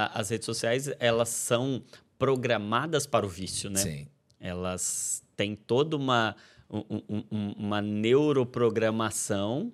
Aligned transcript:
a, 0.00 0.20
as 0.20 0.30
redes 0.30 0.46
sociais, 0.46 0.90
elas 0.98 1.28
são 1.28 1.82
programadas 2.18 3.06
para 3.06 3.24
o 3.24 3.28
vício, 3.28 3.70
né? 3.70 3.80
Sim. 3.80 4.06
Elas 4.38 5.22
têm 5.36 5.54
toda 5.54 5.96
uma, 5.96 6.34
um, 6.70 7.02
um, 7.30 7.54
uma 7.56 7.82
neuroprogramação. 7.82 9.72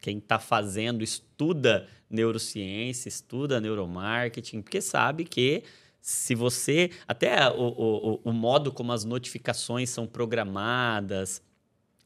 Quem 0.00 0.18
está 0.18 0.38
fazendo 0.38 1.02
estuda 1.02 1.86
neurociência, 2.08 3.08
estuda 3.08 3.60
neuromarketing, 3.60 4.62
porque 4.62 4.80
sabe 4.80 5.24
que 5.24 5.62
se 6.00 6.34
você. 6.34 6.90
Até 7.06 7.48
o, 7.50 7.62
o, 7.62 8.20
o 8.24 8.32
modo 8.32 8.72
como 8.72 8.92
as 8.92 9.04
notificações 9.04 9.90
são 9.90 10.06
programadas, 10.06 11.42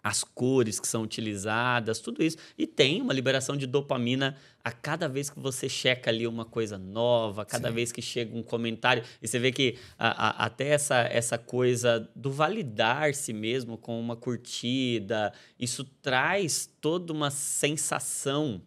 as 0.05 0.23
cores 0.23 0.79
que 0.79 0.87
são 0.87 1.03
utilizadas, 1.03 1.99
tudo 1.99 2.23
isso. 2.23 2.37
E 2.59 2.67
tem 2.67 3.01
uma 3.01 3.15
liberação 3.15 3.57
de 3.57 3.67
dopamina 3.67 4.37
a 4.63 4.71
cada 4.71 5.09
vez 5.09 5.31
que 5.31 5.41
você 5.41 5.67
checa 5.67 6.11
ali 6.11 6.27
uma 6.27 6.45
coisa 6.45 6.77
nova, 6.77 7.41
a 7.41 7.45
cada 7.47 7.69
Sim. 7.69 7.75
vez 7.75 7.91
que 7.91 8.03
chega 8.03 8.37
um 8.37 8.43
comentário. 8.43 9.03
E 9.23 9.27
você 9.27 9.39
vê 9.39 9.51
que 9.51 9.79
a, 9.99 10.09
a, 10.09 10.45
até 10.45 10.69
essa, 10.69 10.97
essa 11.05 11.39
coisa 11.39 12.07
do 12.15 12.31
validar-se 12.31 13.33
mesmo 13.33 13.79
com 13.79 13.99
uma 13.99 14.15
curtida, 14.15 15.33
isso 15.59 15.85
traz 16.03 16.71
toda 16.83 17.11
uma 17.11 17.31
sensação 17.31 18.61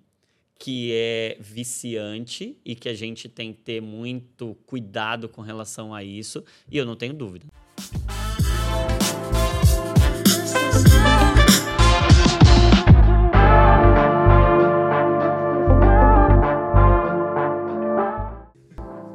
que 0.59 0.91
é 0.91 1.37
viciante 1.39 2.57
e 2.65 2.73
que 2.73 2.89
a 2.89 2.95
gente 2.95 3.29
tem 3.29 3.53
que 3.53 3.59
ter 3.59 3.79
muito 3.79 4.57
cuidado 4.65 5.29
com 5.29 5.43
relação 5.43 5.93
a 5.93 6.03
isso. 6.03 6.43
E 6.71 6.77
eu 6.77 6.85
não 6.85 6.95
tenho 6.95 7.13
dúvida. 7.13 7.45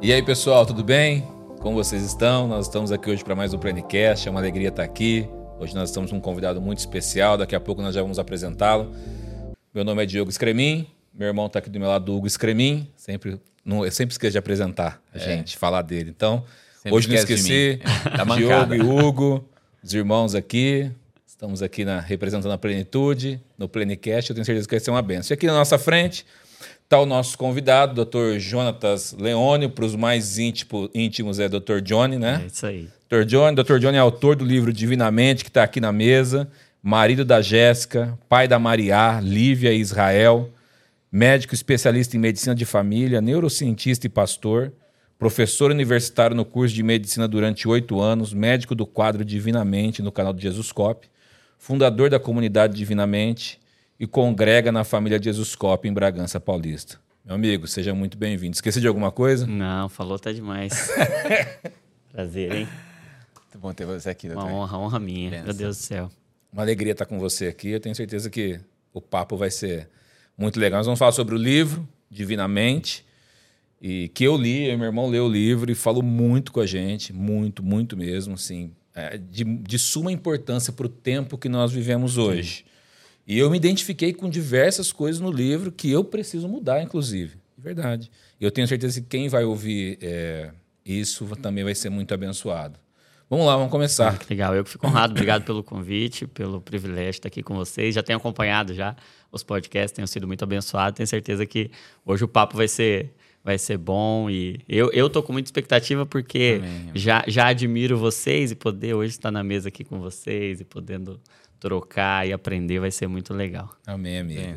E 0.02 0.12
aí, 0.12 0.20
pessoal, 0.20 0.66
tudo 0.66 0.82
bem? 0.82 1.22
Como 1.60 1.76
vocês 1.76 2.02
estão? 2.02 2.48
Nós 2.48 2.66
estamos 2.66 2.90
aqui 2.90 3.08
hoje 3.08 3.22
para 3.22 3.36
mais 3.36 3.54
um 3.54 3.58
Plenicast. 3.58 4.26
É 4.26 4.30
uma 4.32 4.40
alegria 4.40 4.66
estar 4.66 4.82
aqui. 4.82 5.28
Hoje 5.60 5.76
nós 5.76 5.90
estamos 5.90 6.10
com 6.10 6.16
um 6.16 6.20
convidado 6.20 6.60
muito 6.60 6.80
especial. 6.80 7.38
Daqui 7.38 7.54
a 7.54 7.60
pouco 7.60 7.80
nós 7.80 7.94
já 7.94 8.02
vamos 8.02 8.18
apresentá-lo. 8.18 8.92
Meu 9.72 9.84
nome 9.84 10.02
é 10.02 10.06
Diogo 10.06 10.32
Scremin. 10.32 10.88
Meu 11.14 11.28
irmão 11.28 11.46
está 11.46 11.60
aqui 11.60 11.70
do 11.70 11.78
meu 11.78 11.88
lado, 11.88 12.16
Hugo 12.16 12.28
Scremin. 12.28 12.90
Sempre, 12.96 13.40
não, 13.64 13.84
eu 13.84 13.92
sempre 13.92 14.12
esqueço 14.12 14.32
de 14.32 14.38
apresentar 14.38 15.00
a 15.14 15.18
é. 15.18 15.20
gente, 15.20 15.56
falar 15.56 15.82
dele. 15.82 16.10
Então, 16.10 16.44
sempre 16.82 16.98
hoje 16.98 17.08
não 17.08 17.14
esqueci. 17.14 17.80
É. 17.80 18.36
Diogo 18.36 18.74
e 18.74 18.80
Hugo, 18.80 19.48
os 19.84 19.94
irmãos 19.94 20.34
aqui. 20.34 20.90
Estamos 21.24 21.62
aqui 21.62 21.84
na, 21.84 22.00
representando 22.00 22.50
a 22.50 22.58
plenitude, 22.58 23.40
no 23.56 23.68
Plenicast. 23.68 24.30
Eu 24.30 24.34
tenho 24.34 24.44
certeza 24.44 24.66
que 24.66 24.74
vai 24.74 24.80
ser 24.80 24.90
uma 24.90 25.00
benção. 25.00 25.32
E 25.32 25.34
aqui 25.34 25.46
na 25.46 25.54
nossa 25.54 25.78
frente 25.78 26.26
Está 26.92 27.00
o 27.00 27.06
nosso 27.06 27.38
convidado, 27.38 28.04
Dr. 28.04 28.38
Jonatas 28.38 29.16
Leone, 29.18 29.66
para 29.66 29.86
os 29.86 29.96
mais 29.96 30.38
íntimo, 30.38 30.90
íntimos 30.94 31.38
é 31.38 31.48
Dr. 31.48 31.80
Johnny, 31.82 32.18
né? 32.18 32.42
É 32.44 32.46
isso 32.48 32.66
aí. 32.66 32.86
Dr. 33.08 33.24
Johnny, 33.24 33.56
Dr. 33.56 33.78
Johnny 33.78 33.96
é 33.96 33.98
autor 33.98 34.36
do 34.36 34.44
livro 34.44 34.70
Divinamente, 34.74 35.42
que 35.42 35.48
está 35.48 35.62
aqui 35.62 35.80
na 35.80 35.90
mesa, 35.90 36.50
marido 36.82 37.24
da 37.24 37.40
Jéssica, 37.40 38.18
pai 38.28 38.46
da 38.46 38.58
Maria, 38.58 39.18
Lívia 39.22 39.72
e 39.72 39.80
Israel, 39.80 40.50
médico 41.10 41.54
especialista 41.54 42.14
em 42.14 42.20
medicina 42.20 42.54
de 42.54 42.66
família, 42.66 43.22
neurocientista 43.22 44.06
e 44.06 44.10
pastor, 44.10 44.70
professor 45.18 45.70
universitário 45.70 46.36
no 46.36 46.44
curso 46.44 46.74
de 46.74 46.82
medicina 46.82 47.26
durante 47.26 47.66
oito 47.66 48.02
anos, 48.02 48.34
médico 48.34 48.74
do 48.74 48.84
quadro 48.84 49.24
Divinamente 49.24 50.02
no 50.02 50.12
canal 50.12 50.34
do 50.34 50.42
Jesus 50.42 50.70
Cop, 50.70 51.08
fundador 51.56 52.10
da 52.10 52.20
comunidade 52.20 52.76
Divinamente, 52.76 53.61
e 54.02 54.06
congrega 54.08 54.72
na 54.72 54.82
família 54.82 55.16
de 55.16 55.26
Jesuscope 55.26 55.86
em 55.86 55.92
Bragança 55.92 56.40
Paulista. 56.40 56.98
Meu 57.24 57.36
amigo, 57.36 57.68
seja 57.68 57.94
muito 57.94 58.18
bem-vindo. 58.18 58.52
Esqueci 58.52 58.80
de 58.80 58.88
alguma 58.88 59.12
coisa? 59.12 59.46
Não, 59.46 59.88
falou 59.88 60.18
tá 60.18 60.32
demais. 60.32 60.90
Prazer, 62.10 62.52
hein? 62.52 62.68
Muito 63.36 63.58
bom 63.60 63.72
ter 63.72 63.86
você 63.86 64.10
aqui, 64.10 64.26
doutor. 64.26 64.44
Uma 64.44 64.54
honra, 64.54 64.76
honra 64.76 64.98
minha. 64.98 65.30
Pensa. 65.30 65.44
Meu 65.44 65.54
Deus 65.54 65.76
do 65.76 65.80
céu. 65.82 66.10
Uma 66.52 66.62
alegria 66.62 66.90
estar 66.90 67.06
com 67.06 67.16
você 67.20 67.46
aqui. 67.46 67.68
Eu 67.68 67.78
tenho 67.78 67.94
certeza 67.94 68.28
que 68.28 68.58
o 68.92 69.00
papo 69.00 69.36
vai 69.36 69.52
ser 69.52 69.88
muito 70.36 70.58
legal. 70.58 70.80
Nós 70.80 70.86
vamos 70.86 70.98
falar 70.98 71.12
sobre 71.12 71.36
o 71.36 71.38
livro, 71.38 71.88
Divinamente, 72.10 73.06
e 73.80 74.08
que 74.08 74.24
eu 74.24 74.36
li, 74.36 74.66
eu 74.66 74.74
e 74.74 74.76
meu 74.76 74.86
irmão 74.86 75.08
leu 75.08 75.26
o 75.26 75.30
livro 75.30 75.70
e 75.70 75.76
falou 75.76 76.02
muito 76.02 76.50
com 76.50 76.58
a 76.58 76.66
gente, 76.66 77.12
muito, 77.12 77.62
muito 77.62 77.96
mesmo, 77.96 78.34
assim, 78.34 78.72
é, 78.96 79.16
de, 79.16 79.44
de 79.44 79.78
suma 79.78 80.10
importância 80.10 80.72
para 80.72 80.86
o 80.86 80.88
tempo 80.88 81.38
que 81.38 81.48
nós 81.48 81.70
vivemos 81.70 82.18
hoje. 82.18 82.64
Sim. 82.66 82.71
E 83.32 83.38
eu 83.38 83.48
me 83.48 83.56
identifiquei 83.56 84.12
com 84.12 84.28
diversas 84.28 84.92
coisas 84.92 85.18
no 85.18 85.30
livro 85.30 85.72
que 85.72 85.90
eu 85.90 86.04
preciso 86.04 86.46
mudar, 86.46 86.82
inclusive. 86.82 87.38
De 87.56 87.64
verdade. 87.64 88.10
E 88.38 88.44
eu 88.44 88.50
tenho 88.50 88.68
certeza 88.68 89.00
que 89.00 89.06
quem 89.06 89.26
vai 89.26 89.42
ouvir 89.42 89.96
é, 90.02 90.50
isso 90.84 91.26
também 91.36 91.64
vai 91.64 91.74
ser 91.74 91.88
muito 91.88 92.12
abençoado. 92.12 92.78
Vamos 93.30 93.46
lá, 93.46 93.56
vamos 93.56 93.70
começar. 93.70 94.18
que 94.18 94.26
legal, 94.28 94.54
eu 94.54 94.62
que 94.62 94.68
fico 94.68 94.86
honrado. 94.86 95.12
Obrigado 95.12 95.44
pelo 95.44 95.64
convite, 95.64 96.26
pelo 96.26 96.60
privilégio 96.60 97.12
de 97.12 97.16
estar 97.20 97.28
aqui 97.28 97.42
com 97.42 97.54
vocês. 97.54 97.94
Já 97.94 98.02
tenho 98.02 98.18
acompanhado 98.18 98.74
já 98.74 98.94
os 99.30 99.42
podcasts, 99.42 99.92
tenho 99.92 100.06
sido 100.06 100.26
muito 100.26 100.44
abençoado. 100.44 100.94
Tenho 100.94 101.06
certeza 101.06 101.46
que 101.46 101.70
hoje 102.04 102.24
o 102.24 102.28
papo 102.28 102.54
vai 102.54 102.68
ser 102.68 103.14
vai 103.42 103.56
ser 103.56 103.78
bom 103.78 104.28
e 104.30 104.60
eu, 104.68 104.92
eu 104.92 105.10
tô 105.10 105.20
com 105.20 105.32
muita 105.32 105.48
expectativa 105.48 106.04
porque 106.06 106.60
amém. 106.62 106.90
Já, 106.94 107.24
já 107.26 107.46
admiro 107.46 107.96
vocês 107.96 108.50
e 108.50 108.54
poder 108.54 108.94
hoje 108.94 109.12
estar 109.12 109.32
na 109.32 109.42
mesa 109.42 109.68
aqui 109.68 109.82
com 109.82 109.98
vocês 109.98 110.60
e 110.60 110.64
podendo 110.64 111.18
trocar 111.62 112.26
e 112.26 112.32
aprender 112.32 112.80
vai 112.80 112.90
ser 112.90 113.06
muito 113.06 113.32
legal. 113.32 113.72
Amém, 113.86 114.18
amigo. 114.18 114.40
É, 114.40 114.56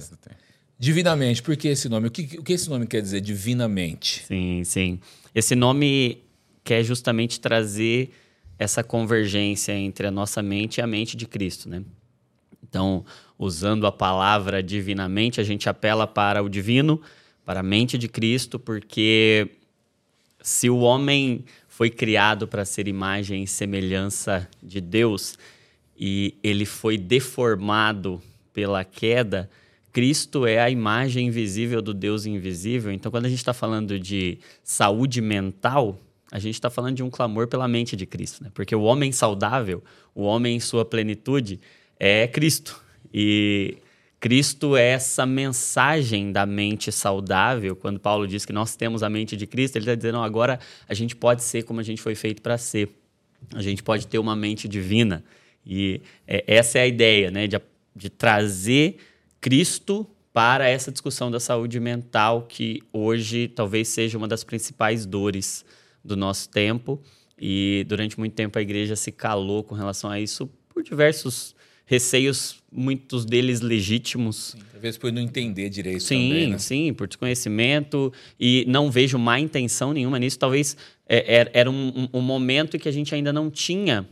Divinamente, 0.78 1.42
por 1.44 1.56
que 1.56 1.68
esse 1.68 1.88
nome? 1.88 2.08
O 2.08 2.12
que, 2.12 2.40
o 2.40 2.44
que 2.44 2.52
esse 2.52 2.68
nome 2.68 2.88
quer 2.88 3.00
dizer, 3.00 3.22
divinamente? 3.22 4.26
Sim, 4.26 4.64
sim. 4.64 5.00
Esse 5.34 5.56
nome 5.56 6.24
quer 6.64 6.84
justamente 6.84 7.40
trazer 7.40 8.10
essa 8.58 8.84
convergência 8.84 9.72
entre 9.72 10.08
a 10.08 10.12
nossa 10.12 10.42
mente 10.42 10.78
e 10.78 10.82
a 10.82 10.88
mente 10.88 11.16
de 11.16 11.28
Cristo, 11.28 11.70
né? 11.70 11.84
Então, 12.68 13.06
usando 13.38 13.86
a 13.86 13.92
palavra 13.92 14.64
divinamente, 14.64 15.40
a 15.40 15.44
gente 15.44 15.70
apela 15.70 16.08
para 16.08 16.42
o 16.42 16.50
divino, 16.50 17.00
para 17.46 17.60
a 17.60 17.64
mente 17.64 18.00
de 18.00 18.08
Cristo, 18.08 18.58
porque 18.58 19.52
se 20.42 20.72
o 20.72 20.80
homem 20.80 21.46
foi 21.68 21.92
criado 21.92 22.48
para 22.48 22.66
ser 22.66 22.88
imagem 22.88 23.44
e 23.44 23.48
semelhança 23.48 24.50
de 24.64 24.82
Deus, 24.82 25.38
e 25.98 26.36
ele 26.44 26.66
foi 26.66 26.98
deformado 26.98 28.22
pela 28.54 28.84
queda, 28.84 29.50
Cristo 29.92 30.46
é 30.46 30.60
a 30.60 30.70
imagem 30.70 31.28
invisível 31.28 31.82
do 31.82 31.94
Deus 31.94 32.26
invisível. 32.26 32.92
Então, 32.92 33.10
quando 33.10 33.28
a 33.28 33.30
gente 33.30 33.38
está 33.38 33.54
falando 33.54 33.98
de 33.98 34.40
saúde 34.62 35.22
mental, 35.22 35.98
a 36.32 36.38
gente 36.38 36.56
está 36.56 36.70
falando 36.70 36.96
de 36.96 37.04
um 37.04 37.10
clamor 37.10 37.48
pela 37.48 37.66
mente 37.66 37.96
de 37.96 38.06
Cristo, 38.06 38.44
né? 38.44 38.52
Porque 38.54 38.76
o 38.76 38.82
homem 38.82 39.14
saudável, 39.14 39.82
o 40.14 40.24
homem 40.24 40.58
em 40.58 40.60
sua 40.60 40.84
plenitude, 40.84 41.62
é 41.98 42.28
Cristo. 42.28 42.84
E 43.14 43.78
Cristo 44.20 44.76
é 44.76 44.90
essa 44.90 45.26
mensagem 45.26 46.32
da 46.32 46.46
mente 46.46 46.92
saudável. 46.92 47.76
Quando 47.76 47.98
Paulo 47.98 48.28
diz 48.28 48.46
que 48.46 48.52
nós 48.52 48.76
temos 48.76 49.04
a 49.04 49.10
mente 49.10 49.38
de 49.38 49.48
Cristo, 49.48 49.78
ele 49.78 49.84
está 49.84 49.96
dizendo: 49.96 50.18
agora 50.18 50.60
a 50.90 50.94
gente 50.94 51.16
pode 51.16 51.42
ser 51.42 51.64
como 51.64 51.80
a 51.80 51.84
gente 51.84 52.02
foi 52.02 52.16
feito 52.16 52.42
para 52.42 52.58
ser. 52.58 52.90
A 53.54 53.62
gente 53.62 53.82
pode 53.82 54.08
ter 54.08 54.20
uma 54.20 54.36
mente 54.36 54.68
divina. 54.68 55.24
E 55.66 56.02
é, 56.28 56.44
essa 56.48 56.78
é 56.80 56.82
a 56.82 56.88
ideia, 56.88 57.32
né? 57.32 57.48
De, 57.48 57.60
de 57.96 58.10
trazer 58.10 58.98
Cristo 59.42 60.08
para 60.34 60.68
essa 60.68 60.92
discussão 60.92 61.32
da 61.32 61.40
saúde 61.40 61.80
mental, 61.80 62.44
que 62.44 62.84
hoje 62.92 63.48
talvez 63.48 63.88
seja 63.88 64.18
uma 64.18 64.28
das 64.28 64.44
principais 64.44 65.06
dores 65.06 65.64
do 66.04 66.16
nosso 66.16 66.50
tempo. 66.50 67.02
E 67.40 67.86
durante 67.88 68.20
muito 68.20 68.34
tempo 68.34 68.60
a 68.60 68.62
igreja 68.62 68.96
se 68.96 69.12
calou 69.12 69.64
com 69.64 69.76
relação 69.76 70.10
a 70.10 70.20
isso 70.20 70.50
por 70.70 70.84
diversos 70.84 71.56
receios, 71.86 72.62
muitos 72.72 73.26
deles 73.26 73.62
legítimos. 73.62 74.56
Sim, 74.58 74.64
talvez 74.72 74.98
por 74.98 75.12
não 75.12 75.22
entender 75.22 75.70
direito 75.70 76.04
sim, 76.04 76.30
também, 76.30 76.50
né? 76.50 76.58
Sim, 76.58 76.94
por 76.94 77.08
desconhecimento. 77.08 78.12
E 78.40 78.66
não 78.68 78.90
vejo 78.90 79.18
má 79.18 79.40
intenção 79.40 79.94
nenhuma 79.94 80.20
nisso. 80.20 80.38
Talvez 80.38 80.76
é, 81.08 81.50
era 81.54 81.70
um, 81.70 82.10
um, 82.14 82.20
um 82.20 82.22
momento 82.22 82.78
que 82.78 82.90
a 82.90 82.92
gente 82.92 83.14
ainda 83.14 83.32
não 83.32 83.50
tinha 83.50 84.08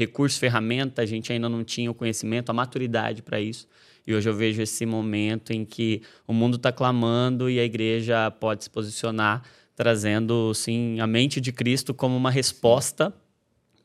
recurso, 0.00 0.38
ferramenta, 0.38 1.02
a 1.02 1.06
gente 1.06 1.30
ainda 1.30 1.46
não 1.46 1.62
tinha 1.62 1.90
o 1.90 1.94
conhecimento, 1.94 2.48
a 2.48 2.54
maturidade 2.54 3.22
para 3.22 3.38
isso. 3.38 3.68
E 4.06 4.14
hoje 4.14 4.30
eu 4.30 4.34
vejo 4.34 4.62
esse 4.62 4.86
momento 4.86 5.52
em 5.52 5.62
que 5.62 6.00
o 6.26 6.32
mundo 6.32 6.56
está 6.56 6.72
clamando 6.72 7.50
e 7.50 7.60
a 7.60 7.64
igreja 7.64 8.30
pode 8.30 8.64
se 8.64 8.70
posicionar, 8.70 9.42
trazendo 9.76 10.54
sim 10.54 10.98
a 11.00 11.06
mente 11.06 11.38
de 11.38 11.52
Cristo 11.52 11.92
como 11.92 12.16
uma 12.16 12.30
resposta 12.30 13.12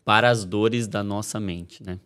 para 0.06 0.30
as 0.30 0.46
dores 0.46 0.88
da 0.88 1.04
nossa 1.04 1.38
mente, 1.38 1.84
né? 1.84 2.00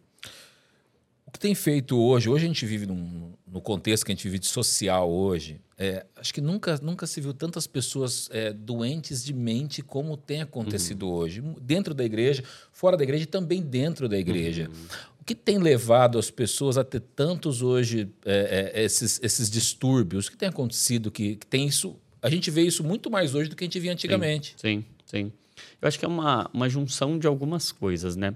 O 1.30 1.32
que 1.32 1.38
tem 1.38 1.54
feito 1.54 1.96
hoje, 1.96 2.28
hoje 2.28 2.46
a 2.46 2.48
gente 2.48 2.66
vive 2.66 2.88
num, 2.88 3.34
no 3.46 3.62
contexto 3.62 4.04
que 4.04 4.12
a 4.12 4.16
gente 4.16 4.24
vive 4.24 4.40
de 4.40 4.48
social 4.48 5.08
hoje, 5.12 5.62
é, 5.78 6.04
acho 6.16 6.34
que 6.34 6.42
nunca, 6.42 6.80
nunca 6.82 7.06
se 7.06 7.22
viu 7.22 7.36
tantas 7.36 7.68
pessoas 7.68 8.28
é, 8.32 8.52
doentes 8.52 9.24
de 9.24 9.32
mente 9.32 9.84
como 9.84 10.18
tem 10.18 10.42
acontecido 10.42 11.08
uhum. 11.08 11.14
hoje, 11.14 11.44
dentro 11.62 11.94
da 11.94 12.04
igreja, 12.04 12.44
fora 12.74 12.98
da 12.98 13.04
igreja 13.04 13.26
e 13.26 13.28
também 13.28 13.62
dentro 13.62 14.10
da 14.10 14.18
igreja. 14.18 14.72
Uhum. 14.74 14.86
O 15.22 15.24
que 15.24 15.36
tem 15.36 15.60
levado 15.60 16.18
as 16.18 16.32
pessoas 16.32 16.80
a 16.80 16.84
ter 16.84 17.02
tantos 17.02 17.62
hoje 17.62 18.10
é, 18.26 18.72
é 18.74 18.84
esses, 18.84 19.20
esses 19.22 19.52
distúrbios? 19.52 20.26
O 20.26 20.32
que 20.32 20.38
tem 20.38 20.50
acontecido 20.50 21.12
que, 21.12 21.36
que 21.36 21.46
tem 21.46 21.68
isso 21.68 21.96
a 22.24 22.30
gente 22.30 22.50
vê 22.50 22.64
isso 22.64 22.84
muito 22.84 23.12
mais 23.12 23.36
hoje 23.36 23.52
do 23.52 23.56
que 23.56 23.64
a 23.64 23.68
gente 23.68 23.80
via 23.80 23.94
antigamente. 23.94 24.56
Sim, 24.58 24.84
sim. 25.06 25.26
sim. 25.26 25.32
Eu 25.80 25.88
acho 25.88 26.00
que 26.00 26.06
é 26.06 26.08
uma, 26.08 26.50
uma 26.52 26.68
junção 26.68 27.20
de 27.20 27.28
algumas 27.28 27.72
coisas, 27.72 28.16
né? 28.16 28.34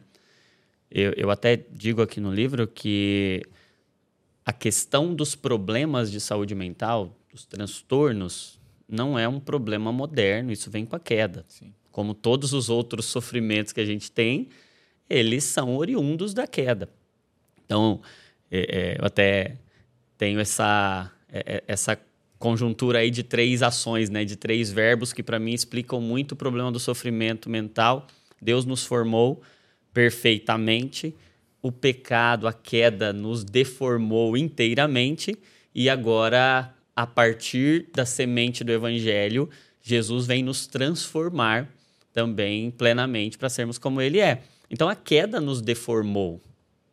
Eu, 0.95 1.11
eu 1.13 1.31
até 1.31 1.57
digo 1.71 2.03
aqui 2.03 2.21
no 2.21 2.31
livro 2.31 2.67
que 2.67 3.41
a 4.45 4.53
questão 4.53 5.15
dos 5.15 5.33
problemas 5.33 6.11
de 6.11 6.21
saúde 6.21 6.53
mental, 6.53 7.17
dos 7.31 7.47
transtornos, 7.47 8.59
não 8.87 9.17
é 9.17 9.27
um 9.27 9.39
problema 9.39 9.91
moderno, 9.91 10.51
isso 10.51 10.69
vem 10.69 10.85
com 10.85 10.95
a 10.95 10.99
queda. 10.99 11.43
Sim. 11.47 11.73
Como 11.91 12.13
todos 12.13 12.53
os 12.53 12.69
outros 12.69 13.07
sofrimentos 13.07 13.73
que 13.73 13.81
a 13.81 13.85
gente 13.85 14.11
tem, 14.11 14.49
eles 15.09 15.43
são 15.45 15.75
oriundos 15.75 16.31
da 16.31 16.45
queda. 16.45 16.87
Então, 17.65 17.99
é, 18.51 18.59
é, 18.69 18.97
eu 18.99 19.05
até 19.05 19.57
tenho 20.15 20.39
essa, 20.39 21.11
é, 21.27 21.55
é 21.55 21.63
essa 21.67 21.99
conjuntura 22.37 22.99
aí 22.99 23.09
de 23.09 23.23
três 23.23 23.63
ações, 23.63 24.11
né, 24.11 24.23
de 24.23 24.35
três 24.35 24.71
verbos 24.71 25.11
que 25.11 25.23
para 25.23 25.39
mim 25.39 25.53
explicam 25.53 25.99
muito 25.99 26.33
o 26.33 26.35
problema 26.35 26.71
do 26.71 26.79
sofrimento 26.79 27.49
mental. 27.49 28.05
Deus 28.39 28.63
nos 28.63 28.85
formou 28.85 29.41
perfeitamente, 29.93 31.15
o 31.61 31.71
pecado, 31.71 32.47
a 32.47 32.53
queda 32.53 33.13
nos 33.13 33.43
deformou 33.43 34.35
inteiramente 34.35 35.37
e 35.73 35.89
agora 35.89 36.73
a 36.95 37.07
partir 37.07 37.87
da 37.93 38.05
semente 38.05 38.63
do 38.63 38.71
evangelho, 38.71 39.49
Jesus 39.81 40.27
vem 40.27 40.43
nos 40.43 40.67
transformar 40.67 41.69
também 42.13 42.69
plenamente 42.69 43.37
para 43.37 43.49
sermos 43.49 43.77
como 43.77 44.01
ele 44.01 44.19
é. 44.19 44.43
Então 44.69 44.87
a 44.87 44.95
queda 44.95 45.41
nos 45.41 45.61
deformou. 45.61 46.41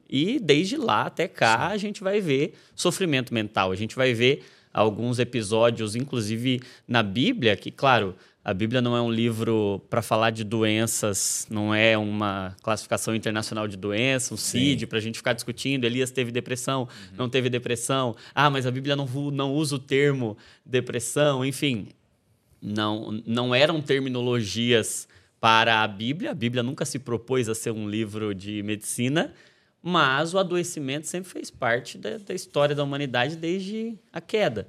E 0.09 0.39
desde 0.41 0.77
lá 0.77 1.03
até 1.03 1.29
cá 1.29 1.69
Sim. 1.69 1.75
a 1.75 1.77
gente 1.77 2.03
vai 2.03 2.21
ver 2.21 2.55
sofrimento 2.75 3.33
mental, 3.33 3.71
a 3.71 3.77
gente 3.77 3.95
vai 3.95 4.13
ver 4.13 4.45
alguns 4.73 5.19
episódios, 5.19 5.95
inclusive 5.95 6.61
na 6.87 7.03
Bíblia, 7.03 7.57
que, 7.57 7.71
claro, 7.71 8.15
a 8.43 8.55
Bíblia 8.55 8.81
não 8.81 8.97
é 8.97 9.03
um 9.03 9.11
livro 9.11 9.83
para 9.91 10.01
falar 10.01 10.31
de 10.31 10.45
doenças, 10.45 11.47
não 11.51 11.75
é 11.75 11.97
uma 11.99 12.57
classificação 12.63 13.15
internacional 13.15 13.69
de 13.69 13.77
doença, 13.77 14.33
um 14.33 14.37
CID, 14.37 14.87
para 14.87 14.97
a 14.97 15.01
gente 15.01 15.19
ficar 15.19 15.35
discutindo. 15.35 15.85
Elias 15.85 16.11
teve 16.11 16.33
depressão, 16.33 16.83
uhum. 16.83 17.17
não 17.19 17.29
teve 17.29 17.51
depressão. 17.51 18.17
Ah, 18.35 18.49
mas 18.49 18.67
a 18.67 18.71
Bíblia 18.71 18.97
não, 18.97 19.07
não 19.31 19.53
usa 19.53 19.77
o 19.77 19.79
termo 19.79 20.39
depressão, 20.65 21.45
enfim. 21.45 21.89
Não, 22.63 23.23
não 23.27 23.55
eram 23.55 23.81
terminologias 23.83 25.07
para 25.39 25.83
a 25.83 25.89
Bíblia. 25.89 26.31
A 26.31 26.35
Bíblia 26.35 26.63
nunca 26.63 26.87
se 26.87 26.99
propôs 26.99 27.47
a 27.47 27.55
ser 27.55 27.73
um 27.73 27.89
livro 27.89 28.35
de 28.35 28.63
medicina, 28.63 29.35
mas 29.83 30.33
o 30.33 30.39
adoecimento 30.39 31.07
sempre 31.07 31.31
fez 31.31 31.51
parte 31.51 31.99
da, 31.99 32.17
da 32.17 32.35
história 32.35 32.75
da 32.75 32.83
humanidade 32.83 33.37
desde 33.37 33.99
a 34.11 34.21
queda. 34.21 34.67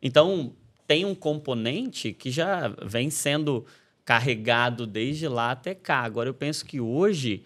Então, 0.00 0.54
tem 0.90 1.04
um 1.04 1.14
componente 1.14 2.12
que 2.12 2.32
já 2.32 2.66
vem 2.84 3.10
sendo 3.10 3.64
carregado 4.04 4.88
desde 4.88 5.28
lá 5.28 5.52
até 5.52 5.72
cá. 5.72 6.00
Agora, 6.00 6.28
eu 6.28 6.34
penso 6.34 6.64
que 6.64 6.80
hoje, 6.80 7.44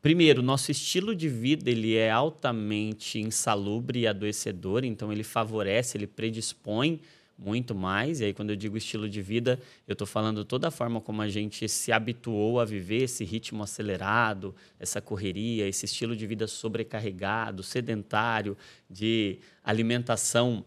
primeiro, 0.00 0.40
nosso 0.42 0.70
estilo 0.70 1.14
de 1.14 1.28
vida 1.28 1.70
ele 1.70 1.94
é 1.94 2.10
altamente 2.10 3.20
insalubre 3.20 3.98
e 3.98 4.06
adoecedor, 4.06 4.82
então 4.82 5.12
ele 5.12 5.22
favorece, 5.22 5.98
ele 5.98 6.06
predispõe 6.06 7.02
muito 7.36 7.74
mais. 7.74 8.22
E 8.22 8.24
aí, 8.24 8.32
quando 8.32 8.48
eu 8.48 8.56
digo 8.56 8.78
estilo 8.78 9.10
de 9.10 9.20
vida, 9.20 9.60
eu 9.86 9.92
estou 9.92 10.06
falando 10.06 10.42
toda 10.42 10.68
a 10.68 10.70
forma 10.70 11.02
como 11.02 11.20
a 11.20 11.28
gente 11.28 11.68
se 11.68 11.92
habituou 11.92 12.60
a 12.60 12.64
viver 12.64 13.02
esse 13.02 13.26
ritmo 13.26 13.62
acelerado, 13.62 14.54
essa 14.80 15.02
correria, 15.02 15.68
esse 15.68 15.84
estilo 15.84 16.16
de 16.16 16.26
vida 16.26 16.46
sobrecarregado, 16.46 17.62
sedentário, 17.62 18.56
de 18.88 19.38
alimentação 19.62 20.64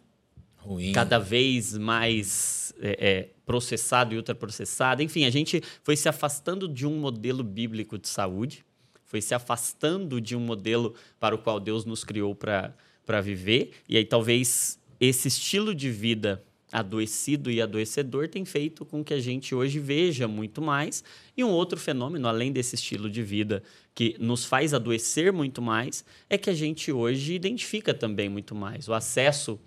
Ruim. 0.57 0.91
cada 0.91 1.17
vez 1.17 1.77
mais 1.77 2.73
é, 2.79 2.97
é, 2.99 3.29
processado 3.45 4.13
e 4.13 4.17
ultraprocessado. 4.17 5.01
Enfim, 5.01 5.25
a 5.25 5.29
gente 5.29 5.61
foi 5.83 5.95
se 5.95 6.09
afastando 6.09 6.67
de 6.67 6.85
um 6.85 6.99
modelo 6.99 7.43
bíblico 7.43 7.97
de 7.97 8.07
saúde, 8.07 8.65
foi 9.05 9.21
se 9.21 9.33
afastando 9.33 10.19
de 10.19 10.35
um 10.35 10.39
modelo 10.39 10.93
para 11.19 11.33
o 11.33 11.37
qual 11.37 11.59
Deus 11.59 11.85
nos 11.85 12.03
criou 12.03 12.35
para 12.35 13.21
viver. 13.21 13.71
E 13.87 13.95
aí, 13.95 14.03
talvez 14.03 14.77
esse 14.99 15.27
estilo 15.27 15.73
de 15.73 15.89
vida 15.89 16.43
adoecido 16.71 17.49
e 17.49 17.61
adoecedor 17.61 18.27
tem 18.27 18.43
feito 18.43 18.85
com 18.85 19.03
que 19.03 19.13
a 19.13 19.19
gente 19.19 19.55
hoje 19.55 19.79
veja 19.79 20.27
muito 20.27 20.61
mais. 20.61 21.03
E 21.35 21.43
um 21.43 21.49
outro 21.49 21.79
fenômeno, 21.79 22.27
além 22.27 22.51
desse 22.51 22.75
estilo 22.75 23.09
de 23.09 23.23
vida 23.23 23.63
que 23.95 24.15
nos 24.19 24.43
faz 24.43 24.73
adoecer 24.73 25.31
muito 25.31 25.61
mais, 25.61 26.03
é 26.29 26.37
que 26.37 26.49
a 26.49 26.53
gente 26.53 26.91
hoje 26.91 27.33
identifica 27.33 27.93
também 27.93 28.27
muito 28.27 28.53
mais. 28.53 28.87
O 28.87 28.93
acesso 28.93 29.59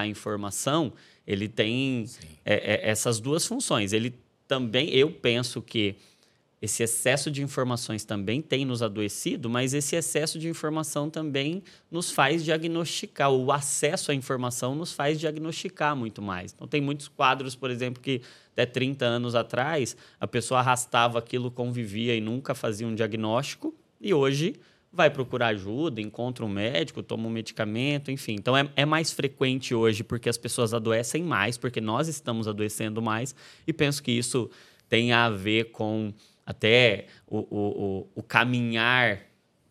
à 0.00 0.06
informação, 0.06 0.92
ele 1.26 1.48
tem 1.48 2.06
é, 2.44 2.54
é, 2.54 2.90
essas 2.90 3.20
duas 3.20 3.46
funções. 3.46 3.92
Ele 3.92 4.14
também, 4.46 4.90
eu 4.90 5.10
penso 5.10 5.60
que 5.60 5.96
esse 6.60 6.82
excesso 6.82 7.30
de 7.30 7.42
informações 7.42 8.04
também 8.04 8.40
tem 8.40 8.64
nos 8.64 8.82
adoecido, 8.82 9.48
mas 9.50 9.74
esse 9.74 9.94
excesso 9.94 10.38
de 10.38 10.48
informação 10.48 11.10
também 11.10 11.62
nos 11.90 12.10
faz 12.10 12.42
diagnosticar. 12.42 13.30
O 13.30 13.52
acesso 13.52 14.10
à 14.10 14.14
informação 14.14 14.74
nos 14.74 14.92
faz 14.92 15.20
diagnosticar 15.20 15.94
muito 15.94 16.22
mais. 16.22 16.52
Então, 16.52 16.66
tem 16.66 16.80
muitos 16.80 17.08
quadros, 17.08 17.54
por 17.54 17.70
exemplo, 17.70 18.02
que 18.02 18.22
até 18.52 18.64
30 18.64 19.04
anos 19.04 19.34
atrás 19.34 19.96
a 20.18 20.26
pessoa 20.26 20.60
arrastava 20.60 21.18
aquilo, 21.18 21.50
convivia 21.50 22.14
e 22.14 22.20
nunca 22.20 22.54
fazia 22.54 22.86
um 22.86 22.94
diagnóstico, 22.94 23.74
e 24.00 24.14
hoje 24.14 24.56
vai 24.96 25.10
procurar 25.10 25.48
ajuda, 25.48 26.00
encontra 26.00 26.44
um 26.44 26.48
médico, 26.48 27.02
toma 27.02 27.28
um 27.28 27.30
medicamento, 27.30 28.10
enfim. 28.10 28.34
Então 28.34 28.56
é, 28.56 28.68
é 28.74 28.86
mais 28.86 29.12
frequente 29.12 29.74
hoje 29.74 30.02
porque 30.02 30.28
as 30.28 30.38
pessoas 30.38 30.72
adoecem 30.72 31.22
mais, 31.22 31.58
porque 31.58 31.80
nós 31.80 32.08
estamos 32.08 32.48
adoecendo 32.48 33.02
mais, 33.02 33.34
e 33.66 33.72
penso 33.72 34.02
que 34.02 34.10
isso 34.10 34.50
tem 34.88 35.12
a 35.12 35.28
ver 35.28 35.70
com 35.72 36.12
até 36.44 37.06
o, 37.26 37.38
o, 37.38 38.08
o, 38.14 38.22
caminhar 38.22 39.20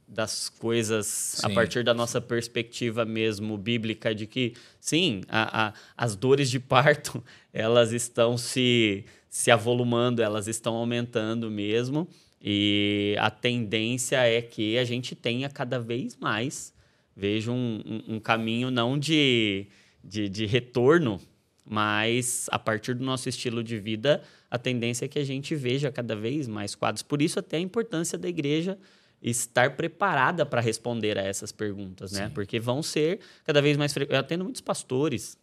das 0.08 0.50
coisas 0.50 1.08
sim, 1.08 1.48
a 1.48 1.50
partir 1.50 1.84
da 1.84 1.94
nossa 1.94 2.22
perspectiva 2.22 3.06
mesmo 3.06 3.58
bíblica 3.58 4.14
de 4.14 4.28
que 4.28 4.54
sim 4.80 5.22
a, 5.28 5.68
a, 5.68 5.74
as 5.98 6.16
dores 6.16 6.50
de 6.52 6.60
parto 6.60 7.24
elas 7.52 7.92
estão 7.92 8.38
se 8.38 9.06
se 9.30 9.50
avolumando 9.50 10.22
elas 10.22 10.48
estão 10.48 10.76
aumentando 10.76 11.50
mesmo 11.50 12.08
e 12.42 13.16
a 13.20 13.30
tendência 13.30 14.18
é 14.18 14.42
que 14.42 14.78
a 14.78 14.84
gente 14.84 15.16
tenha 15.16 15.50
cada 15.50 15.80
vez 15.80 16.16
mais 16.18 16.74
vejo 17.16 17.52
um, 17.52 17.82
um, 17.86 18.16
um 18.16 18.20
caminho 18.20 18.70
não 18.70 19.00
de, 19.00 19.68
de, 20.04 20.30
de 20.30 20.46
retorno 20.46 21.20
mas 21.68 22.48
a 22.52 22.60
partir 22.60 22.94
do 22.94 23.04
nosso 23.04 23.28
estilo 23.28 23.64
de 23.64 23.80
vida 23.80 24.22
a 24.50 24.58
tendência 24.58 25.06
é 25.06 25.08
que 25.08 25.18
a 25.18 25.24
gente 25.24 25.56
veja 25.56 25.92
cada 25.92 26.16
vez 26.16 26.48
mais 26.48 26.76
quadros. 26.76 27.02
Por 27.02 27.22
isso, 27.22 27.40
até 27.40 27.58
a 27.58 27.60
importância 27.60 28.18
da 28.18 28.30
igreja 28.30 28.78
estar 29.22 29.76
preparada 29.76 30.46
para 30.46 30.62
responder 30.62 31.18
a 31.18 31.22
essas 31.22 31.52
perguntas, 31.52 32.12
né? 32.12 32.28
Sim. 32.28 32.34
Porque 32.34 32.60
vão 32.60 32.84
ser 32.84 33.20
cada 33.44 33.62
vez 33.62 33.76
mais 33.76 33.92
frequentes. 33.92 34.14
Eu 34.14 34.20
atendo 34.20 34.44
muitos 34.44 34.62
pastores, 34.62 35.38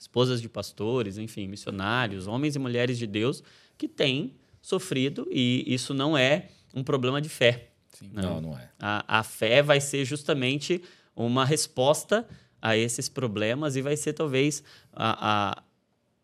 esposas 0.00 0.40
de 0.40 0.48
pastores, 0.48 1.18
enfim, 1.18 1.46
missionários, 1.46 2.26
homens 2.26 2.56
e 2.56 2.58
mulheres 2.58 2.98
de 2.98 3.06
Deus 3.06 3.42
que 3.76 3.86
têm 3.86 4.34
sofrido 4.62 5.28
e 5.30 5.64
isso 5.66 5.92
não 5.92 6.16
é 6.16 6.48
um 6.72 6.82
problema 6.82 7.20
de 7.20 7.28
fé. 7.28 7.70
Sim. 7.90 8.10
Não, 8.12 8.40
não 8.40 8.56
é. 8.56 8.70
A, 8.78 9.18
a 9.18 9.22
fé 9.22 9.62
vai 9.62 9.80
ser 9.80 10.04
justamente 10.04 10.82
uma 11.14 11.44
resposta 11.44 12.26
a 12.60 12.76
esses 12.76 13.08
problemas 13.08 13.76
e 13.76 13.82
vai 13.82 13.96
ser 13.96 14.12
talvez 14.12 14.62
a, 14.92 15.50
a 15.58 15.62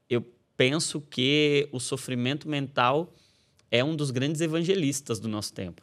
eu 0.09 0.25
penso 0.57 1.00
que 1.00 1.68
o 1.73 1.80
sofrimento 1.80 2.49
mental 2.49 3.12
é 3.71 3.85
um 3.85 3.95
dos 3.95 4.11
grandes 4.11 4.40
evangelistas 4.40 5.21
do 5.21 5.28
nosso 5.28 5.52
tempo. 5.52 5.83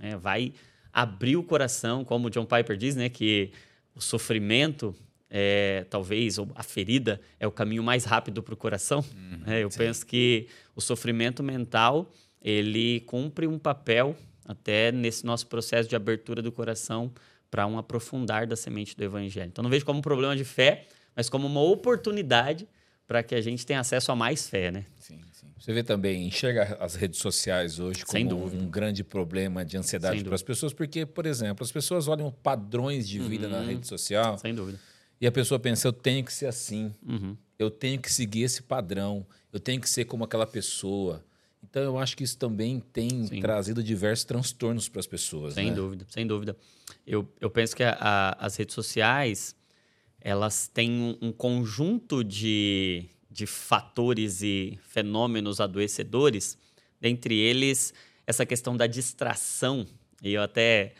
É, 0.00 0.16
vai 0.16 0.52
abrir 0.92 1.36
o 1.36 1.42
coração, 1.42 2.04
como 2.04 2.28
o 2.28 2.30
John 2.30 2.44
Piper 2.44 2.76
diz, 2.76 2.94
né, 2.94 3.08
que 3.08 3.50
o 3.94 4.00
sofrimento 4.00 4.94
é, 5.36 5.84
talvez 5.90 6.36
a 6.54 6.62
ferida 6.62 7.20
é 7.40 7.46
o 7.46 7.50
caminho 7.50 7.82
mais 7.82 8.04
rápido 8.04 8.40
para 8.40 8.54
o 8.54 8.56
coração. 8.56 9.04
Uhum, 9.12 9.52
é, 9.52 9.64
eu 9.64 9.70
sim. 9.70 9.78
penso 9.78 10.06
que 10.06 10.46
o 10.76 10.80
sofrimento 10.80 11.42
mental 11.42 12.08
ele 12.40 13.00
cumpre 13.00 13.44
um 13.48 13.58
papel 13.58 14.16
até 14.46 14.92
nesse 14.92 15.26
nosso 15.26 15.48
processo 15.48 15.88
de 15.88 15.96
abertura 15.96 16.40
do 16.40 16.52
coração 16.52 17.12
para 17.50 17.66
um 17.66 17.76
aprofundar 17.76 18.46
da 18.46 18.54
semente 18.54 18.96
do 18.96 19.02
evangelho. 19.02 19.48
Então 19.48 19.60
não 19.60 19.70
vejo 19.70 19.84
como 19.84 19.98
um 19.98 20.02
problema 20.02 20.36
de 20.36 20.44
fé, 20.44 20.86
mas 21.16 21.28
como 21.28 21.48
uma 21.48 21.62
oportunidade 21.62 22.68
para 23.04 23.20
que 23.20 23.34
a 23.34 23.40
gente 23.40 23.66
tenha 23.66 23.80
acesso 23.80 24.12
a 24.12 24.16
mais 24.16 24.48
fé, 24.48 24.70
né? 24.70 24.86
Sim, 25.00 25.20
sim. 25.32 25.48
Você 25.58 25.72
vê 25.72 25.82
também, 25.82 26.28
enxerga 26.28 26.76
as 26.78 26.94
redes 26.94 27.18
sociais 27.18 27.80
hoje 27.80 28.04
como 28.04 28.46
um 28.46 28.68
grande 28.68 29.02
problema 29.02 29.64
de 29.64 29.76
ansiedade 29.76 30.22
para 30.22 30.34
as 30.36 30.42
pessoas, 30.44 30.72
porque, 30.72 31.04
por 31.04 31.26
exemplo, 31.26 31.64
as 31.64 31.72
pessoas 31.72 32.06
olham 32.06 32.30
padrões 32.30 33.08
de 33.08 33.18
vida 33.18 33.48
uhum. 33.48 33.52
na 33.52 33.62
rede 33.62 33.86
social. 33.86 34.38
Sem 34.38 34.54
dúvida. 34.54 34.78
E 35.24 35.26
a 35.26 35.32
pessoa 35.32 35.58
pensa, 35.58 35.88
eu 35.88 35.92
tenho 35.94 36.22
que 36.22 36.30
ser 36.30 36.44
assim, 36.44 36.92
uhum. 37.02 37.34
eu 37.58 37.70
tenho 37.70 37.98
que 37.98 38.12
seguir 38.12 38.42
esse 38.42 38.62
padrão, 38.62 39.26
eu 39.50 39.58
tenho 39.58 39.80
que 39.80 39.88
ser 39.88 40.04
como 40.04 40.22
aquela 40.22 40.46
pessoa. 40.46 41.24
Então, 41.62 41.82
eu 41.82 41.98
acho 41.98 42.14
que 42.14 42.22
isso 42.22 42.36
também 42.36 42.78
tem 42.92 43.26
Sim. 43.26 43.40
trazido 43.40 43.82
diversos 43.82 44.26
transtornos 44.26 44.86
para 44.86 45.00
as 45.00 45.06
pessoas. 45.06 45.54
Sem 45.54 45.70
né? 45.70 45.74
dúvida, 45.74 46.04
sem 46.10 46.26
dúvida. 46.26 46.54
Eu, 47.06 47.26
eu 47.40 47.48
penso 47.48 47.74
que 47.74 47.82
a, 47.82 47.96
a, 47.98 48.44
as 48.44 48.54
redes 48.56 48.74
sociais 48.74 49.56
elas 50.20 50.68
têm 50.68 50.90
um, 50.90 51.28
um 51.28 51.32
conjunto 51.32 52.22
de, 52.22 53.06
de 53.30 53.46
fatores 53.46 54.42
e 54.42 54.78
fenômenos 54.88 55.58
adoecedores, 55.58 56.58
dentre 57.00 57.34
eles 57.34 57.94
essa 58.26 58.44
questão 58.44 58.76
da 58.76 58.86
distração. 58.86 59.86
E 60.22 60.34
eu 60.34 60.42
até 60.42 60.92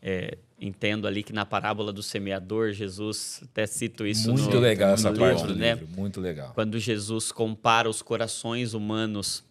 é, 0.00 0.38
entendo 0.60 1.06
ali 1.06 1.22
que 1.22 1.32
na 1.32 1.44
parábola 1.44 1.92
do 1.92 2.02
semeador, 2.02 2.72
Jesus 2.72 3.40
até 3.44 3.66
cito 3.66 4.06
isso 4.06 4.32
muito 4.32 4.54
no, 4.54 4.60
legal 4.60 4.88
no 4.88 4.94
essa 4.94 5.10
livro, 5.10 5.24
parte 5.24 5.46
do 5.46 5.54
né? 5.54 5.74
livro, 5.74 5.88
muito 5.96 6.20
legal. 6.20 6.52
Quando 6.54 6.78
Jesus 6.78 7.30
compara 7.30 7.88
os 7.88 8.02
corações 8.02 8.74
humanos 8.74 9.44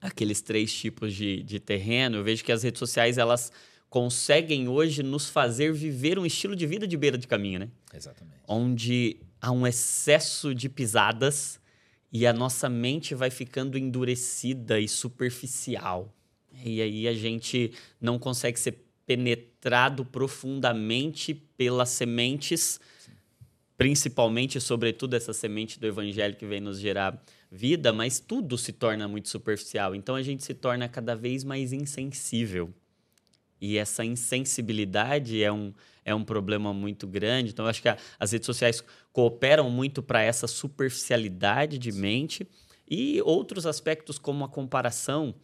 aqueles 0.00 0.40
três 0.40 0.72
tipos 0.72 1.12
de, 1.12 1.42
de 1.42 1.58
terreno, 1.58 2.18
eu 2.18 2.24
vejo 2.24 2.44
que 2.44 2.52
as 2.52 2.62
redes 2.62 2.78
sociais 2.78 3.18
elas 3.18 3.50
conseguem 3.90 4.68
hoje 4.68 5.02
nos 5.02 5.28
fazer 5.28 5.72
viver 5.72 6.18
um 6.18 6.26
estilo 6.26 6.54
de 6.54 6.66
vida 6.66 6.86
de 6.86 6.96
beira 6.96 7.18
de 7.18 7.26
caminho, 7.26 7.60
né? 7.60 7.68
Exatamente. 7.92 8.36
Onde 8.46 9.16
há 9.40 9.50
um 9.50 9.66
excesso 9.66 10.54
de 10.54 10.68
pisadas 10.68 11.58
e 12.12 12.26
a 12.26 12.32
nossa 12.32 12.68
mente 12.68 13.14
vai 13.14 13.30
ficando 13.30 13.76
endurecida 13.76 14.78
e 14.78 14.88
superficial. 14.88 16.14
E 16.64 16.82
aí 16.82 17.08
a 17.08 17.14
gente 17.14 17.72
não 18.00 18.18
consegue 18.18 18.58
ser 18.58 18.87
penetrado 19.08 20.04
profundamente 20.04 21.32
pelas 21.32 21.88
sementes, 21.88 22.78
principalmente, 23.74 24.60
sobretudo, 24.60 25.14
essa 25.14 25.32
semente 25.32 25.80
do 25.80 25.86
evangelho 25.86 26.36
que 26.36 26.44
vem 26.44 26.60
nos 26.60 26.78
gerar 26.78 27.18
vida, 27.50 27.90
mas 27.90 28.20
tudo 28.20 28.58
se 28.58 28.70
torna 28.70 29.08
muito 29.08 29.30
superficial. 29.30 29.94
Então 29.94 30.14
a 30.14 30.20
gente 30.20 30.44
se 30.44 30.52
torna 30.52 30.86
cada 30.90 31.16
vez 31.16 31.42
mais 31.42 31.72
insensível. 31.72 32.70
E 33.58 33.78
essa 33.78 34.04
insensibilidade 34.04 35.42
é 35.42 35.50
um, 35.50 35.72
é 36.04 36.14
um 36.14 36.22
problema 36.22 36.74
muito 36.74 37.06
grande. 37.06 37.50
Então, 37.50 37.64
eu 37.64 37.70
acho 37.70 37.80
que 37.80 37.88
a, 37.88 37.96
as 38.20 38.30
redes 38.32 38.44
sociais 38.44 38.84
cooperam 39.10 39.70
muito 39.70 40.02
para 40.02 40.22
essa 40.22 40.46
superficialidade 40.46 41.78
de 41.78 41.90
mente 41.90 42.46
e 42.88 43.22
outros 43.22 43.64
aspectos, 43.64 44.18
como 44.18 44.44
a 44.44 44.48
comparação, 44.48 45.34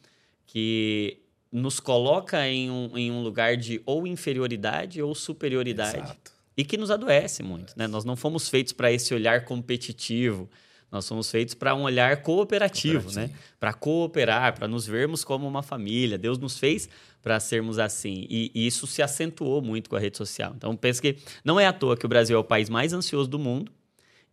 que 0.47 1.24
nos 1.55 1.79
coloca 1.79 2.45
em 2.49 2.69
um, 2.69 2.99
em 2.99 3.13
um 3.13 3.23
lugar 3.23 3.57
de 3.57 3.81
ou 3.87 4.09
inferioridade 4.09 5.01
ou 5.01 5.15
superioridade. 5.15 5.99
Exato. 5.99 6.33
E 6.57 6.65
que 6.65 6.77
nos 6.77 6.91
adoece 6.91 7.45
muito. 7.45 7.75
Né? 7.77 7.87
Nós 7.87 8.05
não 8.05 8.17
fomos 8.17 8.49
feitos 8.49 8.73
para 8.73 8.91
esse 8.91 9.15
olhar 9.15 9.45
competitivo. 9.45 10.51
Nós 10.91 11.05
somos 11.05 11.31
feitos 11.31 11.55
para 11.55 11.73
um 11.75 11.83
olhar 11.83 12.23
cooperativo, 12.23 13.13
né? 13.13 13.31
Para 13.59 13.73
cooperar, 13.73 14.55
para 14.55 14.69
nos 14.69 14.87
vermos 14.87 15.25
como 15.25 15.47
uma 15.47 15.63
família. 15.63 16.17
Deus 16.17 16.39
nos 16.39 16.59
fez 16.59 16.89
para 17.23 17.39
sermos 17.41 17.79
assim. 17.79 18.27
E, 18.29 18.53
e, 18.55 18.67
isso 18.67 18.87
se 18.87 19.03
acentuou 19.03 19.61
muito 19.61 19.91
com 19.91 19.97
a 19.97 19.99
rede 19.99 20.17
social. 20.17 20.53
Então, 20.57 20.77
penso 20.77 21.03
que 21.03 21.17
não 21.45 21.59
é 21.59 21.67
à 21.67 21.73
toa 21.73 21.97
que 21.97 22.07
o 22.07 22.09
Brasil 22.09 22.37
é 22.37 22.39
o 22.39 22.45
país 22.45 22.69
mais 22.69 22.93
ansioso 22.93 23.29
do 23.29 23.39
mundo. 23.39 23.73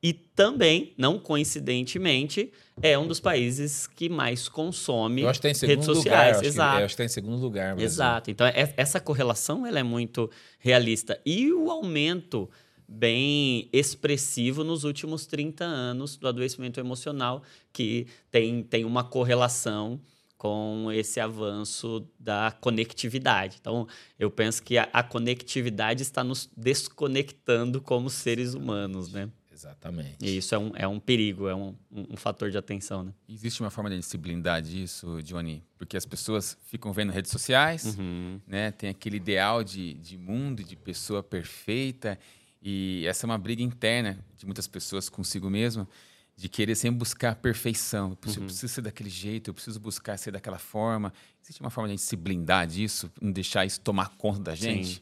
E 0.03 0.13
também, 0.13 0.93
não 0.97 1.19
coincidentemente, 1.19 2.51
é 2.81 2.97
um 2.97 3.07
dos 3.07 3.19
países 3.19 3.85
que 3.85 4.09
mais 4.09 4.49
consome 4.49 5.21
que 5.21 5.39
tá 5.39 5.67
redes 5.67 5.85
sociais. 5.85 5.95
lugar. 5.95 6.35
Acho 6.37 6.45
Exato. 6.45 6.77
Que, 6.77 6.83
acho 6.83 6.87
que 6.87 7.03
está 7.03 7.05
em 7.05 7.07
segundo 7.07 7.39
lugar. 7.39 7.79
Exato. 7.79 8.31
Então, 8.31 8.47
é- 8.47 8.73
essa 8.75 8.99
correlação 8.99 9.65
ela 9.65 9.77
é 9.77 9.83
muito 9.83 10.29
realista. 10.57 11.21
E 11.23 11.51
o 11.53 11.69
aumento 11.69 12.49
bem 12.87 13.69
expressivo 13.71 14.63
nos 14.63 14.83
últimos 14.83 15.25
30 15.27 15.63
anos 15.63 16.17
do 16.17 16.27
adoecimento 16.27 16.79
emocional, 16.79 17.43
que 17.71 18.07
tem, 18.29 18.63
tem 18.63 18.83
uma 18.83 19.03
correlação 19.03 20.01
com 20.35 20.91
esse 20.91 21.19
avanço 21.19 22.03
da 22.19 22.51
conectividade. 22.59 23.57
Então, 23.61 23.87
eu 24.17 24.31
penso 24.31 24.63
que 24.63 24.77
a, 24.79 24.89
a 24.91 25.03
conectividade 25.03 26.01
está 26.01 26.23
nos 26.23 26.49
desconectando 26.57 27.79
como 27.79 28.09
seres 28.09 28.55
humanos, 28.55 29.11
né? 29.11 29.29
Exatamente. 29.61 30.17
E 30.21 30.37
isso 30.37 30.53
é 30.55 30.57
um, 30.57 30.71
é 30.75 30.87
um 30.87 30.99
perigo, 30.99 31.47
é 31.47 31.55
um, 31.55 31.75
um, 31.91 32.13
um 32.13 32.17
fator 32.17 32.49
de 32.49 32.57
atenção, 32.57 33.03
né? 33.03 33.13
Existe 33.29 33.61
uma 33.61 33.69
forma 33.69 33.89
de 33.89 34.01
se 34.01 34.17
blindar 34.17 34.61
disso, 34.61 35.21
Johnny? 35.23 35.63
Porque 35.77 35.95
as 35.95 36.05
pessoas 36.05 36.57
ficam 36.65 36.91
vendo 36.91 37.11
redes 37.11 37.31
sociais, 37.31 37.95
Uhum. 37.97 38.39
né? 38.47 38.71
Tem 38.71 38.89
aquele 38.89 39.17
ideal 39.17 39.63
de, 39.63 39.93
de 39.95 40.17
mundo, 40.17 40.63
de 40.63 40.75
pessoa 40.75 41.21
perfeita. 41.21 42.17
E 42.61 43.05
essa 43.07 43.25
é 43.25 43.27
uma 43.27 43.37
briga 43.37 43.61
interna 43.63 44.23
de 44.37 44.45
muitas 44.45 44.67
pessoas 44.67 45.09
consigo 45.09 45.49
mesmo, 45.49 45.87
de 46.35 46.47
querer 46.49 46.75
sempre 46.75 46.97
buscar 46.99 47.31
a 47.31 47.35
perfeição. 47.35 48.11
Eu 48.11 48.15
preciso, 48.15 48.39
eu 48.41 48.45
preciso 48.45 48.67
ser 48.73 48.81
daquele 48.81 49.09
jeito, 49.09 49.49
eu 49.49 49.53
preciso 49.53 49.79
buscar 49.79 50.17
ser 50.17 50.31
daquela 50.31 50.57
forma. 50.59 51.13
Existe 51.43 51.59
uma 51.61 51.69
forma 51.69 51.87
de 51.87 51.93
a 51.93 51.97
gente 51.97 52.05
se 52.05 52.15
blindar 52.15 52.65
disso, 52.67 53.11
não 53.21 53.31
deixar 53.31 53.65
isso 53.65 53.79
tomar 53.81 54.09
conta 54.17 54.39
da 54.41 54.55
gente? 54.55 54.95
Sim. 54.95 55.01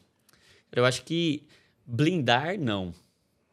Eu 0.72 0.84
acho 0.84 1.02
que 1.04 1.44
blindar, 1.86 2.58
não. 2.58 2.94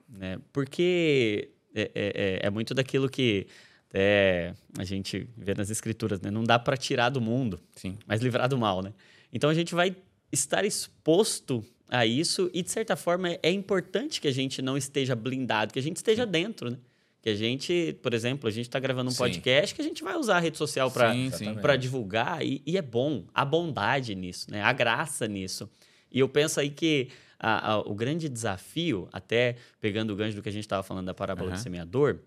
Né? 0.10 0.40
Porque 0.54 1.50
é, 1.76 1.82
é, 1.82 1.90
é- 1.96 2.40
é 2.48 2.50
muito 2.50 2.74
daquilo 2.74 3.10
que 3.10 3.48
é, 3.94 4.54
a 4.78 4.84
gente 4.84 5.28
vê 5.38 5.54
nas 5.54 5.70
escrituras, 5.70 6.20
né? 6.22 6.30
Não 6.30 6.44
dá 6.44 6.60
para 6.60 6.76
tirar 6.78 7.10
do 7.10 7.22
mundo, 7.22 7.60
Sim. 7.76 7.98
mas 8.06 8.22
livrar 8.22 8.48
do 8.50 8.58
mal, 8.58 8.82
né? 8.82 8.94
Então 9.32 9.50
a 9.50 9.54
gente 9.54 9.74
vai 9.74 9.96
estar 10.32 10.66
exposto 10.66 11.64
a 11.90 12.06
isso 12.06 12.50
e, 12.54 12.62
de 12.62 12.70
certa 12.70 12.96
forma, 12.96 13.38
é- 13.42 13.50
importante 13.52 14.20
que 14.20 14.28
a 14.28 14.32
gente 14.32 14.62
não 14.62 14.78
esteja 14.78 15.16
blindado, 15.16 15.72
que 15.74 15.80
a 15.80 15.82
gente 15.82 15.98
esteja 15.98 16.26
dentro, 16.26 16.70
né? 16.72 16.78
Que 17.22 17.30
a 17.30 17.36
gente, 17.36 17.98
por 18.02 18.14
exemplo, 18.14 18.48
a 18.48 18.52
gente 18.52 18.68
está 18.68 18.80
gravando 18.80 19.10
um 19.10 19.14
Sim. 19.14 19.18
podcast 19.20 19.74
que 19.76 19.82
a 19.82 19.84
gente 19.84 20.04
vai 20.04 20.16
usar 20.16 20.38
a 20.38 20.40
rede 20.40 20.58
social 20.58 20.90
Sim, 20.90 21.32
sim. 21.32 21.56
Para 21.56 21.76
divulgar 21.76 22.46
e, 22.46 22.62
e 22.66 22.78
é 22.78 22.82
bom 22.82 23.26
a 23.34 23.44
bondade 23.44 24.14
nisso, 24.16 24.52
né? 24.52 24.62
A 24.62 24.72
graça 24.74 25.28
nisso. 25.28 25.70
E 26.12 26.20
eu 26.20 26.30
penso 26.30 26.60
aí 26.60 26.70
que 26.70 27.10
a- 27.39 27.74
a- 27.74 27.79
o 27.79 27.94
grande 27.96 28.27
desafio, 28.29 29.08
até 29.12 29.56
pegando 29.79 30.12
o 30.12 30.15
gancho 30.15 30.36
do 30.36 30.41
que 30.41 30.50
a 30.50 30.51
gente 30.51 30.63
estava 30.63 30.84
falando 30.84 31.06
da 31.06 31.13
parábola 31.13 31.50
Aham. 31.50 31.58
do 31.58 31.62
semeador, 31.63 32.20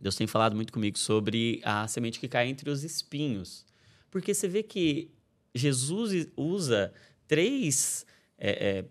Deus 0.00 0.14
tem 0.14 0.26
falado 0.26 0.54
muito 0.54 0.72
comigo 0.72 0.98
sobre 0.98 1.60
a 1.64 1.86
semente 1.88 2.20
que 2.20 2.28
cai 2.28 2.48
entre 2.48 2.68
os 2.70 2.84
espinhos, 2.84 3.64
porque 4.10 4.32
você 4.34 4.46
vê 4.46 4.62
que 4.62 5.10
Jesus 5.54 6.28
usa 6.36 6.92
três 7.26 8.06
é, 8.38 8.50
é, 8.80 8.84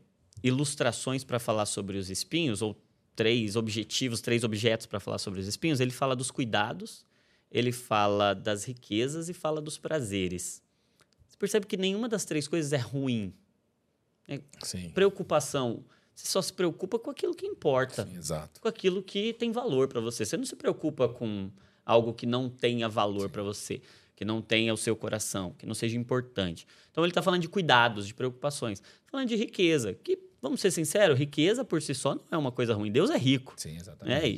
ilustrações 0.43 1.23
para 1.23 1.39
falar 1.39 1.65
sobre 1.65 1.97
os 1.97 2.09
espinhos 2.09 2.61
ou 2.61 2.75
três 3.15 3.55
objetivos, 3.55 4.19
três 4.21 4.43
objetos 4.43 4.85
para 4.85 4.99
falar 4.99 5.19
sobre 5.19 5.39
os 5.39 5.47
espinhos. 5.47 5.79
Ele 5.79 5.91
fala 5.91 6.15
dos 6.15 6.31
cuidados, 6.31 7.05
ele 7.51 7.71
fala 7.71 8.33
das 8.33 8.65
riquezas 8.65 9.29
e 9.29 9.33
fala 9.33 9.61
dos 9.61 9.77
prazeres. 9.77 10.61
Você 11.27 11.37
percebe 11.37 11.65
que 11.65 11.77
nenhuma 11.77 12.09
das 12.09 12.25
três 12.25 12.47
coisas 12.47 12.73
é 12.73 12.77
ruim. 12.77 13.33
Sim. 14.63 14.89
Preocupação, 14.89 15.83
você 16.13 16.27
só 16.27 16.41
se 16.41 16.51
preocupa 16.53 16.97
com 16.97 17.09
aquilo 17.11 17.33
que 17.35 17.45
importa, 17.45 18.05
Sim, 18.05 18.15
Exato. 18.17 18.59
com 18.61 18.67
aquilo 18.67 19.01
que 19.03 19.33
tem 19.33 19.51
valor 19.51 19.87
para 19.87 20.01
você. 20.01 20.25
Você 20.25 20.37
não 20.37 20.45
se 20.45 20.55
preocupa 20.55 21.07
com 21.09 21.49
algo 21.85 22.13
que 22.13 22.25
não 22.25 22.49
tenha 22.49 22.89
valor 22.89 23.29
para 23.29 23.43
você, 23.43 23.81
que 24.15 24.25
não 24.25 24.41
tenha 24.41 24.73
o 24.73 24.77
seu 24.77 24.95
coração, 24.95 25.53
que 25.57 25.65
não 25.65 25.73
seja 25.75 25.97
importante. 25.97 26.65
Então 26.91 27.03
ele 27.03 27.11
está 27.11 27.21
falando 27.21 27.41
de 27.41 27.49
cuidados, 27.49 28.07
de 28.07 28.13
preocupações, 28.13 28.81
falando 29.05 29.27
de 29.27 29.35
riqueza, 29.35 29.93
que 29.93 30.17
vamos 30.41 30.61
ser 30.61 30.71
sinceros, 30.71 31.17
riqueza 31.19 31.63
por 31.65 31.81
si 31.81 31.93
só 31.93 32.15
não 32.15 32.23
é 32.31 32.37
uma 32.37 32.51
coisa 32.51 32.73
ruim. 32.73 32.91
Deus 32.91 33.09
é 33.09 33.17
rico. 33.17 33.53
Sim, 33.57 33.75
exatamente. 33.75 34.21
né? 34.21 34.27
E, 34.27 34.37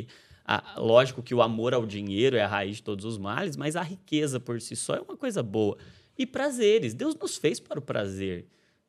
e- 0.00 0.06
a- 0.46 0.74
lógico 0.78 1.22
que 1.22 1.34
o 1.34 1.40
amor 1.40 1.72
ao 1.72 1.86
dinheiro 1.86 2.36
é 2.36 2.42
a 2.42 2.46
raiz 2.46 2.76
de 2.76 2.82
todos 2.82 3.04
os 3.06 3.16
males, 3.16 3.56
mas 3.56 3.76
a 3.76 3.82
riqueza 3.82 4.38
por 4.38 4.60
si 4.60 4.76
só 4.76 4.94
é 4.94 5.00
uma 5.00 5.16
coisa 5.16 5.42
boa. 5.42 5.78
E 6.18 6.26
prazeres. 6.26 6.92
Deus 6.92 7.14
nos 7.16 7.36
fez 7.38 7.58
para 7.58 7.78
o 7.78 7.82
prazer. 7.82 8.46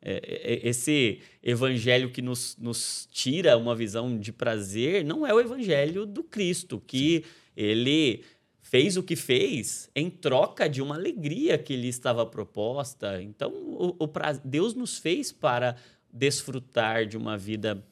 É, 0.08 0.22
é, 0.24 0.52
é, 0.54 0.68
esse 0.68 1.18
evangelho 1.42 2.10
que 2.10 2.22
nos, 2.22 2.56
nos 2.60 3.08
tira 3.10 3.56
uma 3.58 3.74
visão 3.74 4.16
de 4.16 4.32
prazer 4.32 5.04
não 5.04 5.26
é 5.26 5.34
o 5.34 5.40
evangelho 5.40 6.06
do 6.06 6.22
Cristo, 6.22 6.80
que 6.86 7.24
ele 7.56 8.22
fez 8.62 8.96
o 8.96 9.02
que 9.02 9.16
fez 9.16 9.90
em 9.96 10.08
troca 10.08 10.68
de 10.68 10.80
uma 10.80 10.94
alegria 10.94 11.58
que 11.58 11.74
lhe 11.74 11.88
estava 11.88 12.24
proposta. 12.24 13.20
Então, 13.20 13.50
o, 13.52 13.96
o 13.98 14.06
pra- 14.06 14.40
Deus 14.44 14.74
nos 14.74 14.96
fez 14.96 15.32
para 15.32 15.74
desfrutar 16.12 17.04
de 17.04 17.16
uma 17.16 17.36
vida 17.36 17.84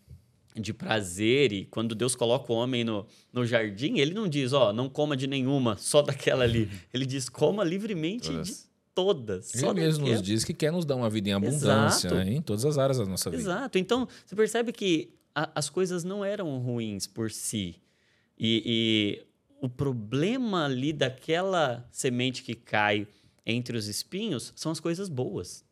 de 0.55 0.73
prazer 0.73 1.53
e 1.53 1.65
quando 1.65 1.97
Deus 1.97 2.15
coloca 2.15 2.53
o 2.53 2.55
homem 2.57 2.85
no, 2.85 3.05
no 3.33 3.45
jardim, 3.45 3.99
ele 3.99 4.15
não 4.15 4.29
diz, 4.29 4.53
ó, 4.53 4.73
não 4.73 4.89
coma 4.89 5.17
de 5.17 5.27
nenhuma, 5.27 5.77
só 5.77 6.01
daquela 6.01 6.45
ali. 6.45 6.71
Ele 6.95 7.05
diz, 7.05 7.29
coma 7.29 7.65
livremente 7.65 8.31
de 8.43 8.53
todas. 8.95 9.53
Ele 9.55 9.61
só 9.67 9.75
mesmo 9.75 10.07
nos 10.07 10.23
diz 10.23 10.45
que 10.45 10.55
quer 10.55 10.71
nos 10.73 10.85
dar 10.85 10.97
uma 10.97 11.11
vida 11.11 11.29
em 11.29 11.33
abundância 11.33 12.11
né, 12.13 12.35
em 12.35 12.41
todas 12.43 12.65
as 12.65 12.79
áreas 12.79 12.99
da 12.99 13.05
nossa 13.05 13.29
vida. 13.31 13.43
Exato. 13.43 13.79
Então, 13.79 14.07
você 14.25 14.37
percebe 14.37 14.73
que 14.73 15.13
a- 15.35 15.51
as 15.55 15.69
coisas 15.69 16.05
não 16.05 16.25
eram 16.25 16.59
ruins 16.59 17.07
por 17.07 17.31
si. 17.31 17.77
E, 18.39 18.63
e 18.65 19.27
o 19.61 19.69
problema 19.69 20.65
ali 20.65 20.93
daquela 20.93 21.87
semente 21.91 22.43
que 22.43 22.55
cai 22.55 23.07
entre 23.47 23.77
os 23.77 23.87
espinhos 23.89 24.53
são 24.57 24.71
as 24.73 24.81
coisas 24.81 25.09
boas. 25.09 25.65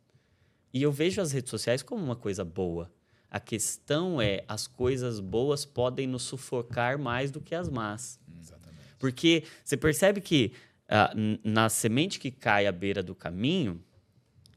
E 0.74 0.82
eu 0.82 0.90
vejo 0.90 1.20
as 1.20 1.32
redes 1.32 1.50
sociais 1.50 1.82
como 1.82 2.02
uma 2.02 2.16
coisa 2.16 2.44
boa. 2.44 2.90
A 3.30 3.40
questão 3.40 4.20
é, 4.20 4.44
as 4.48 4.66
coisas 4.66 5.20
boas 5.20 5.64
podem 5.64 6.06
nos 6.06 6.22
sufocar 6.22 6.98
mais 6.98 7.30
do 7.30 7.40
que 7.40 7.54
as 7.54 7.68
más. 7.68 8.18
Exatamente. 8.40 8.80
Porque 8.98 9.44
você 9.64 9.76
percebe 9.76 10.20
que 10.20 10.52
n- 11.14 11.40
na 11.44 11.68
semente 11.68 12.18
que 12.18 12.30
cai 12.30 12.66
à 12.66 12.72
beira 12.72 13.02
do 13.02 13.14
caminho 13.14 13.82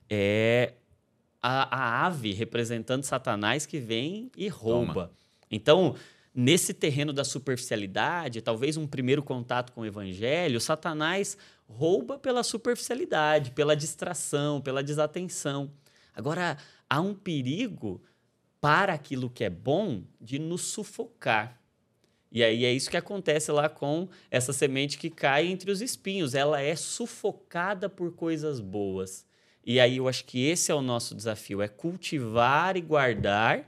é 0.10 0.74
a, 1.42 1.76
a 2.04 2.06
ave 2.06 2.34
representando 2.34 3.04
Satanás 3.04 3.66
que 3.66 3.80
vem 3.80 4.32
e 4.36 4.48
rouba. 4.48 5.12
Então, 5.50 5.96
nesse 6.34 6.74
terreno 6.74 7.14
da 7.14 7.24
superficialidade, 7.24 8.42
talvez 8.42 8.78
um 8.78 8.88
primeiro 8.88 9.24
contato 9.24 9.72
com 9.72 9.82
o 9.82 9.86
evangelho, 9.86 10.60
Satanás 10.60 11.38
rouba 11.68 12.18
pela 12.20 12.44
superficialidade, 12.44 13.52
pela 13.52 13.76
distração, 13.76 14.60
pela 14.62 14.84
desatenção. 14.84 15.72
Agora, 16.14 16.58
há 16.90 17.00
um 17.02 17.14
perigo 17.14 18.02
para 18.60 18.94
aquilo 18.94 19.30
que 19.30 19.44
é 19.44 19.50
bom 19.50 20.04
de 20.20 20.40
nos 20.40 20.62
sufocar. 20.62 21.62
E 22.36 22.44
aí 22.44 22.66
é 22.66 22.74
isso 22.74 22.90
que 22.90 22.98
acontece 22.98 23.50
lá 23.50 23.70
com 23.70 24.10
essa 24.30 24.52
semente 24.52 24.98
que 24.98 25.10
cai 25.10 25.48
entre 25.48 25.72
os 25.72 25.80
espinhos. 25.80 26.36
Ela 26.36 26.62
é 26.62 26.76
sufocada 26.76 27.88
por 27.88 28.12
coisas 28.14 28.60
boas. 28.60 29.26
E 29.66 29.80
aí 29.80 29.96
eu 29.96 30.08
acho 30.10 30.26
que 30.26 30.46
esse 30.46 30.70
é 30.70 30.76
o 30.76 30.82
nosso 30.82 31.16
desafio: 31.16 31.62
é 31.62 31.70
cultivar 31.70 32.76
e 32.76 32.82
guardar 32.82 33.66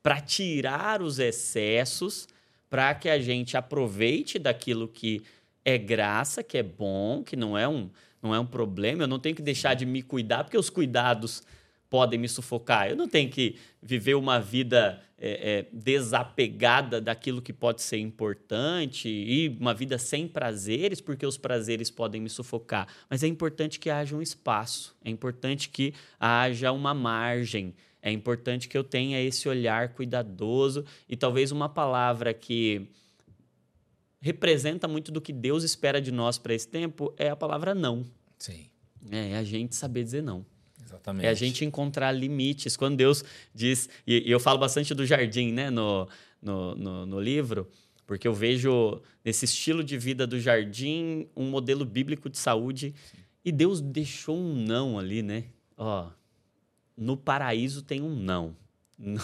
para 0.00 0.20
tirar 0.20 1.02
os 1.02 1.18
excessos, 1.18 2.28
para 2.70 2.94
que 2.94 3.08
a 3.08 3.18
gente 3.18 3.56
aproveite 3.56 4.38
daquilo 4.38 4.86
que 4.86 5.20
é 5.64 5.76
graça, 5.76 6.40
que 6.40 6.56
é 6.56 6.62
bom, 6.62 7.24
que 7.24 7.34
não 7.34 7.58
é 7.58 7.66
um, 7.66 7.90
não 8.22 8.32
é 8.32 8.38
um 8.38 8.46
problema. 8.46 9.02
Eu 9.02 9.08
não 9.08 9.18
tenho 9.18 9.34
que 9.34 9.42
deixar 9.42 9.74
de 9.74 9.84
me 9.84 10.02
cuidar, 10.02 10.44
porque 10.44 10.56
os 10.56 10.70
cuidados 10.70 11.42
podem 11.94 12.18
me 12.18 12.28
sufocar. 12.28 12.90
Eu 12.90 12.96
não 12.96 13.06
tenho 13.06 13.30
que 13.30 13.54
viver 13.80 14.16
uma 14.16 14.40
vida 14.40 15.00
é, 15.16 15.58
é, 15.58 15.66
desapegada 15.72 17.00
daquilo 17.00 17.40
que 17.40 17.52
pode 17.52 17.82
ser 17.82 17.98
importante 17.98 19.08
e 19.08 19.56
uma 19.60 19.72
vida 19.72 19.96
sem 19.96 20.26
prazeres, 20.26 21.00
porque 21.00 21.24
os 21.24 21.38
prazeres 21.38 21.92
podem 21.92 22.20
me 22.20 22.28
sufocar. 22.28 22.88
Mas 23.08 23.22
é 23.22 23.28
importante 23.28 23.78
que 23.78 23.90
haja 23.90 24.16
um 24.16 24.20
espaço, 24.20 24.96
é 25.04 25.08
importante 25.08 25.68
que 25.68 25.94
haja 26.18 26.72
uma 26.72 26.92
margem 26.92 27.72
é 28.02 28.10
importante 28.10 28.68
que 28.68 28.76
eu 28.76 28.84
tenha 28.84 29.18
esse 29.22 29.48
olhar 29.48 29.94
cuidadoso 29.94 30.84
e 31.08 31.16
talvez 31.16 31.50
uma 31.52 31.70
palavra 31.70 32.34
que 32.34 32.86
representa 34.20 34.86
muito 34.86 35.10
do 35.10 35.22
que 35.22 35.32
Deus 35.32 35.64
espera 35.64 36.02
de 36.02 36.12
nós 36.12 36.36
para 36.36 36.52
esse 36.52 36.68
tempo 36.68 37.14
é 37.16 37.30
a 37.30 37.36
palavra 37.36 37.72
não. 37.74 38.04
Sim. 38.36 38.66
É, 39.10 39.30
é 39.30 39.36
a 39.38 39.44
gente 39.44 39.74
saber 39.74 40.04
dizer 40.04 40.22
não. 40.22 40.44
Exatamente. 40.94 41.26
É 41.26 41.28
a 41.28 41.34
gente 41.34 41.64
encontrar 41.64 42.12
limites. 42.12 42.76
Quando 42.76 42.96
Deus 42.96 43.24
diz. 43.54 43.88
E, 44.06 44.28
e 44.28 44.30
eu 44.30 44.40
falo 44.40 44.58
bastante 44.58 44.94
do 44.94 45.04
jardim, 45.04 45.52
né, 45.52 45.70
no, 45.70 46.08
no, 46.40 46.74
no, 46.74 47.06
no 47.06 47.20
livro, 47.20 47.68
porque 48.06 48.28
eu 48.28 48.34
vejo 48.34 49.00
nesse 49.24 49.44
estilo 49.44 49.82
de 49.82 49.98
vida 49.98 50.26
do 50.26 50.38
jardim 50.38 51.28
um 51.36 51.48
modelo 51.48 51.84
bíblico 51.84 52.28
de 52.30 52.38
saúde. 52.38 52.94
Sim. 53.10 53.18
E 53.44 53.52
Deus 53.52 53.80
deixou 53.80 54.38
um 54.38 54.54
não 54.54 54.98
ali, 54.98 55.22
né? 55.22 55.44
Ó, 55.76 56.08
no 56.96 57.16
paraíso 57.16 57.82
tem 57.82 58.00
um 58.00 58.14
não. 58.14 58.56
No, 58.96 59.18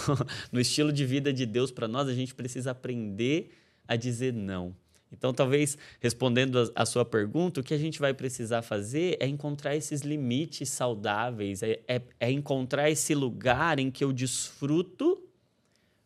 no 0.50 0.60
estilo 0.60 0.92
de 0.92 1.06
vida 1.06 1.32
de 1.32 1.46
Deus 1.46 1.70
para 1.70 1.86
nós, 1.86 2.08
a 2.08 2.12
gente 2.12 2.34
precisa 2.34 2.72
aprender 2.72 3.56
a 3.86 3.94
dizer 3.94 4.32
não. 4.32 4.74
Então, 5.12 5.34
talvez, 5.34 5.76
respondendo 5.98 6.58
a, 6.58 6.82
a, 6.82 6.86
sua 6.86 7.04
pergunta, 7.04 7.60
o 7.60 7.64
que 7.64 7.74
a 7.74 7.78
gente 7.78 7.98
vai 7.98 8.14
precisar 8.14 8.62
fazer 8.62 9.16
é 9.20 9.26
encontrar 9.26 9.76
esses 9.76 10.02
limites 10.02 10.68
saudáveis, 10.68 11.62
é, 11.62 11.80
é, 11.88 12.00
é 12.20 12.30
encontrar 12.30 12.90
esse 12.90 13.14
lugar 13.14 13.78
em 13.78 13.90
que 13.90 14.04
eu 14.04 14.12
desfruto, 14.12 15.22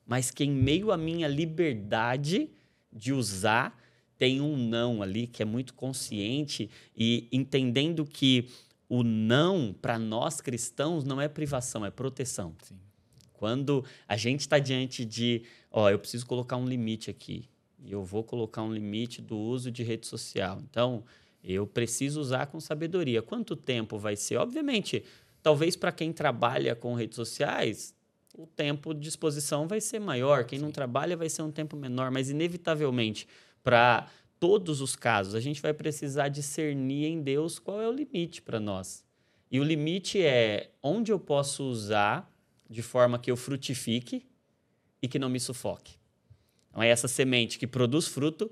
mas 0.07 0.31
que, 0.31 0.45
em 0.45 0.51
meio 0.51 0.91
à 0.91 0.97
minha 0.97 1.29
liberdade 1.29 2.51
de 2.93 3.13
usar, 3.13 3.79
tem 4.17 4.41
um 4.41 4.57
não 4.57 5.03
ali 5.03 5.27
que 5.27 5.43
é 5.43 5.45
muito 5.45 5.75
consciente 5.75 6.71
e 6.97 7.29
entendendo 7.31 8.05
que 8.05 8.49
o 8.89 9.03
não, 9.03 9.75
para 9.81 9.99
nós 9.99 10.41
cristãos, 10.41 11.05
não 11.05 11.21
é 11.21 11.29
privação, 11.29 11.85
é 11.85 11.91
proteção. 11.91 12.55
Sim. 12.63 12.79
Quando 13.33 13.85
a 14.07 14.17
gente 14.17 14.41
está 14.41 14.59
diante 14.59 15.05
de, 15.05 15.43
ó, 15.71 15.91
eu 15.91 15.99
preciso 15.99 16.25
colocar 16.27 16.57
um 16.57 16.67
limite 16.67 17.11
aqui, 17.11 17.49
e 17.85 17.93
eu 17.93 18.03
vou 18.03 18.25
colocar 18.25 18.63
um 18.63 18.73
limite 18.73 19.21
do 19.21 19.37
uso 19.37 19.71
de 19.71 19.83
rede 19.83 20.07
social. 20.07 20.61
Então, 20.69 21.05
eu 21.43 21.67
preciso 21.67 22.21
usar 22.21 22.47
com 22.47 22.59
sabedoria. 22.59 23.21
Quanto 23.21 23.55
tempo 23.55 23.99
vai 23.99 24.17
ser? 24.17 24.37
Obviamente, 24.37 25.05
talvez 25.43 25.77
para 25.77 25.93
quem 25.93 26.13
trabalha 26.13 26.75
com 26.75 26.95
redes 26.95 27.17
sociais, 27.17 27.95
o 28.37 28.47
tempo 28.47 28.95
de 28.95 29.09
exposição 29.09 29.69
vai 29.69 29.81
ser 29.81 30.01
maior. 30.01 30.45
Quem 30.45 30.59
Sim. 30.59 30.65
não 30.65 30.73
trabalha 30.73 31.17
vai 31.17 31.29
ser 31.29 31.43
um 31.43 31.51
tempo 31.51 31.77
menor, 31.77 32.11
mas 32.11 32.31
inevitavelmente, 32.31 33.29
para 33.63 34.09
todos 34.41 34.81
os 34.81 34.97
casos, 34.97 35.35
a 35.35 35.41
gente 35.41 35.61
vai 35.61 35.75
precisar 35.75 36.29
discernir 36.29 37.07
em 37.07 37.23
Deus 37.23 37.59
qual 37.59 37.81
é 37.81 37.89
o 37.89 37.93
limite 37.93 38.41
para 38.41 38.59
nós. 38.59 39.05
E 39.51 39.61
o 39.61 39.65
limite 39.65 40.21
é 40.21 40.71
onde 40.83 41.13
eu 41.13 41.19
posso 41.21 41.65
usar 41.65 42.31
de 42.69 42.83
forma 42.83 43.19
que 43.19 43.31
eu 43.31 43.37
frutifique 43.37 44.27
e 45.01 45.07
que 45.07 45.19
não 45.19 45.29
me 45.29 45.39
sufoque. 45.39 46.04
Então 46.75 46.83
é 46.83 46.89
essa 46.89 47.07
semente 47.07 47.57
que 47.57 47.69
produz 47.69 48.09
fruto, 48.09 48.51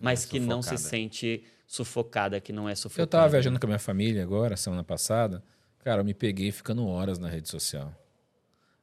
mas, 0.00 0.24
é 0.24 0.28
que 0.28 0.38
não 0.38 0.62
se 0.62 0.78
sente 0.78 1.42
sufocada, 1.66 2.40
que 2.40 2.52
não 2.52 2.68
é 2.68 2.74
sufocada. 2.76 3.02
Eu 3.02 3.04
estava 3.06 3.28
viajando 3.28 3.58
com 3.58 3.66
a 3.66 3.68
minha 3.68 3.78
família 3.80 4.22
agora, 4.22 4.56
semana 4.56 4.84
passada. 4.84 5.42
Cara, 5.82 6.00
eu 6.00 6.04
me 6.04 6.14
peguei 6.14 6.52
ficando 6.52 6.86
horas 6.86 7.18
na 7.18 7.28
rede 7.28 7.48
social. 7.48 7.92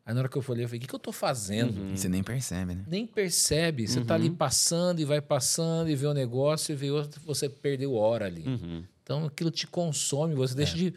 Aí 0.05 0.13
na 0.13 0.19
hora 0.19 0.29
que 0.29 0.37
eu 0.37 0.41
falei, 0.41 0.65
eu 0.65 0.67
falei, 0.67 0.79
o 0.79 0.81
que, 0.81 0.87
que 0.87 0.95
eu 0.95 0.99
tô 0.99 1.13
fazendo? 1.13 1.79
Uhum. 1.79 1.95
Você 1.95 2.09
nem 2.09 2.21
percebe, 2.21 2.75
né? 2.75 2.83
Nem 2.85 3.07
percebe. 3.07 3.87
Você 3.87 3.99
uhum. 3.99 4.05
tá 4.05 4.15
ali 4.15 4.27
uhum. 4.27 4.35
passando 4.35 4.99
e 4.99 5.05
vai 5.05 5.21
passando 5.21 5.89
e 5.89 5.95
vê 5.95 6.07
o 6.07 6.11
um 6.11 6.13
negócio 6.13 6.73
e 6.73 6.75
vê 6.75 6.91
outro, 6.91 7.21
você 7.23 7.47
perdeu 7.47 7.93
hora 7.93 8.25
ali. 8.25 8.43
Uhum. 8.45 8.83
Então 9.03 9.25
aquilo 9.25 9.51
te 9.51 9.67
consome, 9.67 10.35
você 10.35 10.53
deixa 10.53 10.73
é. 10.73 10.77
de. 10.77 10.93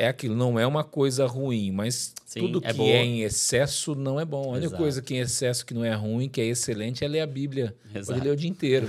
É 0.00 0.08
aquilo, 0.08 0.34
não 0.34 0.58
é 0.58 0.66
uma 0.66 0.82
coisa 0.82 1.26
ruim, 1.26 1.70
mas 1.70 2.14
Sim, 2.24 2.40
tudo 2.40 2.62
é 2.64 2.72
que 2.72 2.80
é 2.90 3.04
em 3.04 3.20
excesso 3.20 3.94
não 3.94 4.18
é 4.18 4.24
bom. 4.24 4.54
A 4.54 4.56
única 4.56 4.74
coisa 4.74 5.02
que 5.02 5.14
em 5.14 5.18
excesso 5.18 5.66
que 5.66 5.74
não 5.74 5.84
é 5.84 5.92
ruim, 5.92 6.26
que 6.26 6.40
é 6.40 6.46
excelente, 6.46 7.04
é 7.04 7.08
ler 7.08 7.20
a 7.20 7.26
Bíblia. 7.26 7.76
Exato. 7.94 8.14
Pode 8.14 8.20
ler 8.26 8.32
o 8.32 8.36
dia 8.36 8.48
inteiro. 8.48 8.88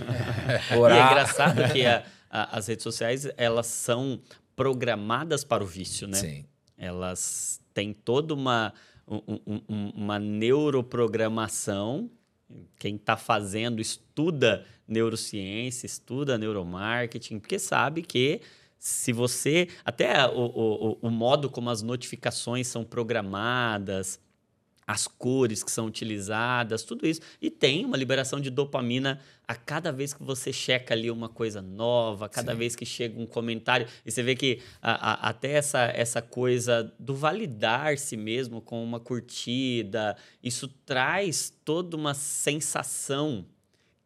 Orar. 0.78 0.95
E 0.95 1.02
é 1.02 1.04
engraçado 1.12 1.74
que 1.74 1.86
a, 1.86 2.06
a, 2.30 2.58
as 2.58 2.67
redes 2.67 2.84
sociais, 2.84 3.28
elas 3.36 3.67
são 3.67 4.21
programadas 4.56 5.43
para 5.43 5.62
o 5.62 5.67
vício, 5.67 6.08
né? 6.08 6.17
Sim. 6.17 6.45
Elas 6.78 7.60
têm 7.74 7.91
toda 7.91 8.34
uma 8.34 8.74
um, 9.06 9.39
um, 9.67 9.89
uma 9.93 10.17
neuroprogramação. 10.17 12.10
Quem 12.80 12.95
está 12.95 13.17
fazendo 13.17 13.82
estuda 13.82 14.65
neurociência, 14.88 15.86
estuda 15.86 16.38
neuromarketing, 16.38 17.38
porque 17.39 17.60
sabe 17.60 18.02
que 18.02 18.39
se 18.82 19.13
você. 19.13 19.67
Até 19.86 20.26
o, 20.28 20.39
o, 20.39 20.98
o 21.04 21.10
modo 21.12 21.52
como 21.52 21.70
as 21.70 21.84
notificações 21.84 22.65
são 22.65 22.84
programadas, 22.84 24.20
as 24.88 25.08
cores 25.08 25.63
que 25.63 25.72
são 25.72 25.86
utilizadas, 25.86 26.82
tudo 26.82 27.06
isso. 27.06 27.22
E 27.39 27.52
tem 27.52 27.86
uma 27.86 27.96
liberação 27.96 28.41
de 28.41 28.50
dopamina 28.50 29.22
a 29.48 29.54
cada 29.54 29.91
vez 29.91 30.15
que 30.15 30.24
você 30.24 30.52
checa 30.52 30.96
ali 30.96 31.12
uma 31.12 31.30
coisa 31.30 31.62
nova, 31.62 32.26
a 32.26 32.30
cada 32.30 32.54
Sim. 32.54 32.58
vez 32.58 32.76
que 32.76 32.84
chega 32.84 33.22
um 33.22 33.28
comentário. 33.28 33.88
E 34.04 34.12
você 34.12 34.24
vê 34.24 34.36
que 34.36 34.60
a, 34.82 35.12
a, 35.12 35.30
até 35.30 35.52
essa, 35.52 35.84
essa 35.84 36.20
coisa 36.20 36.91
do 36.98 37.13
validar-se 37.13 38.17
mesmo 38.17 38.62
com 38.62 38.84
uma 38.84 39.00
curtida, 39.00 40.17
isso 40.44 40.67
traz 40.67 41.54
toda 41.63 41.96
uma 41.96 42.15
sensação 42.15 43.46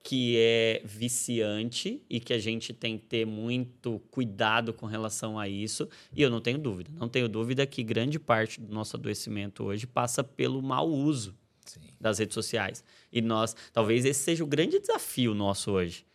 que 0.06 0.38
é 0.38 0.84
viciante 0.86 2.00
e 2.08 2.20
que 2.20 2.32
a 2.32 2.38
gente 2.38 2.72
tem 2.72 2.96
que 2.96 3.06
ter 3.06 3.26
muito 3.26 4.00
cuidado 4.12 4.72
com 4.72 4.86
relação 4.86 5.40
a 5.40 5.50
isso. 5.50 5.90
E 6.16 6.22
eu 6.22 6.30
não 6.30 6.40
tenho 6.40 6.60
dúvida, 6.60 6.92
não 6.96 7.10
tenho 7.10 7.28
dúvida 7.28 7.66
que 7.66 7.82
grande 7.82 8.20
parte 8.20 8.62
do 8.62 8.72
nosso 8.72 8.96
adoecimento 8.96 9.64
hoje 9.64 9.88
passa 9.88 10.24
pelo 10.24 10.62
mau 10.62 10.88
uso 10.88 11.36
Sim. 11.66 11.80
das 12.00 12.20
redes 12.20 12.36
sociais. 12.36 12.84
E 13.12 13.20
nós, 13.20 13.56
talvez 13.74 14.06
esse 14.06 14.20
seja 14.20 14.44
o 14.44 14.48
grande 14.48 14.78
desafio 14.78 15.34
nosso 15.34 15.72
hoje, 15.72 16.06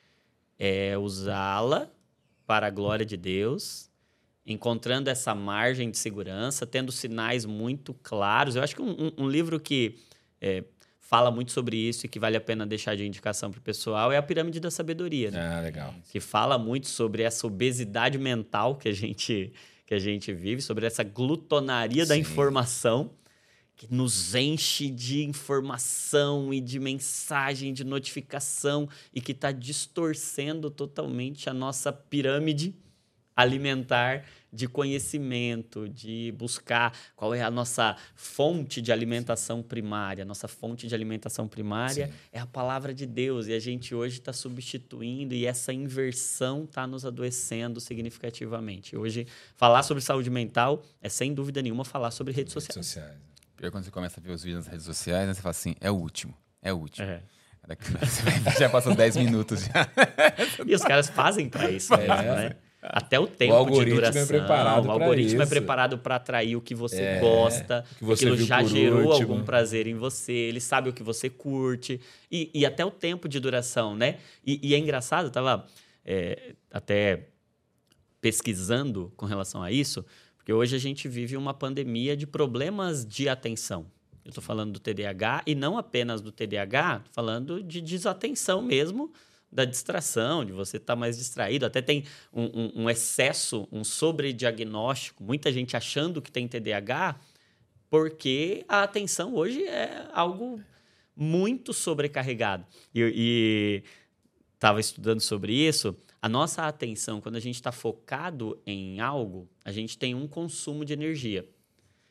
é 0.57 0.96
usá-la 0.96 1.90
para 2.46 2.68
a 2.68 2.70
glória 2.70 3.05
de 3.05 3.16
Deus, 3.16 3.90
encontrando 4.46 5.11
essa 5.11 5.35
margem 5.35 5.90
de 5.90 5.98
segurança, 5.98 6.64
tendo 6.64 6.92
sinais 6.92 7.44
muito 7.44 7.92
claros. 8.05 8.55
Eu 8.55 8.62
acho 8.62 8.76
que 8.76 8.83
um, 8.83 9.11
um, 9.18 9.29
livro 9.29 9.59
que 9.59 9.96
é, 10.40 10.62
fala 11.11 11.29
muito 11.29 11.51
sobre 11.51 11.77
isso 11.77 12.07
e 12.07 12.09
que 12.09 12.20
vale 12.20 12.37
a 12.37 12.40
pena 12.40 12.64
deixar 12.64 12.96
de 12.96 13.05
indicação 13.05 13.51
para 13.51 13.59
o 13.59 13.62
pessoal 13.62 14.12
é 14.12 14.16
a 14.16 14.23
Pirâmide 14.23 14.61
da 14.61 14.70
Sabedoria. 14.70 15.33
Né? 15.33 15.40
Ah, 15.40 15.61
legal. 15.61 15.92
Que 16.09 16.20
fala 16.20 16.57
muito 16.57 16.88
sobre 16.88 17.25
essa 17.25 17.49
obesidade 17.49 18.16
mental 18.16 18.77
que 18.77 18.88
a 18.88 18.92
gente, 18.92 19.53
que 19.85 19.92
a 19.92 19.99
gente 19.99 20.33
vive, 20.33 20.62
sobre 20.62 20.87
essa 20.87 21.03
glutonaria 21.03 22.05
Sim. 22.05 22.09
da 22.11 22.16
informação 22.16 23.11
que 23.75 23.92
nos 23.92 24.37
enche 24.37 24.88
de 24.88 25.25
informação 25.25 26.55
e 26.55 26.61
de 26.61 26.79
mensagem, 26.79 27.73
de 27.73 27.83
notificação 27.83 28.88
e 29.12 29.20
que 29.20 29.33
está 29.33 29.51
distorcendo 29.51 30.70
totalmente 30.70 31.51
a 31.51 31.53
nossa 31.53 31.92
pirâmide 31.92 32.73
alimentar 33.37 34.25
de 34.53 34.66
conhecimento, 34.66 35.88
de 35.88 36.35
buscar 36.37 36.93
qual 37.14 37.35
é 37.35 37.40
a 37.43 37.51
nossa 37.51 37.97
fonte 38.14 38.83
de 38.83 38.90
alimentação 38.90 39.62
primária. 39.62 40.25
Nossa 40.25 40.49
fonte 40.49 40.88
de 40.88 40.95
alimentação 40.95 41.47
primária 41.47 42.09
Sim. 42.09 42.12
é 42.33 42.40
a 42.40 42.47
palavra 42.47 42.93
de 42.93 43.07
Deus 43.07 43.47
e 43.47 43.53
a 43.53 43.61
gente 43.61 43.95
hoje 43.95 44.19
está 44.19 44.33
substituindo 44.33 45.35
e 45.35 45.47
essa 45.47 45.73
inversão 45.73 46.64
está 46.64 46.87
nos 46.87 47.05
adoecendo 47.05 47.81
significativamente. 47.81 48.97
Hoje, 48.97 49.27
falar 49.55 49.83
sobre 49.85 50.03
saúde 50.03 50.31
mental 50.31 50.83
é 51.01 51.09
sem 51.09 51.33
dúvida 51.33 51.62
nenhuma 51.62 51.85
falar 51.85 52.11
sobre 52.11 52.33
redes 52.33 52.53
sociais. 52.53 52.75
Redes 52.77 52.88
sociais. 52.88 53.19
Pior 53.57 53.71
quando 53.71 53.85
você 53.85 53.90
começa 53.90 54.19
a 54.19 54.23
ver 54.23 54.33
os 54.33 54.43
vídeos 54.43 54.64
nas 54.64 54.73
redes 54.73 54.87
sociais, 54.87 55.29
né, 55.29 55.35
você 55.35 55.40
fala 55.43 55.51
assim, 55.51 55.77
é 55.81 55.90
o 55.90 55.95
último, 55.95 56.35
é 56.61 56.73
o 56.73 56.77
último. 56.77 57.07
É. 57.07 57.23
já 58.59 58.69
passou 58.69 58.95
10 58.97 59.16
minutos 59.16 59.61
já. 59.64 59.88
E 60.66 60.75
os 60.75 60.83
caras 60.83 61.09
fazem 61.09 61.49
para 61.49 61.71
isso 61.71 61.95
mesmo, 61.97 62.12
É. 62.12 62.49
né? 62.49 62.57
Até 62.83 63.21
o 63.21 63.27
tempo 63.27 63.53
algoritmo 63.53 63.85
de 63.85 63.90
é 63.93 64.11
duração. 64.11 64.27
preparado 64.27 64.87
o 64.87 64.90
algoritmo 64.90 65.40
é 65.40 65.45
isso. 65.45 65.51
preparado 65.51 65.99
para 65.99 66.16
atrair 66.16 66.57
o 66.57 66.62
que 66.62 66.75
você 66.75 67.03
É, 67.03 67.21
gosta, 67.21 67.85
o 67.97 67.99
que 67.99 68.05
você 68.05 68.25
aquilo 68.29 68.37
já 68.47 68.62
gerou 68.62 69.09
último. 69.12 69.33
algum 69.33 69.45
prazer 69.45 69.87
em 69.87 69.95
você, 69.95 70.33
ele 70.33 70.61
sabe 70.61 70.88
o 70.88 70.93
que 70.93 71.03
você 71.03 71.29
curte, 71.29 72.01
e, 72.33 72.51
e 72.55 72.64
até 72.64 72.85
o 72.85 72.90
tempo 72.90 73.29
de 73.29 73.38
duração, 73.38 73.95
né? 73.95 74.16
E, 74.47 74.59
e 74.66 74.75
é 74.75 74.79
engraçado, 74.79 75.27
eu 75.27 75.31
tava 75.31 75.66
é, 76.05 76.55
até 76.73 77.29
pesquisando 78.21 79.12
com 79.16 79.27
relação 79.27 79.62
a 79.62 79.71
isso, 79.71 80.05
porque 80.37 80.53
hoje 80.53 80.75
a 80.75 80.79
gente 80.79 81.07
vive 81.09 81.37
uma 81.37 81.53
pandemia 81.55 82.16
de 82.16 82.27
problemas 82.27 83.05
de 83.05 83.29
atenção. 83.29 83.87
Eu 84.25 84.31
estou 84.31 84.43
falando 84.43 84.73
do 84.73 84.79
TDAH 84.81 85.43
e 85.47 85.55
não 85.55 85.77
apenas 85.79 86.21
do 86.21 86.31
TDAH, 86.31 87.05
falando 87.12 87.62
de 87.62 87.81
desatenção 87.81 88.61
mesmo, 88.62 89.12
da 89.53 89.65
distração, 89.65 90.45
de 90.45 90.53
você 90.53 90.77
estar 90.77 90.95
mais 90.97 91.19
distraído. 91.19 91.67
Até 91.67 91.83
tem 91.83 92.05
um, 92.33 92.45
um- 92.45 92.73
um 92.85 92.91
excesso, 92.91 93.67
um 93.73 93.83
sobrediagnóstico, 93.85 95.23
muita 95.25 95.53
gente 95.53 95.77
achando 95.77 96.23
que 96.23 96.31
tem 96.31 96.47
TDAH, 96.47 97.19
porque 97.89 98.65
a 98.69 98.83
atenção 98.85 99.35
hoje 99.35 99.65
é 99.65 100.07
algo 100.13 100.61
muito 101.17 101.73
sobrecarregado. 101.73 102.65
E 102.95 103.83
estava 104.55 104.79
estudando 104.81 105.21
sobre 105.21 105.53
isso. 105.53 105.97
A 106.23 106.29
nossa 106.29 106.67
atenção, 106.67 107.21
quando 107.21 107.37
a 107.37 107.41
gente 107.41 107.57
está 107.57 107.73
focado 107.73 108.61
em 108.67 109.01
algo, 109.01 109.49
a 109.65 109.73
gente 109.73 109.99
tem 109.99 110.15
um 110.15 110.29
consumo 110.29 110.85
de 110.85 110.93
energia. 110.93 111.49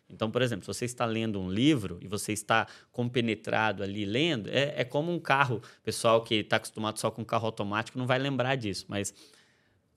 Então, 0.10 0.32
por 0.32 0.42
exemplo, 0.42 0.64
se 0.66 0.80
você 0.80 0.86
está 0.86 1.06
lendo 1.06 1.40
um 1.40 1.50
livro 1.50 2.00
e 2.02 2.08
você 2.08 2.34
está 2.34 2.68
compenetrado 2.92 3.84
ali 3.84 4.06
lendo, 4.06 4.50
é, 4.50 4.74
é 4.78 4.84
como 4.84 5.12
um 5.12 5.20
carro. 5.20 5.62
Pessoal 5.84 6.24
que 6.24 6.36
está 6.36 6.56
acostumado 6.56 7.00
só 7.00 7.12
com 7.12 7.24
carro 7.24 7.46
automático 7.46 7.98
não 7.98 8.08
vai 8.08 8.18
lembrar 8.18 8.56
disso, 8.56 8.86
mas 8.88 9.14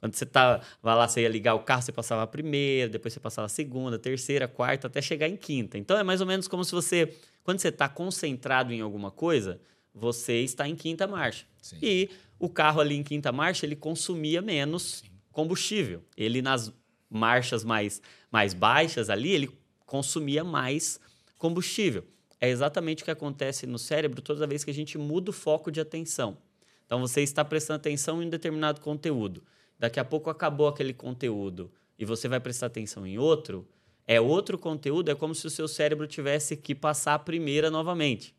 quando 0.02 0.14
você 0.14 0.26
tá, 0.26 0.60
vai 0.82 0.96
lá, 0.96 1.06
você 1.06 1.22
ia 1.22 1.28
ligar 1.28 1.54
o 1.54 1.60
carro, 1.60 1.80
você 1.80 1.92
passava 1.92 2.24
a 2.24 2.26
primeira, 2.26 2.88
depois 2.90 3.14
você 3.14 3.20
passava 3.20 3.46
a 3.46 3.48
segunda, 3.48 3.98
terceira, 3.98 4.48
quarta, 4.48 4.88
até 4.88 5.00
chegar 5.00 5.28
em 5.28 5.36
quinta. 5.36 5.78
Então 5.78 5.96
é 5.96 6.02
mais 6.02 6.20
ou 6.20 6.26
menos 6.26 6.48
como 6.48 6.64
se 6.64 6.72
você, 6.72 7.14
quando 7.44 7.60
você 7.60 7.68
está 7.68 7.88
concentrado 7.88 8.72
em 8.72 8.80
alguma 8.80 9.12
coisa, 9.12 9.60
você 9.94 10.40
está 10.40 10.68
em 10.68 10.74
quinta 10.74 11.06
marcha. 11.06 11.46
Sim. 11.60 11.76
E 11.80 12.10
o 12.36 12.48
carro 12.48 12.80
ali 12.80 12.96
em 12.96 13.02
quinta 13.04 13.30
marcha, 13.30 13.64
ele 13.64 13.76
consumia 13.76 14.42
menos 14.42 15.04
combustível. 15.30 16.02
Ele 16.16 16.42
nas 16.42 16.72
marchas 17.08 17.62
mais, 17.62 18.02
mais 18.28 18.54
baixas 18.54 19.08
ali, 19.08 19.30
ele 19.30 19.50
consumia 19.92 20.42
mais 20.42 20.98
combustível. 21.36 22.02
É 22.40 22.48
exatamente 22.48 23.02
o 23.02 23.04
que 23.04 23.10
acontece 23.10 23.66
no 23.66 23.78
cérebro 23.78 24.22
toda 24.22 24.46
vez 24.46 24.64
que 24.64 24.70
a 24.70 24.74
gente 24.74 24.96
muda 24.96 25.28
o 25.28 25.34
foco 25.34 25.70
de 25.70 25.82
atenção. 25.82 26.38
Então 26.86 26.98
você 26.98 27.20
está 27.20 27.44
prestando 27.44 27.76
atenção 27.76 28.22
em 28.22 28.26
um 28.26 28.30
determinado 28.30 28.80
conteúdo. 28.80 29.44
Daqui 29.78 30.00
a 30.00 30.04
pouco 30.04 30.30
acabou 30.30 30.66
aquele 30.66 30.94
conteúdo 30.94 31.70
e 31.98 32.06
você 32.06 32.26
vai 32.26 32.40
prestar 32.40 32.68
atenção 32.68 33.06
em 33.06 33.18
outro. 33.18 33.68
É 34.06 34.18
outro 34.18 34.56
conteúdo, 34.56 35.10
é 35.10 35.14
como 35.14 35.34
se 35.34 35.46
o 35.46 35.50
seu 35.50 35.68
cérebro 35.68 36.06
tivesse 36.06 36.56
que 36.56 36.74
passar 36.74 37.12
a 37.12 37.18
primeira 37.18 37.70
novamente. 37.70 38.34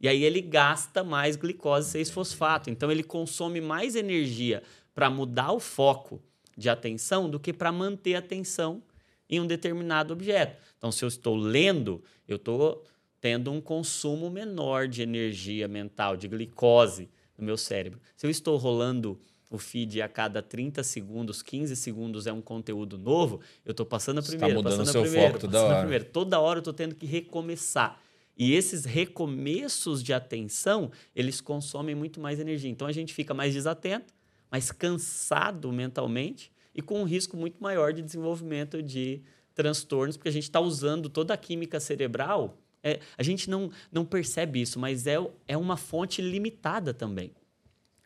E 0.00 0.08
aí 0.08 0.24
ele 0.24 0.40
gasta 0.40 1.04
mais 1.04 1.36
glicose 1.36 1.96
6-fosfato. 1.96 2.68
Então 2.68 2.90
ele 2.90 3.04
consome 3.04 3.60
mais 3.60 3.94
energia 3.94 4.60
para 4.92 5.08
mudar 5.08 5.52
o 5.52 5.60
foco 5.60 6.20
de 6.58 6.68
atenção 6.68 7.30
do 7.30 7.38
que 7.38 7.52
para 7.52 7.70
manter 7.70 8.16
a 8.16 8.18
atenção 8.18 8.82
em 9.28 9.40
um 9.40 9.46
determinado 9.46 10.12
objeto. 10.12 10.56
Então, 10.78 10.92
se 10.92 11.04
eu 11.04 11.08
estou 11.08 11.36
lendo, 11.36 12.02
eu 12.26 12.36
estou 12.36 12.84
tendo 13.20 13.50
um 13.50 13.60
consumo 13.60 14.30
menor 14.30 14.88
de 14.88 15.02
energia 15.02 15.66
mental, 15.66 16.16
de 16.16 16.28
glicose 16.28 17.08
no 17.36 17.44
meu 17.44 17.56
cérebro. 17.56 18.00
Se 18.16 18.26
eu 18.26 18.30
estou 18.30 18.56
rolando 18.56 19.20
o 19.50 19.58
feed 19.58 20.02
a 20.02 20.08
cada 20.08 20.42
30 20.42 20.82
segundos, 20.82 21.42
15 21.42 21.76
segundos 21.76 22.26
é 22.26 22.32
um 22.32 22.40
conteúdo 22.40 22.98
novo, 22.98 23.40
eu 23.64 23.70
estou 23.70 23.86
passando 23.86 24.18
a 24.18 24.22
tá 24.22 24.28
primeira, 24.28 24.54
mudando 24.54 24.78
passando 24.78 24.92
seu 24.92 25.00
a 25.00 25.04
primeira, 25.04 25.28
foco 25.28 25.40
toda 25.40 25.62
hora. 25.62 25.80
primeira. 25.80 26.04
Toda 26.04 26.40
hora 26.40 26.58
eu 26.58 26.60
estou 26.60 26.74
tendo 26.74 26.94
que 26.94 27.06
recomeçar. 27.06 28.00
E 28.36 28.52
esses 28.52 28.84
recomeços 28.84 30.02
de 30.02 30.12
atenção, 30.12 30.90
eles 31.14 31.40
consomem 31.40 31.94
muito 31.94 32.20
mais 32.20 32.38
energia. 32.38 32.70
Então 32.70 32.86
a 32.86 32.92
gente 32.92 33.14
fica 33.14 33.32
mais 33.32 33.54
desatento, 33.54 34.12
mais 34.50 34.70
cansado 34.70 35.72
mentalmente 35.72 36.52
e 36.76 36.82
com 36.82 37.00
um 37.00 37.04
risco 37.04 37.36
muito 37.38 37.56
maior 37.60 37.92
de 37.92 38.02
desenvolvimento 38.02 38.82
de 38.82 39.22
transtornos, 39.54 40.16
porque 40.18 40.28
a 40.28 40.32
gente 40.32 40.42
está 40.42 40.60
usando 40.60 41.08
toda 41.08 41.32
a 41.32 41.36
química 41.36 41.80
cerebral. 41.80 42.58
É, 42.82 43.00
a 43.16 43.22
gente 43.22 43.48
não, 43.48 43.70
não 43.90 44.04
percebe 44.04 44.60
isso, 44.60 44.78
mas 44.78 45.06
é, 45.06 45.16
é 45.48 45.56
uma 45.56 45.78
fonte 45.78 46.20
limitada 46.20 46.92
também. 46.92 47.32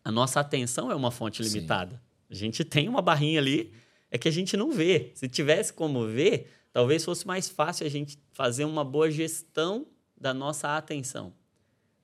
A 0.04 0.12
nossa 0.12 0.38
atenção 0.38 0.90
é 0.90 0.94
uma 0.94 1.11
fonte 1.11 1.44
Sim. 1.44 1.52
limitada. 1.52 2.00
A 2.30 2.35
gente 2.35 2.64
tem 2.64 2.88
uma 2.88 3.02
barrinha 3.02 3.40
ali, 3.40 3.72
é 4.09 4.16
que 4.16 4.28
a 4.28 4.30
gente 4.30 4.56
não 4.56 4.70
vê. 4.70 5.11
Se 5.14 5.28
tivesse 5.28 5.72
como 5.72 6.06
ver, 6.06 6.48
talvez 6.72 7.04
fosse 7.04 7.26
mais 7.26 7.48
fácil 7.48 7.85
a 7.85 7.90
gente 7.90 8.16
fazer 8.30 8.64
uma 8.64 8.85
boa 8.85 9.11
gestão 9.11 9.85
da 10.16 10.33
nossa 10.33 10.76
atenção. 10.76 11.35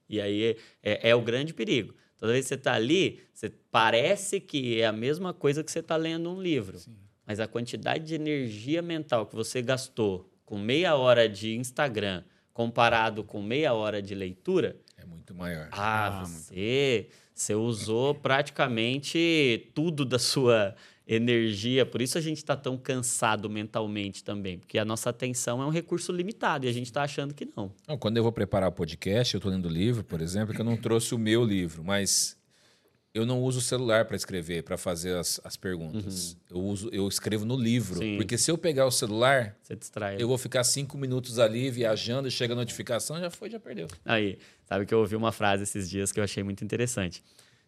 E 0.09 0.20
aí 0.20 0.42
é, 0.42 0.57
é- 0.83 1.11
é 1.11 1.14
o 1.14 1.22
grande 1.22 1.55
perigo. 1.55 1.94
Toda 2.18 2.33
vez 2.33 2.44
que 2.44 2.48
você 2.48 2.55
está 2.55 2.72
ali, 2.74 3.20
você 3.33 3.50
parece 3.70 4.40
que 4.40 4.81
é 4.81 4.87
a 4.87 4.92
mesma 4.92 5.33
coisa 5.35 5.62
que 5.62 5.70
você 5.70 5.81
está 5.81 5.96
lendo 5.96 6.31
um 6.31 6.40
livro. 6.40 6.79
Mas 7.26 7.40
a 7.40 7.46
quantidade 7.46 8.05
de 8.05 8.14
energia 8.14 8.81
mental 8.81 9.26
que 9.26 9.35
você 9.35 9.61
gastou 9.61 10.31
com 10.44 10.59
meia 10.59 10.94
hora 10.96 11.29
de 11.29 11.55
Instagram 11.57 12.22
comparado 12.52 13.22
com 13.22 13.42
meia 13.42 13.74
hora 13.74 14.00
de 14.00 14.14
leitura, 14.14 14.76
É 14.96 15.05
muito 15.05 15.35
maior. 15.35 15.68
ah, 15.72 16.20
Ah, 16.20 16.24
você, 16.24 17.09
você 17.35 17.55
usou 17.55 18.14
praticamente 18.14 19.70
tudo 19.74 20.05
da 20.05 20.18
sua 20.18 20.74
energia. 21.07 21.87
Por 21.87 22.03
isso 22.03 22.19
a 22.19 22.21
gente 22.21 22.38
está 22.38 22.57
tão 22.57 22.77
cansado 22.77 23.49
mentalmente 23.49 24.25
também, 24.25 24.59
porque 24.59 24.79
a 24.79 24.85
nossa 24.85 25.11
atenção 25.11 25.62
é 25.62 25.66
um 25.66 25.71
recurso 25.71 26.11
limitado 26.12 26.66
e 26.66 26.69
a 26.69 26.73
gente 26.73 26.87
está 26.87 27.03
achando 27.03 27.33
que 27.33 27.47
não. 27.57 27.73
Não, 27.87 27.97
quando 27.97 28.16
eu 28.16 28.23
vou 28.23 28.33
preparar 28.33 28.69
o 28.69 28.73
podcast, 28.73 29.35
eu 29.35 29.38
estou 29.38 29.53
lendo 29.53 29.69
livro, 29.69 30.03
por 30.03 30.21
exemplo, 30.21 30.55
que 30.55 30.61
eu 30.61 30.64
não 30.64 30.77
trouxe 30.77 31.14
o 31.14 31.19
meu 31.19 31.45
livro, 31.45 31.85
mas 31.85 32.37
eu 33.14 33.25
não 33.25 33.40
uso 33.42 33.61
o 33.61 33.62
celular 33.62 34.05
para 34.05 34.14
escrever, 34.16 34.62
para 34.62 34.77
fazer 34.77 35.16
as, 35.16 35.40
as 35.42 35.57
perguntas. 35.57 36.37
Eu, 36.51 36.59
uso, 36.59 36.90
eu 36.92 37.09
escrevo 37.09 37.47
no 37.47 37.57
livro. 37.57 37.99
Sim. 37.99 38.16
Porque 38.19 38.37
se 38.37 38.51
eu 38.51 38.59
pegar 38.59 38.85
o 38.85 38.90
celular, 38.90 39.57
Você 39.62 39.75
distrai. 39.75 40.16
eu 40.21 40.29
vou 40.29 40.37
ficar 40.37 40.62
cinco 40.64 40.99
minutos 40.99 41.38
ali 41.38 41.71
viajando 41.71 42.29
e 42.29 42.31
chega 42.31 42.53
a 42.53 42.57
notificação, 42.57 43.19
já 43.19 43.31
foi, 43.31 43.49
já 43.49 43.59
perdeu. 43.59 43.87
Aí, 44.05 44.38
sabe 44.69 44.85
que 44.85 44.92
eu 44.92 44.99
ouvi 44.99 45.16
uma 45.16 45.33
frase 45.33 45.62
esses 45.62 45.88
dias 45.88 46.12
que 46.12 46.21
eu 46.21 46.25
achei 46.25 46.42
muito 46.42 46.62
interessante. 46.62 47.23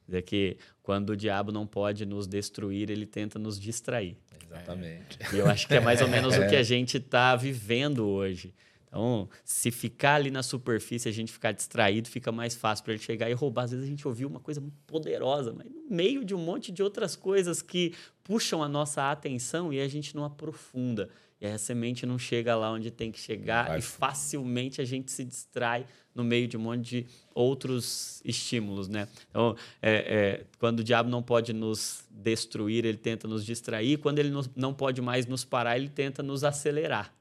Dizer 0.09 0.23
que 0.23 0.57
quando 0.83 1.11
o 1.11 1.16
diabo 1.16 1.53
não 1.53 1.66
pode 1.66 2.07
nos 2.07 2.27
destruir, 2.27 2.90
ele 2.90 3.05
tenta 3.05 3.38
nos 3.38 3.61
distrair. 3.61 4.16
Exatamente. 4.42 5.18
E 5.35 5.38
eu 5.38 5.47
acho 5.47 5.68
que 5.68 5.75
é 5.75 5.81
mais 5.81 6.01
ou 6.01 6.09
menos 6.09 6.35
o 6.35 6.49
que 6.49 6.57
a 6.57 6.62
gente 6.62 6.97
está 6.97 7.37
vivendo 7.37 8.09
hoje. 8.09 8.55
Então, 8.87 9.29
se 9.44 9.71
ficar 9.71 10.14
ali 10.14 10.31
na 10.31 10.42
superfície, 10.42 11.11
a 11.11 11.12
gente 11.12 11.31
ficar 11.31 11.53
distraído, 11.53 12.09
fica 12.09 12.33
mais 12.33 12.55
fácil 12.55 12.85
para 12.85 12.94
ele 12.94 13.03
chegar 13.03 13.29
e 13.29 13.35
roubar. 13.35 13.64
Às 13.64 13.73
vezes 13.73 13.85
a 13.85 13.88
gente 13.88 14.09
ouviu 14.09 14.27
uma 14.27 14.40
coisa 14.40 14.62
muito 14.62 14.79
poderosa, 14.87 15.53
mas 15.53 15.66
no 15.71 15.94
meio 15.94 16.25
de 16.25 16.35
um 16.35 16.38
monte 16.38 16.73
de 16.73 16.83
outras 16.83 17.14
coisas 17.14 17.61
que 17.61 17.92
puxam 18.25 18.62
a 18.62 18.68
nossa 18.68 19.11
atenção 19.11 19.71
e 19.71 19.81
a 19.81 19.88
gente 19.88 20.16
não 20.16 20.25
aprofunda. 20.25 21.11
E 21.40 21.46
a 21.46 21.57
semente 21.57 22.05
não 22.05 22.18
chega 22.18 22.57
lá 22.57 22.72
onde 22.72 22.90
tem 22.90 23.12
que 23.12 23.20
chegar 23.20 23.68
Vai 23.68 23.79
e 23.79 23.83
facilmente 23.83 24.81
a 24.81 24.85
gente 24.85 25.11
se 25.12 25.24
distrai 25.24 25.87
no 26.14 26.24
meio 26.24 26.48
de 26.48 26.57
um 26.57 26.61
monte 26.61 26.81
de 27.03 27.07
outros 27.33 28.20
estímulos, 28.24 28.88
né? 28.88 29.07
Então, 29.31 29.57
é, 29.81 29.92
é, 29.92 30.44
quando 30.59 30.81
o 30.81 30.85
diabo 30.85 31.09
não 31.09 31.22
pode 31.22 31.53
nos 31.53 32.05
destruir, 32.11 32.85
ele 32.85 32.98
tenta 32.98 33.29
nos 33.29 33.44
distrair. 33.46 33.98
Quando 33.98 34.18
ele 34.18 34.31
nos- 34.31 34.51
não 34.57 34.74
pode 34.74 35.01
mais 35.01 35.27
nos 35.27 35.44
parar, 35.44 35.77
ele 35.79 35.88
tenta 35.88 36.20
nos 36.22 36.42
acelerar. 36.42 37.14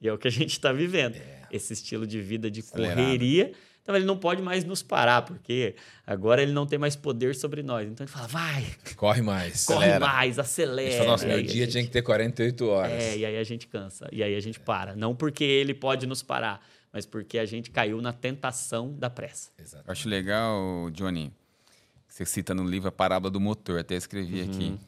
E 0.00 0.06
é 0.06 0.12
o 0.12 0.18
que 0.18 0.28
a 0.28 0.30
gente 0.30 0.50
está 0.52 0.72
vivendo. 0.72 1.16
Esse 1.50 1.72
estilo 1.72 2.06
de 2.06 2.20
vida 2.20 2.48
de 2.50 2.60
Acelerado. 2.60 2.96
correria. 2.96 3.52
Então, 3.84 3.94
ele 3.94 4.06
não 4.06 4.16
pode 4.16 4.40
mais 4.40 4.64
nos 4.64 4.82
parar, 4.82 5.20
porque 5.22 5.76
agora 6.06 6.42
ele 6.42 6.52
não 6.52 6.66
tem 6.66 6.78
mais 6.78 6.96
poder 6.96 7.34
sobre 7.36 7.62
nós. 7.62 7.86
Então, 7.86 8.02
ele 8.02 8.10
fala, 8.10 8.26
vai, 8.26 8.66
Corre 8.96 9.20
mais. 9.20 9.66
corre 9.66 9.80
Acelera. 9.84 10.06
mais, 10.06 10.32
Ele 10.32 10.40
acelera. 10.40 10.96
fala, 10.96 11.10
Nossa, 11.10 11.24
E 11.26 11.28
meu 11.28 11.42
dia 11.42 11.64
gente- 11.64 11.70
tinha 11.72 11.84
que 11.84 11.90
ter 11.90 12.00
48 12.00 12.66
horas. 12.66 12.90
é, 12.92 13.18
e 13.18 13.26
aí 13.26 13.36
a 13.36 13.44
gente 13.44 13.66
cansa. 13.66 14.08
E 14.10 14.22
aí 14.22 14.34
a 14.34 14.40
gente 14.40 14.58
para. 14.58 14.96
Não 14.96 15.14
porque 15.14 15.44
ele 15.44 15.74
pode 15.74 16.06
nos 16.06 16.22
parar, 16.22 16.66
mas 16.90 17.04
porque 17.04 17.36
a 17.38 17.44
gente 17.44 17.70
caiu 17.70 18.00
na 18.00 18.10
tentação 18.14 18.90
da 18.94 19.10
pressa. 19.10 19.50
Exato. 19.58 19.84
Eu 19.86 19.92
acho 19.92 20.08
legal, 20.08 20.90
Johnny, 20.90 21.30
que 22.08 22.14
você 22.14 22.24
cita 22.24 22.54
no 22.54 22.64
livro 22.64 22.88
a 22.88 22.92
parábola 22.92 23.30
do 23.30 23.38
motor. 23.38 23.78
Até 23.80 23.96
escrevi 23.96 24.40
aqui. 24.40 24.78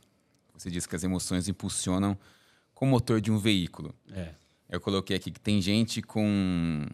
Você 0.57 0.71
diz 0.71 0.87
que 0.87 0.97
as 0.97 1.05
emoções 1.05 1.49
impulsionam 1.49 2.17
com 2.75 2.87
o 2.87 2.89
motor 2.89 3.21
de 3.21 3.31
um 3.31 3.37
veículo. 3.37 3.95
É. 4.11 4.31
Eu 4.71 4.81
coloquei 4.81 5.15
aqui 5.17 5.31
que 5.31 5.39
tem 5.39 5.61
gente 5.61 6.01
com, 6.01 6.87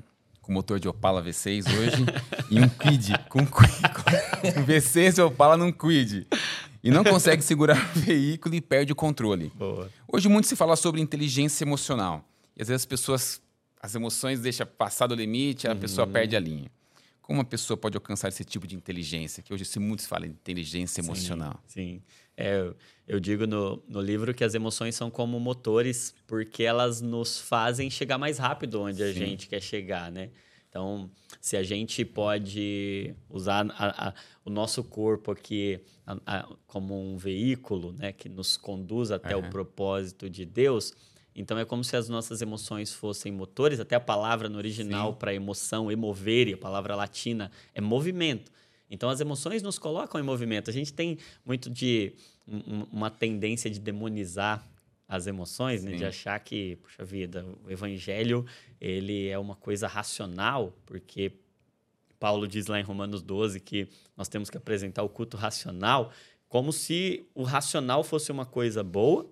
com 0.42 0.52
motor 0.52 0.78
de 0.78 0.88
Opala 0.88 1.22
V6 1.22 1.64
hoje 1.66 2.04
e 2.50 2.60
um 2.60 2.68
Quid, 2.68 3.12
com, 3.28 3.46
com 3.46 3.62
um 3.62 4.66
V6 4.66 5.18
e 5.18 5.22
Opala 5.22 5.56
num 5.56 5.72
Quid. 5.72 6.26
E 6.82 6.90
não 6.90 7.04
consegue 7.04 7.42
segurar 7.42 7.78
o 7.96 8.00
veículo 8.00 8.54
e 8.56 8.60
perde 8.60 8.92
o 8.92 8.96
controle. 8.96 9.52
Boa. 9.54 9.88
Hoje 10.12 10.28
muito 10.28 10.48
se 10.48 10.56
fala 10.56 10.74
sobre 10.74 11.00
inteligência 11.00 11.64
emocional. 11.64 12.28
E 12.56 12.62
às 12.62 12.68
vezes 12.68 12.82
as 12.82 12.86
pessoas, 12.86 13.40
as 13.80 13.94
emoções 13.94 14.40
deixam 14.40 14.66
passar 14.66 15.06
do 15.06 15.14
limite, 15.14 15.68
a 15.68 15.76
pessoa 15.76 16.06
perde 16.06 16.34
a 16.34 16.40
linha. 16.40 16.70
como 17.22 17.38
uma 17.38 17.44
pessoa 17.44 17.76
pode 17.76 17.96
alcançar 17.96 18.28
esse 18.28 18.44
tipo 18.44 18.66
de 18.66 18.74
inteligência? 18.74 19.44
Que 19.44 19.54
hoje 19.54 19.64
se 19.64 19.78
muitos 19.78 20.06
falam 20.06 20.26
de 20.26 20.34
inteligência 20.34 21.00
emocional. 21.00 21.62
Sim. 21.68 21.98
sim. 21.98 22.02
É, 22.36 22.74
eu 23.12 23.20
digo 23.20 23.46
no, 23.46 23.82
no 23.86 24.00
livro 24.00 24.32
que 24.32 24.42
as 24.42 24.54
emoções 24.54 24.94
são 24.94 25.10
como 25.10 25.38
motores, 25.38 26.14
porque 26.26 26.62
elas 26.62 27.02
nos 27.02 27.38
fazem 27.38 27.90
chegar 27.90 28.16
mais 28.16 28.38
rápido 28.38 28.80
onde 28.80 28.96
sim. 28.96 29.04
a 29.04 29.12
gente 29.12 29.48
quer 29.48 29.60
chegar, 29.60 30.10
né? 30.10 30.30
Então, 30.66 31.10
se 31.38 31.54
a 31.54 31.62
gente 31.62 32.02
pode 32.06 33.14
usar 33.28 33.66
a, 33.72 34.08
a, 34.08 34.14
o 34.42 34.48
nosso 34.48 34.82
corpo 34.82 35.30
aqui 35.30 35.78
a, 36.06 36.48
como 36.66 36.98
um 36.98 37.18
veículo 37.18 37.92
né, 37.92 38.12
que 38.12 38.30
nos 38.30 38.56
conduz 38.56 39.10
até 39.10 39.36
uhum. 39.36 39.46
o 39.46 39.50
propósito 39.50 40.30
de 40.30 40.46
Deus, 40.46 40.94
então 41.36 41.58
é 41.58 41.66
como 41.66 41.84
se 41.84 41.94
as 41.94 42.08
nossas 42.08 42.40
emoções 42.40 42.94
fossem 42.94 43.30
motores. 43.30 43.78
Até 43.78 43.94
a 43.94 44.00
palavra 44.00 44.48
no 44.48 44.56
original 44.56 45.14
para 45.16 45.34
emoção, 45.34 45.92
emovere, 45.92 46.54
a 46.54 46.58
palavra 46.58 46.96
latina, 46.96 47.50
é 47.74 47.80
movimento. 47.82 48.50
Então 48.92 49.08
as 49.08 49.20
emoções 49.20 49.62
nos 49.62 49.78
colocam 49.78 50.20
em 50.20 50.24
movimento. 50.24 50.68
A 50.68 50.72
gente 50.72 50.92
tem 50.92 51.18
muito 51.44 51.70
de 51.70 52.14
um, 52.46 52.82
uma 52.92 53.10
tendência 53.10 53.70
de 53.70 53.78
demonizar 53.78 54.66
as 55.08 55.26
emoções, 55.26 55.84
né? 55.84 55.92
de 55.92 56.04
achar 56.04 56.38
que, 56.40 56.76
puxa 56.76 57.04
vida, 57.04 57.44
o 57.64 57.70
evangelho 57.70 58.46
ele 58.80 59.28
é 59.28 59.38
uma 59.38 59.54
coisa 59.54 59.86
racional, 59.86 60.72
porque 60.86 61.32
Paulo 62.18 62.48
diz 62.48 62.66
lá 62.66 62.80
em 62.80 62.82
Romanos 62.82 63.20
12 63.20 63.60
que 63.60 63.88
nós 64.16 64.28
temos 64.28 64.48
que 64.48 64.56
apresentar 64.56 65.02
o 65.02 65.08
culto 65.08 65.36
racional 65.36 66.12
como 66.48 66.72
se 66.72 67.26
o 67.34 67.42
racional 67.42 68.04
fosse 68.04 68.30
uma 68.30 68.44
coisa 68.44 68.82
boa 68.82 69.26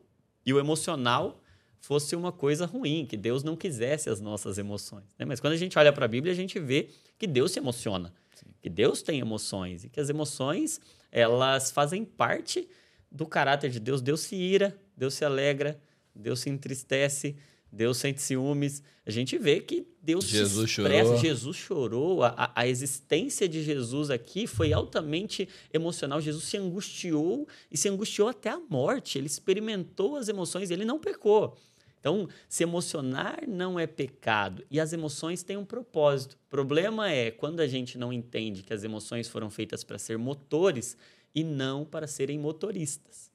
e 0.45 0.53
o 0.53 0.59
emocional 0.59 1.41
fosse 1.79 2.15
uma 2.15 2.33
coisa 2.33 2.67
ruim, 2.67 3.07
que 3.07 3.17
Deus 3.17 3.43
não 3.43 3.57
quisesse 3.57 4.11
as 4.11 4.21
nossas 4.21 4.59
emoções. 4.59 5.05
Né? 5.19 5.25
Mas 5.25 5.41
quando 5.41 5.55
a 5.55 5.57
gente 5.57 5.79
olha 5.79 5.93
para 5.93 6.05
a 6.05 6.09
Bíblia, 6.09 6.33
a 6.33 6.37
gente 6.37 6.59
vê 6.59 6.89
que 7.19 7.27
Deus 7.27 7.53
se 7.53 7.59
emociona, 7.59 8.13
Sim. 8.35 8.47
que 8.61 8.69
Deus 8.69 9.03
tem 9.03 9.21
emoções 9.21 9.85
e 9.85 9.89
que 9.89 10.01
as 10.01 10.09
emoções 10.09 10.81
elas 11.11 11.71
fazem 11.71 12.05
parte 12.05 12.69
do 13.11 13.27
caráter 13.27 13.71
de 13.71 13.81
Deus. 13.81 14.01
Deus 14.01 14.21
se 14.21 14.37
ira, 14.37 14.79
Deus 14.97 15.15
se 15.15 15.25
alegra, 15.25 15.81
Deus 16.15 16.41
se 16.41 16.51
entristece, 16.51 17.37
Deus 17.73 17.99
sente 17.99 18.21
ciúmes. 18.21 18.83
A 19.07 19.11
gente 19.11 19.39
vê 19.39 19.61
que 19.61 19.87
Deus 20.03 20.25
Jesus 20.25 20.71
se 20.71 20.81
expressa. 20.81 21.05
Chorou. 21.05 21.19
Jesus 21.21 21.57
chorou. 21.57 22.25
A, 22.25 22.53
a 22.55 22.67
existência 22.67 23.49
de 23.49 23.63
Jesus 23.63 24.11
aqui 24.11 24.47
foi 24.47 24.73
altamente 24.73 25.49
emocional. 25.73 26.21
Jesus 26.21 26.45
se 26.45 26.57
angustiou 26.57 27.47
e 27.71 27.77
se 27.77 27.89
angustiou 27.89 28.29
até 28.29 28.51
a 28.51 28.59
morte. 28.59 29.19
Ele 29.19 29.27
experimentou 29.27 30.17
as 30.17 30.29
emoções, 30.29 30.71
ele 30.71 30.85
não 30.85 30.99
pecou. 30.99 31.57
Então, 32.01 32.29
se 32.49 32.63
emocionar 32.63 33.43
não 33.47 33.79
é 33.79 33.87
pecado 33.87 34.65
e 34.71 34.81
as 34.81 34.93
emoções 34.93 35.43
têm 35.43 35.59
um 35.59 35.67
propósito. 35.67 36.33
O 36.47 36.49
problema 36.49 37.11
é 37.11 37.31
quando 37.31 37.61
a 37.61 37.67
gente 37.67 37.99
não 37.99 38.11
entende 38.11 38.63
que 38.63 38.73
as 38.73 38.83
emoções 38.83 39.29
foram 39.29 39.51
feitas 39.51 39.85
para 39.85 39.99
ser 39.99 40.17
motores 40.17 40.97
e 41.35 41.45
não 41.45 41.85
para 41.85 42.07
serem 42.07 42.39
motoristas. 42.39 43.31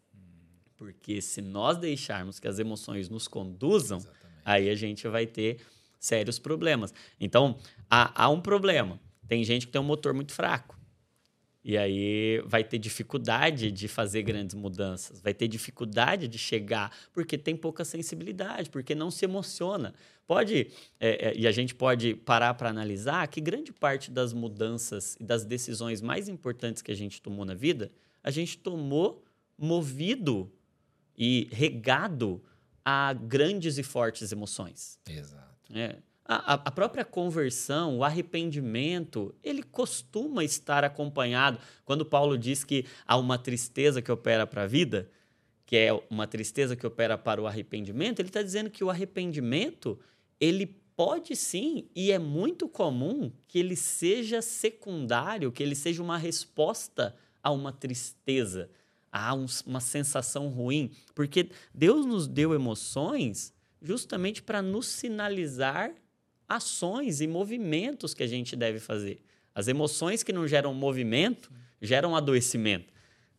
Porque 0.77 1.21
se 1.21 1.41
nós 1.41 1.77
deixarmos 1.77 2.39
que 2.39 2.47
as 2.47 2.59
emoções 2.59 3.09
nos 3.09 3.27
conduzam, 3.27 3.97
Exatamente. 3.97 4.41
aí 4.43 4.69
a 4.69 4.75
gente 4.75 5.07
vai 5.07 5.25
ter 5.25 5.61
sérios 5.99 6.37
problemas. 6.37 6.93
Então, 7.19 7.57
há, 7.89 8.23
há 8.25 8.29
um 8.29 8.41
problema. 8.41 8.99
Tem 9.27 9.43
gente 9.43 9.65
que 9.65 9.71
tem 9.71 9.81
um 9.81 9.85
motor 9.85 10.13
muito 10.13 10.33
fraco. 10.33 10.74
E 11.67 11.79
aí 11.79 12.43
vai 12.45 12.63
ter 12.63 12.77
dificuldade 12.77 13.71
de 13.71 13.87
fazer 13.87 14.21
grandes 14.21 14.53
mudanças, 14.53 15.19
vai 15.19 15.33
ter 15.33 15.47
dificuldade 15.47 16.27
de 16.27 16.37
chegar, 16.37 16.95
porque 17.11 17.39
tem 17.39 17.57
pouca 17.57 17.83
sensibilidade, 17.83 18.69
porque 18.69 18.93
não 18.93 19.09
se 19.09 19.25
emociona. 19.25 19.91
Pode, 20.27 20.67
é, 20.99 21.29
é, 21.29 21.35
e 21.35 21.47
a 21.47 21.51
gente 21.51 21.73
pode 21.73 22.13
parar 22.13 22.53
para 22.53 22.69
analisar 22.69 23.27
que 23.29 23.41
grande 23.41 23.73
parte 23.73 24.11
das 24.11 24.31
mudanças 24.31 25.17
e 25.19 25.23
das 25.23 25.43
decisões 25.43 26.03
mais 26.03 26.29
importantes 26.29 26.83
que 26.83 26.91
a 26.91 26.95
gente 26.95 27.19
tomou 27.19 27.43
na 27.43 27.55
vida, 27.55 27.91
a 28.23 28.29
gente 28.29 28.59
tomou 28.59 29.25
movido 29.57 30.53
e 31.17 31.49
regado 31.51 32.43
a 32.85 33.11
grandes 33.11 33.79
e 33.79 33.83
fortes 33.83 34.31
emoções. 34.31 34.99
Exato. 35.09 35.75
É. 35.75 35.97
A, 36.27 36.53
a, 36.53 36.71
própria 36.71 37.05
conversão, 37.05 37.99
o 37.99 38.03
arrependimento, 38.03 39.35
ele 39.43 39.61
costuma 39.61 40.43
estar 40.43 40.83
acompanhado. 40.83 41.59
Quando 41.83 42.03
Paulo 42.03 42.35
diz 42.35 42.63
que 42.63 42.85
há 43.05 43.15
uma 43.15 43.37
tristeza 43.37 44.01
que 44.01 44.11
opera 44.11 44.47
para 44.47 44.63
a 44.63 44.67
vida, 44.67 45.07
que 45.67 45.77
é 45.77 45.93
uma 46.09 46.25
tristeza 46.25 46.75
que 46.75 46.85
opera 46.85 47.15
para 47.15 47.39
o 47.39 47.45
arrependimento, 47.45 48.19
ele 48.19 48.29
está 48.29 48.41
dizendo 48.41 48.71
que 48.71 48.83
o 48.83 48.89
arrependimento, 48.89 49.99
ele 50.39 50.65
pode 50.95 51.35
sim, 51.35 51.87
e 51.95 52.11
é 52.11 52.17
muito 52.17 52.67
comum 52.67 53.31
que 53.47 53.59
ele 53.59 53.75
seja 53.75 54.41
secundário, 54.41 55.51
que 55.51 55.61
ele 55.61 55.75
seja 55.75 56.01
uma 56.01 56.17
resposta 56.17 57.15
a 57.43 57.51
uma 57.51 57.71
tristeza, 57.71 58.71
a 59.11 59.31
um, 59.35 59.45
uma 59.63 59.79
sensação 59.79 60.47
ruim. 60.47 60.91
Porque 61.13 61.51
Deus 61.71 62.03
nos 62.03 62.27
deu 62.27 62.51
emoções 62.55 63.53
justamente 63.79 64.41
para 64.41 64.63
nos 64.63 64.87
sinalizar 64.87 65.93
ações 66.47 67.21
e 67.21 67.27
movimentos 67.27 68.13
que 68.13 68.23
a 68.23 68.27
gente 68.27 68.55
deve 68.55 68.79
fazer. 68.79 69.21
As 69.53 69.67
emoções 69.67 70.23
que 70.23 70.33
não 70.33 70.47
geram 70.47 70.73
movimento 70.73 71.51
geram 71.81 72.15
adoecimento. 72.15 72.93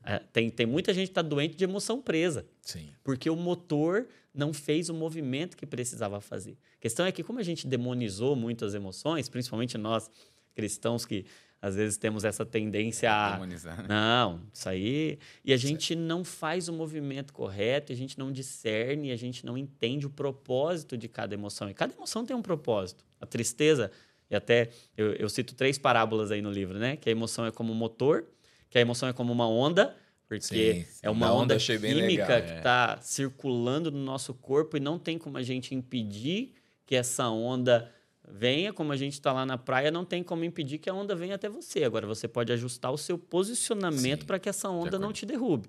É, 0.05 0.21
tem, 0.33 0.49
tem 0.51 0.67
muita 0.67 0.95
gente 0.95 1.09
que 1.09 1.11
está 1.11 1.23
doente 1.23 1.57
de 1.57 1.65
emoção 1.65 2.01
presa. 2.01 2.47
Sim. 2.63 2.91
Porque 3.03 3.29
o 3.29 3.37
motor 3.37 4.07
não 4.33 4.53
fez 4.53 4.89
o 4.89 4.95
movimento 4.95 5.57
que 5.57 5.67
precisava 5.67 6.21
fazer. 6.21 6.57
A 6.79 6.81
questão 6.81 7.05
é 7.05 7.11
que, 7.11 7.25
como 7.25 7.39
a 7.41 7.43
gente 7.43 7.67
demonizou 7.67 8.37
muito 8.37 8.65
as 8.65 8.75
emoções, 8.75 9.29
principalmente 9.29 9.77
nós 9.77 10.11
cristãos 10.55 11.05
que 11.05 11.27
às 11.61 11.75
vezes 11.75 11.97
temos 11.97 12.25
essa 12.25 12.45
tendência 12.45 13.11
a. 13.11 13.33
Demonizar, 13.33 13.83
né? 13.83 13.89
Não, 13.89 14.43
isso 14.53 14.69
aí. 14.69 15.19
E 15.45 15.53
a 15.53 15.57
gente 15.57 15.89
certo. 15.89 16.01
não 16.01 16.25
faz 16.25 16.69
o 16.69 16.73
movimento 16.73 17.33
correto, 17.33 17.93
a 17.93 17.97
gente 17.97 18.19
não 18.19 18.31
discerne, 18.31 19.11
a 19.11 19.17
gente 19.17 19.45
não 19.45 19.57
entende 19.57 20.07
o 20.07 20.11
propósito 20.11 20.97
de 20.97 21.09
cada 21.09 21.35
emoção. 21.35 21.69
E 21.71 21.75
cada 21.75 21.95
emoção 21.95 22.25
tem 22.25 22.37
um 22.37 22.43
propósito. 22.43 23.05
A 23.21 23.27
tristeza, 23.27 23.91
e 24.31 24.37
até 24.37 24.69
eu, 24.97 25.13
eu 25.15 25.29
cito 25.29 25.55
três 25.55 25.79
parábolas 25.79 26.31
aí 26.31 26.43
no 26.43 26.51
livro, 26.51 26.79
né? 26.79 26.97
Que 26.97 27.09
a 27.09 27.13
emoção 27.13 27.47
é 27.47 27.51
como 27.51 27.73
um 27.73 27.77
motor, 27.77 28.27
que 28.69 28.77
a 28.77 28.81
emoção 28.81 29.09
é 29.09 29.13
como 29.13 29.33
uma 29.33 29.49
onda, 29.49 29.97
porque 30.29 30.85
sim, 30.85 31.01
é 31.03 31.09
uma 31.09 31.33
onda, 31.33 31.55
onda 31.55 31.59
química 31.59 32.43
que 32.43 32.53
está 32.53 32.97
é. 32.99 33.03
circulando 33.03 33.91
no 33.91 33.99
nosso 33.99 34.35
corpo 34.35 34.77
e 34.77 34.81
não 34.81 34.99
tem 34.99 35.19
como 35.19 35.39
a 35.39 35.43
gente 35.43 35.75
impedir 35.75 36.53
que 36.85 36.95
essa 36.95 37.29
onda 37.29 37.91
venha, 38.29 38.73
como 38.73 38.93
a 38.93 38.97
gente 38.97 39.15
está 39.15 39.33
lá 39.33 39.47
na 39.47 39.57
praia, 39.57 39.91
não 39.91 40.05
tem 40.05 40.23
como 40.23 40.45
impedir 40.45 40.79
que 40.79 40.91
a 40.91 40.95
onda 40.95 41.15
venha 41.15 41.35
até 41.35 41.49
você. 41.49 41.85
Agora, 41.85 42.07
você 42.07 42.27
pode 42.27 42.53
ajustar 42.53 42.93
o 42.93 42.99
seu 42.99 43.17
posicionamento 43.17 44.27
para 44.27 44.39
que 44.39 44.49
essa 44.49 44.69
onda 44.69 44.99
não 44.99 45.13
te 45.13 45.25
derrube. 45.25 45.69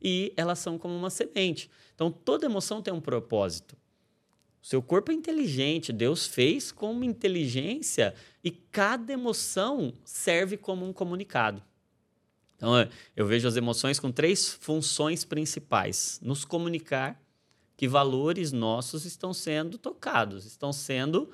E 0.00 0.32
elas 0.36 0.58
são 0.58 0.78
como 0.78 0.94
uma 0.94 1.10
semente. 1.10 1.70
Então, 1.94 2.10
toda 2.10 2.46
emoção 2.46 2.80
tem 2.80 2.94
um 2.94 3.00
propósito. 3.00 3.76
O 4.62 4.66
seu 4.66 4.82
corpo 4.82 5.12
é 5.12 5.14
inteligente, 5.14 5.92
Deus 5.92 6.26
fez 6.26 6.72
com 6.72 7.02
inteligência 7.04 8.14
e 8.42 8.50
cada 8.50 9.12
emoção 9.12 9.92
serve 10.04 10.56
como 10.56 10.84
um 10.86 10.92
comunicado. 10.92 11.62
Então, 12.56 12.72
eu 13.16 13.24
vejo 13.24 13.46
as 13.46 13.56
emoções 13.56 14.00
com 14.00 14.10
três 14.10 14.52
funções 14.52 15.24
principais: 15.24 16.18
nos 16.22 16.44
comunicar 16.44 17.22
que 17.76 17.86
valores 17.86 18.50
nossos 18.50 19.04
estão 19.04 19.32
sendo 19.32 19.78
tocados, 19.78 20.44
estão 20.44 20.72
sendo 20.72 21.30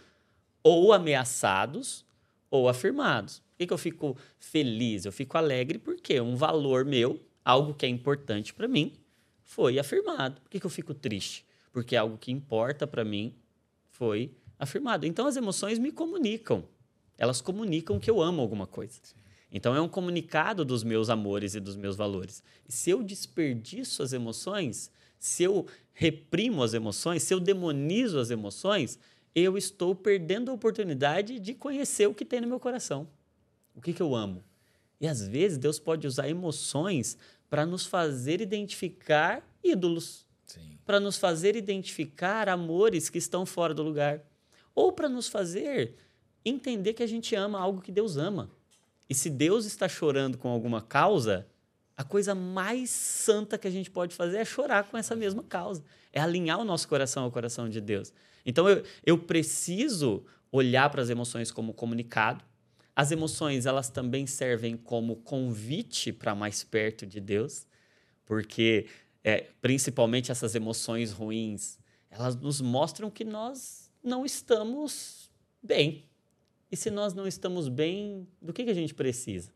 ou 0.64 0.92
ameaçados 0.92 2.04
ou 2.50 2.68
afirmados. 2.68 3.38
Por 3.38 3.58
que, 3.58 3.66
que 3.68 3.72
eu 3.72 3.78
fico 3.78 4.16
feliz? 4.38 5.04
Eu 5.04 5.12
fico 5.12 5.38
alegre 5.38 5.78
porque 5.78 6.20
um 6.20 6.34
valor 6.34 6.84
meu, 6.84 7.20
algo 7.44 7.74
que 7.74 7.86
é 7.86 7.88
importante 7.88 8.52
para 8.52 8.66
mim, 8.66 8.94
foi 9.42 9.78
afirmado. 9.78 10.40
Por 10.40 10.50
que, 10.50 10.58
que 10.58 10.66
eu 10.66 10.70
fico 10.70 10.94
triste? 10.94 11.44
Porque 11.70 11.94
algo 11.94 12.16
que 12.16 12.32
importa 12.32 12.86
para 12.86 13.04
mim 13.04 13.34
foi 13.90 14.32
afirmado. 14.58 15.06
Então 15.06 15.26
as 15.26 15.36
emoções 15.36 15.78
me 15.78 15.92
comunicam. 15.92 16.64
Elas 17.18 17.40
comunicam 17.40 18.00
que 18.00 18.10
eu 18.10 18.20
amo 18.20 18.40
alguma 18.40 18.66
coisa. 18.66 19.00
Então 19.52 19.74
é 19.74 19.80
um 19.80 19.88
comunicado 19.88 20.64
dos 20.64 20.82
meus 20.82 21.08
amores 21.08 21.54
e 21.54 21.60
dos 21.60 21.76
meus 21.76 21.94
valores. 21.94 22.42
Se 22.66 22.90
eu 22.90 23.02
desperdiço 23.02 24.02
as 24.02 24.12
emoções, 24.12 24.90
se 25.18 25.44
eu 25.44 25.66
reprimo 25.92 26.62
as 26.62 26.74
emoções, 26.74 27.22
se 27.22 27.32
eu 27.32 27.38
demonizo 27.38 28.18
as 28.18 28.30
emoções, 28.30 28.98
eu 29.34 29.58
estou 29.58 29.94
perdendo 29.94 30.50
a 30.50 30.54
oportunidade 30.54 31.40
de 31.40 31.54
conhecer 31.54 32.06
o 32.06 32.14
que 32.14 32.24
tem 32.24 32.40
no 32.40 32.46
meu 32.46 32.60
coração. 32.60 33.08
O 33.74 33.80
que, 33.80 33.92
que 33.92 34.02
eu 34.02 34.14
amo. 34.14 34.44
E 35.00 35.08
às 35.08 35.26
vezes 35.26 35.58
Deus 35.58 35.78
pode 35.78 36.06
usar 36.06 36.28
emoções 36.28 37.18
para 37.50 37.66
nos 37.66 37.84
fazer 37.84 38.40
identificar 38.40 39.42
ídolos, 39.62 40.26
para 40.84 41.00
nos 41.00 41.16
fazer 41.16 41.56
identificar 41.56 42.48
amores 42.48 43.10
que 43.10 43.18
estão 43.18 43.44
fora 43.44 43.74
do 43.74 43.82
lugar, 43.82 44.22
ou 44.74 44.92
para 44.92 45.08
nos 45.08 45.28
fazer 45.28 45.94
entender 46.44 46.92
que 46.94 47.02
a 47.02 47.06
gente 47.06 47.34
ama 47.34 47.58
algo 47.58 47.80
que 47.80 47.90
Deus 47.90 48.16
ama. 48.16 48.50
E 49.08 49.14
se 49.14 49.30
Deus 49.30 49.64
está 49.64 49.88
chorando 49.88 50.38
com 50.38 50.48
alguma 50.48 50.80
causa, 50.80 51.46
a 51.96 52.02
coisa 52.02 52.34
mais 52.34 52.90
santa 52.90 53.56
que 53.56 53.68
a 53.68 53.70
gente 53.70 53.90
pode 53.90 54.14
fazer 54.14 54.38
é 54.38 54.44
chorar 54.44 54.84
com 54.84 54.96
essa 54.96 55.14
mesma 55.14 55.42
causa, 55.42 55.84
é 56.12 56.20
alinhar 56.20 56.58
o 56.58 56.64
nosso 56.64 56.88
coração 56.88 57.24
ao 57.24 57.30
coração 57.30 57.68
de 57.68 57.80
Deus. 57.80 58.12
Então 58.44 58.68
eu, 58.68 58.82
eu 59.04 59.18
preciso 59.18 60.24
olhar 60.50 60.90
para 60.90 61.02
as 61.02 61.10
emoções 61.10 61.50
como 61.50 61.72
comunicado, 61.72 62.44
as 62.96 63.10
emoções, 63.10 63.66
elas 63.66 63.90
também 63.90 64.26
servem 64.26 64.76
como 64.76 65.16
convite 65.16 66.12
para 66.12 66.34
mais 66.34 66.62
perto 66.62 67.04
de 67.04 67.20
Deus, 67.20 67.66
porque 68.24 68.86
é, 69.22 69.48
principalmente 69.60 70.30
essas 70.30 70.54
emoções 70.54 71.10
ruins, 71.10 71.78
elas 72.10 72.36
nos 72.36 72.60
mostram 72.60 73.10
que 73.10 73.24
nós 73.24 73.90
não 74.02 74.24
estamos 74.24 75.30
bem. 75.60 76.04
E 76.70 76.76
se 76.76 76.90
nós 76.90 77.14
não 77.14 77.26
estamos 77.26 77.68
bem, 77.68 78.28
do 78.40 78.52
que, 78.52 78.64
que 78.64 78.70
a 78.70 78.74
gente 78.74 78.94
precisa? 78.94 79.52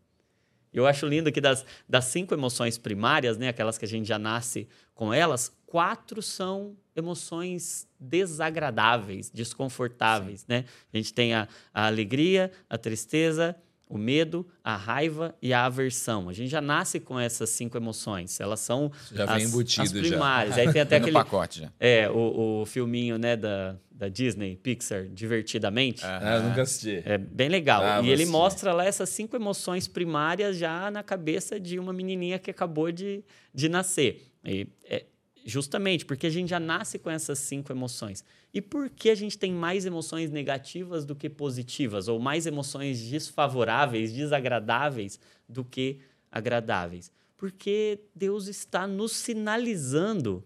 Eu 0.73 0.87
acho 0.87 1.07
lindo 1.07 1.33
que 1.33 1.41
das, 1.41 1.65
das 1.89 2.07
cinco 2.07 2.35
emoções 2.35 2.79
primárias, 2.79 3.37
né, 3.37 3.49
aquelas 3.49 3.79
que 3.79 3.85
a 3.85 3.89
gente 3.89 4.07
já 4.07 4.19
nasce 4.19 4.69
com 4.95 5.13
elas, 5.13 5.53
quatro 5.67 6.23
são 6.23 6.77
emoções 6.97 7.87
desagradáveis, 7.99 9.31
desconfortáveis, 9.31 10.45
né? 10.47 10.65
A 10.93 10.97
gente 10.97 11.15
tem 11.15 11.35
a, 11.35 11.47
a 11.73 11.87
alegria, 11.87 12.51
a 12.69 12.77
tristeza, 12.77 13.55
o 13.89 13.97
medo, 13.97 14.47
a 14.63 14.77
raiva 14.77 15.35
e 15.41 15.53
a 15.53 15.65
aversão. 15.65 16.29
A 16.29 16.33
gente 16.33 16.51
já 16.51 16.61
nasce 16.61 17.01
com 17.01 17.19
essas 17.19 17.51
cinco 17.51 17.77
emoções. 17.77 18.39
Elas 18.39 18.61
são 18.61 18.93
já 19.13 19.25
as, 19.25 19.37
vem 19.37 19.45
embutido 19.47 19.83
as 19.83 19.93
primárias. 19.93 20.57
Já. 20.57 20.63
Aí 20.63 20.71
tem 20.73 20.83
até 20.83 20.97
aquele 20.97 21.13
pacote 21.13 21.61
já. 21.61 21.73
É, 21.81 22.09
o, 22.11 22.61
o 22.63 22.67
filminho, 22.67 23.19
né, 23.19 23.37
da, 23.37 23.77
da 23.91 24.09
Disney, 24.09 24.57
Pixar, 24.57 25.07
Divertidamente. 25.09 26.05
Ah, 26.05 26.37
eu 26.37 26.43
nunca 26.45 26.63
assisti. 26.63 27.03
É 27.05 27.17
bem 27.17 27.49
legal. 27.49 27.83
Ah, 27.83 28.01
e 28.01 28.07
ele 28.07 28.15
assistir. 28.15 28.31
mostra 28.31 28.73
lá 28.73 28.85
essas 28.85 29.09
cinco 29.09 29.35
emoções 29.35 29.89
primárias 29.89 30.57
já 30.57 30.91
na 30.91 31.03
cabeça 31.03 31.59
de 31.59 31.79
uma 31.79 31.93
menininha 31.93 32.39
que 32.39 32.51
acabou 32.51 32.93
de, 32.93 33.25
de 33.55 33.69
nascer. 33.69 34.27
E, 34.45 34.69
é, 34.85 35.05
justamente 35.49 36.05
porque 36.05 36.27
a 36.27 36.31
gente 36.31 36.51
já 36.51 36.61
nasce 36.61 36.99
com 36.99 37.09
essas 37.09 37.39
cinco 37.39 37.73
emoções. 37.73 38.23
E 38.53 38.61
por 38.61 38.91
que 38.91 39.09
a 39.09 39.15
gente 39.15 39.39
tem 39.39 39.51
mais 39.51 39.87
emoções 39.87 40.31
negativas 40.31 41.07
do 41.07 41.17
que 41.17 41.31
positivas? 41.31 42.07
Ou 42.07 42.19
mais 42.21 42.47
emoções 42.47 43.01
desfavoráveis, 43.01 44.13
desagradáveis 44.13 45.19
do 45.49 45.65
que 45.65 46.01
agradáveis? 46.31 47.11
Porque 47.35 47.99
Deus 48.15 48.47
está 48.47 48.87
nos 48.87 49.13
sinalizando 49.13 50.45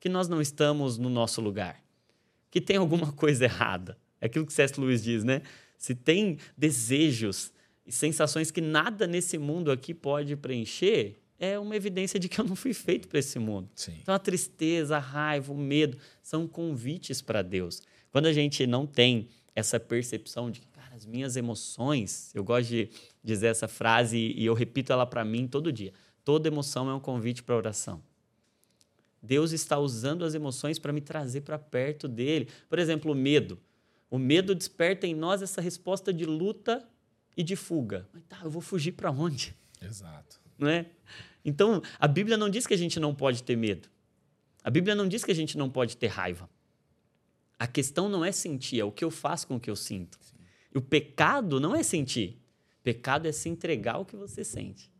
que 0.00 0.08
nós 0.08 0.26
não 0.26 0.42
estamos 0.42 0.98
no 0.98 1.08
nosso 1.08 1.40
lugar, 1.40 1.80
que 2.50 2.60
tem 2.60 2.76
alguma 2.76 3.12
coisa 3.14 3.44
errada. 3.44 3.96
É 4.20 4.26
aquilo 4.26 4.44
que 4.44 4.52
C.S. 4.52 4.80
Lewis 4.80 5.00
diz, 5.00 5.22
né? 5.22 5.42
Se 5.78 5.94
tem 5.94 6.38
desejos 6.58 7.52
e 7.86 7.92
sensações 7.92 8.50
que 8.50 8.60
nada 8.60 9.06
nesse 9.06 9.38
mundo 9.38 9.70
aqui 9.70 9.94
pode 9.94 10.34
preencher, 10.34 11.19
é 11.40 11.58
uma 11.58 11.74
evidência 11.74 12.20
de 12.20 12.28
que 12.28 12.38
eu 12.38 12.44
não 12.44 12.54
fui 12.54 12.74
feito 12.74 13.08
para 13.08 13.18
esse 13.18 13.38
mundo. 13.38 13.68
Sim. 13.74 13.96
Então 14.02 14.14
a 14.14 14.18
tristeza, 14.18 14.98
a 14.98 15.00
raiva, 15.00 15.50
o 15.50 15.56
medo 15.56 15.96
são 16.22 16.46
convites 16.46 17.22
para 17.22 17.40
Deus. 17.40 17.82
Quando 18.12 18.26
a 18.26 18.32
gente 18.32 18.66
não 18.66 18.86
tem 18.86 19.28
essa 19.56 19.80
percepção 19.80 20.50
de 20.50 20.60
que, 20.60 20.66
cara, 20.68 20.94
as 20.94 21.06
minhas 21.06 21.36
emoções, 21.36 22.30
eu 22.34 22.44
gosto 22.44 22.68
de 22.68 22.90
dizer 23.24 23.46
essa 23.46 23.66
frase 23.66 24.18
e 24.18 24.44
eu 24.44 24.52
repito 24.52 24.92
ela 24.92 25.06
para 25.06 25.24
mim 25.24 25.48
todo 25.48 25.72
dia. 25.72 25.94
Toda 26.22 26.46
emoção 26.46 26.90
é 26.90 26.94
um 26.94 27.00
convite 27.00 27.42
para 27.42 27.56
oração. 27.56 28.02
Deus 29.22 29.52
está 29.52 29.78
usando 29.78 30.24
as 30.24 30.34
emoções 30.34 30.78
para 30.78 30.92
me 30.92 31.00
trazer 31.00 31.40
para 31.40 31.58
perto 31.58 32.06
dele. 32.06 32.48
Por 32.68 32.78
exemplo, 32.78 33.12
o 33.12 33.14
medo. 33.14 33.58
O 34.10 34.18
medo 34.18 34.54
desperta 34.54 35.06
em 35.06 35.14
nós 35.14 35.40
essa 35.40 35.60
resposta 35.60 36.12
de 36.12 36.26
luta 36.26 36.86
e 37.36 37.42
de 37.42 37.56
fuga. 37.56 38.06
Mas 38.12 38.22
tá, 38.24 38.40
eu 38.44 38.50
vou 38.50 38.60
fugir 38.60 38.92
para 38.92 39.10
onde? 39.10 39.54
Exato. 39.80 40.40
Não 40.58 40.68
é? 40.68 40.86
Então, 41.50 41.82
a 41.98 42.06
Bíblia 42.06 42.36
não 42.36 42.48
diz 42.48 42.64
que 42.64 42.72
a 42.72 42.78
gente 42.78 43.00
não 43.00 43.12
pode 43.12 43.42
ter 43.42 43.56
medo. 43.56 43.88
A 44.62 44.70
Bíblia 44.70 44.94
não 44.94 45.08
diz 45.08 45.24
que 45.24 45.32
a 45.32 45.34
gente 45.34 45.58
não 45.58 45.68
pode 45.68 45.96
ter 45.96 46.06
raiva. 46.06 46.48
A 47.58 47.66
questão 47.66 48.08
não 48.08 48.24
é 48.24 48.30
sentir, 48.30 48.78
é 48.78 48.84
o 48.84 48.92
que 48.92 49.04
eu 49.04 49.10
faço 49.10 49.48
com 49.48 49.56
o 49.56 49.60
que 49.60 49.68
eu 49.68 49.74
sinto. 49.74 50.16
Sim. 50.20 50.36
O 50.76 50.80
pecado 50.80 51.58
não 51.58 51.74
é 51.74 51.82
sentir. 51.82 52.40
Pecado 52.84 53.26
é 53.26 53.32
se 53.32 53.48
entregar 53.48 53.96
ao 53.96 54.04
que 54.04 54.14
você 54.14 54.44
sente. 54.44 54.90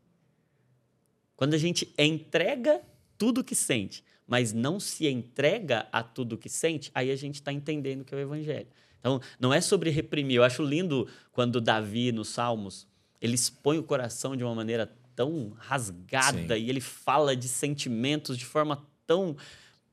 Quando 1.36 1.54
a 1.54 1.58
gente 1.58 1.94
entrega 1.96 2.82
tudo 3.16 3.44
que 3.44 3.54
sente, 3.54 4.04
mas 4.26 4.52
não 4.52 4.80
se 4.80 5.06
entrega 5.06 5.86
a 5.92 6.02
tudo 6.02 6.36
que 6.36 6.48
sente, 6.48 6.90
aí 6.92 7.12
a 7.12 7.16
gente 7.16 7.36
está 7.36 7.52
entendendo 7.52 8.04
que 8.04 8.12
é 8.12 8.18
o 8.18 8.20
evangelho. 8.20 8.66
Então, 8.98 9.20
não 9.38 9.54
é 9.54 9.60
sobre 9.60 9.88
reprimir. 9.88 10.36
Eu 10.36 10.44
acho 10.44 10.62
lindo 10.62 11.08
quando 11.32 11.60
Davi, 11.60 12.12
nos 12.12 12.28
Salmos, 12.28 12.86
ele 13.20 13.34
expõe 13.34 13.78
o 13.78 13.82
coração 13.82 14.36
de 14.36 14.42
uma 14.42 14.54
maneira 14.54 14.86
tão 15.20 15.52
rasgada 15.58 16.56
Sim. 16.56 16.62
e 16.62 16.70
ele 16.70 16.80
fala 16.80 17.36
de 17.36 17.46
sentimentos 17.46 18.38
de 18.38 18.46
forma 18.46 18.82
tão 19.06 19.36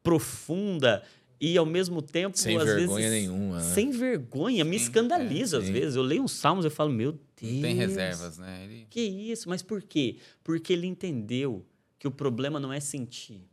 profunda 0.02 1.04
e 1.38 1.58
ao 1.58 1.66
mesmo 1.66 2.02
tempo 2.02 2.38
sem 2.38 2.56
às 2.58 2.64
vergonha 2.64 3.10
vezes, 3.10 3.28
nenhuma 3.28 3.58
né? 3.58 3.74
sem 3.74 3.92
vergonha 3.92 4.64
me 4.64 4.80
Sim, 4.80 4.86
escandaliza 4.86 5.58
é, 5.58 5.60
às 5.60 5.68
vezes 5.68 5.96
eu 5.98 6.02
leio 6.02 6.24
uns 6.24 6.32
salmos 6.32 6.64
eu 6.64 6.72
falo 6.72 6.94
meu 6.94 7.12
Deus 7.12 7.54
Não 7.56 7.62
tem 7.62 7.76
reservas, 7.76 8.38
né? 8.38 8.64
Ele... 8.64 8.88
que 8.90 9.02
isso 9.02 9.50
mas 9.50 9.62
por 9.62 9.82
quê 9.82 10.16
porque 10.46 10.72
ele 10.72 10.88
entendeu 10.88 11.66
que 12.00 12.08
o 12.08 12.12
problema 12.12 12.58
não 12.58 12.72
é 12.72 12.80
sentir 12.80 13.46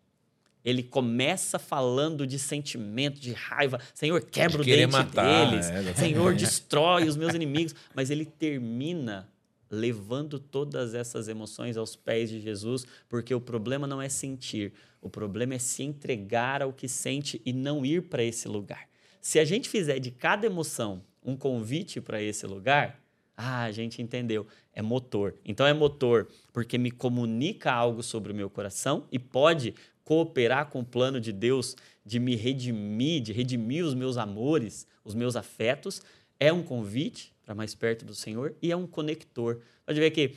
ele 0.64 0.82
começa 0.82 1.58
falando 1.58 2.26
de 2.26 2.38
sentimento, 2.38 3.20
de 3.20 3.34
raiva. 3.34 3.78
Senhor, 3.92 4.22
quebra 4.22 4.64
De 4.64 4.72
o 4.72 4.74
dente 4.74 4.92
matar, 4.92 5.50
deles. 5.50 5.66
é. 5.66 5.92
Senhor, 5.92 6.34
destrói 6.34 7.06
os 7.06 7.18
meus 7.18 7.34
inimigos. 7.34 7.74
Mas 7.94 8.08
ele 8.08 8.24
termina 8.24 9.28
levando 9.74 10.38
todas 10.38 10.94
essas 10.94 11.28
emoções 11.28 11.76
aos 11.76 11.94
pés 11.96 12.30
de 12.30 12.40
Jesus, 12.40 12.86
porque 13.08 13.34
o 13.34 13.40
problema 13.40 13.86
não 13.86 14.00
é 14.00 14.08
sentir, 14.08 14.72
o 15.00 15.10
problema 15.10 15.54
é 15.54 15.58
se 15.58 15.82
entregar 15.82 16.62
ao 16.62 16.72
que 16.72 16.88
sente 16.88 17.42
e 17.44 17.52
não 17.52 17.84
ir 17.84 18.08
para 18.08 18.22
esse 18.22 18.48
lugar. 18.48 18.88
Se 19.20 19.38
a 19.38 19.44
gente 19.44 19.68
fizer 19.68 19.98
de 19.98 20.10
cada 20.10 20.46
emoção 20.46 21.02
um 21.24 21.36
convite 21.36 22.00
para 22.00 22.22
esse 22.22 22.46
lugar, 22.46 23.02
ah, 23.36 23.64
a 23.64 23.72
gente 23.72 24.00
entendeu, 24.00 24.46
é 24.72 24.80
motor. 24.80 25.34
Então 25.44 25.66
é 25.66 25.72
motor 25.72 26.28
porque 26.52 26.78
me 26.78 26.90
comunica 26.90 27.72
algo 27.72 28.02
sobre 28.02 28.32
o 28.32 28.34
meu 28.34 28.48
coração 28.48 29.06
e 29.10 29.18
pode 29.18 29.74
cooperar 30.04 30.68
com 30.68 30.80
o 30.80 30.84
plano 30.84 31.20
de 31.20 31.32
Deus 31.32 31.74
de 32.04 32.20
me 32.20 32.36
redimir, 32.36 33.22
de 33.22 33.32
redimir 33.32 33.84
os 33.84 33.94
meus 33.94 34.16
amores, 34.16 34.86
os 35.04 35.14
meus 35.14 35.34
afetos. 35.34 36.02
É 36.38 36.52
um 36.52 36.62
convite 36.62 37.33
para 37.44 37.54
mais 37.54 37.74
perto 37.74 38.04
do 38.04 38.14
Senhor 38.14 38.54
e 38.62 38.72
é 38.72 38.76
um 38.76 38.86
conector. 38.86 39.60
Pode 39.84 40.00
ver 40.00 40.10
que 40.10 40.34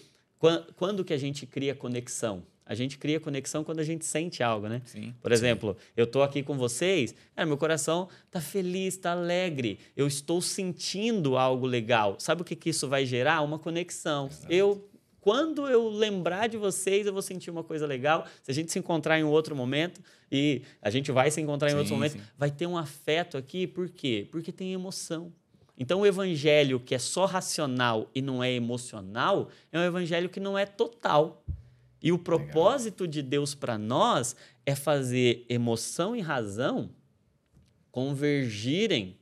quando 0.75 1.03
que 1.03 1.13
a 1.13 1.17
gente 1.17 1.45
cria 1.45 1.73
conexão? 1.73 2.43
A 2.65 2.75
gente 2.75 2.97
cria 2.97 3.19
conexão 3.19 3.63
quando 3.63 3.79
a 3.79 3.83
gente 3.83 4.05
sente 4.05 4.43
algo, 4.43 4.67
né? 4.67 4.81
Sim. 4.85 5.15
Por 5.21 5.31
exemplo, 5.31 5.77
eu 5.95 6.03
estou 6.03 6.21
aqui 6.21 6.43
com 6.43 6.57
vocês, 6.57 7.15
cara, 7.33 7.47
meu 7.47 7.57
coração 7.57 8.09
está 8.25 8.41
feliz, 8.41 8.95
está 8.95 9.13
alegre, 9.13 9.79
eu 9.95 10.05
estou 10.05 10.41
sentindo 10.41 11.37
algo 11.37 11.65
legal. 11.65 12.17
Sabe 12.19 12.41
o 12.41 12.45
que, 12.45 12.55
que 12.57 12.69
isso 12.69 12.87
vai 12.89 13.05
gerar? 13.05 13.41
Uma 13.41 13.57
conexão. 13.57 14.27
Exato. 14.27 14.51
Eu 14.51 14.89
quando 15.21 15.67
eu 15.67 15.89
lembrar 15.89 16.47
de 16.47 16.55
vocês, 16.55 17.05
eu 17.05 17.11
vou 17.11 17.21
sentir 17.21 17.49
uma 17.51 17.61
coisa 17.61 17.85
legal. 17.85 18.25
Se 18.41 18.49
a 18.49 18.53
gente 18.53 18.71
se 18.71 18.79
encontrar 18.79 19.19
em 19.19 19.23
outro 19.23 19.57
momento, 19.57 20.01
e 20.31 20.61
a 20.81 20.89
gente 20.89 21.11
vai 21.11 21.29
se 21.29 21.41
encontrar 21.41 21.67
em 21.67 21.71
Sim, 21.71 21.77
outro 21.79 21.93
momento, 21.95 22.13
sim. 22.13 22.21
vai 22.37 22.49
ter 22.49 22.65
um 22.65 22.77
afeto 22.77 23.37
aqui. 23.37 23.67
Por 23.67 23.89
quê? 23.89 24.25
Porque 24.31 24.53
tem 24.53 24.71
emoção. 24.71 25.33
Então, 25.77 26.01
o 26.01 26.05
evangelho 26.05 26.79
que 26.79 26.95
é 26.95 26.99
só 26.99 27.25
racional 27.25 28.09
e 28.15 28.21
não 28.21 28.43
é 28.43 28.51
emocional 28.51 29.49
é 29.71 29.77
um 29.79 29.83
evangelho 29.83 30.27
que 30.29 30.39
não 30.39 30.57
é 30.57 30.65
total. 30.65 31.43
E 32.01 32.11
o 32.11 32.17
propósito 32.17 33.07
de 33.07 33.21
Deus 33.21 33.53
para 33.55 33.77
nós 33.77 34.35
é 34.65 34.73
fazer 34.75 35.45
emoção 35.49 36.15
e 36.15 36.21
razão 36.21 36.89
convergirem 37.91 39.17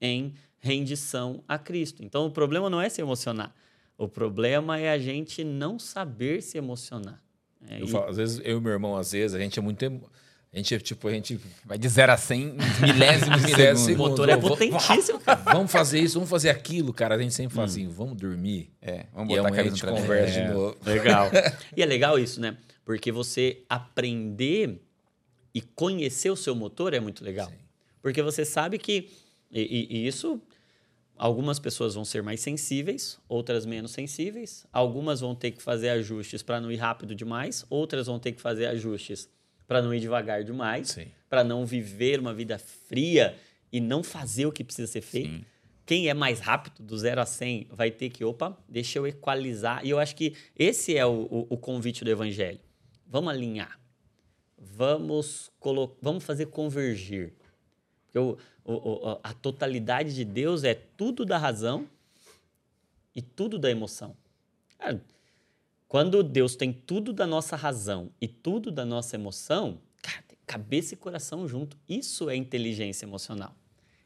em 0.00 0.34
rendição 0.60 1.42
a 1.46 1.58
Cristo. 1.58 2.02
Então, 2.04 2.26
o 2.26 2.30
problema 2.30 2.68
não 2.68 2.80
é 2.80 2.88
se 2.88 3.00
emocionar. 3.00 3.54
O 3.96 4.06
problema 4.08 4.78
é 4.78 4.90
a 4.90 4.98
gente 4.98 5.42
não 5.42 5.78
saber 5.78 6.42
se 6.42 6.56
emocionar. 6.58 7.22
É, 7.68 7.80
Eu 7.80 7.86
e- 7.86 7.88
falo, 7.88 8.08
às 8.08 8.16
vezes, 8.16 8.40
eu 8.44 8.58
e 8.58 8.60
meu 8.60 8.72
irmão, 8.72 8.96
às 8.96 9.12
vezes, 9.12 9.34
a 9.34 9.38
gente 9.38 9.58
é 9.58 9.62
muito. 9.62 9.82
emo- 9.82 10.08
A 10.52 10.56
gente 10.56 10.74
é 10.74 10.78
tipo, 10.78 11.06
a 11.08 11.10
gente. 11.12 11.38
Vai 11.64 11.76
de 11.76 11.86
0 11.88 12.10
a 12.12 12.16
100 12.16 12.40
em 12.40 12.52
milésimos 12.92 13.42
Milésimos 13.42 13.86
o 13.94 13.98
motor 13.98 14.28
é 14.30 14.36
potentíssimo, 14.36 15.20
cara. 15.20 15.40
Vamos 15.52 15.70
fazer 15.70 16.00
isso, 16.00 16.14
vamos 16.14 16.30
fazer 16.30 16.48
aquilo, 16.48 16.92
cara. 16.92 17.16
A 17.16 17.18
gente 17.18 17.34
sempre 17.34 17.54
fala 17.54 17.66
assim, 17.66 17.86
vamos 17.86 18.16
dormir. 18.16 18.70
É, 18.80 19.04
vamos 19.12 19.32
E 19.32 19.36
botar 19.36 19.48
a 19.48 19.50
amanhã 19.50 19.62
a 19.62 19.68
gente 19.68 19.84
conversa 19.84 20.38
É. 20.38 20.46
de 20.46 20.52
novo. 20.54 20.76
Legal. 20.86 21.30
e 21.76 21.82
é 21.82 21.86
legal 21.86 22.18
isso, 22.18 22.40
né? 22.40 22.56
Porque 22.84 23.12
você 23.12 23.62
aprender 23.68 24.80
e 25.54 25.60
conhecer 25.60 26.30
o 26.30 26.36
seu 26.36 26.54
motor 26.54 26.94
é 26.94 27.00
muito 27.00 27.22
legal. 27.22 27.48
Sim. 27.50 27.56
Porque 28.00 28.22
você 28.22 28.44
sabe 28.44 28.78
que. 28.78 29.10
E, 29.52 29.60
e- 29.60 29.96
e 29.98 30.06
isso. 30.06 30.40
Algumas 31.16 31.58
pessoas 31.58 31.94
vão 31.96 32.04
ser 32.04 32.22
mais 32.22 32.40
sensíveis, 32.40 33.18
outras 33.28 33.66
menos 33.66 33.90
sensíveis. 33.90 34.64
Algumas 34.72 35.18
vão 35.20 35.34
ter 35.34 35.50
que 35.50 35.60
fazer 35.60 35.88
ajustes 35.90 36.42
para 36.44 36.60
não 36.60 36.70
ir 36.70 36.76
rápido 36.76 37.12
demais, 37.12 37.66
outras 37.68 38.06
vão 38.06 38.20
ter 38.20 38.30
que 38.32 38.40
fazer 38.40 38.66
ajustes 38.66 39.28
para 39.68 39.80
não 39.80 39.94
ir 39.94 40.00
devagar 40.00 40.42
demais, 40.42 40.98
para 41.28 41.44
não 41.44 41.64
viver 41.64 42.18
uma 42.18 42.34
vida 42.34 42.58
fria 42.58 43.36
e 43.70 43.80
não 43.80 44.02
fazer 44.02 44.46
o 44.46 44.50
que 44.52 44.64
precisa 44.64 44.90
ser 44.90 45.02
feito. 45.02 45.28
Sim. 45.30 45.44
Quem 45.86 46.08
é 46.08 46.14
mais 46.14 46.40
rápido, 46.40 46.82
do 46.82 46.98
0 46.98 47.20
a 47.20 47.26
100, 47.26 47.68
vai 47.70 47.90
ter 47.90 48.10
que, 48.10 48.24
opa, 48.24 48.58
deixa 48.68 48.98
eu 48.98 49.06
equalizar. 49.06 49.84
E 49.84 49.90
eu 49.90 49.98
acho 49.98 50.16
que 50.16 50.34
esse 50.58 50.96
é 50.96 51.06
o, 51.06 51.22
o- 51.30 51.46
o 51.50 51.56
convite 51.56 52.02
do 52.04 52.10
evangelho. 52.10 52.58
Vamos 53.06 53.30
alinhar. 53.30 53.78
Vamos, 54.58 55.50
colo- 55.60 55.96
vamos 56.02 56.24
fazer 56.24 56.46
convergir. 56.46 57.32
Porque 58.06 58.18
o- 58.18 58.36
o- 58.64 59.08
o- 59.12 59.20
a 59.22 59.32
totalidade 59.32 60.14
de 60.14 60.24
Deus 60.24 60.64
é 60.64 60.74
tudo 60.74 61.24
da 61.24 61.38
razão 61.38 61.86
e 63.14 63.22
tudo 63.22 63.58
da 63.58 63.70
emoção. 63.70 64.16
Cara, 64.78 65.00
quando 65.88 66.22
Deus 66.22 66.54
tem 66.54 66.72
tudo 66.72 67.12
da 67.12 67.26
nossa 67.26 67.56
razão 67.56 68.10
e 68.20 68.28
tudo 68.28 68.70
da 68.70 68.84
nossa 68.84 69.16
emoção, 69.16 69.80
cara, 70.02 70.22
cabeça 70.46 70.92
e 70.92 70.96
coração 70.96 71.48
junto. 71.48 71.78
Isso 71.88 72.28
é 72.28 72.36
inteligência 72.36 73.06
emocional. 73.06 73.56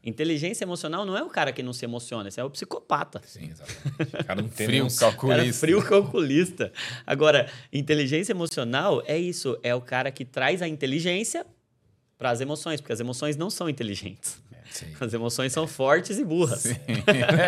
Inteligência 0.05 0.65
emocional 0.65 1.05
não 1.05 1.17
é 1.17 1.23
o 1.23 1.29
cara 1.29 1.53
que 1.53 1.63
não 1.63 1.73
se 1.73 1.85
emociona, 1.85 2.29
esse 2.29 2.41
é 2.41 2.45
o 2.45 2.51
psicopata. 2.51 3.21
Sim, 3.25 3.51
exatamente. 3.51 4.17
O 4.17 4.25
cara 4.25 4.43
não 4.43 4.49
tem 4.51 4.67
Frio 4.67 4.89
calculista. 4.97 5.37
Cara 5.37 5.53
frio 5.53 5.83
calculista. 5.85 6.73
Agora, 7.07 7.49
inteligência 7.73 8.33
emocional 8.33 9.03
é 9.07 9.17
isso, 9.17 9.59
é 9.63 9.75
o 9.75 9.81
cara 9.81 10.11
que 10.11 10.25
traz 10.25 10.61
a 10.61 10.67
inteligência 10.67 11.47
para 12.23 12.31
as 12.31 12.41
emoções, 12.41 12.81
porque 12.81 12.93
as 12.93 13.01
emoções 13.01 13.37
não 13.37 13.51
são 13.51 13.69
inteligentes. 13.69 14.41
Sim. 14.71 14.87
As 15.01 15.13
emoções 15.13 15.53
são 15.53 15.67
fortes 15.67 16.19
e 16.19 16.25
burras. 16.25 16.65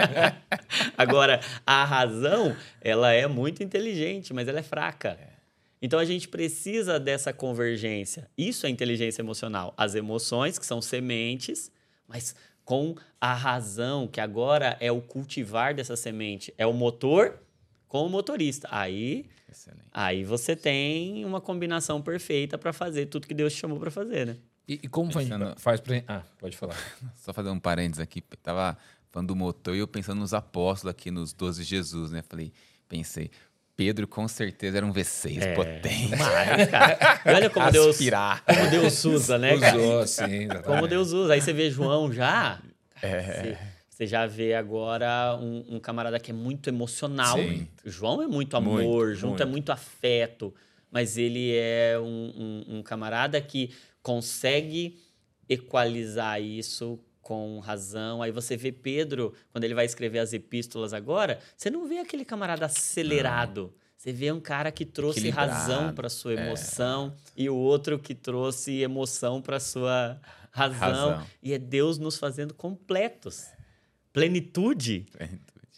Agora, 0.99 1.41
a 1.64 1.85
razão, 1.85 2.55
ela 2.81 3.12
é 3.12 3.27
muito 3.29 3.62
inteligente, 3.62 4.35
mas 4.35 4.49
ela 4.49 4.59
é 4.59 4.62
fraca. 4.62 5.16
Então 5.81 5.99
a 5.99 6.05
gente 6.05 6.27
precisa 6.27 6.99
dessa 6.99 7.33
convergência. 7.33 8.29
Isso 8.37 8.66
é 8.66 8.68
inteligência 8.68 9.22
emocional. 9.22 9.72
As 9.77 9.95
emoções, 9.95 10.59
que 10.59 10.66
são 10.66 10.83
sementes, 10.83 11.70
mas 12.09 12.35
com 12.64 12.97
a 13.20 13.33
razão, 13.33 14.09
que 14.09 14.20
agora 14.20 14.77
é 14.81 14.91
o 14.91 15.01
cultivar 15.01 15.72
dessa 15.72 15.95
semente, 15.95 16.53
é 16.59 16.66
o 16.66 16.72
motor 16.72 17.39
com 17.87 18.05
o 18.05 18.11
motorista. 18.11 18.66
Aí, 18.70 19.25
Excelente. 19.51 19.87
aí 19.93 20.25
você 20.25 20.57
tem 20.57 21.25
uma 21.25 21.41
combinação 21.41 22.03
perfeita 22.03 22.59
para 22.59 22.72
fazer 22.72 23.07
tudo 23.07 23.29
que 23.29 23.35
Deus 23.35 23.55
te 23.55 23.61
chamou 23.61 23.79
para 23.79 23.91
fazer, 23.91 24.27
né? 24.27 24.37
E, 24.67 24.81
e 24.83 24.89
como 24.89 25.12
faz, 25.12 25.29
Pensando- 25.29 25.55
faz 25.59 25.81
pra... 25.81 26.03
Ah, 26.09 26.23
pode 26.39 26.57
falar. 26.57 26.77
Só 27.17 27.33
fazer 27.33 27.51
um 27.51 27.59
parênteses 27.61 28.01
aqui. 28.01 28.23
Tava 28.43 28.77
falando 29.11 29.29
do 29.29 29.37
motor 29.37 29.75
e 29.75 29.79
eu 29.79 29.87
pensando 29.89 30.19
nos 30.21 30.33
apóstolos 30.35 30.91
aqui, 30.91 31.11
nos 31.11 31.33
12 31.33 31.62
de 31.62 31.69
Jesus, 31.69 32.11
né? 32.12 32.23
Falei, 32.23 32.53
pensei, 32.89 33.31
Pedro 33.77 34.07
com 34.09 34.27
certeza 34.27 34.77
era 34.79 34.87
um 34.87 34.93
V6 34.93 35.43
É, 35.43 35.55
potente. 35.55 36.09
Demais, 36.09 36.71
cara. 36.71 37.21
Olha 37.27 37.51
como 37.51 37.71
Deus, 37.71 37.89
Aspirar. 37.89 38.43
como 38.45 38.71
Deus 38.71 39.05
usa, 39.05 39.37
né, 39.39 39.59
cara? 39.59 39.77
Usou, 39.77 40.07
sim, 40.07 40.25
exatamente. 40.45 40.62
Como 40.65 40.89
Deus 40.89 41.12
usa. 41.12 41.35
Aí 41.35 41.41
você 41.41 41.53
vê 41.53 41.71
João 41.71 42.12
já. 42.12 42.61
É. 43.03 43.21
Você, 43.23 43.59
você 43.91 44.07
já 44.07 44.27
vê 44.27 44.55
agora 44.55 45.37
um, 45.41 45.77
um 45.77 45.81
camarada 45.81 46.19
que 46.19 46.31
é 46.31 46.35
muito 46.35 46.69
emocional. 46.71 47.37
Sim. 47.37 47.69
João 47.85 48.23
é 48.23 48.27
muito 48.27 48.57
amor, 48.57 48.83
Muito, 48.83 49.15
João 49.15 49.31
muito. 49.33 49.43
é 49.43 49.47
muito 49.47 49.71
afeto. 49.73 50.55
Mas 50.91 51.19
ele 51.19 51.55
é 51.57 51.99
um, 51.99 52.05
um- 52.69 52.77
um 52.79 52.83
camarada 52.83 53.41
que 53.41 53.71
consegue 54.05 54.99
equalizar 55.49 56.41
isso 56.41 57.01
com 57.23 57.59
razão. 57.59 58.23
Aí 58.23 58.31
você 58.31 58.55
vê 58.55 58.71
Pedro, 58.71 59.33
quando 59.51 59.65
ele 59.65 59.75
vai 59.75 59.87
escrever 59.87 60.19
as 60.19 60.35
epístolas 60.35 60.93
agora, 60.93 61.41
você 61.57 61.71
não 61.71 61.89
vê 61.89 61.99
aquele 61.99 62.25
camarada 62.25 62.67
acelerado. 62.67 63.75
Você 63.97 64.13
vê 64.13 64.31
um 64.31 64.41
cara 64.41 64.71
que 64.71 64.85
trouxe 64.85 65.31
razão 65.31 65.95
para 65.95 66.11
sua 66.11 66.35
emoção 66.35 67.15
e 67.35 67.49
o 67.49 67.57
outro 67.57 67.99
que 67.99 68.15
trouxe 68.15 68.83
emoção 68.83 69.41
para 69.41 69.59
sua 69.59 70.21
razão. 70.51 71.11
Razão. 71.11 71.27
E 71.43 71.55
é 71.55 71.59
Deus 71.59 71.97
nos 71.97 72.19
fazendo 72.19 72.53
completos. 72.53 73.47
Plenitude 74.13 75.07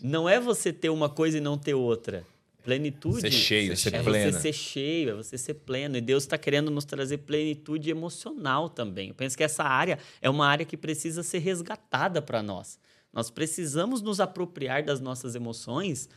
não 0.01 0.29
é 0.29 0.41
você 0.41 0.73
ter 0.73 0.91
uma 0.91 1.09
coisa 1.09 1.39
e 1.39 1.41
não 1.41 1.57
ter 1.57 1.75
outra. 1.75 2.27
Plenitude 2.67 3.21
Ser 3.21 3.31
cheio, 3.31 3.73
é 3.73 3.77
ser 3.77 3.91
você 3.93 4.03
pleno. 4.03 4.41
ser 4.41 4.53
cheio, 4.53 5.11
é 5.11 5.15
você 5.15 5.39
ser 5.39 5.55
pleno. 5.55 5.97
E 5.97 6.01
Deus 6.01 6.25
está 6.25 6.37
querendo 6.37 6.69
nos 6.69 6.85
trazer 6.85 7.19
plenitude 7.19 7.89
emocional 7.89 8.69
também. 8.69 9.11
Eu 9.11 9.15
penso 9.15 9.37
que 9.37 9.45
essa 9.45 9.63
área 9.63 10.01
é 10.21 10.29
uma 10.29 10.49
área 10.49 10.67
que 10.67 10.77
precisa 10.77 11.23
ser 11.23 11.39
resgatada 11.39 12.21
para 12.21 12.43
nós. 12.43 12.77
Nós 13.13 13.31
precisamos 13.31 14.03
nos 14.03 14.19
apropriar 14.19 14.83
das 14.83 15.01
nossas 15.01 15.37
emoções. 15.37 16.09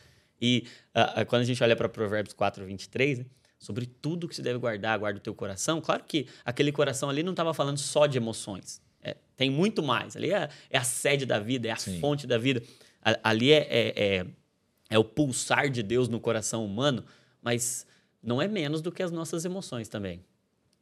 E 0.42 0.64
ah, 0.92 1.24
quando 1.24 1.42
a 1.42 1.44
gente 1.44 1.62
olha 1.62 1.76
para 1.76 1.88
Provérbios 1.88 2.34
4, 2.34 2.66
23, 2.66 3.20
né, 3.20 3.26
sobre 3.56 3.86
tudo 3.86 4.26
que 4.26 4.34
se 4.34 4.42
deve 4.42 4.58
guardar, 4.58 4.98
guarda 4.98 5.18
o 5.20 5.22
teu 5.22 5.34
coração. 5.34 5.80
Claro 5.80 6.02
que 6.02 6.26
aquele 6.44 6.72
coração 6.72 7.08
ali 7.08 7.22
não 7.22 7.30
estava 7.32 7.54
falando 7.54 7.78
só 7.78 8.06
de 8.06 8.18
emoções. 8.18 8.82
É, 9.00 9.16
tem 9.36 9.48
muito 9.48 9.84
mais. 9.84 10.16
Ali 10.16 10.32
é, 10.32 10.48
é 10.68 10.76
a 10.78 10.82
sede 10.82 11.24
da 11.24 11.38
vida, 11.38 11.68
é 11.68 11.70
a 11.70 11.76
Sim. 11.76 12.00
fonte 12.00 12.26
da 12.26 12.36
vida. 12.38 12.60
A- 13.00 13.20
ali 13.30 13.52
é- 13.52 13.66
é- 13.96 14.26
é 14.90 14.98
o 14.98 15.04
pulsar 15.04 15.70
de 15.70 15.82
Deus 15.82 16.08
no 16.08 16.20
coração 16.20 16.64
humano, 16.64 17.04
mas 17.40 17.86
não 18.20 18.42
é 18.42 18.48
menos 18.48 18.82
do 18.82 18.90
que 18.90 19.02
as 19.02 19.12
nossas 19.12 19.44
emoções 19.44 19.88
também. 19.88 20.22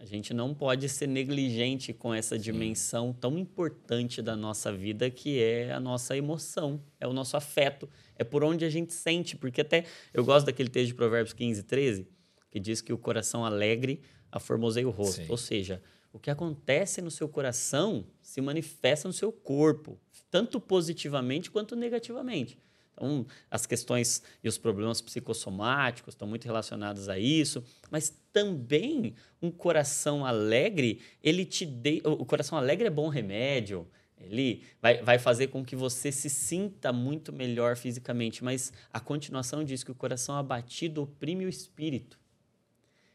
A 0.01 0.05
gente 0.05 0.33
não 0.33 0.55
pode 0.55 0.89
ser 0.89 1.09
negligente 1.09 1.93
com 1.93 2.15
essa 2.15 2.39
dimensão 2.39 3.13
tão 3.13 3.37
importante 3.37 4.23
da 4.23 4.37
nossa 4.37 4.73
vida, 4.73 5.11
que 5.11 5.43
é 5.43 5.73
a 5.73 5.81
nossa 5.81 6.17
emoção, 6.17 6.81
é 7.01 7.07
o 7.07 7.13
nosso 7.13 7.37
afeto, 7.37 7.89
é 8.17 8.23
por 8.23 8.45
onde 8.45 8.65
a 8.65 8.71
gente 8.71 8.95
sente. 8.95 9.37
Porque 9.37 9.61
até 9.61 9.85
eu 10.15 10.25
gosto 10.25 10.47
daquele 10.47 10.69
texto 10.69 10.89
de 10.89 10.95
Provérbios 10.95 11.33
15, 11.33 11.65
13, 11.65 12.07
que 12.49 12.61
diz 12.61 12.81
que 12.81 12.93
o 12.93 12.99
coração 12.99 13.45
alegre 13.45 14.01
aformoseia 14.31 14.87
o 14.87 14.93
rosto. 14.93 15.23
Sim. 15.23 15.27
Ou 15.29 15.37
seja, 15.37 15.83
o 16.13 16.19
que 16.21 16.31
acontece 16.31 17.03
no 17.03 17.11
seu 17.11 17.29
coração 17.29 18.07
se 18.23 18.41
manifesta 18.41 19.09
no 19.09 19.13
seu 19.13 19.33
corpo, 19.33 19.99
tanto 20.31 20.61
positivamente 20.61 21.51
quanto 21.51 21.75
negativamente. 21.75 22.57
Então, 22.99 23.25
as 23.49 23.65
questões 23.65 24.23
e 24.43 24.49
os 24.49 24.59
problemas 24.59 25.01
psicossomáticos 25.01 26.15
estão 26.15 26.27
muito 26.27 26.45
relacionados 26.45 27.09
a 27.09 27.17
isso, 27.17 27.63
mas 27.91 28.13
também 28.33 29.15
um 29.41 29.53
coração 29.53 30.27
alegre, 30.27 31.01
ele 31.23 31.45
te 31.45 31.65
de... 31.65 32.03
o 32.05 32.27
coração 32.27 32.59
alegre 32.59 32.89
é 32.89 32.91
bom 32.91 33.09
remédio, 33.09 33.87
ele 34.21 34.65
vai, 34.83 35.01
vai 35.01 35.17
fazer 35.17 35.47
com 35.47 35.65
que 35.65 35.77
você 35.77 36.11
se 36.11 36.29
sinta 36.29 36.93
muito 36.93 37.33
melhor 37.33 37.77
fisicamente, 37.77 38.43
mas 38.43 38.73
a 38.93 38.99
continuação 38.99 39.63
diz 39.63 39.85
que 39.85 39.93
o 39.93 39.95
coração 39.95 40.35
abatido 40.35 41.03
oprime 41.03 41.47
o 41.47 41.49
espírito. 41.49 42.19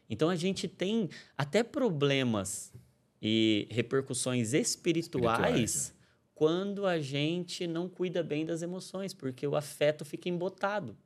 Então 0.08 0.30
a 0.30 0.36
gente 0.36 0.66
tem 0.66 1.10
até 1.36 1.62
problemas 1.62 2.72
e 3.20 3.66
repercussões 3.70 4.54
espirituais, 4.54 5.74
Espirituais, 5.74 5.94
quando 6.34 6.86
a 6.86 7.00
gente 7.00 7.66
não 7.66 7.88
cuida 7.88 8.22
bem 8.22 8.44
das 8.44 8.62
emoções, 8.62 9.14
porque 9.14 9.46
o 9.46 9.54
afeto 9.54 10.04
fica 10.04 10.28
embotado. 10.28 10.96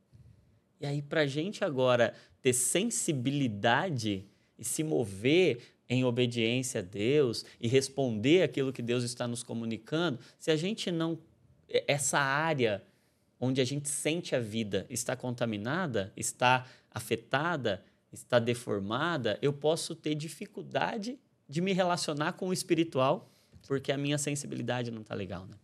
E 0.79 0.85
aí, 0.85 1.01
para 1.01 1.21
a 1.21 1.27
gente 1.27 1.63
agora 1.63 2.13
ter 2.41 2.53
sensibilidade 2.53 4.25
e 4.57 4.63
se 4.63 4.83
mover 4.83 5.61
em 5.87 6.03
obediência 6.03 6.79
a 6.79 6.83
Deus 6.83 7.45
e 7.59 7.67
responder 7.67 8.43
aquilo 8.43 8.71
que 8.71 8.81
Deus 8.81 9.03
está 9.03 9.27
nos 9.27 9.43
comunicando, 9.43 10.19
se 10.37 10.51
a 10.51 10.55
gente 10.55 10.91
não. 10.91 11.19
Essa 11.87 12.17
área 12.17 12.83
onde 13.39 13.61
a 13.61 13.65
gente 13.65 13.87
sente 13.87 14.35
a 14.35 14.39
vida 14.39 14.87
está 14.89 15.15
contaminada, 15.15 16.11
está 16.17 16.65
afetada, 16.91 17.83
está 18.11 18.39
deformada, 18.39 19.37
eu 19.41 19.53
posso 19.53 19.93
ter 19.95 20.15
dificuldade 20.15 21.19
de 21.47 21.61
me 21.61 21.71
relacionar 21.71 22.33
com 22.33 22.49
o 22.49 22.53
espiritual 22.53 23.29
porque 23.67 23.91
a 23.91 23.97
minha 23.97 24.17
sensibilidade 24.17 24.91
não 24.91 25.01
está 25.01 25.13
legal, 25.15 25.45
né? 25.45 25.55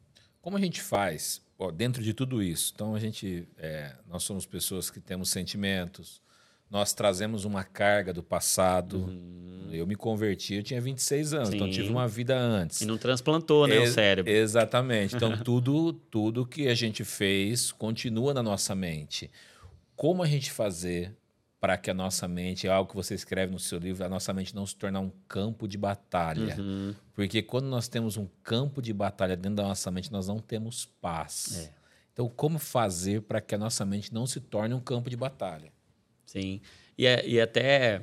Como 0.41 0.57
a 0.57 0.59
gente 0.59 0.81
faz 0.81 1.41
ó, 1.57 1.71
dentro 1.71 2.03
de 2.03 2.13
tudo 2.13 2.41
isso? 2.41 2.71
Então 2.75 2.93
a 2.95 2.99
gente, 2.99 3.47
é, 3.57 3.95
nós 4.07 4.23
somos 4.23 4.45
pessoas 4.45 4.89
que 4.89 4.99
temos 4.99 5.29
sentimentos, 5.29 6.21
nós 6.69 6.93
trazemos 6.93 7.45
uma 7.45 7.63
carga 7.63 8.11
do 8.13 8.23
passado. 8.23 9.07
Eu 9.71 9.85
me 9.87 9.95
converti, 9.95 10.55
eu 10.55 10.63
tinha 10.63 10.79
26 10.81 11.33
anos, 11.33 11.49
então 11.53 11.67
Uhum. 11.67 11.73
Sim. 11.73 11.79
tive 11.81 11.89
uma 11.91 12.07
vida 12.07 12.37
antes. 12.37 12.81
E 12.81 12.85
não 12.85 12.97
transplantou, 12.97 13.67
né, 13.67 13.79
o 13.79 13.87
cérebro. 13.87 14.31
Exatamente. 14.31 15.15
Então, 15.15 15.35
tudo, 15.43 15.93
tudo 15.93 16.45
que 16.45 16.67
a 16.67 16.73
gente 16.75 17.03
fez 17.03 17.71
continua 17.71 18.33
na 18.33 18.41
nossa 18.43 18.73
mente. 18.75 19.29
Como 19.95 20.21
a 20.23 20.27
gente 20.27 20.51
fazer 20.51 21.15
para 21.59 21.77
que 21.77 21.89
a 21.89 21.93
nossa 21.93 22.27
mente, 22.27 22.67
é 22.67 22.69
algo 22.69 22.89
que 22.89 22.95
você 22.95 23.15
escreve 23.15 23.51
no 23.51 23.59
seu 23.59 23.79
livro, 23.79 24.03
a 24.05 24.09
nossa 24.09 24.31
mente 24.33 24.53
não 24.53 24.65
se 24.65 24.75
tornar 24.75 24.99
um 24.99 25.11
campo 25.27 25.67
de 25.67 25.77
batalha. 25.77 26.55
Uhum. 26.59 26.93
Porque 27.13 27.41
quando 27.41 27.65
nós 27.65 27.87
temos 27.87 28.17
um 28.17 28.27
campo 28.43 28.81
de 28.81 28.93
batalha 28.93 29.35
dentro 29.35 29.55
da 29.57 29.63
nossa 29.63 29.89
mente, 29.89 30.11
nós 30.11 30.27
não 30.27 30.39
temos 30.39 30.85
paz. 31.01 31.57
É. 31.71 31.73
Então, 32.13 32.29
como 32.29 32.59
fazer 32.59 33.21
para 33.23 33.41
que 33.41 33.55
a 33.55 33.57
nossa 33.57 33.83
mente 33.85 34.13
não 34.13 34.27
se 34.27 34.39
torne 34.39 34.73
um 34.73 34.79
campo 34.79 35.09
de 35.09 35.17
batalha? 35.17 35.71
Sim. 36.25 36.61
E, 36.97 37.05
é, 37.05 37.27
e 37.27 37.41
até 37.41 38.01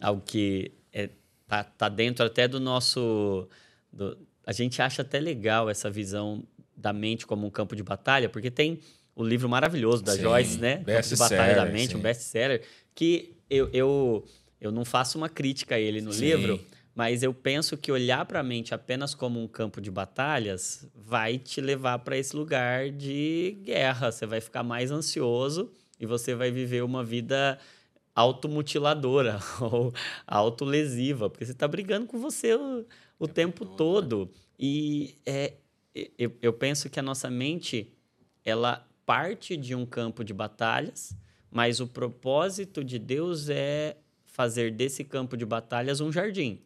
algo 0.00 0.22
que 0.22 0.72
é, 0.92 1.10
tá, 1.46 1.64
tá 1.64 1.88
dentro 1.88 2.24
até 2.24 2.46
do 2.46 2.60
nosso. 2.60 3.48
do- 3.92 4.16
a 4.44 4.52
gente 4.52 4.80
acha 4.80 5.02
até 5.02 5.18
legal 5.18 5.68
essa 5.68 5.90
visão 5.90 6.44
da 6.76 6.92
mente 6.92 7.26
como 7.26 7.46
um 7.46 7.50
campo 7.50 7.74
de 7.74 7.82
batalha, 7.82 8.28
porque 8.28 8.50
tem 8.50 8.80
o 9.16 9.24
livro 9.24 9.48
maravilhoso 9.48 10.04
da 10.04 10.12
Sim, 10.12 10.20
Joyce, 10.20 10.60
né? 10.60 10.84
Campo 10.84 11.08
de 11.08 11.16
Batalha 11.16 11.54
da 11.54 11.64
best-seller, 11.64 11.72
Mente, 11.72 11.92
sim. 11.92 11.96
um 11.96 12.00
best-seller, 12.00 12.62
que 12.94 13.34
eu, 13.48 13.70
eu, 13.72 14.24
eu 14.60 14.70
não 14.70 14.84
faço 14.84 15.16
uma 15.16 15.28
crítica 15.28 15.74
a 15.74 15.80
ele 15.80 16.02
no 16.02 16.12
Sim. 16.12 16.20
livro, 16.20 16.60
mas 16.94 17.22
eu 17.22 17.32
penso 17.32 17.78
que 17.78 17.90
olhar 17.90 18.26
para 18.26 18.40
a 18.40 18.42
mente 18.42 18.74
apenas 18.74 19.14
como 19.14 19.42
um 19.42 19.48
campo 19.48 19.80
de 19.80 19.90
batalhas 19.90 20.86
vai 20.94 21.38
te 21.38 21.62
levar 21.62 21.98
para 22.00 22.18
esse 22.18 22.36
lugar 22.36 22.90
de 22.90 23.58
guerra. 23.62 24.12
Você 24.12 24.26
vai 24.26 24.40
ficar 24.40 24.62
mais 24.62 24.90
ansioso 24.90 25.72
e 25.98 26.04
você 26.04 26.34
vai 26.34 26.50
viver 26.50 26.82
uma 26.84 27.02
vida 27.02 27.58
automutiladora 28.14 29.40
ou 29.60 29.94
autolesiva, 30.26 31.30
porque 31.30 31.46
você 31.46 31.52
está 31.52 31.66
brigando 31.66 32.06
com 32.06 32.18
você 32.18 32.54
o, 32.54 32.84
o 33.18 33.26
tempo 33.26 33.64
todo. 33.64 34.30
E 34.58 35.16
é, 35.24 35.54
eu, 36.18 36.32
eu 36.42 36.52
penso 36.52 36.90
que 36.90 37.00
a 37.00 37.02
nossa 37.02 37.30
mente 37.30 37.92
ela 38.44 38.86
parte 39.06 39.56
de 39.56 39.74
um 39.74 39.86
campo 39.86 40.24
de 40.24 40.34
batalhas, 40.34 41.16
mas 41.50 41.80
o 41.80 41.86
propósito 41.86 42.84
de 42.84 42.98
Deus 42.98 43.48
é 43.48 43.96
fazer 44.24 44.72
desse 44.72 45.04
campo 45.04 45.36
de 45.36 45.46
batalhas 45.46 46.00
um 46.00 46.12
jardim. 46.12 46.60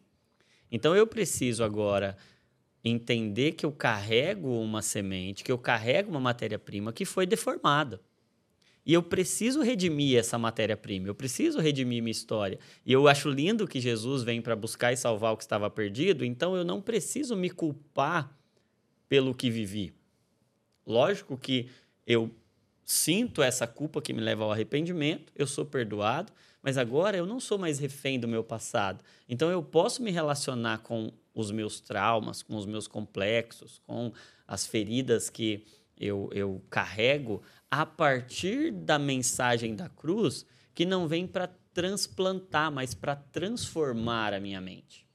Então 0.71 0.95
eu 0.95 1.05
preciso 1.05 1.63
agora 1.63 2.17
entender 2.83 3.51
que 3.51 3.65
eu 3.65 3.71
carrego 3.71 4.59
uma 4.59 4.81
semente, 4.81 5.43
que 5.43 5.51
eu 5.51 5.57
carrego 5.57 6.09
uma 6.09 6.19
matéria-prima 6.19 6.91
que 6.91 7.05
foi 7.05 7.25
deformada. 7.25 8.01
E 8.83 8.93
eu 8.93 9.03
preciso 9.03 9.61
redimir 9.61 10.17
essa 10.17 10.39
matéria-prima, 10.39 11.07
eu 11.07 11.13
preciso 11.13 11.59
redimir 11.59 12.01
minha 12.01 12.11
história. 12.11 12.57
E 12.83 12.91
eu 12.91 13.07
acho 13.07 13.29
lindo 13.29 13.67
que 13.67 13.79
Jesus 13.79 14.23
vem 14.23 14.41
para 14.41 14.55
buscar 14.55 14.91
e 14.91 14.97
salvar 14.97 15.33
o 15.33 15.37
que 15.37 15.43
estava 15.43 15.69
perdido, 15.69 16.25
então 16.25 16.55
eu 16.55 16.65
não 16.65 16.81
preciso 16.81 17.35
me 17.35 17.51
culpar 17.51 18.35
pelo 19.07 19.35
que 19.35 19.51
vivi. 19.51 19.93
Lógico 20.85 21.37
que 21.37 21.69
eu 22.05 22.31
sinto 22.83 23.41
essa 23.41 23.65
culpa 23.65 24.01
que 24.01 24.13
me 24.13 24.21
leva 24.21 24.43
ao 24.43 24.51
arrependimento, 24.51 25.31
eu 25.35 25.47
sou 25.47 25.65
perdoado, 25.65 26.31
mas 26.61 26.77
agora 26.77 27.17
eu 27.17 27.25
não 27.25 27.39
sou 27.39 27.57
mais 27.57 27.79
refém 27.79 28.19
do 28.19 28.27
meu 28.27 28.43
passado. 28.43 29.03
Então 29.27 29.49
eu 29.49 29.63
posso 29.63 30.03
me 30.03 30.11
relacionar 30.11 30.79
com 30.79 31.11
os 31.33 31.51
meus 31.51 31.79
traumas, 31.79 32.43
com 32.43 32.55
os 32.55 32.65
meus 32.65 32.87
complexos, 32.87 33.81
com 33.87 34.11
as 34.47 34.67
feridas 34.67 35.29
que 35.29 35.65
eu, 35.97 36.29
eu 36.33 36.61
carrego 36.69 37.41
a 37.69 37.85
partir 37.85 38.71
da 38.71 38.99
mensagem 38.99 39.75
da 39.75 39.87
cruz, 39.87 40.45
que 40.73 40.85
não 40.85 41.07
vem 41.07 41.25
para 41.25 41.47
transplantar, 41.73 42.71
mas 42.71 42.93
para 42.93 43.15
transformar 43.15 44.33
a 44.33 44.39
minha 44.39 44.59
mente. 44.59 45.07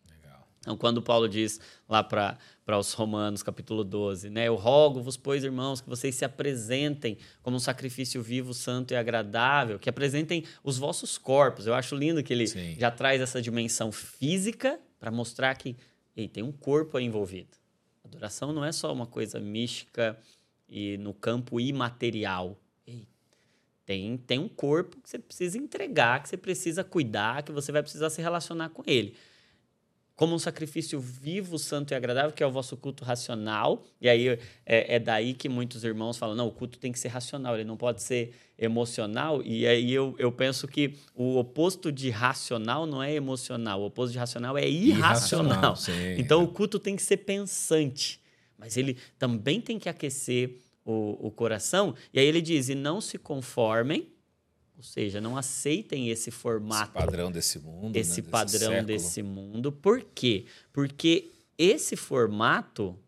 Então, 0.67 0.77
quando 0.77 1.01
Paulo 1.01 1.29
diz 1.29 1.61
lá 1.89 2.03
para 2.03 2.37
os 2.77 2.93
Romanos, 2.93 3.41
capítulo 3.41 3.85
12, 3.85 4.29
né? 4.31 4.49
Eu 4.49 4.57
rogo-vos, 4.57 5.17
pois, 5.17 5.45
irmãos, 5.45 5.81
que 5.81 5.89
vocês 5.89 6.13
se 6.17 6.25
apresentem 6.25 7.19
como 7.41 7.57
um 7.57 7.61
sacrifício 7.61 8.21
vivo, 8.21 8.53
santo 8.53 8.93
e 8.93 8.97
agradável, 8.97 9.79
que 9.79 9.89
apresentem 9.89 10.43
os 10.65 10.77
vossos 10.77 11.17
corpos. 11.17 11.69
Eu 11.69 11.75
acho 11.75 11.95
lindo 11.95 12.21
que 12.21 12.33
ele 12.33 12.49
Sim. 12.49 12.75
já 12.77 12.91
traz 12.91 13.21
essa 13.21 13.41
dimensão 13.41 13.93
física 13.93 14.81
para 14.99 15.13
mostrar 15.13 15.55
que 15.55 15.77
ei, 16.17 16.27
tem 16.27 16.43
um 16.43 16.51
corpo 16.51 16.97
aí 16.97 17.05
envolvido. 17.05 17.57
Adoração 18.05 18.53
não 18.53 18.65
é 18.65 18.73
só 18.73 18.93
uma 18.93 19.07
coisa 19.07 19.39
mística 19.39 20.19
e 20.69 20.99
no 20.99 21.15
campo 21.15 21.61
imaterial. 21.61 22.59
Ei, 22.85 23.07
tem, 23.85 24.17
tem 24.17 24.41
um 24.41 24.49
corpo 24.49 25.01
que 25.01 25.09
você 25.09 25.19
precisa 25.21 25.57
entregar, 25.57 26.21
que 26.25 26.29
você 26.29 26.37
precisa 26.37 26.83
cuidar, 26.83 27.45
que 27.45 27.53
você 27.53 27.71
vai 27.71 27.83
precisar 27.83 28.11
se 28.11 28.21
relacionar 28.21 28.71
com 28.71 28.83
ele 28.85 29.15
como 30.17 30.35
um 30.35 30.39
sacrifício 30.39 30.99
vivo, 30.99 31.59
santo 31.59 31.93
e 31.93 31.95
agradável, 31.95 32.33
que 32.33 32.43
é 32.43 32.47
o 32.47 32.51
vosso 32.51 32.75
culto 32.75 33.05
racional. 33.05 33.85
E 34.01 34.09
aí 34.09 34.29
é, 34.65 34.97
é, 34.97 34.99
daí 34.99 35.35
que 35.35 35.47
muitos 35.47 35.85
irmãos 35.85 36.17
falam: 36.17 36.35
não, 36.35 36.49
o 36.49 36.51
culto 36.51 36.79
tem 36.79 36.91
que 36.91 36.99
ser 36.99 37.09
racional, 37.09 37.55
ele 37.55 37.65
não 37.65 37.77
pode 37.77 38.03
ser 38.03 38.35
emocional. 38.59 39.43
E 39.43 39.67
aí 39.67 39.93
eu, 39.93 40.17
eu 40.19 40.33
penso 40.33 40.67
que 40.67 40.95
o 41.15 41.37
oposto 41.37 41.93
de 41.93 42.09
racional 42.09 42.87
não 42.87 43.03
é 43.03 43.13
emocional, 43.13 43.83
o 43.83 43.85
oposto 43.85 44.13
de 44.13 44.19
racional 44.19 44.57
é 44.57 44.67
irracional. 44.67 45.59
irracional 45.59 46.19
então 46.19 46.43
o 46.43 46.49
culto 46.49 46.79
tem 46.79 46.97
que 46.97 47.03
ser 47.03 47.19
pensante, 47.19 48.19
mas 48.59 48.79
ele 48.79 48.97
também 49.19 49.61
tem 49.61 49.79
que 49.79 49.89
aquecer 49.89 50.59
o, 50.83 51.27
o 51.27 51.31
coração. 51.31 51.95
E 52.11 52.19
aí 52.19 52.27
ele 52.27 52.41
diz: 52.41 52.71
e 52.71 52.75
não 52.75 53.03
se 53.03 53.19
conformem 53.19 54.09
ou 54.77 54.83
seja, 54.83 55.21
não 55.21 55.39
aceitem 55.39 56.11
esse 56.11 56.31
formato. 56.31 56.91
Esse 56.99 57.07
padrão 57.07 57.33
desse 57.33 57.59
mundo. 57.59 57.97
Esse 57.97 58.21
né? 58.21 58.29
padrão 58.31 58.85
desse, 58.85 59.07
desse 59.07 59.23
mundo. 59.23 59.73
Por 59.73 60.03
quê? 60.03 60.45
Porque 60.73 61.33
esse 61.57 61.97
formato 61.97 62.99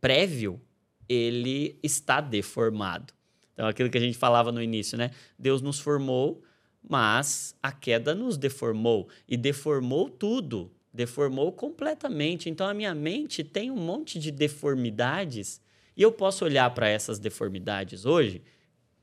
prévio, 0.00 0.60
ele 1.08 1.76
está 1.82 2.20
deformado. 2.20 3.12
Então, 3.52 3.66
aquilo 3.66 3.90
que 3.90 3.98
a 3.98 4.00
gente 4.00 4.16
falava 4.16 4.52
no 4.52 4.62
início, 4.62 4.96
né? 4.96 5.10
Deus 5.36 5.60
nos 5.60 5.80
formou, 5.80 6.44
mas 6.80 7.56
a 7.60 7.72
queda 7.72 8.14
nos 8.14 8.36
deformou. 8.36 9.08
E 9.26 9.36
deformou 9.36 10.08
tudo. 10.08 10.70
Deformou 10.94 11.50
completamente. 11.50 12.48
Então, 12.48 12.68
a 12.68 12.72
minha 12.72 12.94
mente 12.94 13.42
tem 13.42 13.68
um 13.68 13.76
monte 13.76 14.16
de 14.16 14.30
deformidades. 14.30 15.60
E 15.96 16.02
eu 16.02 16.12
posso 16.12 16.44
olhar 16.44 16.72
para 16.72 16.88
essas 16.88 17.18
deformidades 17.18 18.04
hoje 18.04 18.42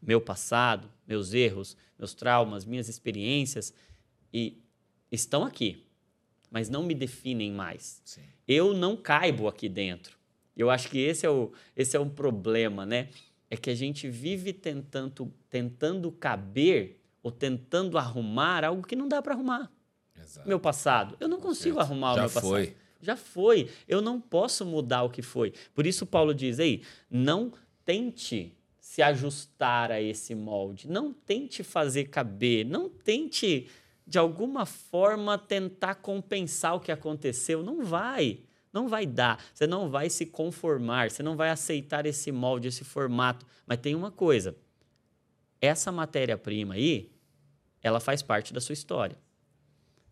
meu 0.01 0.21
passado, 0.21 0.89
meus 1.07 1.33
erros, 1.33 1.75
meus 1.97 2.13
traumas, 2.13 2.65
minhas 2.65 2.89
experiências 2.89 3.73
e 4.33 4.61
estão 5.11 5.43
aqui, 5.43 5.85
mas 6.51 6.69
não 6.69 6.83
me 6.83 6.93
definem 6.93 7.51
mais. 7.51 8.01
Sim. 8.03 8.21
Eu 8.47 8.73
não 8.73 8.95
caibo 8.95 9.47
aqui 9.47 9.67
dentro. 9.67 10.17
Eu 10.55 10.69
acho 10.69 10.89
que 10.89 10.99
esse 10.99 11.25
é 11.25 11.29
o 11.29 11.51
esse 11.75 11.97
é 11.97 11.99
um 11.99 12.09
problema, 12.09 12.85
né? 12.85 13.09
É 13.49 13.57
que 13.57 13.69
a 13.69 13.75
gente 13.75 14.09
vive 14.09 14.53
tentando 14.53 15.33
tentando 15.49 16.11
caber 16.11 17.01
ou 17.21 17.31
tentando 17.31 17.97
arrumar 17.97 18.63
algo 18.63 18.85
que 18.85 18.95
não 18.95 19.07
dá 19.07 19.21
para 19.21 19.33
arrumar. 19.33 19.71
Exato. 20.17 20.47
Meu 20.47 20.59
passado, 20.59 21.17
eu 21.19 21.27
não 21.27 21.39
consigo 21.39 21.79
arrumar 21.79 22.13
Já 22.13 22.13
o 22.13 22.23
meu 22.23 22.29
passado. 22.29 22.49
Foi. 22.49 22.75
Já 23.01 23.15
foi. 23.15 23.69
Eu 23.87 24.01
não 24.01 24.19
posso 24.19 24.65
mudar 24.65 25.03
o 25.03 25.09
que 25.09 25.21
foi. 25.21 25.53
Por 25.73 25.85
isso 25.85 26.05
Paulo 26.05 26.33
diz 26.33 26.59
aí, 26.59 26.81
não 27.09 27.51
tente 27.83 28.55
se 28.95 29.01
ajustar 29.01 29.91
a 29.91 30.01
esse 30.01 30.33
molde. 30.33 30.89
Não 30.89 31.11
tente 31.11 31.63
fazer 31.63 32.05
caber, 32.05 32.65
não 32.65 32.87
tente 32.87 33.67
de 34.07 34.17
alguma 34.17 34.65
forma 34.65 35.37
tentar 35.37 35.95
compensar 35.95 36.75
o 36.75 36.79
que 36.79 36.93
aconteceu. 36.93 37.61
Não 37.61 37.83
vai. 37.83 38.39
Não 38.71 38.87
vai 38.87 39.05
dar. 39.05 39.43
Você 39.53 39.67
não 39.67 39.89
vai 39.89 40.09
se 40.09 40.25
conformar, 40.25 41.11
você 41.11 41.21
não 41.21 41.35
vai 41.35 41.49
aceitar 41.49 42.05
esse 42.05 42.31
molde, 42.31 42.69
esse 42.69 42.85
formato. 42.85 43.45
Mas 43.67 43.79
tem 43.79 43.93
uma 43.95 44.11
coisa: 44.11 44.55
essa 45.59 45.91
matéria-prima 45.91 46.75
aí, 46.75 47.11
ela 47.83 47.99
faz 47.99 48.21
parte 48.21 48.53
da 48.53 48.61
sua 48.61 48.71
história. 48.71 49.17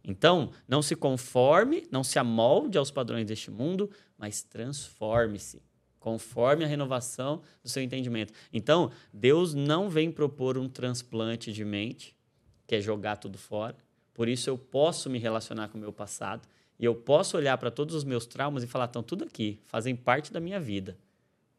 Então, 0.03 0.51
não 0.67 0.81
se 0.81 0.93
conforme, 0.93 1.87
não 1.89 2.03
se 2.03 2.19
amolde 2.19 2.77
aos 2.77 2.91
padrões 2.91 3.25
deste 3.25 3.49
mundo, 3.49 3.89
mas 4.17 4.43
transforme-se 4.43 5.61
conforme 6.03 6.65
a 6.65 6.67
renovação 6.67 7.41
do 7.63 7.69
seu 7.69 7.81
entendimento. 7.81 8.33
Então, 8.51 8.91
Deus 9.13 9.53
não 9.53 9.89
vem 9.89 10.11
propor 10.11 10.57
um 10.57 10.67
transplante 10.67 11.53
de 11.53 11.63
mente, 11.63 12.13
que 12.67 12.75
é 12.75 12.81
jogar 12.81 13.15
tudo 13.15 13.37
fora. 13.37 13.77
Por 14.13 14.27
isso 14.27 14.49
eu 14.49 14.57
posso 14.57 15.09
me 15.09 15.17
relacionar 15.17 15.69
com 15.69 15.77
o 15.77 15.81
meu 15.81 15.93
passado 15.93 16.45
e 16.77 16.83
eu 16.83 16.93
posso 16.93 17.37
olhar 17.37 17.57
para 17.57 17.71
todos 17.71 17.95
os 17.95 18.03
meus 18.03 18.25
traumas 18.25 18.63
e 18.63 18.67
falar, 18.67 18.83
estão 18.83 19.01
tudo 19.01 19.23
aqui, 19.23 19.61
fazem 19.63 19.95
parte 19.95 20.33
da 20.33 20.41
minha 20.41 20.59
vida. 20.59 20.97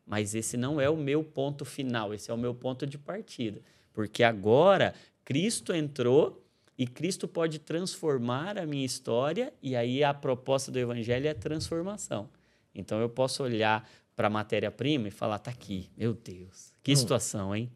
Mas 0.06 0.34
esse 0.34 0.58
não 0.58 0.78
é 0.78 0.90
o 0.90 0.96
meu 0.96 1.24
ponto 1.24 1.64
final, 1.64 2.12
esse 2.12 2.30
é 2.30 2.34
o 2.34 2.36
meu 2.36 2.54
ponto 2.54 2.86
de 2.86 2.98
partida. 2.98 3.62
Porque 3.94 4.22
agora 4.22 4.94
Cristo 5.24 5.72
entrou 5.72 6.44
e 6.76 6.86
Cristo 6.86 7.26
pode 7.26 7.60
transformar 7.60 8.58
a 8.58 8.66
minha 8.66 8.84
história, 8.84 9.54
e 9.62 9.74
aí 9.74 10.04
a 10.04 10.12
proposta 10.12 10.70
do 10.70 10.78
Evangelho 10.78 11.28
é 11.28 11.32
transformação. 11.32 12.28
Então 12.74 13.00
eu 13.00 13.08
posso 13.08 13.42
olhar 13.42 13.88
para 14.16 14.28
a 14.28 14.30
matéria-prima 14.30 15.08
e 15.08 15.10
falar, 15.10 15.38
tá 15.38 15.50
aqui, 15.50 15.90
meu 15.96 16.14
Deus, 16.14 16.72
que 16.82 16.94
situação, 16.94 17.54
hein? 17.54 17.70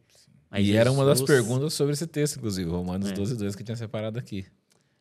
Mas 0.50 0.60
e 0.60 0.64
Jesus... 0.66 0.80
era 0.80 0.92
uma 0.92 1.04
das 1.04 1.20
perguntas 1.20 1.74
sobre 1.74 1.92
esse 1.92 2.06
texto, 2.06 2.36
inclusive, 2.36 2.70
Romanos 2.70 3.10
é. 3.10 3.12
12, 3.12 3.36
2, 3.36 3.54
que 3.54 3.64
tinha 3.64 3.76
separado 3.76 4.18
aqui. 4.18 4.46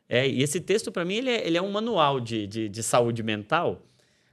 É, 0.10 0.28
e 0.28 0.42
esse 0.42 0.60
texto, 0.60 0.92
para 0.92 1.06
mim, 1.06 1.16
ele 1.16 1.30
é, 1.30 1.48
ele 1.48 1.58
é, 1.58 1.62
um 1.62 1.72
manual 1.72 2.20
de, 2.20 2.48
de, 2.48 2.70
de, 2.70 2.84
saúde 2.84 3.24
mental. 3.24 3.82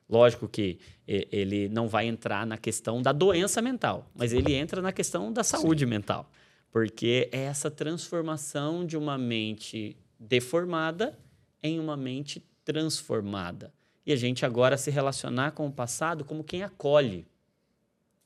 Lógico 0.08 0.48
que 0.48 0.78
ele 1.06 1.68
não 1.68 1.88
vai 1.88 2.06
entrar 2.06 2.46
na 2.46 2.56
questão 2.56 3.02
da 3.02 3.10
doença 3.10 3.60
mental, 3.60 4.10
mas 4.14 4.32
ele 4.32 4.54
entra 4.54 4.80
na 4.80 4.92
questão 4.92 5.32
da 5.32 5.42
saúde 5.42 5.84
Sim. 5.84 5.90
mental. 5.90 6.30
Porque 6.70 7.28
é 7.32 7.44
essa 7.44 7.70
transformação 7.70 8.84
de 8.86 8.96
uma 8.96 9.16
mente 9.16 9.96
deformada 10.18 11.18
em 11.62 11.80
uma 11.80 11.96
mente 11.96 12.44
transformada 12.64 13.72
e 14.06 14.12
a 14.12 14.16
gente 14.16 14.44
agora 14.44 14.76
se 14.76 14.90
relacionar 14.90 15.52
com 15.52 15.66
o 15.66 15.72
passado 15.72 16.24
como 16.24 16.44
quem 16.44 16.62
acolhe, 16.62 17.26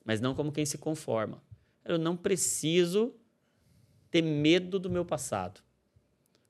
mas 0.04 0.20
não 0.20 0.34
como 0.34 0.50
quem 0.50 0.66
se 0.66 0.78
conforma. 0.78 1.42
Eu 1.84 1.98
não 1.98 2.16
preciso 2.16 3.14
ter 4.10 4.22
medo 4.22 4.78
do 4.78 4.90
meu 4.90 5.04
passado. 5.04 5.60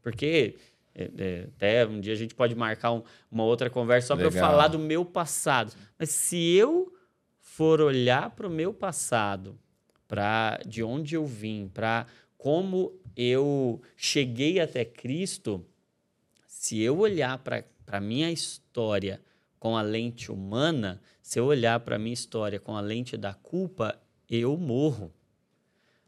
Porque 0.03 0.57
é, 0.95 1.11
é, 1.17 1.49
até 1.57 1.87
um 1.87 2.01
dia 2.01 2.13
a 2.13 2.17
gente 2.17 2.35
pode 2.35 2.55
marcar 2.55 2.93
um, 2.93 3.03
uma 3.31 3.45
outra 3.45 3.69
conversa 3.69 4.09
só 4.09 4.17
para 4.17 4.25
eu 4.25 4.33
falar 4.33 4.69
do 4.69 4.79
meu 4.79 5.05
passado. 5.05 5.73
Mas 5.99 6.11
se 6.11 6.55
eu 6.55 6.93
for 7.41 7.81
olhar 7.81 8.31
para 8.31 8.47
o 8.47 8.51
meu 8.51 8.73
passado, 8.73 9.59
para 10.07 10.61
de 10.67 10.83
onde 10.83 11.15
eu 11.15 11.27
vim, 11.27 11.71
para 11.73 12.07
como 12.37 12.99
eu 13.17 13.81
cheguei 13.97 14.61
até 14.61 14.85
Cristo, 14.85 15.65
se 16.47 16.81
eu 16.81 16.99
olhar 16.99 17.39
para 17.39 17.65
a 17.97 18.01
minha 18.01 18.31
história 18.31 19.21
com 19.59 19.77
a 19.77 19.83
lente 19.83 20.31
humana, 20.31 21.01
se 21.23 21.41
eu 21.41 21.47
olhar 21.47 21.81
para 21.81 21.99
minha 21.99 22.13
história 22.15 22.61
com 22.61 22.77
a 22.77 22.81
lente 22.81 23.17
da 23.17 23.35
culpa, 23.35 24.01
eu 24.29 24.57
morro. 24.57 25.13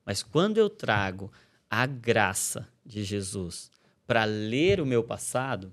Mas 0.05 0.23
quando 0.23 0.59
eu 0.59 0.69
trago 0.69 1.33
a 1.69 1.87
graça 1.87 2.69
de 2.85 3.03
Jesus 3.03 3.71
para 4.07 4.25
ler 4.25 4.81
o 4.81 4.87
meu 4.87 5.03
passado, 5.03 5.73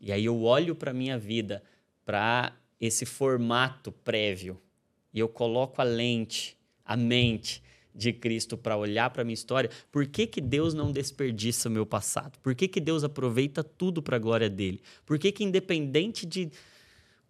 e 0.00 0.12
aí 0.12 0.24
eu 0.24 0.42
olho 0.42 0.74
para 0.74 0.92
minha 0.92 1.18
vida, 1.18 1.62
para 2.04 2.56
esse 2.80 3.06
formato 3.06 3.92
prévio, 3.92 4.60
e 5.12 5.18
eu 5.18 5.28
coloco 5.28 5.80
a 5.80 5.84
lente, 5.84 6.56
a 6.84 6.96
mente 6.96 7.62
de 7.94 8.12
Cristo 8.12 8.56
para 8.56 8.76
olhar 8.76 9.10
para 9.10 9.24
minha 9.24 9.34
história, 9.34 9.70
por 9.90 10.06
que, 10.06 10.26
que 10.26 10.40
Deus 10.40 10.74
não 10.74 10.90
desperdiça 10.90 11.68
o 11.68 11.72
meu 11.72 11.84
passado? 11.84 12.38
Por 12.40 12.54
que, 12.54 12.66
que 12.66 12.80
Deus 12.80 13.04
aproveita 13.04 13.62
tudo 13.62 14.02
para 14.02 14.16
a 14.16 14.18
glória 14.18 14.48
dele? 14.48 14.80
Por 15.04 15.18
que, 15.18 15.30
que 15.30 15.44
independente 15.44 16.24
de 16.24 16.50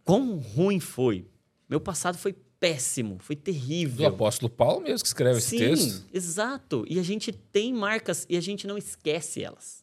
quão 0.05 0.37
ruim 0.37 0.81
foi, 0.81 1.27
meu 1.69 1.81
passado 1.81 2.19
foi 2.19 2.35
péssimo, 2.61 3.19
foi 3.19 3.35
terrível. 3.35 4.09
Do 4.09 4.15
apóstolo 4.15 4.49
Paulo 4.49 4.83
mesmo 4.83 5.01
que 5.01 5.09
escreve 5.09 5.41
Sim, 5.41 5.57
esse 5.57 5.85
texto. 5.85 6.07
exato. 6.13 6.85
E 6.89 7.01
a 7.01 7.03
gente 7.03 7.33
tem 7.33 7.75
marcas 7.75 8.25
e 8.29 8.37
a 8.37 8.41
gente 8.41 8.69
não 8.69 8.79
esquece 8.79 9.43
elas. 9.43 9.83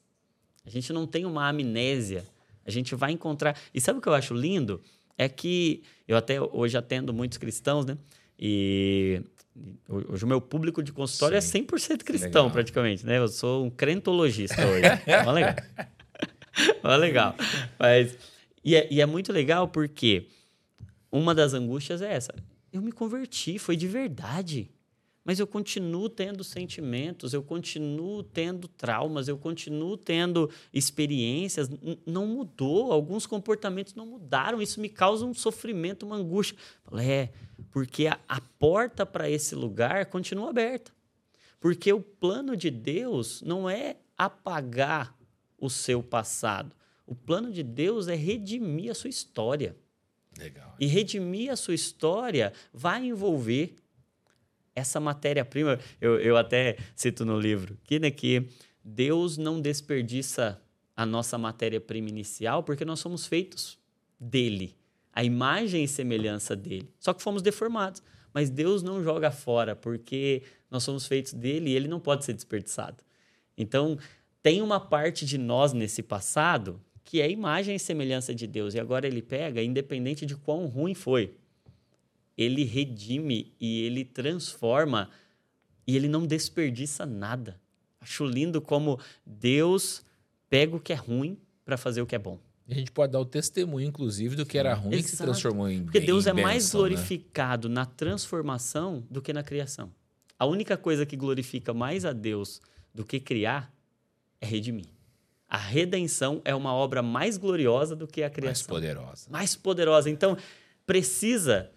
A 0.66 0.70
gente 0.70 0.94
não 0.94 1.06
tem 1.06 1.26
uma 1.26 1.50
amnésia. 1.50 2.24
A 2.66 2.72
gente 2.72 2.96
vai 2.96 3.12
encontrar. 3.12 3.60
E 3.74 3.82
sabe 3.82 4.00
o 4.00 4.02
que 4.02 4.08
eu 4.08 4.14
acho 4.14 4.34
lindo? 4.34 4.80
É 5.18 5.28
que 5.28 5.84
eu 6.08 6.16
até 6.16 6.40
hoje 6.40 6.78
atendo 6.78 7.14
muitos 7.14 7.38
cristãos, 7.38 7.86
né? 7.86 7.98
E 8.40 9.22
hoje 9.88 10.24
o 10.24 10.28
meu 10.28 10.42
público 10.42 10.82
de 10.84 10.92
consultório 10.92 11.42
Sim. 11.42 11.60
é 11.60 11.62
100% 11.62 12.04
cristão, 12.04 12.44
Legal. 12.44 12.52
praticamente, 12.52 13.06
né? 13.06 13.18
Eu 13.18 13.28
sou 13.28 13.66
um 13.66 13.70
crentologista 13.70 14.66
hoje. 14.66 14.84
Ó, 15.26 15.32
legal. 15.32 15.56
Ó, 16.84 16.96
legal. 16.96 17.36
Mas, 17.78 18.18
e, 18.64 18.76
é, 18.76 18.88
e 18.92 19.02
é 19.02 19.06
muito 19.06 19.32
legal 19.32 19.68
porque 19.68 20.28
uma 21.12 21.34
das 21.34 21.54
angústias 21.54 22.02
é 22.02 22.14
essa. 22.14 22.34
Eu 22.72 22.82
me 22.82 22.92
converti, 22.92 23.58
foi 23.58 23.76
de 23.76 23.88
verdade. 23.88 24.70
Mas 25.24 25.40
eu 25.40 25.46
continuo 25.46 26.10
tendo 26.10 26.44
sentimentos, 26.44 27.34
eu 27.34 27.44
continuo 27.44 28.24
tendo 28.24 28.68
traumas, 28.68 29.28
eu 29.28 29.38
continuo 29.38 29.98
tendo 29.98 30.50
experiências. 30.74 31.70
Não 32.06 32.26
mudou, 32.26 32.92
alguns 32.92 33.26
comportamentos 33.26 33.94
não 33.96 34.06
mudaram. 34.06 34.62
Isso 34.62 34.80
me 34.80 34.90
causa 34.90 35.26
um 35.26 35.34
sofrimento, 35.34 36.06
uma 36.06 36.16
angústia. 36.16 36.58
É, 36.98 37.30
porque 37.72 38.08
a, 38.08 38.20
a 38.28 38.42
porta 38.42 39.06
para 39.06 39.30
esse 39.30 39.54
lugar 39.56 40.06
continua 40.08 40.50
aberta. 40.50 40.92
Porque 41.60 41.92
o 41.92 42.02
plano 42.02 42.56
de 42.56 42.72
Deus 42.72 43.42
não 43.42 43.70
é 43.70 43.98
apagar 44.18 45.16
o 45.60 45.70
seu 45.70 46.02
passado. 46.02 46.76
O 47.06 47.14
plano 47.14 47.52
de 47.52 47.64
Deus 47.64 48.08
é 48.08 48.16
redimir 48.16 48.92
a 48.92 48.96
sua 48.96 49.10
história. 49.10 49.76
Legal. 50.38 50.76
E 50.80 50.86
redimir 50.86 51.52
a 51.52 51.56
sua 51.56 51.74
história 51.74 52.54
vai 52.74 53.06
envolver 53.06 53.76
essa 54.76 55.00
matéria-prima. 55.00 55.80
Eu, 56.00 56.20
eu 56.20 56.38
até 56.38 56.78
cito 56.96 57.26
no 57.26 57.40
livro 57.40 57.78
que, 57.84 58.00
né, 58.00 58.12
que 58.12 58.48
Deus 58.84 59.38
não 59.38 59.62
desperdiça 59.62 60.62
a 60.96 61.06
nossa 61.06 61.38
matéria-prima 61.38 62.10
inicial 62.10 62.64
porque 62.64 62.84
nós 62.84 63.00
somos 63.00 63.26
feitos 63.26 63.78
dele, 64.20 64.76
a 65.14 65.24
imagem 65.24 65.84
e 65.84 65.88
semelhança 65.88 66.56
dele. 66.56 66.90
Só 67.00 67.14
que 67.14 67.24
fomos 67.24 67.42
deformados. 67.42 68.02
Mas 68.34 68.50
Deus 68.50 68.84
não 68.84 69.04
joga 69.04 69.32
fora 69.32 69.76
porque 69.76 70.44
nós 70.70 70.84
somos 70.84 71.08
feitos 71.08 71.34
dele 71.34 71.72
e 71.72 71.76
ele 71.76 71.88
não 71.88 72.00
pode 72.00 72.26
ser 72.26 72.34
desperdiçado. 72.34 73.04
Então, 73.58 73.98
tem 74.42 74.62
uma 74.62 74.80
parte 74.80 75.26
de 75.26 75.38
nós 75.38 75.74
nesse 75.74 76.02
passado 76.04 76.80
que 77.04 77.22
é 77.22 77.30
imagem 77.30 77.76
e 77.76 77.80
semelhança 77.80 78.36
de 78.36 78.46
Deus. 78.46 78.76
E 78.76 78.80
agora 78.80 79.08
ele 79.08 79.22
pega, 79.22 79.64
independente 79.64 80.26
de 80.26 80.36
quão 80.36 80.68
ruim 80.68 80.94
foi, 80.94 81.34
ele 82.42 82.64
redime 82.64 83.54
e 83.60 83.82
ele 83.82 84.06
transforma 84.06 85.10
e 85.86 85.96
ele 85.98 86.08
não 86.08 86.26
desperdiça 86.26 87.06
nada. 87.06 87.60
Acho 88.00 88.24
lindo 88.26 88.62
como 88.62 88.98
Deus 89.26 90.06
pega 90.50 90.74
o 90.74 90.80
que 90.80 90.94
é 90.94 90.96
ruim 90.96 91.38
para 91.66 91.76
fazer 91.76 92.02
o 92.02 92.06
que 92.06 92.16
é 92.16 92.20
bom. 92.20 92.40
E 92.66 92.72
a 92.72 92.76
gente 92.76 92.92
pode 92.94 93.12
dar 93.12 93.20
o 93.20 93.26
testemunho, 93.26 93.86
inclusive, 93.88 94.38
do 94.38 94.46
que 94.46 94.58
era 94.58 94.74
ruim 94.74 94.92
que 94.98 95.04
se 95.04 95.16
Exato. 95.16 95.32
transformou 95.32 95.70
em 95.70 95.84
Porque 95.84 95.98
em 95.98 96.06
Deus 96.06 96.28
é 96.28 96.34
mais 96.34 96.64
bênção, 96.64 96.82
né? 96.84 96.88
glorificado 96.90 97.68
na 97.68 97.86
transformação 97.86 99.04
do 99.10 99.22
que 99.22 99.34
na 99.34 99.44
criação. 99.44 99.92
A 100.38 100.46
única 100.46 100.78
coisa 100.78 101.06
que 101.06 101.18
glorifica 101.18 101.74
mais 101.74 102.06
a 102.06 102.14
Deus 102.14 102.62
do 102.94 103.04
que 103.04 103.20
criar 103.20 103.74
é 104.40 104.46
redimir. 104.46 104.86
A 105.50 105.58
redenção 105.58 106.42
é 106.46 106.56
uma 106.56 106.74
obra 106.74 107.02
mais 107.02 107.36
gloriosa 107.38 107.96
do 107.98 108.08
que 108.08 108.22
a 108.22 108.28
Mais 108.28 108.36
criação. 108.36 108.68
poderosa. 108.68 109.28
mais 109.30 109.56
poderosa. 109.56 110.10
Então, 110.10 110.38
precisa 110.86 111.72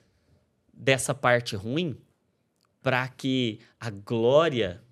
dessa 0.72 1.14
parte 1.14 1.54
ruim 1.54 1.96
para 2.80 3.06
que 3.08 3.60
a 3.78 3.90
glória 3.90 4.82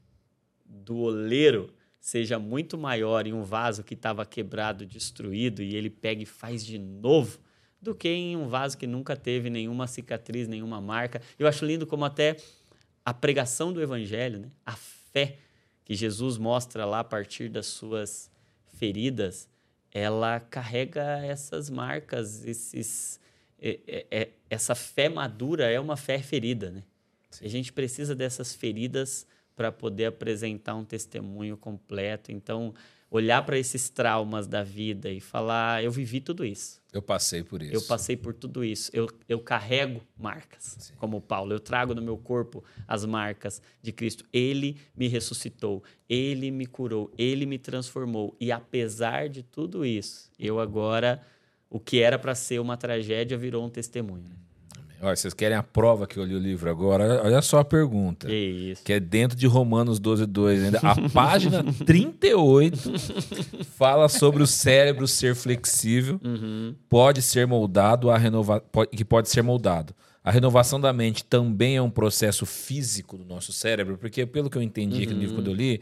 do 0.64 0.96
oleiro 0.98 1.72
seja 2.00 2.38
muito 2.38 2.78
maior 2.78 3.26
em 3.26 3.32
um 3.32 3.42
vaso 3.42 3.84
que 3.84 3.94
estava 3.94 4.24
quebrado, 4.24 4.86
destruído, 4.86 5.62
e 5.62 5.76
ele 5.76 5.90
pega 5.90 6.22
e 6.22 6.26
faz 6.26 6.64
de 6.64 6.78
novo, 6.78 7.38
do 7.80 7.94
que 7.94 8.08
em 8.08 8.36
um 8.36 8.48
vaso 8.48 8.76
que 8.78 8.86
nunca 8.86 9.16
teve 9.16 9.50
nenhuma 9.50 9.86
cicatriz, 9.86 10.48
nenhuma 10.48 10.80
marca. 10.80 11.20
Eu 11.38 11.46
acho 11.46 11.64
lindo 11.64 11.86
como 11.86 12.04
até 12.04 12.36
a 13.04 13.12
pregação 13.12 13.72
do 13.72 13.82
evangelho, 13.82 14.38
né? 14.38 14.50
a 14.64 14.72
fé 14.72 15.38
que 15.84 15.94
Jesus 15.94 16.38
mostra 16.38 16.84
lá 16.84 17.00
a 17.00 17.04
partir 17.04 17.48
das 17.48 17.66
suas 17.66 18.30
feridas, 18.74 19.48
ela 19.92 20.38
carrega 20.38 21.24
essas 21.24 21.68
marcas, 21.68 22.44
esses, 22.44 23.18
é- 23.60 23.80
é- 23.86 24.06
é- 24.10 24.28
essa 24.48 24.74
fé 24.74 25.08
madura 25.08 25.70
é 25.70 25.78
uma 25.78 25.96
fé 25.96 26.18
ferida, 26.18 26.70
né? 26.70 26.82
E 27.40 27.46
a 27.46 27.50
gente 27.50 27.72
precisa 27.72 28.14
dessas 28.14 28.54
feridas 28.54 29.26
para 29.54 29.70
poder 29.70 30.06
apresentar 30.06 30.74
um 30.74 30.84
testemunho 30.84 31.56
completo. 31.56 32.32
Então, 32.32 32.74
olhar 33.10 33.44
para 33.44 33.58
esses 33.58 33.90
traumas 33.90 34.46
da 34.46 34.62
vida 34.62 35.10
e 35.10 35.20
falar: 35.20 35.82
eu 35.84 35.90
vivi 35.90 36.20
tudo 36.20 36.44
isso. 36.44 36.80
Eu 36.92 37.02
passei 37.02 37.42
por 37.42 37.62
isso. 37.62 37.72
Eu 37.72 37.82
passei 37.82 38.16
por 38.16 38.34
tudo 38.34 38.64
isso. 38.64 38.90
Eu, 38.92 39.08
eu 39.28 39.38
carrego 39.38 40.00
marcas, 40.16 40.92
como 40.96 41.20
Paulo. 41.20 41.52
Eu 41.52 41.60
trago 41.60 41.94
no 41.94 42.02
meu 42.02 42.16
corpo 42.16 42.64
as 42.88 43.04
marcas 43.04 43.60
de 43.82 43.92
Cristo. 43.92 44.24
Ele 44.32 44.76
me 44.96 45.06
ressuscitou, 45.06 45.84
ele 46.08 46.50
me 46.50 46.66
curou, 46.66 47.12
ele 47.16 47.46
me 47.46 47.58
transformou. 47.58 48.34
E 48.40 48.50
apesar 48.50 49.28
de 49.28 49.42
tudo 49.42 49.84
isso, 49.84 50.30
eu 50.38 50.58
agora, 50.58 51.22
o 51.70 51.78
que 51.80 52.00
era 52.02 52.18
para 52.18 52.34
ser 52.34 52.58
uma 52.60 52.76
tragédia, 52.76 53.38
virou 53.38 53.64
um 53.64 53.68
testemunho. 53.70 54.24
Olha, 55.02 55.16
vocês 55.16 55.32
querem 55.32 55.56
a 55.56 55.62
prova 55.62 56.06
que 56.06 56.18
eu 56.18 56.24
li 56.24 56.34
o 56.34 56.38
livro 56.38 56.68
agora? 56.68 57.22
Olha 57.24 57.40
só 57.40 57.60
a 57.60 57.64
pergunta. 57.64 58.26
Que 58.26 58.34
isso. 58.34 58.82
Que 58.84 58.92
é 58.92 59.00
dentro 59.00 59.34
de 59.34 59.46
Romanos 59.46 59.98
12, 59.98 60.26
2 60.26 60.64
ainda. 60.64 60.78
A 60.82 60.94
página 61.08 61.64
38 61.86 62.76
fala 63.76 64.08
sobre 64.08 64.42
o 64.42 64.46
cérebro 64.46 65.08
ser 65.08 65.34
flexível, 65.34 66.20
Uhum. 66.22 66.74
pode 66.88 67.22
ser 67.22 67.46
moldado 67.46 68.10
a 68.10 68.18
renova... 68.18 68.62
que 68.92 69.04
pode 69.04 69.30
ser 69.30 69.42
moldado. 69.42 69.94
A 70.22 70.30
renovação 70.30 70.78
da 70.78 70.92
mente 70.92 71.24
também 71.24 71.76
é 71.76 71.82
um 71.82 71.88
processo 71.90 72.44
físico 72.44 73.16
do 73.16 73.24
nosso 73.24 73.54
cérebro, 73.54 73.96
porque 73.96 74.26
pelo 74.26 74.50
que 74.50 74.58
eu 74.58 74.62
entendi 74.62 75.04
aqui 75.04 75.14
no 75.14 75.20
livro 75.20 75.36
quando 75.36 75.46
eu 75.48 75.54
li, 75.54 75.80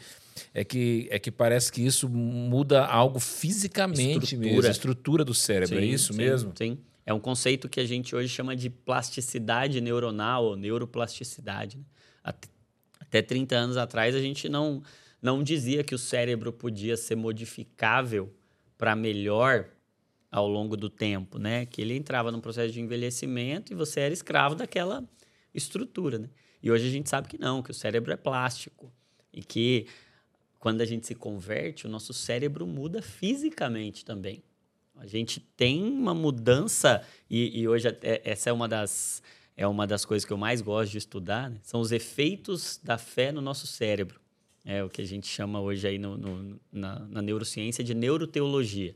é 0.53 0.65
que, 0.65 1.07
é 1.11 1.19
que 1.19 1.31
parece 1.31 1.73
que 1.73 1.85
isso 1.85 2.09
muda 2.09 2.85
algo 2.85 3.19
fisicamente 3.19 4.25
Estrutura. 4.25 4.51
mesmo, 4.55 4.67
a 4.67 4.71
estrutura 4.71 5.25
do 5.25 5.35
cérebro. 5.35 5.79
é 5.79 5.81
Sim, 5.81 5.89
isso 5.89 6.13
sim, 6.13 6.19
mesmo? 6.19 6.53
Sim. 6.57 6.79
É 7.05 7.13
um 7.15 7.21
conceito 7.21 7.69
que 7.69 7.81
a 7.81 7.87
gente 7.87 8.15
hoje 8.15 8.29
chama 8.29 8.55
de 8.55 8.69
plasticidade 8.69 9.81
neuronal 9.81 10.45
ou 10.45 10.57
neuroplasticidade. 10.57 11.79
né? 11.79 11.85
Até, 12.23 12.49
até 13.01 13.23
30 13.23 13.57
anos 13.57 13.77
atrás, 13.77 14.15
a 14.15 14.21
gente 14.21 14.49
não, 14.49 14.83
não 15.21 15.43
dizia 15.43 15.83
que 15.83 15.95
o 15.95 15.99
cérebro 15.99 16.53
podia 16.53 16.97
ser 16.97 17.17
modificável 17.17 18.33
para 18.77 18.95
melhor 18.95 19.67
ao 20.31 20.47
longo 20.47 20.77
do 20.77 20.91
tempo, 20.91 21.39
né? 21.39 21.65
Que 21.65 21.81
ele 21.81 21.97
entrava 21.97 22.31
num 22.31 22.41
processo 22.41 22.73
de 22.73 22.81
envelhecimento 22.81 23.73
e 23.73 23.75
você 23.75 24.01
era 24.01 24.13
escravo 24.13 24.55
daquela 24.55 25.03
estrutura, 25.55 26.19
né? 26.19 26.29
E 26.63 26.71
hoje 26.71 26.87
a 26.89 26.91
gente 26.91 27.09
sabe 27.09 27.29
que 27.29 27.39
não, 27.39 27.63
que 27.63 27.71
o 27.71 27.75
cérebro 27.75 28.13
é 28.13 28.17
plástico 28.17 28.93
e 29.33 29.43
que 29.43 29.87
quando 30.59 30.81
a 30.81 30.85
gente 30.85 31.07
se 31.07 31.15
converte, 31.15 31.87
o 31.87 31.91
nosso 31.91 32.13
cérebro 32.13 32.67
muda 32.67 33.01
fisicamente 33.01 34.05
também. 34.05 34.43
A 34.97 35.07
gente 35.07 35.39
tem 35.57 35.83
uma 35.85 36.13
mudança 36.15 37.03
e, 37.31 37.61
e 37.61 37.69
hoje 37.69 37.89
até- 37.89 38.21
essa 38.25 38.51
é 38.51 38.53
uma 38.53 38.69
das 38.69 39.23
é 39.57 39.67
uma 39.67 39.89
das 39.89 40.05
coisas 40.05 40.25
que 40.25 40.33
eu 40.33 40.37
mais 40.37 40.61
gosto 40.61 40.93
de 40.93 40.99
estudar, 40.99 41.51
né? 41.51 41.59
são 41.65 41.81
os 41.81 41.91
efeitos 41.91 42.79
da 42.81 42.97
fé 42.97 43.33
no 43.33 43.41
nosso 43.41 43.67
cérebro. 43.67 44.21
É 44.65 44.85
o 44.85 44.89
que 44.89 45.03
a 45.03 45.05
gente 45.05 45.27
chama 45.27 45.61
hoje 45.61 45.87
aí 45.89 45.99
no- 45.99 46.17
no- 46.17 46.61
na, 46.71 47.01
na 47.01 47.21
neurociência 47.23 47.83
de 47.83 47.93
neuroteologia. 47.93 48.95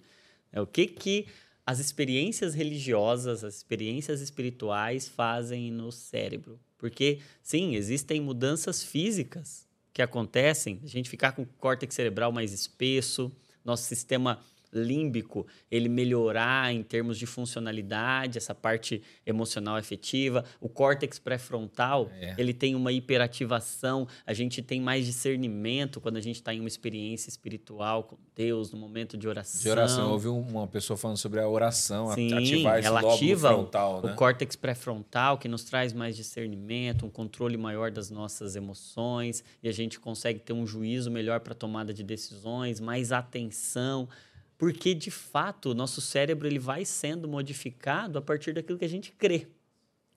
É 0.53 0.61
o 0.61 0.67
que 0.67 0.87
que 0.87 1.27
as 1.67 1.81
experiências 1.81 2.55
religiosas, 2.55 3.43
as 3.43 3.57
experiências 3.57 4.21
espirituais 4.21 5.09
fazem 5.09 5.71
no 5.73 5.91
cérebro. 5.91 6.61
Porque, 6.79 7.19
sim, 7.43 7.75
existem 7.75 8.21
mudanças 8.21 8.83
físicas 8.85 9.67
que 9.93 10.03
acontecem, 10.03 10.81
a 10.83 10.87
gente 10.87 11.11
ficar 11.11 11.33
com 11.33 11.43
o 11.43 11.47
córtex 11.59 11.95
cerebral 11.95 12.33
mais 12.33 12.53
espesso, 12.53 13.31
nosso 13.65 13.85
sistema 13.85 14.41
límbico 14.73 15.47
ele 15.71 15.89
melhorar 15.89 16.73
em 16.73 16.83
termos 16.83 17.19
de 17.19 17.27
funcionalidade, 17.27 18.39
essa 18.39 18.55
parte 18.55 19.03
emocional 19.27 19.77
afetiva. 19.77 20.45
O 20.61 20.69
córtex 20.69 21.19
pré-frontal, 21.19 22.11
É. 22.21 22.35
ele 22.39 22.55
tem 22.55 22.75
uma 22.75 22.91
hiperativação, 22.93 24.07
a 24.27 24.33
gente 24.33 24.63
tem 24.63 24.81
mais 24.81 25.07
discernimento 25.07 26.01
quando 26.01 26.17
a 26.17 26.21
gente 26.21 26.37
está 26.37 26.55
em 26.55 26.61
uma 26.61 26.69
experiência 26.69 27.29
espiritual 27.29 28.05
com 28.05 28.17
Deus, 28.35 28.73
no 28.73 28.79
momento 28.79 29.17
de 29.17 29.29
oração. 29.29 29.61
De 29.63 29.69
oração, 29.71 30.05
eu 30.07 30.11
ouvi 30.13 30.29
um- 30.29 30.41
uma 30.41 30.67
pessoa 30.67 30.97
falando 30.97 31.17
sobre 31.19 31.41
a 31.41 31.49
oração, 31.49 32.13
Sim, 32.15 32.33
ativar 32.33 32.79
esse 32.79 32.87
ela 32.89 33.01
ativa 33.15 33.51
o- 33.51 33.55
frontal, 33.59 34.01
o 34.03 34.07
né? 34.09 34.15
córtex 34.15 34.57
pré-frontal, 34.57 35.37
que 35.39 35.49
nos 35.49 35.65
traz 35.65 35.93
mais 35.93 36.17
discernimento, 36.17 37.05
um 37.05 37.11
controle 37.11 37.57
maior 37.57 37.91
das 37.91 38.11
nossas 38.11 38.57
emoções, 38.57 39.45
e 39.63 39.69
a 39.69 39.73
gente 39.73 40.01
consegue 40.01 40.39
ter 40.41 40.53
um 40.53 40.67
juízo 40.67 41.11
melhor 41.11 41.41
para 41.41 41.55
tomada 41.55 41.93
de 41.93 42.03
decisões, 42.03 42.81
mais 42.81 43.13
atenção, 43.13 44.09
porque 44.63 44.95
de 44.95 45.11
fato 45.11 45.71
o 45.71 45.75
nosso 45.75 46.01
cérebro 46.01 46.47
ele 46.47 46.61
vai 46.61 46.85
sendo 46.85 47.27
modificado 47.27 48.17
a 48.17 48.23
partir 48.23 48.53
daquilo 48.53 48.79
que 48.79 48.85
a 48.85 48.89
gente 48.89 49.11
crê. 49.11 49.49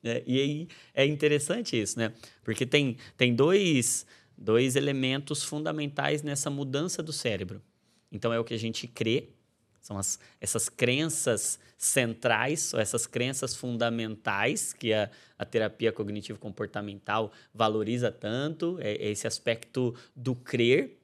né? 0.04 0.22
E 0.24 0.40
aí 0.40 0.68
é 0.94 1.04
interessante 1.04 1.82
isso, 1.82 1.98
né? 1.98 2.14
Porque 2.44 2.64
tem, 2.64 2.96
tem 3.18 3.34
dois, 3.34 4.06
dois 4.38 4.76
elementos 4.76 5.42
fundamentais 5.42 6.22
nessa 6.22 6.52
mudança 6.52 7.02
do 7.02 7.12
cérebro. 7.12 7.60
Então 8.12 8.32
é 8.32 8.40
o 8.40 8.44
que 8.44 8.54
a 8.54 8.60
gente 8.60 8.88
crê, 8.88 9.30
são 9.82 9.98
as, 9.98 10.20
essas 10.40 10.70
crenças 10.70 11.58
centrais, 11.76 12.72
ou 12.72 12.80
essas 12.80 13.08
crenças 13.08 13.56
fundamentais 13.56 14.74
que 14.74 14.94
a, 14.94 15.10
a 15.40 15.46
terapia 15.46 15.92
cognitivo-comportamental 15.92 17.32
valoriza 17.52 18.12
tanto, 18.12 18.78
é, 18.80 18.92
é 18.92 19.10
esse 19.10 19.26
aspecto 19.26 19.96
do 20.16 20.36
crer. 20.36 21.00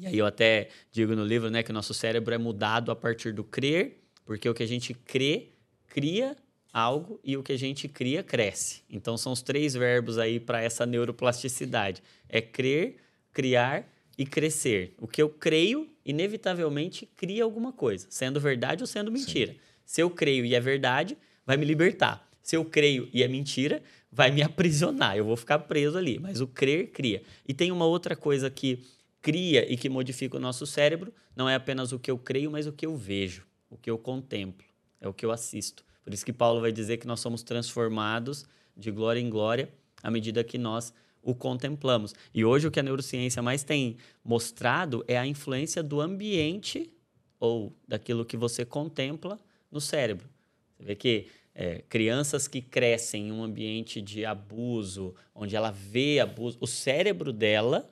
E 0.00 0.06
aí 0.06 0.18
eu 0.18 0.26
até 0.26 0.68
digo 0.90 1.14
no 1.14 1.24
livro 1.24 1.50
né, 1.50 1.62
que 1.62 1.70
o 1.70 1.74
nosso 1.74 1.92
cérebro 1.92 2.34
é 2.34 2.38
mudado 2.38 2.90
a 2.90 2.96
partir 2.96 3.32
do 3.32 3.44
crer, 3.44 4.02
porque 4.24 4.48
o 4.48 4.54
que 4.54 4.62
a 4.62 4.66
gente 4.66 4.94
crê 4.94 5.48
cria 5.88 6.36
algo 6.72 7.20
e 7.22 7.36
o 7.36 7.42
que 7.42 7.52
a 7.52 7.58
gente 7.58 7.88
cria 7.88 8.22
cresce. 8.22 8.82
Então 8.88 9.16
são 9.18 9.32
os 9.32 9.42
três 9.42 9.74
verbos 9.74 10.18
aí 10.18 10.40
para 10.40 10.62
essa 10.62 10.86
neuroplasticidade: 10.86 12.02
é 12.28 12.40
crer, 12.40 12.96
criar 13.32 13.86
e 14.16 14.24
crescer. 14.24 14.94
O 14.98 15.06
que 15.06 15.20
eu 15.20 15.28
creio, 15.28 15.88
inevitavelmente 16.04 17.06
cria 17.16 17.44
alguma 17.44 17.72
coisa, 17.72 18.06
sendo 18.08 18.40
verdade 18.40 18.82
ou 18.82 18.86
sendo 18.86 19.10
mentira. 19.10 19.54
Se 19.84 20.00
eu 20.00 20.08
creio 20.08 20.44
e 20.44 20.54
é 20.54 20.60
verdade, 20.60 21.16
vai 21.44 21.56
me 21.56 21.64
libertar. 21.64 22.26
Se 22.42 22.56
eu 22.56 22.64
creio 22.64 23.08
e 23.12 23.22
é 23.22 23.28
mentira, 23.28 23.82
vai 24.10 24.30
me 24.30 24.40
aprisionar. 24.42 25.16
Eu 25.16 25.24
vou 25.24 25.36
ficar 25.36 25.58
preso 25.60 25.98
ali. 25.98 26.18
Mas 26.18 26.40
o 26.40 26.46
crer 26.46 26.90
cria. 26.90 27.22
E 27.46 27.52
tem 27.52 27.70
uma 27.72 27.84
outra 27.86 28.14
coisa 28.16 28.48
que 28.50 28.80
cria 29.22 29.70
e 29.70 29.76
que 29.76 29.88
modifica 29.88 30.36
o 30.36 30.40
nosso 30.40 30.66
cérebro, 30.66 31.12
não 31.34 31.48
é 31.48 31.54
apenas 31.54 31.92
o 31.92 31.98
que 31.98 32.10
eu 32.10 32.18
creio, 32.18 32.50
mas 32.50 32.66
o 32.66 32.72
que 32.72 32.86
eu 32.86 32.96
vejo, 32.96 33.46
o 33.68 33.76
que 33.76 33.90
eu 33.90 33.98
contemplo, 33.98 34.66
é 35.00 35.08
o 35.08 35.14
que 35.14 35.24
eu 35.24 35.30
assisto. 35.30 35.84
Por 36.02 36.14
isso 36.14 36.24
que 36.24 36.32
Paulo 36.32 36.60
vai 36.60 36.72
dizer 36.72 36.96
que 36.96 37.06
nós 37.06 37.20
somos 37.20 37.42
transformados 37.42 38.44
de 38.76 38.90
glória 38.90 39.20
em 39.20 39.28
glória 39.28 39.72
à 40.02 40.10
medida 40.10 40.42
que 40.42 40.58
nós 40.58 40.92
o 41.22 41.34
contemplamos. 41.34 42.14
E 42.32 42.44
hoje 42.44 42.66
o 42.66 42.70
que 42.70 42.80
a 42.80 42.82
neurociência 42.82 43.42
mais 43.42 43.62
tem 43.62 43.96
mostrado 44.24 45.04
é 45.06 45.18
a 45.18 45.26
influência 45.26 45.82
do 45.82 46.00
ambiente 46.00 46.90
ou 47.38 47.74
daquilo 47.86 48.24
que 48.24 48.36
você 48.36 48.64
contempla 48.64 49.38
no 49.70 49.80
cérebro. 49.80 50.28
Você 50.76 50.84
vê 50.84 50.94
que 50.94 51.26
é, 51.54 51.82
crianças 51.88 52.48
que 52.48 52.62
crescem 52.62 53.28
em 53.28 53.32
um 53.32 53.42
ambiente 53.42 54.00
de 54.00 54.24
abuso, 54.24 55.14
onde 55.34 55.56
ela 55.56 55.70
vê 55.70 56.20
abuso, 56.20 56.56
o 56.60 56.66
cérebro 56.66 57.32
dela 57.32 57.88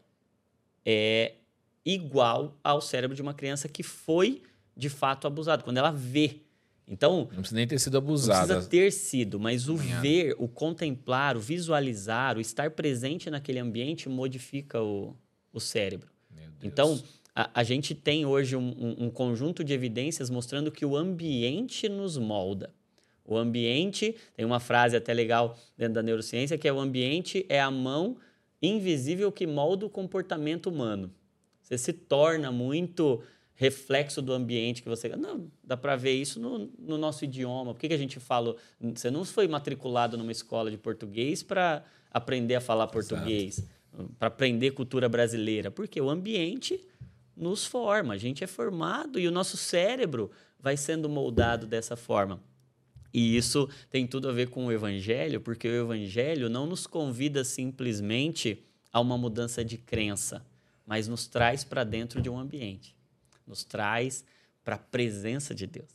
é 0.91 1.35
igual 1.85 2.57
ao 2.65 2.81
cérebro 2.81 3.15
de 3.15 3.21
uma 3.21 3.35
criança 3.35 3.69
que 3.69 3.83
foi 3.83 4.43
de 4.75 4.89
fato 4.89 5.27
abusada, 5.27 5.63
quando 5.63 5.77
ela 5.77 5.91
vê. 5.91 6.41
Então, 6.87 7.29
Não 7.33 7.41
precisa 7.43 7.57
nem 7.57 7.67
ter 7.67 7.79
sido 7.79 7.93
não 7.95 7.99
abusada. 7.99 8.47
precisa 8.55 8.71
ter 8.71 8.91
sido, 8.93 9.39
mas 9.39 9.69
o 9.69 9.77
ver, 9.77 10.35
o 10.39 10.49
contemplar, 10.49 11.37
o 11.37 11.41
visualizar, 11.41 12.39
o 12.39 12.41
estar 12.41 12.71
presente 12.71 13.29
naquele 13.29 13.59
ambiente 13.59 14.09
modifica 14.09 14.83
o, 14.83 15.15
o 15.53 15.61
cérebro. 15.61 16.09
Meu 16.35 16.47
Deus. 16.47 16.57
Então, 16.63 17.03
a, 17.35 17.51
a 17.61 17.63
gente 17.63 17.95
tem 17.95 18.25
hoje 18.25 18.57
um, 18.57 18.69
um- 18.69 19.05
um 19.07 19.11
conjunto 19.11 19.63
de 19.63 19.75
evidências 19.75 20.31
mostrando 20.31 20.73
que 20.73 20.87
o 20.87 20.97
ambiente 20.97 21.89
nos 21.91 22.17
molda. 22.17 22.71
O 23.25 23.37
ambiente, 23.37 24.15
tem 24.35 24.47
uma 24.47 24.59
frase 24.61 24.97
até 24.97 25.13
legal 25.13 25.59
dentro 25.77 25.93
da 25.95 26.03
neurociência, 26.03 26.57
que 26.57 26.67
é 26.67 26.73
o 26.73 26.81
ambiente 26.81 27.45
é 27.51 27.61
a 27.61 27.71
mão 27.71 28.17
invisível 28.61 29.31
que 29.31 29.47
molda 29.47 29.87
o 29.87 29.91
comportamento 29.91 30.69
humano. 30.69 31.13
Você 31.63 31.77
se 31.77 31.93
torna 31.93 32.51
muito 32.51 33.23
reflexo 33.55 34.23
do 34.23 34.33
ambiente 34.33 34.83
que 34.83 34.89
você... 34.89 35.09
Não, 35.17 35.51
dá 35.63 35.77
para 35.77 35.97
ver 35.97 36.13
isso 36.13 36.41
no, 36.41 36.71
no 36.79 36.97
nosso 36.97 37.25
idioma. 37.25 37.75
Por 37.75 37.81
que, 37.81 37.89
que 37.89 37.95
a 37.95 37.99
gente 37.99 38.21
fala... 38.21 38.57
Você 38.81 39.11
não 39.11 39.25
foi 39.25 39.49
matriculado 39.49 40.17
numa 40.17 40.33
escola 40.33 40.71
de 40.71 40.79
português 40.79 41.43
para 41.43 41.85
aprender 42.11 42.55
a 42.55 42.61
falar 42.61 42.87
português, 42.87 43.65
para 44.19 44.29
aprender 44.29 44.71
cultura 44.71 45.09
brasileira. 45.09 45.71
Porque 45.71 46.01
o 46.01 46.09
ambiente 46.09 46.81
nos 47.37 47.65
forma. 47.65 48.15
A 48.15 48.19
gente 48.19 48.43
é 48.43 48.47
formado 48.47 49.19
e 49.19 49.27
o 49.29 49.31
nosso 49.33 49.57
cérebro 49.57 50.31
vai 50.59 50.77
sendo 50.77 51.09
moldado 51.09 51.67
dessa 51.67 51.97
forma. 51.97 52.41
E 53.13 53.37
isso 53.37 53.69
tem 53.91 54.07
tudo 54.07 54.29
a 54.29 54.33
ver 54.33 54.51
com 54.51 54.67
o 54.67 54.73
evangelho, 54.73 55.41
porque 55.41 55.69
o 55.69 55.85
evangelho 55.85 56.49
não 56.49 56.67
nos 56.67 56.87
convida 56.87 57.45
simplesmente 57.45 58.65
a 58.93 59.01
uma 59.01 59.17
mudança 59.17 59.65
de 59.65 59.79
crença, 59.79 60.45
mas 60.87 61.09
nos 61.09 61.27
traz 61.27 61.65
para 61.65 61.85
dentro 61.85 62.21
de 62.21 62.29
um 62.29 62.39
ambiente. 62.39 62.95
Nos 63.47 63.65
traz 63.65 64.25
para 64.63 64.75
a 64.75 64.79
presença 64.79 65.55
de 65.55 65.67
Deus. 65.67 65.89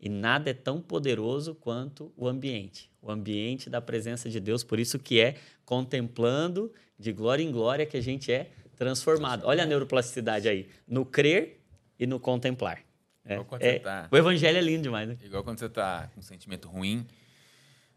E 0.00 0.08
nada 0.08 0.50
é 0.50 0.54
tão 0.54 0.80
poderoso 0.80 1.54
quanto 1.54 2.12
o 2.16 2.28
ambiente. 2.28 2.90
O 3.02 3.10
ambiente 3.10 3.68
da 3.68 3.80
presença 3.80 4.28
de 4.28 4.38
Deus, 4.38 4.62
por 4.62 4.78
isso 4.78 4.98
que 4.98 5.20
é 5.20 5.36
contemplando 5.64 6.72
de 6.98 7.12
glória 7.12 7.42
em 7.42 7.50
glória 7.50 7.86
que 7.86 7.96
a 7.96 8.00
gente 8.00 8.30
é 8.30 8.50
transformado. 8.76 9.44
Olha 9.44 9.64
a 9.64 9.66
neuroplasticidade 9.66 10.48
aí, 10.48 10.68
no 10.86 11.04
crer 11.04 11.60
e 11.98 12.06
no 12.06 12.20
contemplar. 12.20 12.87
É, 13.28 13.32
Igual 13.34 13.44
quando 13.46 13.62
é- 13.62 13.72
você 13.74 13.78
tá- 13.80 14.08
O 14.10 14.16
evangelho 14.16 14.58
é 14.58 14.60
lindo 14.60 14.82
demais, 14.84 15.08
né? 15.08 15.16
Igual 15.22 15.44
quando 15.44 15.58
você 15.58 15.68
tá 15.68 16.08
com 16.14 16.20
um 16.20 16.22
sentimento 16.22 16.68
ruim, 16.68 17.06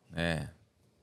né? 0.10 0.50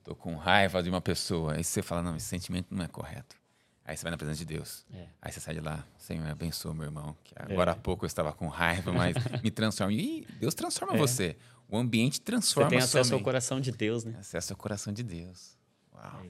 Tô 0.03 0.15
com 0.15 0.35
raiva 0.35 0.81
de 0.81 0.89
uma 0.89 1.01
pessoa. 1.01 1.55
Aí 1.55 1.63
você 1.63 1.81
fala, 1.81 2.01
não, 2.01 2.15
esse 2.15 2.25
sentimento 2.27 2.67
não 2.73 2.83
é 2.83 2.87
correto. 2.87 3.35
Aí 3.83 3.97
você 3.97 4.03
vai 4.03 4.11
na 4.11 4.17
presença 4.17 4.37
de 4.39 4.45
Deus. 4.45 4.85
É. 4.93 5.07
Aí 5.21 5.31
você 5.31 5.39
sai 5.39 5.55
de 5.55 5.61
lá, 5.61 5.83
Senhor, 5.97 6.27
abençoa 6.29 6.73
meu 6.73 6.85
irmão. 6.85 7.17
Que 7.23 7.33
agora 7.35 7.71
há 7.71 7.75
pouco 7.75 8.05
eu 8.05 8.07
estava 8.07 8.31
com 8.31 8.47
raiva, 8.47 8.91
mas 8.93 9.15
me 9.43 9.49
transforma. 9.49 9.91
E 9.93 10.25
Deus 10.39 10.53
transforma 10.53 10.95
você. 10.95 11.35
O 11.67 11.77
ambiente 11.77 12.17
Você 12.17 12.21
transforma 12.23 12.69
tem 12.69 12.77
a 12.79 12.81
sua 12.81 13.01
acesso 13.01 13.13
ao 13.15 13.19
coração 13.21 13.59
de 13.59 13.71
Deus, 13.71 14.03
né? 14.03 14.15
Acesso 14.19 14.53
ao 14.53 14.57
coração 14.57 14.93
de 14.93 15.03
Deus. 15.03 15.57
Uau. 15.93 16.21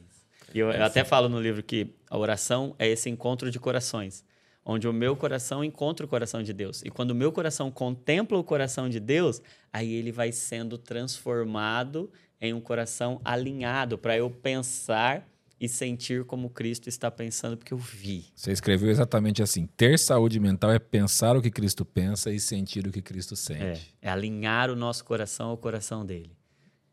E 0.54 0.60
eu, 0.60 0.72
eu 0.72 0.84
até 0.84 1.04
falo 1.04 1.30
no 1.30 1.40
livro 1.40 1.62
que 1.62 1.94
a 2.10 2.18
oração 2.18 2.76
é 2.80 2.88
esse 2.88 3.10
encontro 3.10 3.52
de 3.52 3.60
corações, 3.60 4.24
onde 4.66 4.88
o 4.88 4.94
meu 4.94 5.16
coração 5.16 5.64
encontra 5.64 6.06
o 6.06 6.10
coração 6.10 6.44
de 6.44 6.54
Deus. 6.54 6.82
E 6.86 6.90
quando 6.90 7.12
o 7.12 7.16
meu 7.16 7.32
coração 7.32 7.72
contempla 7.72 8.38
o 8.38 8.44
coração 8.44 8.88
de 8.90 9.00
Deus, 9.00 9.42
aí 9.74 9.92
ele 9.94 10.12
vai 10.12 10.32
sendo 10.32 10.78
transformado 10.78 12.12
em 12.40 12.54
um 12.54 12.62
coração 12.62 13.20
alinhado 13.24 13.98
para 13.98 14.18
eu 14.18 14.30
pensar 14.30 15.28
e 15.60 15.68
sentir 15.68 16.24
como 16.24 16.50
Cristo 16.50 16.88
está 16.88 17.12
pensando, 17.12 17.58
porque 17.58 17.74
eu 17.74 17.78
vi. 17.78 18.28
Você 18.34 18.52
escreveu 18.52 18.90
exatamente 18.90 19.44
assim: 19.44 19.68
ter 19.76 20.00
saúde 20.00 20.40
mental 20.40 20.72
é 20.72 20.80
pensar 20.80 21.36
o 21.36 21.42
que 21.42 21.52
Cristo 21.52 21.84
pensa 21.84 22.32
e 22.32 22.40
sentir 22.40 22.88
o 22.88 22.92
que 22.92 23.02
Cristo 23.02 23.34
É, 23.34 23.38
sente. 23.38 23.96
é 24.02 24.10
alinhar 24.10 24.70
o 24.70 24.76
nosso 24.76 25.04
coração 25.04 25.50
ao 25.50 25.58
coração 25.58 26.06
dele. 26.06 26.32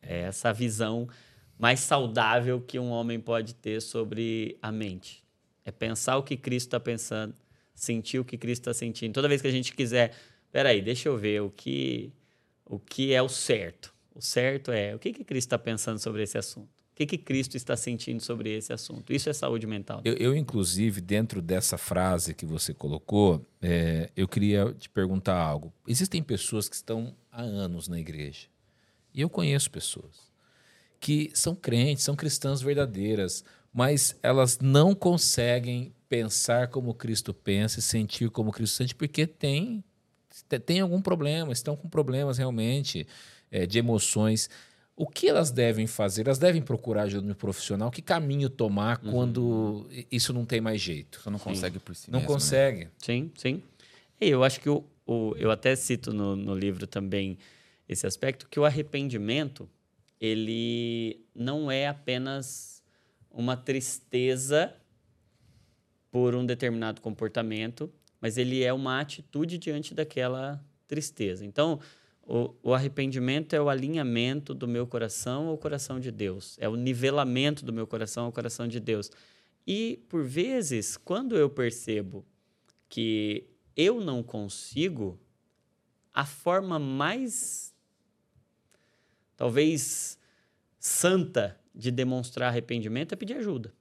É 0.02 0.22
essa 0.22 0.52
visão 0.52 1.08
mais 1.58 1.80
saudável 1.80 2.60
que 2.60 2.78
um 2.78 2.90
homem 2.90 3.20
pode 3.20 3.54
ter 3.54 3.80
sobre 3.80 4.58
a 4.60 4.72
mente. 4.72 5.24
É 5.64 5.70
pensar 5.70 6.16
o 6.16 6.22
que 6.22 6.36
Cristo 6.36 6.66
está 6.68 6.80
pensando, 6.80 7.34
sentir 7.76 8.18
o 8.18 8.24
que 8.24 8.36
Cristo 8.36 8.62
está 8.62 8.74
sentindo. 8.74 9.12
Toda 9.12 9.28
vez 9.28 9.40
que 9.40 9.46
a 9.46 9.52
gente 9.52 9.72
quiser, 9.74 10.12
peraí, 10.50 10.80
deixa 10.80 11.08
eu 11.08 11.16
ver 11.16 11.42
o 11.42 11.50
que, 11.50 12.10
o 12.64 12.78
que 12.78 13.12
é 13.12 13.22
o 13.22 13.28
certo. 13.28 13.94
O 14.14 14.20
certo 14.20 14.72
é 14.72 14.94
o 14.94 14.98
que, 14.98 15.12
que 15.12 15.22
Cristo 15.22 15.48
está 15.48 15.58
pensando 15.58 15.98
sobre 15.98 16.22
esse 16.22 16.38
assunto. 16.38 16.70
O 16.92 16.96
que, 16.96 17.04
que 17.04 17.18
Cristo 17.18 17.58
está 17.58 17.76
sentindo 17.76 18.22
sobre 18.22 18.56
esse 18.56 18.72
assunto. 18.72 19.12
Isso 19.12 19.28
é 19.28 19.32
saúde 19.34 19.66
mental. 19.66 20.00
Eu, 20.02 20.14
eu, 20.14 20.34
inclusive, 20.34 21.02
dentro 21.02 21.42
dessa 21.42 21.76
frase 21.76 22.32
que 22.32 22.46
você 22.46 22.72
colocou, 22.72 23.44
é, 23.60 24.10
eu 24.16 24.26
queria 24.26 24.72
te 24.72 24.88
perguntar 24.88 25.36
algo. 25.36 25.70
Existem 25.86 26.22
pessoas 26.22 26.70
que 26.70 26.74
estão 26.74 27.14
há 27.30 27.42
anos 27.42 27.86
na 27.86 28.00
igreja. 28.00 28.46
E 29.12 29.20
eu 29.20 29.28
conheço 29.28 29.70
pessoas 29.70 30.26
que 30.98 31.30
são 31.34 31.54
crentes, 31.54 32.04
são 32.04 32.16
cristãs 32.16 32.62
verdadeiras, 32.62 33.44
mas 33.76 34.16
elas 34.22 34.58
não 34.58 34.94
conseguem 34.94 35.92
pensar 36.08 36.68
como 36.68 36.94
Cristo 36.94 37.34
pensa 37.34 37.78
e 37.78 37.82
sentir 37.82 38.30
como 38.30 38.50
Cristo 38.50 38.74
sente, 38.74 38.94
porque 38.94 39.26
tem, 39.26 39.84
tem 40.64 40.80
algum 40.80 41.02
problema, 41.02 41.52
estão 41.52 41.76
com 41.76 41.86
problemas 41.86 42.38
realmente 42.38 43.06
é, 43.50 43.66
de 43.66 43.78
emoções. 43.78 44.48
O 44.96 45.06
que 45.06 45.28
elas 45.28 45.50
devem 45.50 45.86
fazer? 45.86 46.26
Elas 46.26 46.38
devem 46.38 46.62
procurar 46.62 47.02
ajuda 47.02 47.28
no 47.28 47.34
profissional? 47.34 47.90
Que 47.90 48.00
caminho 48.00 48.48
tomar 48.48 48.98
Uhum. 49.04 49.10
quando 49.10 49.86
isso 50.10 50.32
não 50.32 50.46
tem 50.46 50.58
mais 50.58 50.80
jeito? 50.80 51.20
Você 51.20 51.28
não 51.28 51.38
consegue 51.38 51.78
por 51.78 51.94
si 51.94 52.10
Não 52.10 52.20
mesmo, 52.20 52.32
né? 52.32 52.34
consegue. 52.34 52.88
Sim, 52.96 53.30
sim. 53.36 53.62
E 54.18 54.30
eu 54.30 54.42
acho 54.42 54.58
que 54.58 54.70
o, 54.70 54.82
o, 55.06 55.34
eu 55.36 55.50
até 55.50 55.76
cito 55.76 56.14
no, 56.14 56.34
no 56.34 56.54
livro 56.54 56.86
também 56.86 57.36
esse 57.86 58.06
aspecto, 58.06 58.48
que 58.48 58.58
o 58.58 58.64
arrependimento, 58.64 59.68
ele 60.18 61.20
não 61.34 61.70
é 61.70 61.86
apenas 61.88 62.75
uma 63.30 63.56
tristeza 63.56 64.74
por 66.10 66.34
um 66.34 66.46
determinado 66.46 67.00
comportamento, 67.00 67.92
mas 68.20 68.38
ele 68.38 68.62
é 68.62 68.72
uma 68.72 69.00
atitude 69.00 69.58
diante 69.58 69.94
daquela 69.94 70.64
tristeza. 70.88 71.44
Então, 71.44 71.80
o, 72.22 72.54
o, 72.62 72.74
arrependimento 72.74 73.54
é 73.54 73.60
o 73.60 73.68
alinhamento 73.68 74.54
do 74.54 74.66
meu 74.66 74.86
coração 74.86 75.48
ao 75.48 75.58
coração 75.58 76.00
de 76.00 76.10
Deus, 76.10 76.56
é 76.58 76.68
o 76.68 76.74
nivelamento 76.74 77.64
do 77.64 77.72
meu 77.72 77.86
coração 77.86 78.24
ao 78.24 78.32
coração 78.32 78.66
de 78.66 78.80
Deus. 78.80 79.10
E, 79.66 80.02
por 80.08 80.24
vezes, 80.24 80.96
quando 80.96 81.36
eu 81.36 81.50
percebo 81.50 82.24
que 82.88 83.46
eu 83.76 84.00
não 84.00 84.22
consigo, 84.22 85.20
a 86.14 86.24
forma 86.24 86.78
mais, 86.78 87.74
talvez, 89.36 90.18
santa 90.78 91.60
de 91.76 91.90
demonstrar 91.90 92.48
arrependimento 92.48 93.12
é 93.12 93.16
pedir 93.16 93.36
ajuda. 93.36 93.72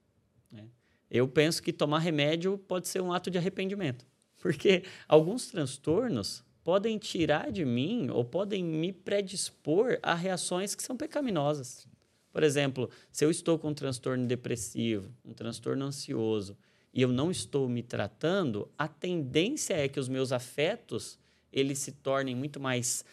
Né? 0.52 0.68
Eu 1.10 1.26
penso 1.26 1.62
que 1.62 1.72
tomar 1.72 2.00
remédio 2.00 2.58
pode 2.58 2.86
ser 2.88 3.00
um 3.00 3.12
ato 3.12 3.30
de 3.30 3.38
arrependimento, 3.38 4.06
porque 4.38 4.84
alguns 5.08 5.46
transtornos 5.46 6.44
podem 6.62 6.98
tirar 6.98 7.50
de 7.50 7.64
mim 7.64 8.10
ou 8.10 8.24
podem 8.24 8.62
me 8.62 8.92
predispor 8.92 9.98
a 10.02 10.14
reações 10.14 10.74
que 10.74 10.82
são 10.82 10.96
pecaminosas. 10.96 11.86
Por 12.32 12.42
exemplo, 12.42 12.90
se 13.10 13.24
eu 13.24 13.30
estou 13.30 13.58
com 13.58 13.68
um 13.68 13.74
transtorno 13.74 14.26
depressivo, 14.26 15.10
um 15.24 15.32
transtorno 15.32 15.86
ansioso, 15.86 16.56
e 16.92 17.00
eu 17.00 17.08
não 17.08 17.30
estou 17.30 17.68
me 17.68 17.82
tratando, 17.82 18.70
a 18.76 18.88
tendência 18.88 19.74
é 19.74 19.88
que 19.88 20.00
os 20.00 20.08
meus 20.08 20.32
afetos 20.32 21.18
eles 21.52 21.78
se 21.78 21.92
tornem 21.92 22.34
muito 22.34 22.60
mais 22.60 23.04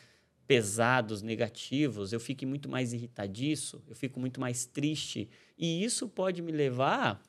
pesados, 0.47 1.21
negativos, 1.21 2.13
eu 2.13 2.19
fique 2.19 2.45
muito 2.45 2.69
mais 2.69 2.93
irritadiço, 2.93 3.81
eu 3.87 3.95
fico 3.95 4.19
muito 4.19 4.39
mais 4.39 4.65
triste, 4.65 5.29
e 5.57 5.83
isso 5.83 6.07
pode 6.07 6.41
me 6.41 6.51
levar 6.51 7.21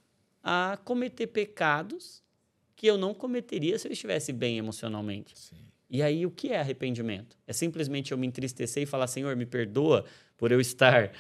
a 0.43 0.79
cometer 0.85 1.29
pecados 1.29 2.23
que 2.75 2.87
eu 2.87 2.99
não 2.99 3.15
cometeria 3.15 3.79
se 3.79 3.87
eu 3.87 3.93
estivesse 3.93 4.33
bem 4.33 4.59
emocionalmente. 4.59 5.39
Sim. 5.39 5.57
E 5.89 6.03
aí, 6.03 6.27
o 6.27 6.31
que 6.31 6.49
é 6.49 6.59
arrependimento? 6.59 7.39
É 7.47 7.53
simplesmente 7.53 8.11
eu 8.11 8.19
me 8.19 8.27
entristecer 8.27 8.83
e 8.83 8.87
falar: 8.87 9.07
Senhor, 9.07 9.37
me 9.37 9.47
perdoa 9.47 10.05
por 10.37 10.51
eu 10.51 10.61
estar 10.61 11.13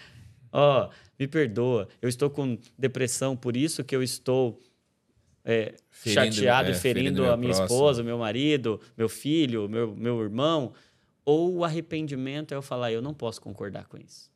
ó, 0.55 0.86
oh, 0.86 0.90
me 1.18 1.26
perdoa, 1.26 1.88
eu 2.01 2.09
estou 2.09 2.30
com 2.30 2.57
depressão, 2.78 3.36
por 3.36 3.57
isso 3.57 3.82
que 3.82 3.95
eu 3.95 4.03
estou 4.03 4.61
é, 5.45 5.74
ferindo, 5.90 6.36
chateado 6.36 6.68
é, 6.68 6.72
e 6.72 6.74
ferindo, 6.74 7.16
ferindo 7.16 7.30
a 7.30 7.36
minha 7.36 7.53
próximo. 7.53 7.64
esposa, 7.66 8.03
meu 8.05 8.16
marido, 8.16 8.80
meu 8.97 9.09
filho, 9.09 9.68
meu, 9.68 9.95
meu 9.95 10.22
irmão. 10.22 10.72
Ou 11.24 11.56
o 11.56 11.64
arrependimento 11.64 12.52
é 12.52 12.56
eu 12.56 12.62
falar, 12.62 12.92
eu 12.92 13.00
não 13.00 13.14
posso 13.14 13.40
concordar 13.40 13.86
com 13.86 13.96
isso. 13.96 14.30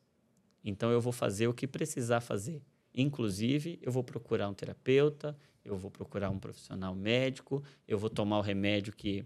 Então 0.65 0.91
eu 0.91 1.01
vou 1.01 1.13
fazer 1.13 1.47
o 1.47 1.55
que 1.55 1.67
precisar 1.67 2.21
fazer. 2.21 2.63
Inclusive, 2.95 3.79
eu 3.83 3.93
vou 3.93 4.03
procurar 4.03 4.49
um 4.49 4.55
terapeuta, 4.55 5.37
eu 5.65 5.77
vou 5.77 5.91
procurar 5.91 6.31
um 6.31 6.39
profissional 6.39 6.95
médico, 6.95 7.63
eu 7.87 7.99
vou 7.99 8.11
tomar 8.11 8.39
o 8.39 8.43
remédio 8.43 8.93
que 8.93 9.25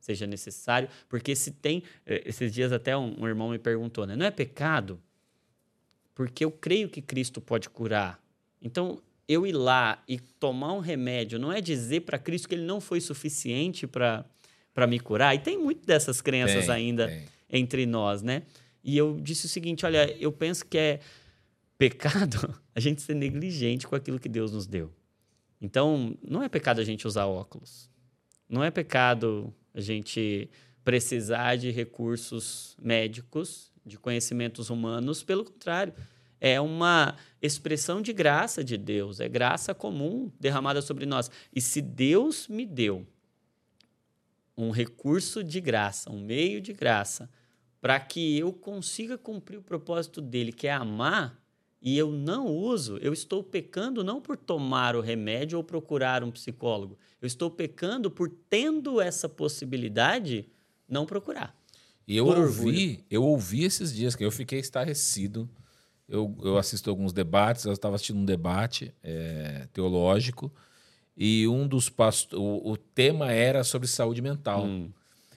seja 0.00 0.26
necessário. 0.26 0.88
Porque 1.08 1.36
se 1.36 1.50
tem. 1.50 1.82
Eh, 2.06 2.22
esses 2.26 2.52
dias 2.52 2.72
até 2.72 2.96
um, 2.96 3.22
um 3.22 3.28
irmão 3.28 3.50
me 3.50 3.58
perguntou, 3.58 4.06
né? 4.06 4.16
Não 4.16 4.26
é 4.26 4.30
pecado 4.30 5.00
porque 6.14 6.44
eu 6.44 6.50
creio 6.50 6.88
que 6.88 7.02
Cristo 7.02 7.40
pode 7.40 7.68
curar. 7.68 8.22
Então, 8.62 9.02
eu 9.26 9.46
ir 9.46 9.52
lá 9.52 10.02
e 10.06 10.18
tomar 10.18 10.72
um 10.72 10.78
remédio 10.78 11.38
não 11.38 11.52
é 11.52 11.60
dizer 11.60 12.02
para 12.02 12.18
Cristo 12.18 12.48
que 12.48 12.54
ele 12.54 12.64
não 12.64 12.80
foi 12.80 13.00
suficiente 13.00 13.86
para 13.86 14.24
me 14.86 14.98
curar. 14.98 15.34
E 15.34 15.38
tem 15.38 15.58
muito 15.58 15.86
dessas 15.86 16.20
crenças 16.20 16.66
tem, 16.66 16.74
ainda 16.74 17.08
tem. 17.08 17.24
entre 17.50 17.86
nós, 17.86 18.22
né? 18.22 18.42
E 18.82 18.96
eu 18.96 19.18
disse 19.20 19.46
o 19.46 19.48
seguinte: 19.48 19.86
olha, 19.86 20.14
eu 20.18 20.32
penso 20.32 20.66
que 20.66 20.76
é 20.76 21.00
pecado 21.78 22.54
a 22.74 22.80
gente 22.80 23.00
ser 23.02 23.14
negligente 23.14 23.86
com 23.86 23.94
aquilo 23.94 24.18
que 24.18 24.28
Deus 24.28 24.52
nos 24.52 24.66
deu. 24.66 24.92
Então, 25.60 26.16
não 26.22 26.42
é 26.42 26.48
pecado 26.48 26.80
a 26.80 26.84
gente 26.84 27.06
usar 27.06 27.26
óculos. 27.26 27.88
Não 28.48 28.62
é 28.62 28.70
pecado 28.70 29.54
a 29.72 29.80
gente 29.80 30.50
precisar 30.84 31.56
de 31.56 31.70
recursos 31.70 32.76
médicos 32.80 33.72
de 33.84 33.98
conhecimentos 33.98 34.70
humanos, 34.70 35.22
pelo 35.22 35.44
contrário, 35.44 35.94
é 36.40 36.60
uma 36.60 37.16
expressão 37.40 38.02
de 38.02 38.12
graça 38.12 38.62
de 38.62 38.76
Deus, 38.76 39.20
é 39.20 39.28
graça 39.28 39.74
comum 39.74 40.30
derramada 40.38 40.82
sobre 40.82 41.06
nós. 41.06 41.30
E 41.54 41.60
se 41.60 41.80
Deus 41.80 42.48
me 42.48 42.66
deu 42.66 43.06
um 44.56 44.70
recurso 44.70 45.42
de 45.42 45.60
graça, 45.60 46.10
um 46.10 46.20
meio 46.20 46.60
de 46.60 46.72
graça, 46.72 47.28
para 47.80 47.98
que 48.00 48.38
eu 48.38 48.52
consiga 48.52 49.18
cumprir 49.18 49.58
o 49.58 49.62
propósito 49.62 50.20
dele, 50.20 50.52
que 50.52 50.66
é 50.66 50.72
amar, 50.72 51.42
e 51.82 51.98
eu 51.98 52.10
não 52.10 52.46
uso, 52.46 52.96
eu 53.02 53.12
estou 53.12 53.42
pecando 53.42 54.02
não 54.02 54.18
por 54.18 54.38
tomar 54.38 54.96
o 54.96 55.02
remédio 55.02 55.58
ou 55.58 55.62
procurar 55.62 56.24
um 56.24 56.30
psicólogo. 56.30 56.96
Eu 57.20 57.26
estou 57.26 57.50
pecando 57.50 58.10
por 58.10 58.30
tendo 58.48 59.02
essa 59.02 59.28
possibilidade 59.28 60.48
não 60.88 61.04
procurar. 61.04 61.54
E 62.08 62.16
eu 62.16 62.26
ouvi, 62.26 63.04
eu 63.10 63.22
ouvi 63.22 63.64
esses 63.64 63.92
dias 63.94 64.16
que 64.16 64.24
eu 64.24 64.30
fiquei 64.30 64.60
estarrecido. 64.60 65.46
Eu, 66.08 66.34
eu 66.42 66.56
assisto 66.56 66.88
alguns 66.88 67.12
debates, 67.12 67.66
eu 67.66 67.72
estava 67.72 67.96
assistindo 67.96 68.18
um 68.18 68.24
debate 68.24 68.94
é, 69.02 69.68
teológico 69.72 70.50
e 71.16 71.46
um 71.46 71.66
dos 71.66 71.88
pastores, 71.88 72.42
o, 72.42 72.72
o, 72.72 72.76
tema 72.76 73.30
era 73.30 73.62
sobre 73.62 73.86
saúde 73.86 74.20
mental. 74.20 74.64
Hum. 74.64 74.90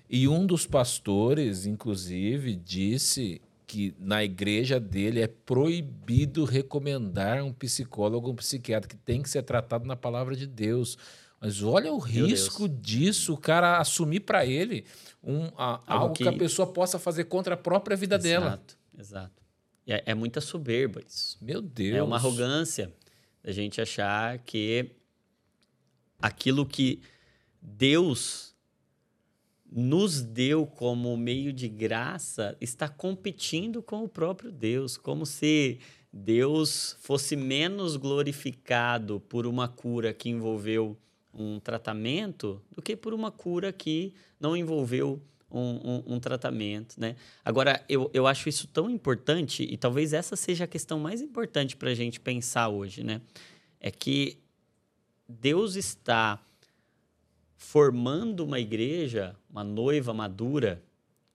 E 0.10 0.28
um 0.28 0.46
dos 0.46 0.66
pastores, 0.66 1.66
inclusive, 1.66 2.56
disse 2.56 3.42
que 3.68 3.94
na 4.00 4.24
igreja 4.24 4.80
dele 4.80 5.22
é 5.22 5.28
proibido 5.28 6.46
recomendar 6.46 7.44
um 7.44 7.52
psicólogo 7.52 8.28
ou 8.28 8.34
um 8.34 8.36
psiquiatra, 8.36 8.88
que 8.88 8.96
tem 8.96 9.22
que 9.22 9.30
ser 9.30 9.44
tratado 9.44 9.86
na 9.86 9.96
palavra 9.96 10.36
de 10.36 10.48
Deus. 10.48 10.98
Mas 11.40 11.62
olha 11.62 11.92
o 11.92 12.00
risco 12.00 12.68
disso, 12.68 13.34
o 13.34 13.38
cara 13.38 13.78
assumir 13.78 14.22
para 14.22 14.46
ele 14.46 14.86
um, 15.22 15.52
a, 15.58 15.82
algo, 15.86 16.14
que... 16.16 16.24
que... 16.24 16.30
a 16.30 16.34
pessoa 16.34 16.66
possa 16.66 16.98
fazer 16.98 17.26
contra 17.26 17.54
a 17.54 17.58
própria 17.58 17.96
vida 17.96 18.16
exato, 18.16 18.28
dela. 18.28 18.46
Exato, 18.48 18.78
exato. 18.98 19.44
É, 19.86 20.04
é 20.08 20.16
muita 20.16 20.42
soberba 20.42 21.02
isso. 21.06 21.38
Meu 21.42 21.62
Deus. 21.62 21.98
É 21.98 22.02
uma 22.02 22.16
arrogância 22.16 22.92
a 23.44 23.52
gente 23.52 23.80
achar 23.80 24.40
que 24.40 24.92
aquilo 26.20 26.66
que 26.66 27.02
Deus 27.62 28.56
nos 29.70 30.22
deu 30.22 30.66
como 30.66 31.16
meio 31.18 31.52
de 31.52 31.68
graça 31.68 32.56
está 32.62 32.88
competindo 32.88 33.82
com 33.82 34.04
o 34.04 34.10
próprio 34.10 34.52
Deus, 34.52 34.98
como 34.98 35.26
se 35.26 35.80
Deus 36.12 36.98
fosse 37.02 37.36
menos 37.36 37.96
glorificado 37.98 39.20
por 39.20 39.46
uma 39.46 39.68
cura 39.68 40.14
que 40.14 40.30
envolveu 40.30 40.98
um 41.34 41.60
tratamento 41.60 42.62
do 42.74 42.82
que 42.82 42.96
por 42.96 43.14
uma 43.14 43.30
cura 43.30 43.72
que 43.72 44.14
não 44.40 44.56
envolveu 44.56 45.22
um, 45.52 45.60
um, 45.62 46.16
um, 46.16 46.20
tratamento, 46.20 47.00
né? 47.00 47.16
Agora, 47.44 47.84
eu, 47.88 48.10
eu 48.14 48.28
acho 48.28 48.50
isso 48.50 48.68
tão 48.68 48.90
importante, 48.90 49.64
e 49.64 49.78
talvez 49.78 50.12
essa 50.12 50.36
seja 50.36 50.66
a 50.66 50.68
questão 50.68 51.00
mais 51.00 51.22
importante 51.22 51.76
para 51.76 51.90
a 51.90 51.94
gente 51.94 52.20
pensar 52.20 52.68
hoje, 52.68 53.04
né? 53.04 53.22
É 53.80 53.90
que 53.92 54.38
Deus 55.28 55.76
está 55.76 56.42
formando 57.56 58.46
uma 58.46 58.60
igreja, 58.60 59.36
uma 59.50 59.64
noiva 59.64 60.14
madura, 60.14 60.84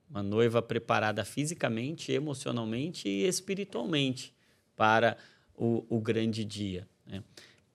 uma 0.09 0.23
noiva 0.23 0.61
preparada 0.61 1.25
fisicamente, 1.25 2.11
emocionalmente 2.11 3.07
e 3.07 3.27
espiritualmente 3.27 4.33
para 4.75 5.17
o, 5.55 5.85
o 5.89 5.99
grande 5.99 6.43
dia. 6.45 6.87
Né? 7.05 7.23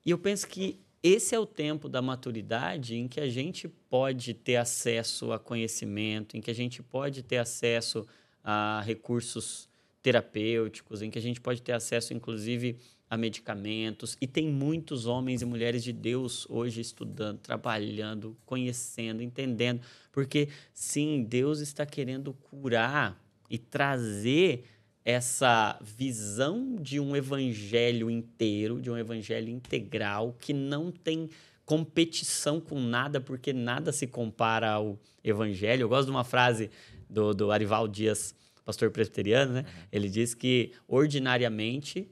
E 0.04 0.10
eu 0.10 0.18
penso 0.18 0.48
que 0.48 0.80
esse 1.02 1.34
é 1.34 1.38
o 1.38 1.46
tempo 1.46 1.88
da 1.88 2.02
maturidade 2.02 2.96
em 2.96 3.06
que 3.06 3.20
a 3.20 3.28
gente 3.28 3.68
pode 3.68 4.34
ter 4.34 4.56
acesso 4.56 5.32
a 5.32 5.38
conhecimento, 5.38 6.36
em 6.36 6.40
que 6.40 6.50
a 6.50 6.54
gente 6.54 6.82
pode 6.82 7.22
ter 7.22 7.36
acesso 7.36 8.06
a 8.42 8.82
recursos 8.84 9.68
terapêuticos, 10.02 11.02
em 11.02 11.10
que 11.10 11.18
a 11.18 11.22
gente 11.22 11.40
pode 11.40 11.62
ter 11.62 11.72
acesso, 11.72 12.14
inclusive, 12.14 12.78
a 13.10 13.16
medicamentos. 13.16 14.16
E 14.20 14.26
tem 14.26 14.48
muitos 14.48 15.06
homens 15.06 15.42
e 15.42 15.44
mulheres 15.44 15.82
de 15.82 15.92
Deus 15.92 16.46
hoje 16.48 16.80
estudando, 16.80 17.38
trabalhando, 17.38 18.36
conhecendo, 18.44 19.22
entendendo. 19.22 19.80
Porque, 20.12 20.48
sim, 20.72 21.24
Deus 21.28 21.60
está 21.60 21.86
querendo 21.86 22.32
curar 22.32 23.20
e 23.48 23.56
trazer 23.56 24.64
essa 25.04 25.78
visão 25.80 26.76
de 26.76 27.00
um 27.00 27.16
evangelho 27.16 28.10
inteiro, 28.10 28.80
de 28.80 28.90
um 28.90 28.96
evangelho 28.98 29.48
integral, 29.48 30.36
que 30.38 30.52
não 30.52 30.90
tem 30.90 31.30
competição 31.64 32.60
com 32.60 32.78
nada, 32.78 33.20
porque 33.20 33.52
nada 33.52 33.90
se 33.90 34.06
compara 34.06 34.70
ao 34.70 34.98
evangelho. 35.24 35.82
Eu 35.82 35.88
gosto 35.88 36.06
de 36.06 36.10
uma 36.10 36.24
frase 36.24 36.70
do, 37.08 37.32
do 37.32 37.50
Arival 37.50 37.88
Dias, 37.88 38.34
pastor 38.64 38.90
presbiteriano, 38.90 39.52
né? 39.54 39.64
Ele 39.90 40.10
diz 40.10 40.34
que 40.34 40.72
ordinariamente 40.86 42.06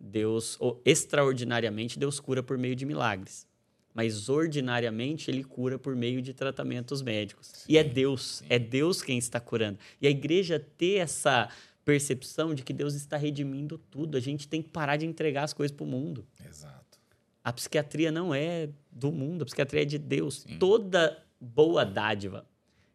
Deus, 0.00 0.56
ou 0.60 0.80
extraordinariamente, 0.84 1.98
Deus 1.98 2.20
cura 2.20 2.42
por 2.42 2.56
meio 2.56 2.76
de 2.76 2.86
milagres. 2.86 3.46
mas 3.94 4.28
ordinariamente 4.28 5.28
ele 5.28 5.42
cura 5.42 5.76
por 5.76 5.96
meio 5.96 6.22
de 6.22 6.32
tratamentos 6.32 7.02
médicos. 7.02 7.48
Sim, 7.52 7.72
e 7.72 7.76
é 7.76 7.82
Deus, 7.82 8.36
sim. 8.38 8.46
é 8.48 8.56
Deus 8.56 9.02
quem 9.02 9.18
está 9.18 9.40
curando. 9.40 9.76
E 10.00 10.06
a 10.06 10.10
igreja 10.10 10.64
ter 10.76 10.98
essa 10.98 11.48
percepção 11.84 12.54
de 12.54 12.62
que 12.62 12.72
Deus 12.72 12.94
está 12.94 13.16
redimindo 13.16 13.76
tudo, 13.90 14.16
a 14.16 14.20
gente 14.20 14.46
tem 14.46 14.62
que 14.62 14.70
parar 14.70 14.96
de 14.98 15.04
entregar 15.06 15.42
as 15.42 15.52
coisas 15.52 15.76
para 15.76 15.84
o 15.84 15.86
mundo. 15.88 16.24
Exato. 16.48 16.98
A 17.42 17.52
psiquiatria 17.52 18.12
não 18.12 18.32
é 18.32 18.68
do 18.92 19.10
mundo, 19.10 19.42
a 19.42 19.46
psiquiatria 19.46 19.82
é 19.82 19.84
de 19.84 19.98
Deus. 19.98 20.42
Sim. 20.46 20.58
Toda 20.58 21.20
boa 21.40 21.84
dádiva 21.84 22.46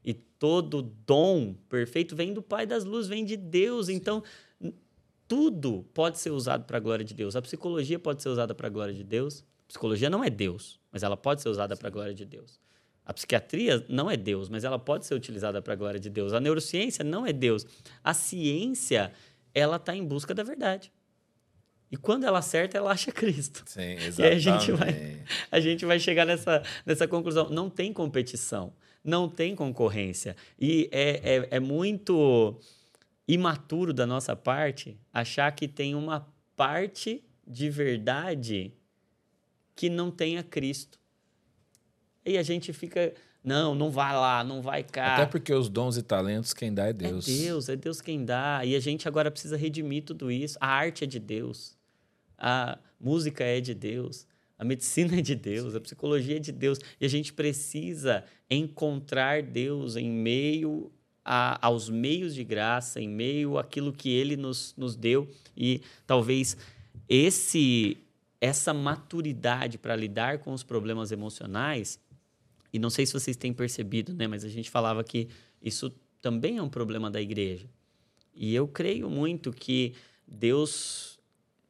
e 0.06 0.14
todo 0.14 0.82
dom 1.06 1.54
perfeito 1.68 2.16
vem 2.16 2.34
do 2.34 2.41
Pai 2.41 2.66
das 2.66 2.86
Luzes, 2.86 3.10
vem 3.10 3.26
de 3.26 3.36
Deus. 3.36 3.89
Então, 3.89 4.24
tudo 5.34 5.84
pode 5.95 6.19
ser 6.19 6.29
usado 6.29 6.63
para 6.65 6.77
a 6.77 6.79
glória 6.79 7.03
de 7.03 7.11
Deus. 7.11 7.36
A 7.36 7.41
psicologia 7.41 7.97
pode 7.97 8.21
ser 8.21 8.29
usada 8.29 8.53
para 8.53 8.67
a 8.67 8.69
glória 8.69 8.93
de 8.93 9.03
Deus. 9.03 9.43
A 9.65 9.67
psicologia 9.67 10.07
não 10.07 10.23
é 10.23 10.29
Deus, 10.29 10.79
mas 10.91 11.01
ela 11.01 11.17
pode 11.17 11.41
ser 11.41 11.49
usada 11.49 11.75
para 11.75 11.88
a 11.88 11.89
glória 11.91 12.13
de 12.13 12.23
Deus. 12.23 12.59
A 13.03 13.11
psiquiatria 13.11 13.84
não 13.89 14.11
é 14.11 14.15
Deus, 14.15 14.47
mas 14.47 14.63
ela 14.63 14.77
pode 14.77 15.07
ser 15.07 15.15
utilizada 15.15 15.59
para 15.59 15.73
a 15.73 15.75
glória 15.75 15.99
de 15.99 16.07
Deus. 16.07 16.34
A 16.34 16.39
neurociência 16.39 17.03
não 17.03 17.25
é 17.25 17.34
Deus. 17.34 17.65
A 18.03 18.13
ciência, 18.13 19.11
ela 19.55 19.77
está 19.77 19.95
em 19.95 20.05
busca 20.05 20.36
da 20.36 20.43
verdade. 20.43 20.93
E 21.91 21.97
quando 21.97 22.25
ela 22.25 22.38
acerta, 22.38 22.77
ela 22.77 22.91
acha 22.91 23.11
Cristo. 23.11 23.63
Sim, 23.65 23.93
exatamente. 23.93 24.19
E 24.21 24.23
aí 24.23 24.36
a 24.36 24.39
gente 24.39 24.71
vai, 24.71 25.23
a 25.49 25.59
gente 25.59 25.84
vai 25.84 25.99
chegar 25.99 26.25
nessa, 26.27 26.61
nessa 26.86 27.07
conclusão. 27.07 27.49
Não 27.49 27.71
tem 27.71 27.91
competição, 27.91 28.71
não 29.03 29.27
tem 29.27 29.55
concorrência. 29.55 30.36
E 30.59 30.88
é, 30.91 31.38
é, 31.38 31.47
é 31.55 31.59
muito 31.59 32.59
imaturo 33.28 33.93
da 33.93 34.05
nossa 34.05 34.36
parte 34.36 34.99
achar 35.11 35.51
que 35.51 35.67
tem 35.67 35.95
uma 35.95 36.28
parte 36.55 37.24
de 37.45 37.69
verdade 37.69 38.74
que 39.76 39.89
não 39.89 40.11
tenha 40.11 40.43
Cristo. 40.43 40.99
E 42.26 42.38
a 42.38 42.43
gente 42.43 42.71
fica, 42.71 43.13
não, 43.43 43.76
não 43.76 43.91
vai 43.91 44.13
lá, 44.13 44.43
não 44.43 44.61
vai 44.61 44.84
cá. 44.84 45.15
Até 45.15 45.26
porque 45.26 45.53
os 45.53 45.67
dons 45.67 45.97
e 45.97 46.01
talentos 46.01 46.53
quem 46.53 46.74
dá 46.74 46.88
é 46.88 46.93
Deus. 46.93 47.28
É 47.28 47.32
Deus, 47.32 47.69
é 47.69 47.76
Deus 47.76 48.01
quem 48.01 48.24
dá. 48.24 48.61
E 48.63 48.76
a 48.76 48.80
gente 48.80 49.07
agora 49.07 49.30
precisa 49.30 49.57
redimir 49.57 50.03
tudo 50.03 50.32
isso. 50.32 50.57
A 50.61 50.67
arte 50.67 51.03
é 51.03 51.07
de 51.07 51.19
Deus. 51.19 51.78
A 52.38 52.78
música 52.99 53.43
é 53.43 53.59
de 53.59 53.74
Deus. 53.74 54.26
A 54.57 54.63
medicina 54.63 55.17
é 55.19 55.21
de 55.21 55.36
Deus, 55.36 55.76
a 55.76 55.82
psicologia 55.82 56.38
é 56.38 56.39
de 56.39 56.51
Deus. 56.51 56.80
E 56.99 57.05
a 57.05 57.09
gente 57.09 57.34
precisa 57.34 58.24
encontrar 58.49 59.41
Deus 59.41 59.95
em 59.95 60.09
meio 60.09 60.91
a, 61.24 61.65
aos 61.65 61.89
meios 61.89 62.36
de 62.36 62.43
graça, 62.43 62.99
em 62.99 63.07
meio 63.07 63.57
àquilo 63.57 63.93
que 63.93 64.09
ele 64.09 64.36
nos, 64.36 64.74
nos 64.78 64.95
deu. 64.95 65.30
E 65.55 65.82
talvez 66.05 66.57
esse 67.07 67.97
essa 68.39 68.74
maturidade 68.74 69.78
para 69.78 69.95
lidar 69.95 70.39
com 70.39 70.51
os 70.51 70.63
problemas 70.63 71.13
emocionais, 71.13 71.97
e 72.74 72.78
não 72.78 72.89
sei 72.89 73.05
se 73.05 73.13
vocês 73.13 73.38
têm 73.38 73.53
percebido, 73.53 74.13
né, 74.13 74.28
mas 74.28 74.43
a 74.43 74.49
gente 74.49 74.69
falava 74.69 75.01
que 75.01 75.30
isso 75.61 75.89
também 76.21 76.57
é 76.57 76.61
um 76.61 76.67
problema 76.67 77.09
da 77.09 77.21
igreja. 77.21 77.69
E 78.36 78.53
eu 78.53 78.67
creio 78.67 79.09
muito 79.09 79.53
que 79.53 79.93
Deus 80.28 81.19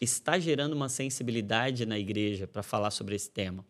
está 0.02 0.40
gerando 0.40 0.74
uma 0.74 0.90
sensibilidade 0.90 1.86
na 1.86 2.00
igreja 2.00 2.48
para 2.48 2.64
falar 2.64 2.90
sobre 2.90 3.16
esse 3.16 3.30
tema, 3.30 3.64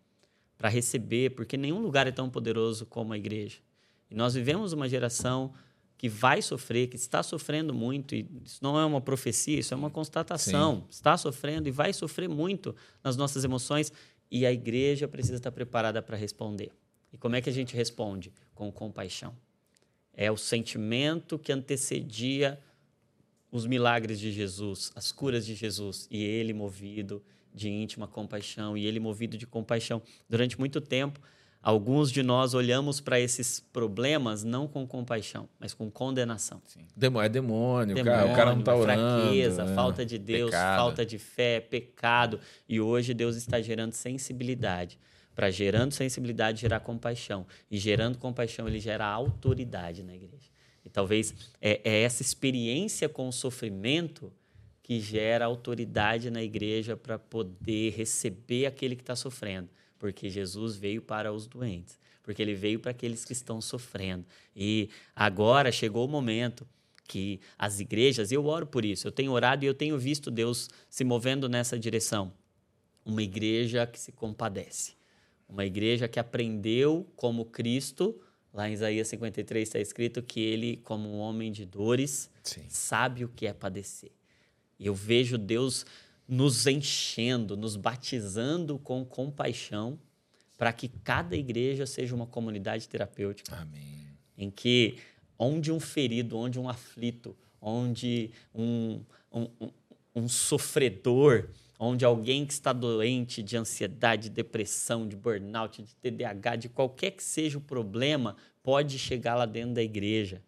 para 0.58 0.70
receber, 0.70 1.32
porque 1.32 1.58
nenhum 1.58 1.80
lugar 1.80 2.08
é 2.08 2.12
tão 2.12 2.30
poderoso 2.30 2.86
como 2.86 3.12
a 3.12 3.18
igreja. 3.18 3.58
E 4.10 4.16
nós 4.16 4.34
vivemos 4.34 4.72
uma 4.72 4.88
geração 4.88 5.54
que 6.04 6.10
vai 6.10 6.42
sofrer, 6.42 6.88
que 6.88 6.98
está 6.98 7.24
sofrendo 7.24 7.74
muito, 7.74 8.14
e 8.14 8.28
isso 8.44 8.60
não 8.62 8.78
é 8.78 8.84
uma 8.84 9.00
profecia, 9.00 9.58
isso 9.58 9.74
é 9.74 9.78
uma 9.78 9.90
constatação. 9.90 10.82
Sim. 10.82 10.88
Está 10.90 11.16
sofrendo 11.16 11.70
e 11.70 11.72
vai 11.72 11.94
sofrer 11.94 12.28
muito 12.28 12.76
nas 13.02 13.16
nossas 13.16 13.46
emoções, 13.46 13.90
e 14.30 14.46
a 14.46 14.52
igreja 14.52 15.08
precisa 15.08 15.38
estar 15.38 15.50
preparada 15.54 16.02
para 16.02 16.18
responder. 16.18 16.74
E 17.14 17.18
como 17.18 17.38
é 17.38 17.42
que 17.42 17.50
a 17.50 17.54
gente 17.54 17.74
responde? 17.74 18.34
Com 18.54 18.70
compaixão. 18.70 19.34
É 20.14 20.30
o 20.30 20.36
sentimento 20.36 21.40
que 21.40 21.54
antecedia 21.54 22.60
os 23.50 23.66
milagres 23.66 24.20
de 24.20 24.30
Jesus, 24.30 24.92
as 24.96 25.10
curas 25.10 25.46
de 25.46 25.56
Jesus, 25.56 26.06
e 26.12 26.22
ele 26.22 26.52
movido 26.52 27.24
de 27.56 27.70
íntima 27.70 28.10
compaixão, 28.10 28.76
e 28.76 28.86
ele 28.86 29.00
movido 29.00 29.38
de 29.38 29.48
compaixão. 29.48 30.02
Durante 30.30 30.60
muito 30.60 30.82
tempo, 30.82 31.22
Alguns 31.64 32.12
de 32.12 32.22
nós 32.22 32.54
olhamos 32.54 33.00
para 33.00 33.18
esses 33.18 33.62
problemas 33.62 34.44
não 34.44 34.68
com 34.68 34.86
compaixão, 34.86 35.48
mas 35.58 35.74
com 35.74 35.90
condenação. 35.90 36.62
Sim. 36.66 36.82
É 36.82 37.30
demônio, 37.30 37.96
demônio 37.96 38.04
cara, 38.04 38.26
o 38.26 38.36
cara 38.36 38.52
não 38.52 38.60
está 38.60 38.76
orando. 38.76 39.22
Fraqueza, 39.22 39.64
né? 39.64 39.74
falta 39.74 40.06
de 40.06 40.18
Deus, 40.18 40.52
pecado. 40.52 40.78
falta 40.78 41.06
de 41.06 41.18
fé, 41.18 41.62
pecado. 41.62 42.38
E 42.68 42.82
hoje 42.82 43.14
Deus 43.14 43.38
está 43.38 43.62
gerando 43.62 43.94
sensibilidade. 43.94 45.00
Para 45.34 45.50
gerando 45.50 45.94
sensibilidade, 45.94 46.60
gerar 46.60 46.82
compaixão. 46.82 47.46
E 47.72 47.78
gerando 47.78 48.18
compaixão, 48.18 48.68
ele 48.68 48.82
gera 48.82 49.06
autoridade 49.06 50.04
na 50.04 50.14
igreja. 50.14 50.50
E 50.84 50.90
talvez 50.90 51.34
é, 51.62 51.80
é 51.86 52.02
essa 52.02 52.22
experiência 52.22 53.08
com 53.08 53.30
o 53.30 53.32
sofrimento 53.32 54.34
que 54.84 55.00
gera 55.00 55.46
autoridade 55.46 56.30
na 56.30 56.44
igreja 56.44 56.98
para 56.98 57.18
poder 57.18 57.92
receber 57.92 58.66
aquele 58.66 58.98
que 58.98 59.02
está 59.02 59.16
sofrendo 59.16 59.70
porque 60.04 60.30
Jesus 60.30 60.76
veio 60.76 61.02
para 61.02 61.32
os 61.32 61.48
doentes, 61.48 61.98
porque 62.24 62.42
ele 62.42 62.54
veio 62.54 62.78
para 62.78 62.92
aqueles 62.92 63.24
que 63.24 63.32
estão 63.32 63.62
sofrendo. 63.62 64.26
E 64.54 64.90
agora 65.16 65.72
chegou 65.72 66.06
o 66.06 66.10
momento 66.10 66.68
que 67.08 67.40
as 67.58 67.80
igrejas, 67.80 68.30
eu 68.30 68.46
oro 68.46 68.68
por 68.68 68.84
isso, 68.84 69.08
eu 69.08 69.14
tenho 69.14 69.32
orado 69.32 69.64
e 69.64 69.68
eu 69.70 69.74
tenho 69.74 69.98
visto 69.98 70.30
Deus 70.30 70.70
se 70.90 71.06
movendo 71.06 71.48
nessa 71.48 71.80
direção. 71.80 72.34
Uma 73.06 73.24
igreja 73.24 73.88
que 73.88 73.98
se 73.98 74.12
compadece, 74.12 74.92
uma 75.48 75.66
igreja 75.66 76.06
que 76.10 76.20
aprendeu 76.20 77.10
como 77.16 77.46
Cristo, 77.46 78.22
lá 78.54 78.70
em 78.70 78.74
Isaías 78.74 79.08
53 79.08 79.70
está 79.70 79.80
escrito 79.80 80.22
que 80.22 80.42
ele, 80.42 80.82
como 80.84 81.08
um 81.08 81.20
homem 81.20 81.50
de 81.50 81.66
dores, 81.66 82.30
Sim. 82.44 82.66
sabe 82.68 83.24
o 83.24 83.30
que 83.30 83.48
é 83.48 83.54
padecer. 83.54 84.12
Eu 84.78 84.94
vejo 84.94 85.38
Deus 85.38 85.86
nos 86.28 86.66
enchendo, 86.68 87.56
nos 87.58 87.76
batizando 87.76 88.80
com 88.80 89.04
compaixão, 89.06 90.00
para 90.58 90.72
que 90.72 90.88
cada 90.88 91.36
igreja 91.36 91.86
seja 91.86 92.16
uma 92.16 92.26
comunidade 92.26 92.88
terapêutica. 92.88 93.56
Amém. 93.56 94.08
Em 94.38 94.50
que, 94.50 94.98
onde 95.38 95.72
um 95.72 95.80
ferido, 95.80 96.38
onde 96.38 96.60
um 96.60 96.70
aflito, 96.70 97.36
onde 97.62 98.32
um, 98.54 99.02
um, 99.32 99.48
um, 99.60 99.70
um 100.16 100.28
sofredor, 100.30 101.50
onde 101.78 102.06
alguém 102.06 102.46
que 102.46 102.54
está 102.54 102.72
doente 102.72 103.44
de 103.44 103.58
ansiedade, 103.58 104.24
de 104.24 104.30
depressão, 104.30 105.08
de 105.08 105.16
burnout, 105.16 105.82
de 105.82 105.96
TDAH, 105.96 106.56
de 106.56 106.70
qualquer 106.70 107.12
que 107.12 107.24
seja 107.24 107.58
o 107.58 107.62
problema, 107.62 108.38
pode 108.62 108.98
chegar 108.98 109.36
lá 109.36 109.46
dentro 109.46 109.76
da 109.76 109.84
igreja 109.84 110.42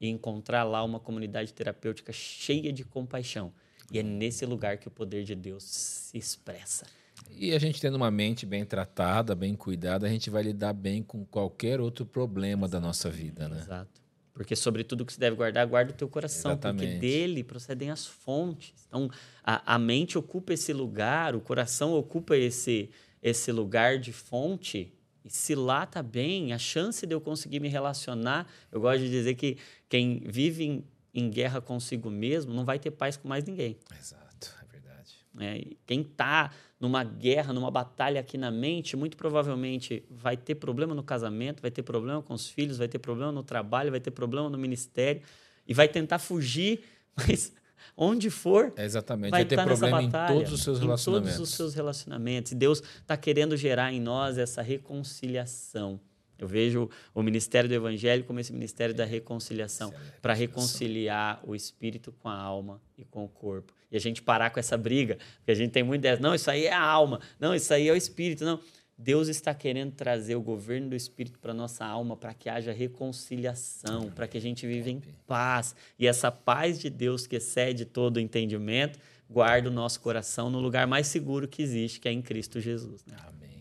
e 0.00 0.08
encontrar 0.08 0.64
lá 0.64 0.82
uma 0.84 1.00
comunidade 1.00 1.54
terapêutica 1.54 2.12
cheia 2.12 2.72
de 2.72 2.84
compaixão 2.84 3.52
e 3.90 3.98
é 3.98 4.02
nesse 4.02 4.46
lugar 4.46 4.78
que 4.78 4.88
o 4.88 4.90
poder 4.90 5.24
de 5.24 5.34
Deus 5.34 5.64
se 5.64 6.16
expressa. 6.18 6.86
E 7.30 7.52
a 7.52 7.58
gente 7.58 7.80
tendo 7.80 7.96
uma 7.96 8.10
mente 8.10 8.44
bem 8.44 8.64
tratada, 8.64 9.34
bem 9.34 9.54
cuidada, 9.54 10.06
a 10.06 10.10
gente 10.10 10.28
vai 10.28 10.42
lidar 10.42 10.72
bem 10.72 11.02
com 11.02 11.24
qualquer 11.24 11.80
outro 11.80 12.04
problema 12.04 12.66
Exato. 12.66 12.80
da 12.80 12.86
nossa 12.86 13.10
vida, 13.10 13.48
né? 13.48 13.58
Exato. 13.58 14.02
Porque 14.34 14.56
sobre 14.56 14.82
tudo 14.82 15.04
que 15.04 15.12
se 15.12 15.20
deve 15.20 15.36
guardar, 15.36 15.66
guarda 15.66 15.92
o 15.92 15.94
teu 15.94 16.08
coração, 16.08 16.52
Exatamente. 16.52 16.86
porque 16.86 16.98
dele 16.98 17.44
procedem 17.44 17.90
as 17.90 18.06
fontes. 18.06 18.72
Então, 18.88 19.10
a, 19.44 19.74
a 19.74 19.78
mente 19.78 20.16
ocupa 20.16 20.54
esse 20.54 20.72
lugar, 20.72 21.36
o 21.36 21.40
coração 21.40 21.92
ocupa 21.92 22.36
esse, 22.36 22.90
esse 23.22 23.52
lugar 23.52 23.98
de 23.98 24.12
fonte. 24.12 24.92
E 25.22 25.30
se 25.30 25.54
lá 25.54 25.84
tá 25.84 26.02
bem, 26.02 26.52
a 26.52 26.58
chance 26.58 27.06
de 27.06 27.14
eu 27.14 27.20
conseguir 27.20 27.60
me 27.60 27.68
relacionar, 27.68 28.50
eu 28.72 28.80
gosto 28.80 29.00
de 29.00 29.10
dizer 29.10 29.34
que 29.34 29.58
quem 29.88 30.22
vive 30.26 30.64
em 30.64 30.84
em 31.14 31.28
guerra 31.28 31.60
consigo 31.60 32.10
mesmo, 32.10 32.54
não 32.54 32.64
vai 32.64 32.78
ter 32.78 32.90
paz 32.90 33.16
com 33.16 33.28
mais 33.28 33.44
ninguém. 33.44 33.78
Exato, 33.98 34.54
é 34.62 34.72
verdade. 34.72 35.14
É, 35.38 35.76
quem 35.86 36.00
está 36.00 36.50
numa 36.80 37.04
guerra, 37.04 37.52
numa 37.52 37.70
batalha 37.70 38.20
aqui 38.20 38.36
na 38.36 38.50
mente, 38.50 38.96
muito 38.96 39.16
provavelmente 39.16 40.04
vai 40.10 40.36
ter 40.36 40.56
problema 40.56 40.94
no 40.94 41.02
casamento, 41.02 41.60
vai 41.60 41.70
ter 41.70 41.82
problema 41.82 42.22
com 42.22 42.34
os 42.34 42.48
filhos, 42.48 42.78
vai 42.78 42.88
ter 42.88 42.98
problema 42.98 43.30
no 43.30 43.42
trabalho, 43.42 43.90
vai 43.90 44.00
ter 44.00 44.10
problema 44.10 44.48
no 44.48 44.58
ministério 44.58 45.22
e 45.66 45.74
vai 45.74 45.86
tentar 45.86 46.18
fugir, 46.18 46.82
mas 47.16 47.52
onde 47.96 48.30
for, 48.30 48.72
é 48.76 48.84
exatamente. 48.84 49.30
vai, 49.30 49.44
vai 49.44 49.48
ter 49.48 49.62
problema 49.62 50.02
batalha, 50.02 50.32
em 50.32 50.38
todos 50.38 50.52
os 50.52 50.62
seus 50.62 50.80
relacionamentos. 50.80 51.34
Em 51.34 51.36
todos 51.36 51.50
os 51.50 51.56
seus 51.56 51.74
relacionamentos. 51.74 52.52
E 52.52 52.54
Deus 52.54 52.82
está 53.00 53.16
querendo 53.16 53.56
gerar 53.56 53.92
em 53.92 54.00
nós 54.00 54.38
essa 54.38 54.62
reconciliação. 54.62 56.00
Eu 56.42 56.48
vejo 56.48 56.90
o 57.14 57.22
ministério 57.22 57.68
do 57.68 57.74
evangelho 57.74 58.24
como 58.24 58.40
esse 58.40 58.52
ministério 58.52 58.92
da 58.92 59.04
reconciliação, 59.04 59.94
para 60.20 60.34
reconciliar 60.34 61.40
o 61.44 61.54
espírito 61.54 62.10
com 62.20 62.28
a 62.28 62.36
alma 62.36 62.82
e 62.98 63.04
com 63.04 63.24
o 63.24 63.28
corpo. 63.28 63.72
E 63.92 63.96
a 63.96 64.00
gente 64.00 64.20
parar 64.20 64.50
com 64.50 64.58
essa 64.58 64.76
briga, 64.76 65.18
porque 65.36 65.52
a 65.52 65.54
gente 65.54 65.70
tem 65.70 65.84
muita 65.84 66.08
ideia, 66.08 66.20
não, 66.20 66.34
isso 66.34 66.50
aí 66.50 66.66
é 66.66 66.72
a 66.72 66.82
alma, 66.82 67.20
não, 67.38 67.54
isso 67.54 67.72
aí 67.72 67.88
é 67.88 67.92
o 67.92 67.96
espírito, 67.96 68.44
não. 68.44 68.58
Deus 68.98 69.28
está 69.28 69.54
querendo 69.54 69.92
trazer 69.92 70.36
o 70.36 70.40
governo 70.40 70.90
do 70.90 70.96
Espírito 70.96 71.38
para 71.40 71.52
nossa 71.52 71.84
alma, 71.84 72.16
para 72.16 72.32
que 72.34 72.48
haja 72.48 72.72
reconciliação, 72.72 74.10
para 74.10 74.28
que 74.28 74.38
a 74.38 74.40
gente 74.40 74.64
viva 74.66 74.90
em 74.90 75.00
paz. 75.26 75.74
E 75.98 76.06
essa 76.06 76.30
paz 76.30 76.78
de 76.78 76.88
Deus 76.88 77.26
que 77.26 77.36
excede 77.36 77.84
todo 77.84 78.18
o 78.18 78.20
entendimento, 78.20 79.00
guarda 79.28 79.68
o 79.68 79.72
nosso 79.72 80.00
coração 80.00 80.50
no 80.50 80.60
lugar 80.60 80.86
mais 80.86 81.08
seguro 81.08 81.48
que 81.48 81.62
existe, 81.62 81.98
que 81.98 82.08
é 82.08 82.12
em 82.12 82.22
Cristo 82.22 82.60
Jesus. 82.60 83.04
Né? 83.06 83.16
Amém. 83.26 83.52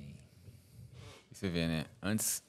Você 1.32 1.50
vê, 1.50 1.66
né? 1.66 1.86
Antes, 2.04 2.44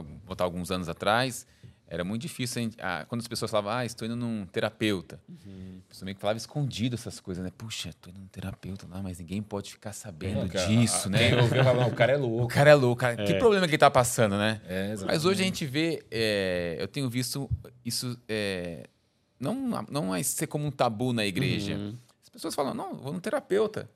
botar 0.00 0.44
alguns 0.44 0.70
anos 0.70 0.88
atrás, 0.88 1.46
era 1.86 2.04
muito 2.04 2.22
difícil. 2.22 2.70
a 2.80 3.00
ah, 3.00 3.04
quando 3.04 3.20
as 3.20 3.28
pessoas 3.28 3.50
falavam, 3.50 3.72
ah, 3.72 3.84
estou 3.84 4.06
indo 4.06 4.16
num 4.16 4.46
terapeuta. 4.46 5.20
A 5.28 5.88
pessoa 5.90 6.06
meio 6.06 6.14
que 6.14 6.20
falava 6.22 6.38
escondido 6.38 6.94
essas 6.94 7.20
coisas, 7.20 7.44
né? 7.44 7.50
Puxa, 7.58 7.90
estou 7.90 8.10
indo 8.10 8.18
num 8.20 8.26
terapeuta 8.28 8.86
lá, 8.90 9.02
mas 9.02 9.18
ninguém 9.18 9.42
pode 9.42 9.70
ficar 9.72 9.92
sabendo 9.92 10.48
Cara, 10.48 10.66
disso, 10.66 11.08
a- 11.08 11.10
né? 11.10 11.28
Quem 11.28 11.38
ouviu 11.40 11.62
falar, 11.62 11.80
"Não, 11.82 11.88
o 11.88 11.94
cara 11.94 12.12
é 12.12 12.16
O 12.18 12.20
louco. 12.26 12.48
cara 12.54 12.70
é 12.70 12.74
louco, 12.74 13.00
cara. 13.00 13.22
Que 13.24 13.34
problema 13.34 13.66
que 13.66 13.72
ele 13.72 13.78
tá 13.78 13.90
passando, 13.90 14.38
né? 14.38 14.62
É, 14.66 14.94
Mas 15.04 15.26
hoje 15.26 15.42
a 15.42 15.44
gente 15.44 15.66
vê, 15.66 16.02
é, 16.10 16.76
eu 16.80 16.88
tenho 16.88 17.10
visto 17.10 17.50
isso 17.84 18.18
é, 18.26 18.86
não, 19.38 19.84
não 19.90 20.06
mais 20.06 20.28
ser 20.28 20.46
como 20.46 20.64
um 20.64 20.70
tabu 20.70 21.12
na 21.12 21.26
igreja. 21.26 21.74
Uhum. 21.74 21.94
As 22.22 22.28
pessoas 22.30 22.54
falam, 22.54 22.72
não, 22.72 22.94
vou 22.94 23.12
no 23.12 23.20
terapeuta. 23.20 23.90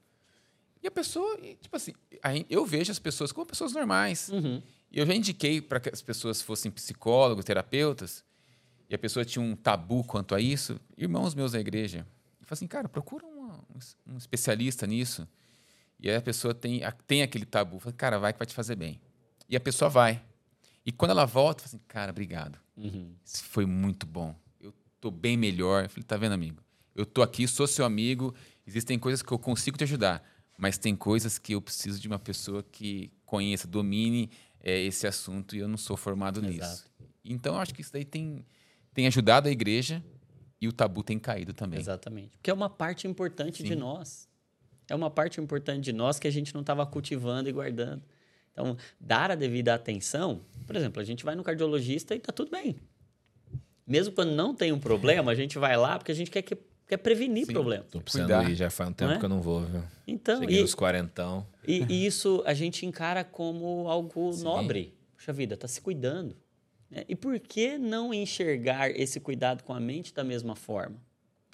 E 0.82 0.86
a 0.86 0.90
pessoa, 0.90 1.38
tipo 1.62 1.74
assim, 1.74 1.92
a 2.22 2.30
eu 2.51 2.66
vejo 2.66 2.92
as 2.92 2.99
pessoas 2.99 3.32
como 3.32 3.47
pessoas 3.47 3.72
normais. 3.72 4.28
Uhum. 4.28 4.61
E 4.97 4.99
eu 4.99 5.05
já 5.05 5.14
indiquei 5.14 5.61
para 5.61 5.78
que 5.78 5.90
as 5.90 6.01
pessoas 6.01 6.40
fossem 6.40 6.70
psicólogos, 6.70 7.44
terapeutas, 7.44 8.24
e 8.88 8.94
a 8.94 8.99
pessoa 8.99 9.26
tinha 9.26 9.44
um 9.44 9.55
tabu 9.55 10.03
quanto 10.03 10.34
a 10.34 10.40
isso, 10.40 10.80
irmãos 10.97 11.34
meus 11.34 11.53
da 11.53 11.61
igreja. 11.61 11.99
Eu 12.40 12.47
falei 12.47 12.53
assim, 12.53 12.66
cara, 12.66 12.88
procura 12.88 13.26
uma- 13.26 13.62
um, 13.74 13.78
es- 13.78 13.94
especialista 14.16 14.86
nisso. 14.86 15.28
E 16.01 16.09
aí 16.09 16.16
a 16.16 16.22
pessoa 16.22 16.55
tem, 16.55 16.80
tem 17.07 17.22
aquele 17.22 17.44
tabu. 17.44 17.76
Eu 17.76 17.80
falei, 17.80 17.94
cara, 17.94 18.18
vai 18.18 18.32
que 18.32 18.38
vai 18.38 18.47
te 18.47 18.55
fazer 18.55 18.74
bem. 18.74 18.99
E 19.51 19.55
a 19.55 19.61
pessoa 19.61 19.90
vai. 19.90 20.22
E 20.84 20.90
quando 20.90 21.11
ela 21.11 21.26
volta, 21.26 21.62
eu 21.62 21.68
falei 21.68 21.76
assim, 21.76 21.84
cara, 21.86 22.11
obrigado. 22.11 22.59
Uhum. 22.74 23.12
Isso 23.22 23.44
foi 23.44 23.66
muito 23.66 24.07
bom. 24.07 24.34
Eu 24.59 24.72
tô 24.99 25.11
bem 25.11 25.36
melhor. 25.36 25.84
Eu 25.84 25.90
falei, 25.90 26.05
tá 26.05 26.16
vendo, 26.16 26.32
amigo? 26.32 26.62
Eu 26.94 27.05
tô 27.05 27.20
aqui, 27.20 27.47
sou 27.47 27.66
seu 27.66 27.84
amigo. 27.84 28.34
Existem 28.66 28.99
coisas 28.99 29.20
que 29.20 29.30
eu 29.30 29.38
consigo 29.38 29.76
te 29.76 29.84
ajudar, 29.84 30.22
mas 30.57 30.78
tem 30.78 30.97
coisas 30.97 31.38
que 31.38 31.53
eu 31.53 31.61
preciso 31.61 32.01
de 32.01 32.09
uma 32.09 32.18
pessoa 32.18 32.62
que 32.62 33.11
conheça, 33.26 33.66
domine 33.68 34.30
eh, 34.63 34.81
esse 34.85 35.07
assunto 35.07 35.55
e 35.57 35.59
eu 35.61 35.69
não 35.69 35.77
sou 35.77 35.97
formado 35.97 36.41
nisso. 36.43 36.59
Exato. 36.59 36.91
Então, 37.25 37.55
eu 37.55 37.61
acho 37.61 37.75
que 37.75 37.81
isso 37.81 37.93
daí 37.93 38.05
tem, 38.05 38.45
tem 38.95 39.07
ajudado 39.07 39.49
a 39.49 39.51
igreja 39.51 40.03
e 40.61 40.69
o 40.69 40.73
tabu 40.73 41.03
tem 41.03 41.19
caído 41.19 41.53
também. 41.53 41.79
Exatamente. 41.81 42.37
Porque 42.37 42.51
é 42.51 42.55
uma 42.55 42.71
parte 42.71 43.07
importante 43.07 43.63
de 43.63 43.71
Sim. 43.71 43.75
nós. 43.77 44.29
É 44.89 44.95
uma 44.95 45.11
parte 45.11 45.41
importante 45.41 45.83
de 45.85 45.93
nós 45.93 46.19
que 46.19 46.29
a 46.29 46.31
gente 46.31 46.55
não 46.55 46.61
estava 46.61 46.87
cultivando 46.87 47.49
e 47.49 47.53
guardando. 47.53 48.03
Então, 48.53 48.77
dar 49.01 49.31
a 49.31 49.35
devida 49.35 49.75
atenção, 49.75 50.41
por 50.67 50.77
exemplo, 50.77 51.01
a 51.03 51.05
gente 51.05 51.25
vai 51.25 51.35
no 51.35 51.43
cardiologista 51.43 52.15
e 52.15 52.19
está 52.19 52.33
tudo 52.33 52.51
bem. 52.51 52.77
Mesmo 53.87 54.15
quando 54.15 54.31
não 54.31 54.55
tem 54.55 54.73
um 54.73 54.79
problema, 54.81 55.31
a 55.31 55.35
gente 55.35 55.59
vai 55.59 55.77
lá 55.77 55.99
porque 55.99 56.11
a 56.13 56.15
gente 56.15 56.31
quer, 56.31 56.43
que- 56.43 56.57
quer 56.87 56.97
prevenir 56.99 57.47
Sim. 57.47 57.53
problema. 57.53 57.84
Tô 57.91 58.01
precisando 58.01 58.28
Cuidar. 58.28 58.51
ir, 58.51 58.55
já 58.55 58.70
faz 58.70 58.91
um 58.91 58.93
tempo 58.93 59.12
é? 59.12 59.18
que 59.18 59.24
eu 59.24 59.28
não 59.28 59.41
vou, 59.43 59.62
viu? 59.64 59.82
Então, 60.07 60.41
Cheguei 60.41 60.59
e, 60.59 60.62
nos 60.62 60.74
quarentão. 60.74 61.47
e- 61.66 61.84
e 61.89 62.07
isso 62.07 62.43
a 62.47 62.55
gente 62.55 62.84
encara 62.87 63.24
como 63.24 63.89
algo 63.89 64.32
Sim. 64.32 64.45
nobre. 64.45 64.95
Puxa 65.16 65.32
vida, 65.32 65.57
tá 65.57 65.66
se 65.68 65.80
cuidando. 65.80 66.37
né? 66.91 67.05
E 67.09 67.16
por 67.16 67.39
que 67.41 67.76
não 67.78 68.14
enxergar 68.14 68.91
esse 68.91 69.18
cuidado 69.18 69.64
com 69.64 69.72
a 69.74 69.80
mente 69.80 70.14
da 70.14 70.22
mesma 70.22 70.55
forma? 70.55 70.97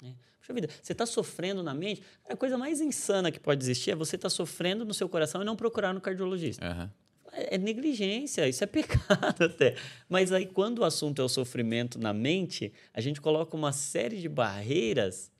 né? 0.01 0.13
Puxa 0.39 0.53
vida, 0.53 0.69
você 0.81 0.91
está 0.91 1.05
sofrendo 1.05 1.63
na 1.63 1.73
mente, 1.73 2.03
a 2.29 2.35
coisa 2.35 2.57
mais 2.57 2.79
insana 2.81 3.31
que 3.31 3.39
pode 3.39 3.63
existir 3.63 3.91
é 3.91 3.95
você 3.95 4.15
estar 4.17 4.29
sofrendo 4.29 4.83
no 4.85 4.93
seu 4.93 5.07
coração 5.09 5.41
e 5.41 5.45
não 5.45 5.55
procurar 5.55 5.93
no 5.93 5.99
cardiologista. 6.01 6.63
Aham. 6.65 6.91
É 7.35 7.57
negligência, 7.57 8.47
isso 8.47 8.63
é 8.63 8.67
pecado 8.67 9.43
até. 9.45 9.75
Mas 10.07 10.31
aí, 10.31 10.45
quando 10.45 10.79
o 10.79 10.83
assunto 10.83 11.21
é 11.21 11.25
o 11.25 11.29
sofrimento 11.29 11.99
na 11.99 12.13
mente, 12.13 12.71
a 12.93 13.01
gente 13.01 13.19
coloca 13.19 13.57
uma 13.57 13.71
série 13.71 14.21
de 14.21 14.29
barreiras 14.29 15.31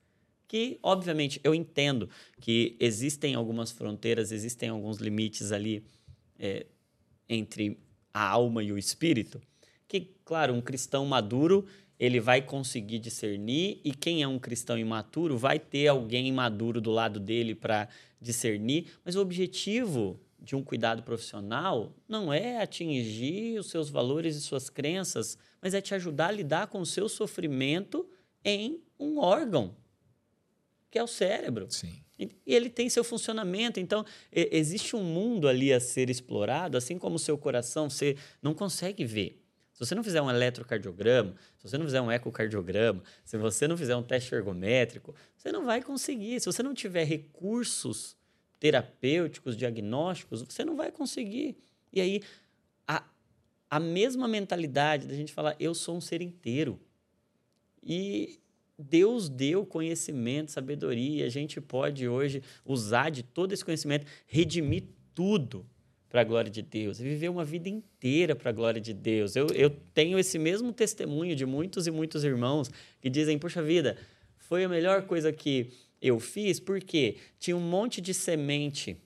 que, 0.47 0.79
obviamente, 0.81 1.39
eu 1.43 1.53
entendo 1.53 2.09
que 2.39 2.75
existem 2.79 3.35
algumas 3.35 3.71
fronteiras, 3.71 4.31
existem 4.31 4.69
alguns 4.69 4.97
limites 4.97 5.51
ali 5.51 5.83
é, 6.39 6.65
entre 7.29 7.79
a 8.13 8.27
alma 8.27 8.63
e 8.63 8.71
o 8.71 8.77
espírito, 8.77 9.41
que, 9.87 10.11
claro, 10.25 10.53
um 10.53 10.61
cristão 10.61 11.05
maduro 11.05 11.65
ele 11.99 12.19
vai 12.19 12.41
conseguir 12.41 12.99
discernir 12.99 13.79
e 13.83 13.93
quem 13.93 14.23
é 14.23 14.27
um 14.27 14.39
cristão 14.39 14.77
imaturo 14.77 15.37
vai 15.37 15.57
ter 15.57 15.87
alguém 15.87 16.27
imaduro 16.27 16.81
do 16.81 16.91
lado 16.91 17.19
dele 17.19 17.55
para 17.55 17.87
discernir, 18.19 18.87
mas 19.05 19.15
o 19.15 19.21
objetivo 19.21 20.19
de 20.43 20.55
um 20.57 20.63
cuidado 20.63 21.01
profissional 21.03 21.95
não 22.07 22.31
é 22.31 22.61
atingir 22.61 23.57
os 23.57 23.69
seus 23.69 23.89
valores 23.89 24.35
e 24.35 24.41
suas 24.41 24.69
crenças, 24.69 25.37
mas 25.61 25.73
é 25.73 25.79
te 25.79 25.95
ajudar 25.95 26.27
a 26.27 26.31
lidar 26.31 26.67
com 26.67 26.81
o 26.81 26.85
seu 26.85 27.07
sofrimento 27.07 28.05
em 28.43 28.83
um 28.99 29.19
órgão, 29.19 29.73
que 30.91 30.99
é 30.99 31.03
o 31.03 31.07
cérebro. 31.07 31.67
Sim. 31.69 32.03
E 32.19 32.29
ele 32.45 32.69
tem 32.69 32.89
seu 32.89 33.03
funcionamento. 33.03 33.79
Então, 33.79 34.05
existe 34.31 34.95
um 34.95 35.03
mundo 35.03 35.47
ali 35.47 35.71
a 35.71 35.79
ser 35.79 36.09
explorado, 36.09 36.77
assim 36.77 36.97
como 36.97 37.15
o 37.15 37.19
seu 37.19 37.37
coração, 37.37 37.89
você 37.89 38.17
não 38.41 38.53
consegue 38.53 39.05
ver. 39.05 39.41
Se 39.71 39.79
você 39.79 39.95
não 39.95 40.03
fizer 40.03 40.21
um 40.21 40.29
eletrocardiograma, 40.29 41.35
se 41.57 41.67
você 41.67 41.77
não 41.77 41.85
fizer 41.85 42.01
um 42.01 42.11
ecocardiograma, 42.11 43.01
se 43.25 43.37
você 43.37 43.67
não 43.67 43.75
fizer 43.75 43.95
um 43.95 44.03
teste 44.03 44.35
ergométrico, 44.35 45.15
você 45.35 45.51
não 45.51 45.65
vai 45.65 45.81
conseguir. 45.81 46.39
Se 46.39 46.45
você 46.45 46.61
não 46.61 46.73
tiver 46.73 47.05
recursos 47.05 48.15
terapêuticos, 48.63 49.57
diagnósticos, 49.57 50.41
você 50.41 50.63
não 50.63 50.77
vai 50.77 50.89
conseguir. 50.89 51.57
E 51.91 51.99
aí, 51.99 52.21
a, 52.87 53.03
a 53.69 53.77
mesma 53.77 54.25
mentalidade 54.25 55.05
da 55.05 55.13
gente 55.13 55.33
falar, 55.33 55.53
eu 55.59 55.75
sou 55.75 55.97
um 55.97 55.99
ser 55.99 56.21
inteiro. 56.21 56.79
E 57.83 58.39
Deus 58.79 59.27
deu 59.27 59.65
conhecimento, 59.65 60.49
sabedoria. 60.49 61.25
A 61.25 61.29
gente 61.29 61.59
pode 61.59 62.07
hoje 62.07 62.41
usar 62.63 63.09
de 63.09 63.21
todo 63.21 63.51
esse 63.51 63.65
conhecimento, 63.65 64.07
redimir 64.25 64.85
tudo 65.13 65.65
para 66.07 66.21
a 66.21 66.23
glória 66.23 66.49
de 66.49 66.61
Deus, 66.61 66.99
viver 66.99 67.27
uma 67.27 67.43
vida 67.43 67.67
inteira 67.67 68.33
para 68.33 68.49
a 68.49 68.53
glória 68.53 68.79
de 68.79 68.93
Deus. 68.93 69.35
Eu, 69.35 69.47
eu 69.47 69.69
tenho 69.93 70.17
esse 70.17 70.39
mesmo 70.39 70.71
testemunho 70.71 71.35
de 71.35 71.45
muitos 71.45 71.85
e 71.85 71.91
muitos 71.91 72.23
irmãos 72.23 72.71
que 73.01 73.09
dizem: 73.09 73.37
Poxa 73.37 73.61
vida, 73.61 73.97
foi 74.37 74.63
a 74.63 74.69
melhor 74.69 75.01
coisa 75.01 75.33
que 75.33 75.73
eu 76.03 76.19
fiz, 76.19 76.59
porque 76.59 77.15
tinha 77.39 77.55
um 77.55 77.61
monte 77.61 78.01
de 78.01 78.13
semente 78.13 78.97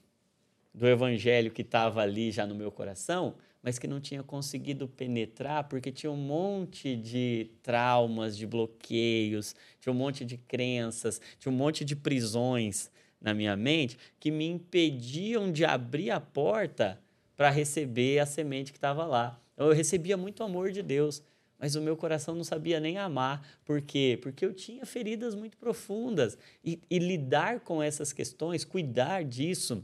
do 0.74 0.84
evangelho 0.84 1.52
que 1.52 1.62
estava 1.62 2.02
ali 2.02 2.32
já 2.32 2.44
no 2.44 2.56
meu 2.56 2.72
coração, 2.72 3.36
mas 3.62 3.78
que 3.78 3.86
não 3.86 4.00
tinha 4.00 4.22
conseguido 4.22 4.88
penetrar 4.88 5.64
porque 5.68 5.92
tinha 5.92 6.10
um 6.10 6.16
monte 6.16 6.96
de 6.96 7.50
traumas, 7.62 8.36
de 8.36 8.46
bloqueios, 8.48 9.54
tinha 9.80 9.92
um 9.92 9.96
monte 9.96 10.24
de 10.24 10.36
crenças, 10.36 11.20
tinha 11.38 11.52
um 11.52 11.56
monte 11.56 11.84
de 11.84 11.94
prisões 11.94 12.90
na 13.20 13.32
minha 13.32 13.56
mente 13.56 13.96
que 14.18 14.30
me 14.30 14.46
impediam 14.46 15.52
de 15.52 15.64
abrir 15.64 16.10
a 16.10 16.20
porta 16.20 17.00
para 17.36 17.48
receber 17.48 18.18
a 18.18 18.26
semente 18.26 18.72
que 18.72 18.78
estava 18.78 19.06
lá. 19.06 19.40
Então, 19.54 19.68
Eu 19.68 19.72
recebia 19.72 20.16
muito 20.16 20.42
amor 20.42 20.72
de 20.72 20.82
Deus, 20.82 21.22
mas 21.58 21.74
o 21.74 21.80
meu 21.80 21.96
coração 21.96 22.34
não 22.34 22.44
sabia 22.44 22.78
nem 22.78 22.98
amar. 22.98 23.46
Por 23.64 23.82
quê? 23.82 24.18
Porque 24.22 24.44
eu 24.44 24.54
tinha 24.54 24.86
feridas 24.86 25.34
muito 25.34 25.56
profundas. 25.56 26.38
E, 26.64 26.80
e 26.88 26.98
lidar 26.98 27.60
com 27.60 27.82
essas 27.82 28.12
questões, 28.12 28.64
cuidar 28.64 29.24
disso, 29.24 29.82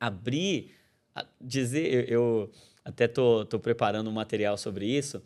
abrir, 0.00 0.72
dizer, 1.40 1.92
eu, 1.92 2.02
eu 2.08 2.50
até 2.84 3.06
tô, 3.06 3.44
tô 3.44 3.58
preparando 3.60 4.10
um 4.10 4.12
material 4.12 4.58
sobre 4.58 4.86
isso, 4.86 5.22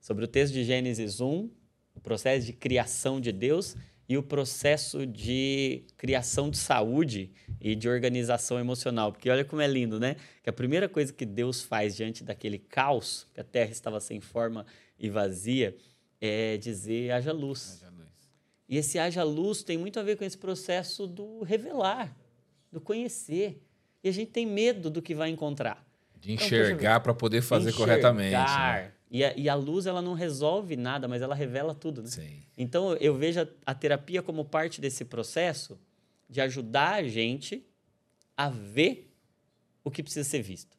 sobre 0.00 0.24
o 0.24 0.28
texto 0.28 0.54
de 0.54 0.64
Gênesis 0.64 1.20
1, 1.20 1.50
o 1.94 2.00
processo 2.00 2.46
de 2.46 2.52
criação 2.52 3.20
de 3.20 3.32
Deus 3.32 3.76
e 4.08 4.16
o 4.16 4.22
processo 4.22 5.04
de 5.04 5.84
criação 5.96 6.48
de 6.48 6.56
saúde 6.56 7.30
e 7.60 7.74
de 7.74 7.88
organização 7.88 8.58
emocional. 8.58 9.12
Porque 9.12 9.28
olha 9.28 9.44
como 9.44 9.60
é 9.60 9.66
lindo, 9.66 10.00
né? 10.00 10.16
Que 10.42 10.48
a 10.48 10.52
primeira 10.52 10.88
coisa 10.88 11.12
que 11.12 11.26
Deus 11.26 11.60
faz 11.60 11.94
diante 11.94 12.24
daquele 12.24 12.58
caos, 12.58 13.26
que 13.34 13.40
a 13.40 13.44
terra 13.44 13.70
estava 13.70 14.00
sem 14.00 14.20
forma 14.20 14.64
e 14.98 15.08
vazia, 15.08 15.76
é 16.20 16.56
dizer 16.56 17.12
haja 17.12 17.32
luz. 17.32 17.80
Haja 17.82 17.90
luz. 17.90 18.08
E 18.68 18.76
esse 18.76 18.98
haja 18.98 19.22
luz 19.22 19.62
tem 19.62 19.78
muito 19.78 19.98
a 19.98 20.02
ver 20.02 20.16
com 20.16 20.24
esse 20.24 20.36
processo 20.36 21.06
do 21.06 21.42
revelar, 21.42 22.14
do 22.70 22.80
conhecer. 22.80 23.62
E 24.02 24.08
a 24.08 24.12
gente 24.12 24.30
tem 24.30 24.46
medo 24.46 24.90
do 24.90 25.00
que 25.02 25.14
vai 25.14 25.30
encontrar. 25.30 25.86
De 26.20 26.32
Então, 26.32 26.44
enxergar 26.46 27.00
para 27.00 27.14
poder 27.14 27.42
fazer 27.42 27.70
Enxergar. 27.70 27.86
corretamente. 27.86 28.32
né? 28.32 28.92
E, 29.10 29.24
a, 29.24 29.36
e 29.36 29.48
a 29.48 29.54
luz, 29.54 29.86
ela 29.86 30.02
não 30.02 30.12
resolve 30.14 30.76
nada, 30.76 31.08
mas 31.08 31.22
ela 31.22 31.34
revela 31.34 31.74
tudo, 31.74 32.02
né? 32.02 32.08
Sim. 32.08 32.42
Então, 32.56 32.94
eu 32.96 33.14
vejo 33.16 33.40
a, 33.40 33.48
a 33.64 33.74
terapia 33.74 34.20
como 34.22 34.44
parte 34.44 34.80
desse 34.80 35.04
processo 35.04 35.78
de 36.28 36.40
ajudar 36.42 36.94
a 36.96 37.02
gente 37.08 37.64
a 38.36 38.50
ver 38.50 39.10
o 39.82 39.90
que 39.90 40.02
precisa 40.02 40.28
ser 40.28 40.42
visto. 40.42 40.76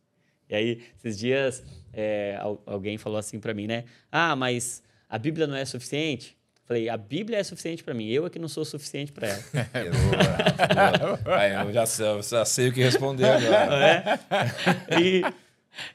E 0.49 0.55
aí, 0.55 0.81
esses 0.97 1.17
dias, 1.17 1.63
é, 1.93 2.37
al- 2.41 2.61
alguém 2.65 2.97
falou 2.97 3.17
assim 3.19 3.39
para 3.39 3.53
mim, 3.53 3.67
né? 3.67 3.83
Ah, 4.11 4.35
mas 4.35 4.81
a 5.07 5.17
Bíblia 5.17 5.45
não 5.45 5.55
é 5.55 5.63
suficiente? 5.65 6.35
Falei, 6.65 6.87
a 6.89 6.97
Bíblia 6.97 7.37
é 7.39 7.43
suficiente 7.43 7.83
para 7.83 7.93
mim, 7.93 8.07
eu 8.09 8.25
é 8.25 8.29
que 8.29 8.37
não 8.39 8.47
sou 8.47 8.63
suficiente 8.65 9.11
para 9.11 9.27
ela. 9.27 9.43
Aí, 11.37 11.53
eu 11.65 11.73
já 11.73 11.85
sei, 11.85 12.21
já 12.21 12.45
sei 12.45 12.69
o 12.69 12.73
que 12.73 12.81
responder 12.83 13.25
agora. 13.25 14.19
é? 14.89 14.97
E 14.97 15.23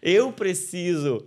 eu 0.02 0.32
preciso 0.32 1.26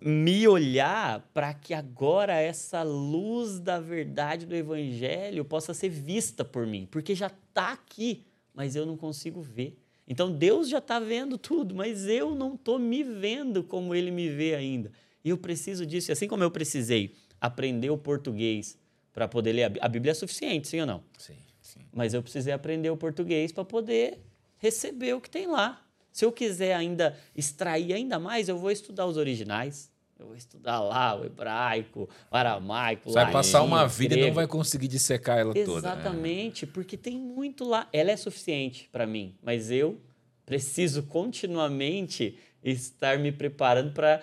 me 0.00 0.46
olhar 0.46 1.20
para 1.34 1.52
que 1.54 1.74
agora 1.74 2.34
essa 2.34 2.82
luz 2.82 3.58
da 3.58 3.80
verdade 3.80 4.46
do 4.46 4.54
evangelho 4.54 5.44
possa 5.44 5.74
ser 5.74 5.88
vista 5.88 6.44
por 6.44 6.66
mim, 6.66 6.86
porque 6.90 7.14
já 7.14 7.26
está 7.26 7.72
aqui, 7.72 8.24
mas 8.54 8.76
eu 8.76 8.86
não 8.86 8.96
consigo 8.96 9.40
ver. 9.40 9.76
Então 10.08 10.32
Deus 10.32 10.68
já 10.68 10.78
está 10.78 10.98
vendo 10.98 11.36
tudo, 11.36 11.74
mas 11.74 12.06
eu 12.06 12.34
não 12.34 12.54
estou 12.54 12.78
me 12.78 13.04
vendo 13.04 13.62
como 13.62 13.94
Ele 13.94 14.10
me 14.10 14.28
vê 14.30 14.54
ainda. 14.54 14.90
E 15.22 15.28
eu 15.28 15.36
preciso 15.36 15.84
disso. 15.84 16.10
E 16.10 16.12
assim 16.12 16.26
como 16.26 16.42
eu 16.42 16.50
precisei 16.50 17.14
aprender 17.38 17.90
o 17.90 17.98
português 17.98 18.78
para 19.12 19.28
poder 19.28 19.52
ler 19.52 19.78
a 19.80 19.88
Bíblia, 19.88 20.12
é 20.12 20.14
suficiente, 20.14 20.66
sim 20.66 20.80
ou 20.80 20.86
não? 20.86 21.04
Sim, 21.18 21.36
sim. 21.60 21.80
Mas 21.92 22.14
eu 22.14 22.22
precisei 22.22 22.52
aprender 22.52 22.88
o 22.88 22.96
português 22.96 23.52
para 23.52 23.64
poder 23.64 24.18
receber 24.56 25.12
o 25.14 25.20
que 25.20 25.28
tem 25.28 25.46
lá. 25.46 25.84
Se 26.10 26.24
eu 26.24 26.32
quiser 26.32 26.74
ainda 26.74 27.16
extrair 27.36 27.92
ainda 27.92 28.18
mais, 28.18 28.48
eu 28.48 28.56
vou 28.56 28.70
estudar 28.70 29.06
os 29.06 29.16
originais. 29.16 29.90
Eu 30.18 30.26
vou 30.26 30.36
estudar 30.36 30.80
lá 30.80 31.18
o 31.18 31.24
hebraico, 31.24 32.08
o 32.30 32.36
aramaico. 32.36 33.08
Você 33.08 33.14
vai 33.14 33.30
passar 33.30 33.62
uma 33.62 33.86
vida 33.86 34.16
grego. 34.16 34.26
e 34.26 34.30
não 34.30 34.34
vai 34.34 34.48
conseguir 34.48 34.88
dissecar 34.88 35.38
ela 35.38 35.52
Exatamente, 35.56 35.66
toda. 35.66 35.88
Exatamente, 35.88 36.66
né? 36.66 36.72
porque 36.74 36.96
tem 36.96 37.16
muito 37.16 37.64
lá. 37.64 37.88
Ela 37.92 38.10
é 38.10 38.16
suficiente 38.16 38.88
para 38.90 39.06
mim, 39.06 39.36
mas 39.40 39.70
eu 39.70 40.00
preciso 40.44 41.04
continuamente 41.04 42.36
estar 42.64 43.16
me 43.18 43.30
preparando 43.30 43.92
para 43.92 44.20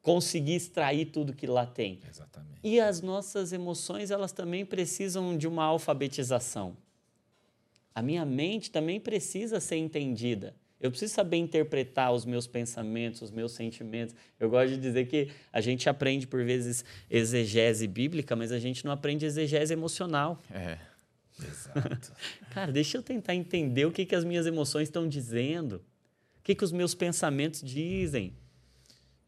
conseguir 0.00 0.54
extrair 0.54 1.06
tudo 1.06 1.32
que 1.32 1.46
lá 1.46 1.66
tem. 1.66 1.98
Exatamente. 2.08 2.60
E 2.62 2.78
as 2.78 3.00
nossas 3.00 3.52
emoções, 3.52 4.12
elas 4.12 4.30
também 4.30 4.64
precisam 4.64 5.36
de 5.36 5.48
uma 5.48 5.64
alfabetização. 5.64 6.76
A 7.92 8.00
minha 8.00 8.24
mente 8.24 8.70
também 8.70 9.00
precisa 9.00 9.58
ser 9.58 9.76
entendida. 9.76 10.54
Eu 10.82 10.90
preciso 10.90 11.14
saber 11.14 11.36
interpretar 11.36 12.12
os 12.12 12.24
meus 12.24 12.48
pensamentos, 12.48 13.22
os 13.22 13.30
meus 13.30 13.52
sentimentos. 13.52 14.16
Eu 14.38 14.50
gosto 14.50 14.70
de 14.70 14.78
dizer 14.78 15.06
que 15.06 15.28
a 15.52 15.60
gente 15.60 15.88
aprende, 15.88 16.26
por 16.26 16.44
vezes, 16.44 16.84
exegese 17.08 17.86
bíblica, 17.86 18.34
mas 18.34 18.50
a 18.50 18.58
gente 18.58 18.84
não 18.84 18.90
aprende 18.90 19.24
exegese 19.24 19.72
emocional. 19.72 20.42
É. 20.50 20.76
Exato. 21.40 22.12
Cara, 22.50 22.72
deixa 22.72 22.98
eu 22.98 23.02
tentar 23.02 23.32
entender 23.32 23.86
o 23.86 23.92
que, 23.92 24.04
que 24.04 24.14
as 24.14 24.24
minhas 24.24 24.44
emoções 24.44 24.88
estão 24.88 25.06
dizendo, 25.06 25.76
o 26.40 26.42
que, 26.42 26.52
que 26.52 26.64
os 26.64 26.72
meus 26.72 26.96
pensamentos 26.96 27.62
dizem. 27.62 28.34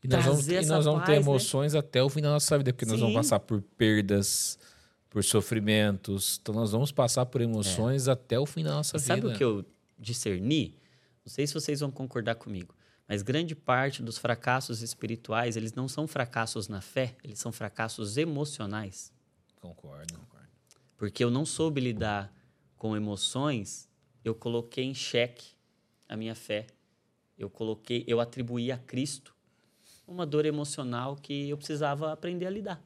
E 0.02 0.08
nós 0.08 0.24
vamos, 0.24 0.48
e 0.48 0.54
nós 0.66 0.84
vamos 0.84 1.00
paz, 1.00 1.06
ter 1.06 1.12
né? 1.12 1.18
emoções 1.18 1.72
né? 1.72 1.78
até 1.78 2.02
o 2.02 2.10
final 2.10 2.30
da 2.30 2.34
nossa 2.34 2.58
vida, 2.58 2.72
porque 2.72 2.84
Sim. 2.84 2.90
nós 2.90 3.00
vamos 3.00 3.14
passar 3.14 3.38
por 3.38 3.62
perdas, 3.78 4.58
por 5.08 5.22
sofrimentos. 5.22 6.40
Então 6.42 6.52
nós 6.52 6.72
vamos 6.72 6.90
passar 6.90 7.24
por 7.26 7.40
emoções 7.40 8.08
é. 8.08 8.10
até 8.10 8.40
o 8.40 8.44
final 8.44 8.72
da 8.72 8.76
nossa 8.78 8.96
e 8.96 9.00
vida. 9.00 9.14
Sabe 9.14 9.26
o 9.28 9.32
que 9.32 9.44
eu 9.44 9.64
discerni? 9.96 10.82
Não 11.24 11.30
sei 11.30 11.46
se 11.46 11.54
vocês 11.54 11.80
vão 11.80 11.90
concordar 11.90 12.34
comigo, 12.34 12.74
mas 13.08 13.22
grande 13.22 13.54
parte 13.54 14.02
dos 14.02 14.18
fracassos 14.18 14.82
espirituais, 14.82 15.56
eles 15.56 15.72
não 15.72 15.88
são 15.88 16.06
fracassos 16.06 16.68
na 16.68 16.80
fé, 16.80 17.16
eles 17.24 17.38
são 17.38 17.50
fracassos 17.52 18.16
emocionais. 18.16 19.12
Concordo. 19.60 20.20
Porque 20.96 21.24
eu 21.24 21.30
não 21.30 21.44
soube 21.44 21.80
lidar 21.80 22.32
com 22.76 22.96
emoções, 22.96 23.88
eu 24.24 24.34
coloquei 24.34 24.84
em 24.84 24.94
xeque 24.94 25.54
a 26.08 26.16
minha 26.16 26.34
fé. 26.34 26.66
Eu 27.36 27.50
coloquei, 27.50 28.04
eu 28.06 28.20
atribuí 28.20 28.70
a 28.70 28.78
Cristo 28.78 29.34
uma 30.06 30.26
dor 30.26 30.44
emocional 30.44 31.16
que 31.16 31.48
eu 31.48 31.56
precisava 31.56 32.12
aprender 32.12 32.46
a 32.46 32.50
lidar. 32.50 32.82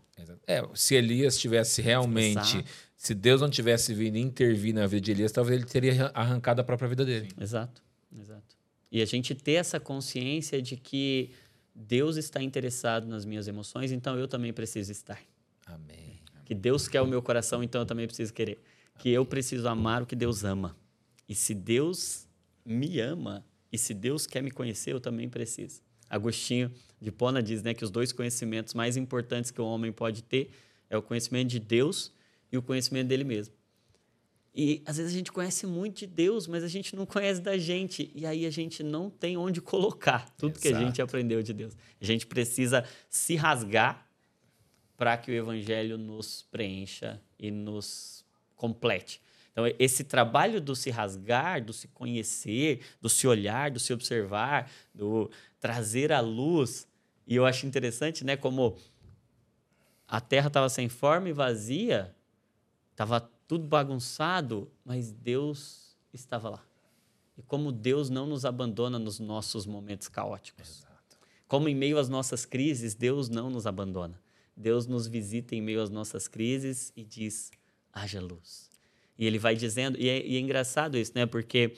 É, 0.46 0.66
se 0.74 0.94
Elias 0.94 1.38
tivesse 1.38 1.80
realmente, 1.80 2.58
Exato. 2.58 2.68
se 2.96 3.14
Deus 3.14 3.40
não 3.40 3.50
tivesse 3.50 3.94
vindo 3.94 4.16
intervir 4.16 4.74
na 4.74 4.86
vida 4.86 5.00
de 5.00 5.10
Elias, 5.12 5.32
talvez 5.32 5.60
ele 5.60 5.68
teria 5.68 6.06
arrancado 6.14 6.60
a 6.60 6.64
própria 6.64 6.88
vida 6.88 7.04
dele. 7.04 7.28
Exato. 7.40 7.82
Exato. 8.12 8.56
E 8.90 9.02
a 9.02 9.04
gente 9.04 9.34
ter 9.34 9.52
essa 9.52 9.78
consciência 9.78 10.62
de 10.62 10.76
que 10.76 11.30
Deus 11.74 12.16
está 12.16 12.42
interessado 12.42 13.06
nas 13.06 13.24
minhas 13.24 13.46
emoções, 13.46 13.92
então 13.92 14.18
eu 14.18 14.26
também 14.26 14.52
preciso 14.52 14.90
estar. 14.90 15.20
Amém. 15.66 16.18
Que 16.44 16.54
Deus 16.54 16.88
quer 16.88 17.02
o 17.02 17.06
meu 17.06 17.20
coração, 17.20 17.62
então 17.62 17.82
eu 17.82 17.86
também 17.86 18.06
preciso 18.06 18.32
querer. 18.32 18.58
Que 18.98 19.10
eu 19.10 19.24
preciso 19.24 19.68
amar 19.68 20.02
o 20.02 20.06
que 20.06 20.16
Deus 20.16 20.44
ama. 20.44 20.74
E 21.28 21.34
se 21.34 21.54
Deus 21.54 22.26
me 22.64 22.98
ama, 23.00 23.44
e 23.70 23.76
se 23.76 23.92
Deus 23.92 24.26
quer 24.26 24.42
me 24.42 24.50
conhecer, 24.50 24.92
eu 24.92 25.00
também 25.00 25.28
preciso. 25.28 25.82
Agostinho 26.08 26.72
de 27.00 27.12
Pona 27.12 27.42
diz 27.42 27.62
né, 27.62 27.74
que 27.74 27.84
os 27.84 27.90
dois 27.90 28.12
conhecimentos 28.12 28.72
mais 28.72 28.96
importantes 28.96 29.50
que 29.50 29.60
o 29.60 29.66
homem 29.66 29.92
pode 29.92 30.22
ter 30.22 30.50
é 30.88 30.96
o 30.96 31.02
conhecimento 31.02 31.48
de 31.48 31.60
Deus 31.60 32.12
e 32.50 32.56
o 32.56 32.62
conhecimento 32.62 33.08
dele 33.08 33.24
mesmo. 33.24 33.54
E 34.60 34.82
às 34.84 34.96
vezes 34.96 35.12
a 35.12 35.16
gente 35.16 35.30
conhece 35.30 35.68
muito 35.68 35.98
de 35.98 36.06
Deus, 36.08 36.48
mas 36.48 36.64
a 36.64 36.68
gente 36.68 36.96
não 36.96 37.06
conhece 37.06 37.40
da 37.40 37.56
gente. 37.56 38.10
E 38.12 38.26
aí 38.26 38.44
a 38.44 38.50
gente 38.50 38.82
não 38.82 39.08
tem 39.08 39.36
onde 39.36 39.60
colocar 39.62 40.28
tudo 40.30 40.50
Exato. 40.50 40.60
que 40.60 40.68
a 40.74 40.80
gente 40.80 41.00
aprendeu 41.00 41.40
de 41.44 41.52
Deus. 41.52 41.76
A 42.00 42.04
gente 42.04 42.26
precisa 42.26 42.84
se 43.08 43.36
rasgar 43.36 44.04
para 44.96 45.16
que 45.16 45.30
o 45.30 45.34
evangelho 45.34 45.96
nos 45.96 46.42
preencha 46.42 47.22
e 47.38 47.52
nos 47.52 48.24
complete. 48.56 49.22
Então, 49.52 49.64
esse 49.78 50.02
trabalho 50.02 50.60
do 50.60 50.74
se 50.74 50.90
rasgar, 50.90 51.64
do 51.64 51.72
se 51.72 51.86
conhecer, 51.86 52.80
do 53.00 53.08
se 53.08 53.28
olhar, 53.28 53.70
do 53.70 53.78
se 53.78 53.92
observar, 53.92 54.68
do 54.92 55.30
trazer 55.60 56.10
à 56.10 56.18
luz. 56.18 56.84
E 57.28 57.36
eu 57.36 57.46
acho 57.46 57.64
interessante, 57.64 58.24
né, 58.24 58.36
como 58.36 58.76
a 60.08 60.20
terra 60.20 60.48
estava 60.48 60.68
sem 60.68 60.88
forma 60.88 61.28
e 61.28 61.32
vazia, 61.32 62.12
estava 62.90 63.30
tudo 63.48 63.66
bagunçado, 63.66 64.70
mas 64.84 65.10
Deus 65.10 65.96
estava 66.12 66.50
lá. 66.50 66.64
E 67.36 67.42
como 67.42 67.72
Deus 67.72 68.10
não 68.10 68.26
nos 68.26 68.44
abandona 68.44 68.98
nos 68.98 69.18
nossos 69.18 69.64
momentos 69.64 70.06
caóticos. 70.06 70.80
Exato. 70.80 71.18
Como 71.48 71.66
em 71.66 71.74
meio 71.74 71.98
às 71.98 72.10
nossas 72.10 72.44
crises, 72.44 72.94
Deus 72.94 73.30
não 73.30 73.48
nos 73.48 73.66
abandona. 73.66 74.20
Deus 74.54 74.86
nos 74.86 75.06
visita 75.06 75.54
em 75.54 75.62
meio 75.62 75.80
às 75.80 75.88
nossas 75.88 76.28
crises 76.28 76.92
e 76.94 77.02
diz: 77.02 77.50
haja 77.92 78.20
luz. 78.20 78.68
E 79.16 79.24
ele 79.24 79.38
vai 79.38 79.56
dizendo, 79.56 79.98
e 79.98 80.08
é, 80.08 80.24
e 80.24 80.36
é 80.36 80.40
engraçado 80.40 80.98
isso, 80.98 81.12
né? 81.14 81.24
Porque 81.24 81.74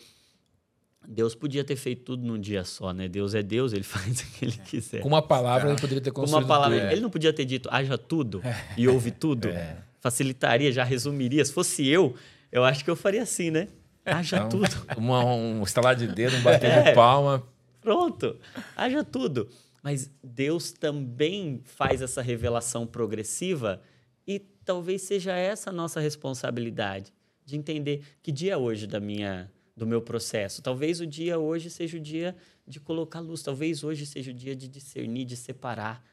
Deus 1.06 1.34
podia 1.34 1.62
ter 1.62 1.76
feito 1.76 2.04
tudo 2.04 2.26
num 2.26 2.38
dia 2.38 2.64
só, 2.64 2.92
né? 2.92 3.06
Deus 3.06 3.34
é 3.34 3.42
Deus, 3.42 3.72
ele 3.72 3.84
faz 3.84 4.20
o 4.20 4.26
que 4.32 4.44
ele 4.44 4.56
quiser. 4.56 5.02
Com 5.02 5.08
uma 5.08 5.22
palavra, 5.22 5.68
é. 5.68 5.72
ele 5.72 5.80
poderia 5.80 6.02
ter 6.02 6.10
construído 6.10 6.46
Com 6.46 6.52
uma 6.52 6.58
palavra, 6.58 6.80
tudo. 6.80 6.92
ele 6.92 7.00
não 7.00 7.10
podia 7.10 7.32
ter 7.32 7.44
dito 7.44 7.68
haja 7.70 7.96
tudo 7.96 8.40
é. 8.42 8.74
e 8.76 8.88
ouve 8.88 9.10
tudo. 9.12 9.48
É 9.48 9.89
facilitaria, 10.00 10.72
já 10.72 10.82
resumiria. 10.82 11.44
Se 11.44 11.52
fosse 11.52 11.86
eu, 11.86 12.14
eu 12.50 12.64
acho 12.64 12.84
que 12.84 12.90
eu 12.90 12.96
faria 12.96 13.22
assim, 13.22 13.50
né? 13.50 13.68
Haja 14.04 14.38
então, 14.38 14.48
tudo. 14.48 14.86
Uma, 14.96 15.24
um 15.24 15.62
estalar 15.62 15.94
de 15.94 16.06
dedo, 16.06 16.36
um 16.36 16.42
bater 16.42 16.70
é, 16.70 16.82
de 16.82 16.94
palma. 16.94 17.46
Pronto, 17.80 18.36
haja 18.76 19.04
tudo. 19.04 19.48
Mas 19.82 20.10
Deus 20.22 20.72
também 20.72 21.60
faz 21.64 22.02
essa 22.02 22.20
revelação 22.20 22.86
progressiva 22.86 23.80
e 24.26 24.38
talvez 24.38 25.02
seja 25.02 25.34
essa 25.34 25.70
a 25.70 25.72
nossa 25.72 26.00
responsabilidade 26.00 27.12
de 27.44 27.56
entender 27.56 28.02
que 28.22 28.30
dia 28.30 28.52
é 28.52 28.56
hoje 28.56 28.86
da 28.86 29.00
minha 29.00 29.50
do 29.76 29.86
meu 29.86 30.02
processo. 30.02 30.60
Talvez 30.60 31.00
o 31.00 31.06
dia 31.06 31.38
hoje 31.38 31.70
seja 31.70 31.96
o 31.96 32.00
dia 32.00 32.36
de 32.66 32.78
colocar 32.78 33.20
luz, 33.20 33.42
talvez 33.42 33.82
hoje 33.82 34.04
seja 34.04 34.30
o 34.30 34.34
dia 34.34 34.54
de 34.54 34.68
discernir, 34.68 35.24
de 35.24 35.36
separar 35.36 36.04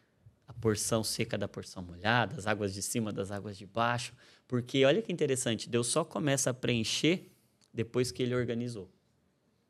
porção 0.59 1.03
seca 1.03 1.37
da 1.37 1.47
porção 1.47 1.83
molhada, 1.83 2.35
as 2.35 2.47
águas 2.47 2.73
de 2.73 2.81
cima 2.81 3.11
das 3.11 3.31
águas 3.31 3.57
de 3.57 3.65
baixo, 3.65 4.13
porque 4.47 4.83
olha 4.85 5.01
que 5.01 5.11
interessante, 5.11 5.69
Deus 5.69 5.87
só 5.87 6.03
começa 6.03 6.49
a 6.49 6.53
preencher 6.53 7.31
depois 7.73 8.11
que 8.11 8.23
ele 8.23 8.33
organizou. 8.33 8.89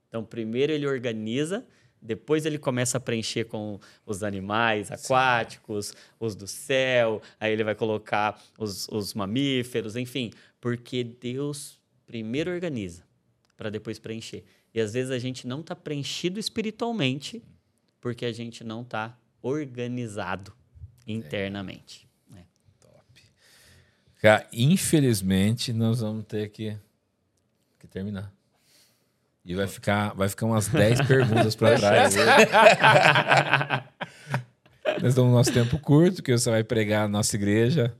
Então, 0.07 0.23
primeiro 0.23 0.71
ele 0.71 0.87
organiza, 0.87 1.65
depois 2.01 2.45
ele 2.45 2.57
começa 2.57 2.97
a 2.97 3.01
preencher 3.01 3.45
com 3.45 3.79
os 4.05 4.23
animais 4.23 4.91
aquáticos, 4.91 5.87
Sim. 5.87 5.93
os 6.19 6.35
do 6.35 6.47
céu, 6.47 7.21
aí 7.39 7.51
ele 7.51 7.63
vai 7.63 7.75
colocar 7.75 8.41
os, 8.57 8.87
os 8.89 9.13
mamíferos, 9.13 9.95
enfim, 9.95 10.31
porque 10.61 11.03
Deus 11.03 11.79
primeiro 12.05 12.51
organiza 12.51 13.03
para 13.57 13.69
depois 13.69 13.99
preencher. 13.99 14.45
E 14.73 14.79
às 14.79 14.93
vezes 14.93 15.11
a 15.11 15.19
gente 15.19 15.47
não 15.47 15.61
está 15.61 15.75
preenchido 15.75 16.39
espiritualmente 16.39 17.43
porque 17.99 18.25
a 18.25 18.31
gente 18.31 18.63
não 18.63 18.83
está 18.83 19.17
organizado 19.41 20.53
internamente. 21.07 22.07
É. 22.35 22.41
Top. 22.79 23.21
Cara, 24.21 24.47
infelizmente, 24.51 25.71
nós 25.73 26.01
vamos 26.01 26.25
ter 26.25 26.49
que, 26.49 26.77
que 27.79 27.87
terminar. 27.87 28.31
E 29.45 29.55
vai 29.55 29.67
ficar, 29.67 30.13
vai 30.13 30.27
ficar 30.27 30.45
umas 30.45 30.67
10 30.67 31.01
perguntas 31.07 31.55
para 31.55 31.79
trás. 31.79 32.15
Nós 35.01 35.09
estamos 35.09 35.29
no 35.29 35.37
nosso 35.37 35.53
tempo 35.53 35.77
curto, 35.79 36.23
que 36.23 36.31
você 36.31 36.49
vai 36.49 36.63
pregar 36.63 37.01
na 37.03 37.09
nossa 37.09 37.35
igreja 37.35 37.93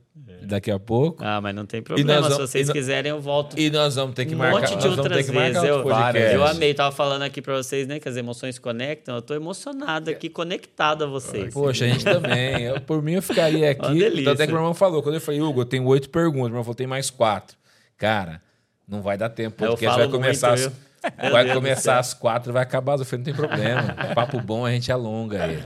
daqui 0.48 0.70
a 0.70 0.78
pouco. 0.78 1.22
Ah, 1.24 1.40
mas 1.40 1.54
não 1.54 1.66
tem 1.66 1.82
problema. 1.82 2.20
Vamos, 2.22 2.36
Se 2.36 2.40
vocês 2.40 2.70
quiserem, 2.70 3.10
eu 3.10 3.20
volto. 3.20 3.58
E 3.58 3.70
nós 3.70 3.94
vamos 3.94 4.14
ter 4.14 4.26
que 4.26 4.34
um 4.34 4.38
marcar. 4.38 4.60
monte 4.60 4.76
de 4.76 4.88
outras 4.88 5.28
vezes. 5.28 5.62
Eu, 5.62 5.88
eu 5.88 6.44
amei. 6.44 6.74
Tava 6.74 6.94
falando 6.94 7.22
aqui 7.22 7.40
para 7.40 7.54
vocês, 7.56 7.86
né? 7.86 8.00
Que 8.00 8.08
as 8.08 8.16
emoções 8.16 8.58
conectam. 8.58 9.14
Eu 9.14 9.22
tô 9.22 9.34
emocionado 9.34 10.10
aqui, 10.10 10.28
conectado 10.28 11.04
a 11.04 11.06
vocês. 11.06 11.52
Poxa, 11.52 11.84
a 11.84 11.88
gente 11.88 12.04
também. 12.04 12.62
Eu, 12.62 12.80
por 12.80 13.02
mim, 13.02 13.14
eu 13.14 13.22
ficaria 13.22 13.70
aqui. 13.72 14.26
Até 14.26 14.46
que 14.46 14.52
meu 14.52 14.60
irmão 14.60 14.74
falou. 14.74 15.02
Quando 15.02 15.16
eu 15.16 15.20
falei, 15.20 15.40
Hugo, 15.40 15.60
eu 15.60 15.66
tenho 15.66 15.84
oito 15.86 16.08
perguntas. 16.10 16.38
Meu 16.38 16.48
irmão 16.48 16.64
falou, 16.64 16.74
tem 16.74 16.86
mais 16.86 17.10
quatro. 17.10 17.56
Cara, 17.96 18.40
não 18.86 19.02
vai 19.02 19.16
dar 19.16 19.28
tempo. 19.28 19.56
Porque 19.56 19.86
vai 19.86 20.08
começar... 20.08 20.56
Muito, 20.56 20.87
Vai 21.30 21.52
começar 21.52 21.98
às 21.98 22.14
quatro, 22.14 22.52
vai 22.52 22.62
acabar. 22.62 22.98
Eu 22.98 23.04
falei, 23.04 23.18
não 23.18 23.24
tem 23.24 23.34
problema. 23.34 23.94
Papo 24.14 24.40
bom, 24.40 24.66
a 24.66 24.72
gente 24.72 24.90
alonga 24.90 25.46
ele. 25.46 25.62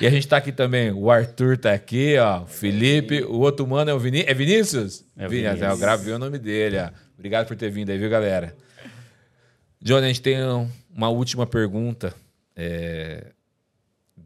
E 0.00 0.06
a 0.06 0.10
gente 0.10 0.26
tá 0.28 0.36
aqui 0.36 0.52
também, 0.52 0.90
o 0.92 1.10
Arthur 1.10 1.56
tá 1.56 1.72
aqui, 1.72 2.18
ó, 2.18 2.42
o 2.42 2.46
Felipe, 2.46 3.22
o 3.22 3.38
outro 3.38 3.66
mano 3.66 3.90
é 3.90 3.94
o 3.94 3.98
Viní 3.98 4.24
é 4.26 4.34
Vinícius? 4.34 5.04
É 5.16 5.26
Vinícius. 5.26 5.62
Eu 5.62 5.78
gravei 5.78 6.12
o 6.12 6.18
nome 6.18 6.38
dele, 6.38 6.78
ó. 6.78 6.90
Obrigado 7.14 7.46
por 7.46 7.56
ter 7.56 7.70
vindo 7.70 7.90
aí, 7.90 7.98
viu, 7.98 8.10
galera? 8.10 8.54
Johnny, 9.80 10.04
a 10.04 10.08
gente 10.08 10.22
tem 10.22 10.42
um, 10.44 10.68
uma 10.94 11.08
última 11.08 11.46
pergunta. 11.46 12.14
É, 12.54 13.28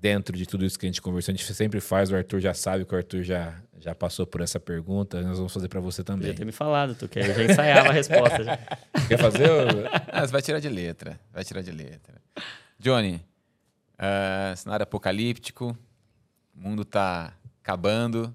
dentro 0.04 0.36
de 0.36 0.44
tudo 0.44 0.66
isso 0.66 0.78
que 0.78 0.84
a 0.84 0.88
gente 0.88 1.00
conversou, 1.00 1.32
a 1.32 1.36
gente 1.36 1.54
sempre 1.54 1.80
faz, 1.80 2.10
o 2.10 2.16
Arthur 2.16 2.40
já 2.40 2.52
sabe 2.52 2.84
que 2.84 2.94
o 2.94 2.96
Arthur 2.96 3.22
já, 3.22 3.54
já 3.84 3.94
passou 3.94 4.26
por 4.26 4.40
essa 4.40 4.58
pergunta, 4.58 5.20
nós 5.20 5.36
vamos 5.36 5.52
fazer 5.52 5.68
para 5.68 5.78
você 5.78 6.02
também. 6.02 6.22
Podia 6.22 6.34
ter 6.34 6.44
me 6.46 6.52
falado, 6.52 6.94
tu 6.94 7.06
quer? 7.06 7.28
Eu 7.28 7.34
já 7.34 7.44
ensaiava 7.44 7.90
a 7.90 7.92
resposta. 7.92 8.42
Já. 8.42 8.56
Quer 9.06 9.18
fazer? 9.18 9.50
ah, 10.10 10.26
você 10.26 10.32
vai 10.32 10.40
tirar 10.40 10.58
de 10.58 10.70
letra, 10.70 11.20
vai 11.30 11.44
tirar 11.44 11.60
de 11.60 11.70
letra. 11.70 12.14
Johnny, 12.78 13.22
uh, 13.96 14.56
cenário 14.56 14.84
apocalíptico, 14.84 15.76
o 16.56 16.58
mundo 16.58 16.82
tá 16.82 17.34
acabando 17.62 18.34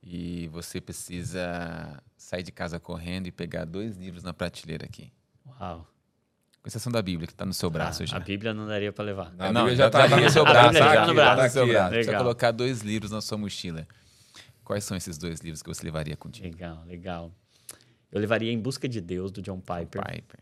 e 0.00 0.46
você 0.52 0.80
precisa 0.80 2.00
sair 2.16 2.44
de 2.44 2.52
casa 2.52 2.78
correndo 2.78 3.26
e 3.26 3.32
pegar 3.32 3.64
dois 3.64 3.96
livros 3.96 4.22
na 4.22 4.32
prateleira 4.32 4.84
aqui. 4.84 5.12
Uau. 5.60 5.84
Com 6.62 6.68
exceção 6.68 6.92
da 6.92 7.02
Bíblia, 7.02 7.26
que 7.26 7.32
está 7.32 7.44
no 7.44 7.54
seu 7.54 7.70
braço 7.70 8.04
ah, 8.04 8.06
já. 8.06 8.16
A 8.18 8.20
Bíblia 8.20 8.54
não 8.54 8.68
daria 8.68 8.92
para 8.92 9.04
levar. 9.04 9.32
Não, 9.34 9.52
não, 9.52 9.74
já 9.74 9.88
está 9.88 10.06
no 10.06 10.30
seu 10.30 10.44
braço. 10.44 10.58
A 10.60 10.70
Bíblia 10.70 10.84
já 10.84 10.94
tá 10.94 11.06
no 11.06 11.14
braço. 11.14 11.36
Tá 11.36 11.42
no 11.42 11.50
seu 11.50 11.66
braço. 11.66 11.72
Legal. 11.72 11.90
Precisa 11.90 12.18
colocar 12.18 12.50
dois 12.52 12.82
livros 12.82 13.10
na 13.10 13.20
sua 13.20 13.36
mochila. 13.36 13.84
Quais 14.70 14.84
são 14.84 14.96
esses 14.96 15.18
dois 15.18 15.40
livros 15.40 15.64
que 15.64 15.68
você 15.68 15.82
levaria 15.82 16.16
contigo? 16.16 16.46
Legal, 16.46 16.84
legal. 16.86 17.34
Eu 18.12 18.20
levaria 18.20 18.52
Em 18.52 18.58
Busca 18.60 18.88
de 18.88 19.00
Deus, 19.00 19.32
do 19.32 19.42
John 19.42 19.58
Piper. 19.58 20.00
Piper. 20.00 20.38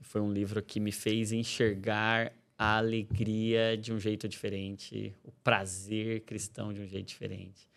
Foi 0.00 0.20
um 0.20 0.32
livro 0.32 0.60
que 0.60 0.80
me 0.80 0.90
fez 0.90 1.30
enxergar 1.30 2.32
a 2.58 2.78
alegria 2.78 3.78
de 3.78 3.92
um 3.92 4.00
jeito 4.00 4.28
diferente, 4.28 5.14
o 5.22 5.30
prazer 5.30 6.22
cristão 6.22 6.72
de 6.72 6.80
um 6.80 6.88
jeito 6.88 7.06
diferente. 7.06 7.68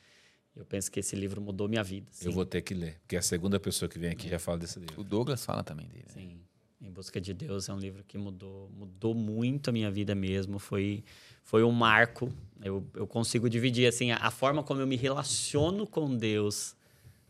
Eu 0.55 0.65
penso 0.65 0.91
que 0.91 0.99
esse 0.99 1.15
livro 1.15 1.39
mudou 1.39 1.69
minha 1.69 1.83
vida. 1.83 2.07
Sim. 2.09 2.29
Eu 2.29 2.31
vou 2.31 2.47
ter 2.47 2.63
que 2.63 2.73
ler, 2.73 2.97
porque 3.01 3.15
é 3.15 3.19
a 3.19 3.21
segunda 3.21 3.59
pessoa 3.59 3.87
que 3.87 3.99
vem 3.99 4.09
aqui 4.09 4.27
já 4.27 4.39
fala 4.39 4.57
desse 4.57 4.79
livro. 4.79 4.99
O 4.99 5.03
Douglas 5.03 5.45
fala 5.45 5.63
também 5.63 5.87
dele. 5.87 6.05
Né? 6.07 6.13
Sim. 6.15 6.41
Em 6.81 6.89
Busca 6.89 7.21
de 7.21 7.31
Deus 7.31 7.69
é 7.69 7.73
um 7.73 7.77
livro 7.77 8.03
que 8.03 8.17
mudou, 8.17 8.71
mudou 8.71 9.13
muito 9.13 9.69
a 9.69 9.71
minha 9.71 9.91
vida 9.91 10.15
mesmo. 10.15 10.57
Foi, 10.57 11.03
foi 11.41 11.63
um 11.63 11.71
marco. 11.71 12.31
Eu, 12.63 12.85
eu 12.93 13.07
consigo 13.07 13.49
dividir 13.49 13.87
assim 13.87 14.11
a, 14.11 14.17
a 14.17 14.31
forma 14.31 14.63
como 14.63 14.81
eu 14.81 14.87
me 14.87 14.95
relaciono 14.95 15.87
com 15.87 16.15
Deus 16.15 16.75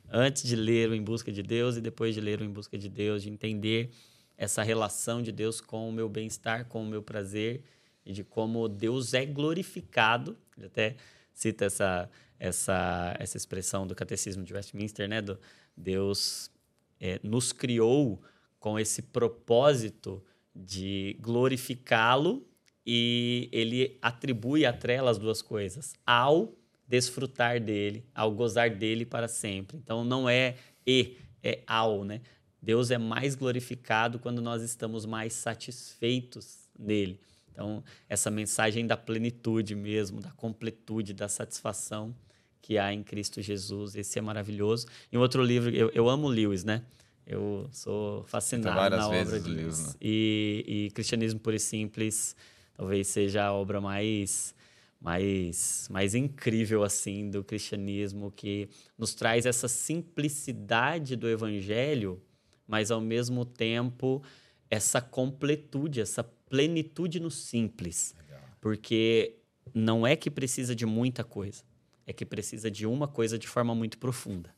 antes 0.09 0.43
de 0.43 0.55
ler 0.55 0.89
o 0.89 0.95
Em 0.95 1.01
Busca 1.01 1.31
de 1.31 1.41
Deus 1.41 1.77
e 1.77 1.81
depois 1.81 2.13
de 2.13 2.21
ler 2.21 2.41
o 2.41 2.43
Em 2.43 2.49
Busca 2.49 2.77
de 2.77 2.89
Deus, 2.89 3.23
de 3.23 3.29
entender 3.29 3.91
essa 4.37 4.61
relação 4.61 5.21
de 5.21 5.31
Deus 5.31 5.61
com 5.61 5.87
o 5.87 5.91
meu 5.91 6.09
bem-estar, 6.09 6.65
com 6.65 6.83
o 6.83 6.85
meu 6.85 7.01
prazer 7.01 7.63
e 8.05 8.11
de 8.11 8.23
como 8.23 8.67
Deus 8.67 9.13
é 9.13 9.25
glorificado. 9.25 10.37
Ele 10.57 10.65
até 10.65 10.95
cita 11.33 11.65
essa, 11.65 12.09
essa, 12.39 13.15
essa 13.19 13.37
expressão 13.37 13.87
do 13.87 13.95
Catecismo 13.95 14.43
de 14.43 14.53
Westminster, 14.53 15.07
né? 15.07 15.21
Do 15.21 15.39
Deus 15.77 16.51
é, 16.99 17.19
nos 17.23 17.53
criou 17.53 18.21
com 18.59 18.77
esse 18.77 19.01
propósito 19.01 20.23
de 20.53 21.17
glorificá-lo 21.21 22.45
e 22.85 23.49
ele 23.51 23.97
atribui 24.01 24.65
a 24.65 24.73
trela 24.73 25.11
as 25.11 25.17
duas 25.17 25.41
coisas 25.41 25.93
ao 26.05 26.53
desfrutar 26.87 27.59
dele, 27.59 28.05
ao 28.13 28.31
gozar 28.31 28.69
dele 28.69 29.05
para 29.05 29.27
sempre. 29.27 29.77
Então 29.77 30.03
não 30.03 30.27
é 30.27 30.55
e, 30.85 31.17
é 31.43 31.61
ao, 31.65 32.03
né? 32.03 32.21
Deus 32.61 32.91
é 32.91 32.97
mais 32.97 33.33
glorificado 33.33 34.19
quando 34.19 34.41
nós 34.41 34.61
estamos 34.61 35.05
mais 35.05 35.33
satisfeitos 35.33 36.69
nele. 36.77 37.19
Então, 37.51 37.83
essa 38.07 38.29
mensagem 38.29 38.85
da 38.85 38.95
plenitude 38.95 39.75
mesmo, 39.75 40.21
da 40.21 40.31
completude, 40.31 41.13
da 41.13 41.27
satisfação 41.27 42.15
que 42.61 42.77
há 42.77 42.93
em 42.93 43.03
Cristo 43.03 43.41
Jesus, 43.41 43.95
esse 43.95 44.19
é 44.19 44.21
maravilhoso. 44.21 44.85
Em 45.11 45.17
outro 45.17 45.43
livro, 45.43 45.69
eu, 45.71 45.89
eu 45.93 46.07
amo 46.07 46.27
Lewis, 46.27 46.63
né? 46.63 46.83
Eu 47.25 47.67
sou 47.71 48.23
fascinado 48.25 48.95
na 48.95 49.07
obra 49.07 49.39
de 49.39 49.49
Lewis. 49.49 49.87
Né? 49.87 49.93
E, 50.01 50.63
e 50.67 50.91
Cristianismo 50.91 51.39
Puro 51.39 51.55
e 51.55 51.59
Simples 51.59 52.35
talvez 52.81 53.05
seja 53.09 53.45
a 53.45 53.53
obra 53.53 53.79
mais, 53.79 54.55
mais, 54.99 55.87
mais 55.91 56.15
incrível 56.15 56.83
assim 56.83 57.29
do 57.29 57.43
cristianismo, 57.43 58.31
que 58.31 58.67
nos 58.97 59.13
traz 59.13 59.45
essa 59.45 59.67
simplicidade 59.67 61.15
do 61.15 61.29
evangelho, 61.29 62.19
mas 62.67 62.89
ao 62.89 62.99
mesmo 62.99 63.45
tempo 63.45 64.23
essa 64.67 64.99
completude, 64.99 66.01
essa 66.01 66.23
plenitude 66.23 67.19
no 67.19 67.29
simples. 67.29 68.15
Legal. 68.17 68.41
Porque 68.59 69.35
não 69.75 70.07
é 70.07 70.15
que 70.15 70.31
precisa 70.31 70.75
de 70.75 70.87
muita 70.87 71.23
coisa, 71.23 71.63
é 72.07 72.11
que 72.11 72.25
precisa 72.25 72.71
de 72.71 72.87
uma 72.87 73.07
coisa 73.07 73.37
de 73.37 73.47
forma 73.47 73.75
muito 73.75 73.99
profunda 73.99 74.51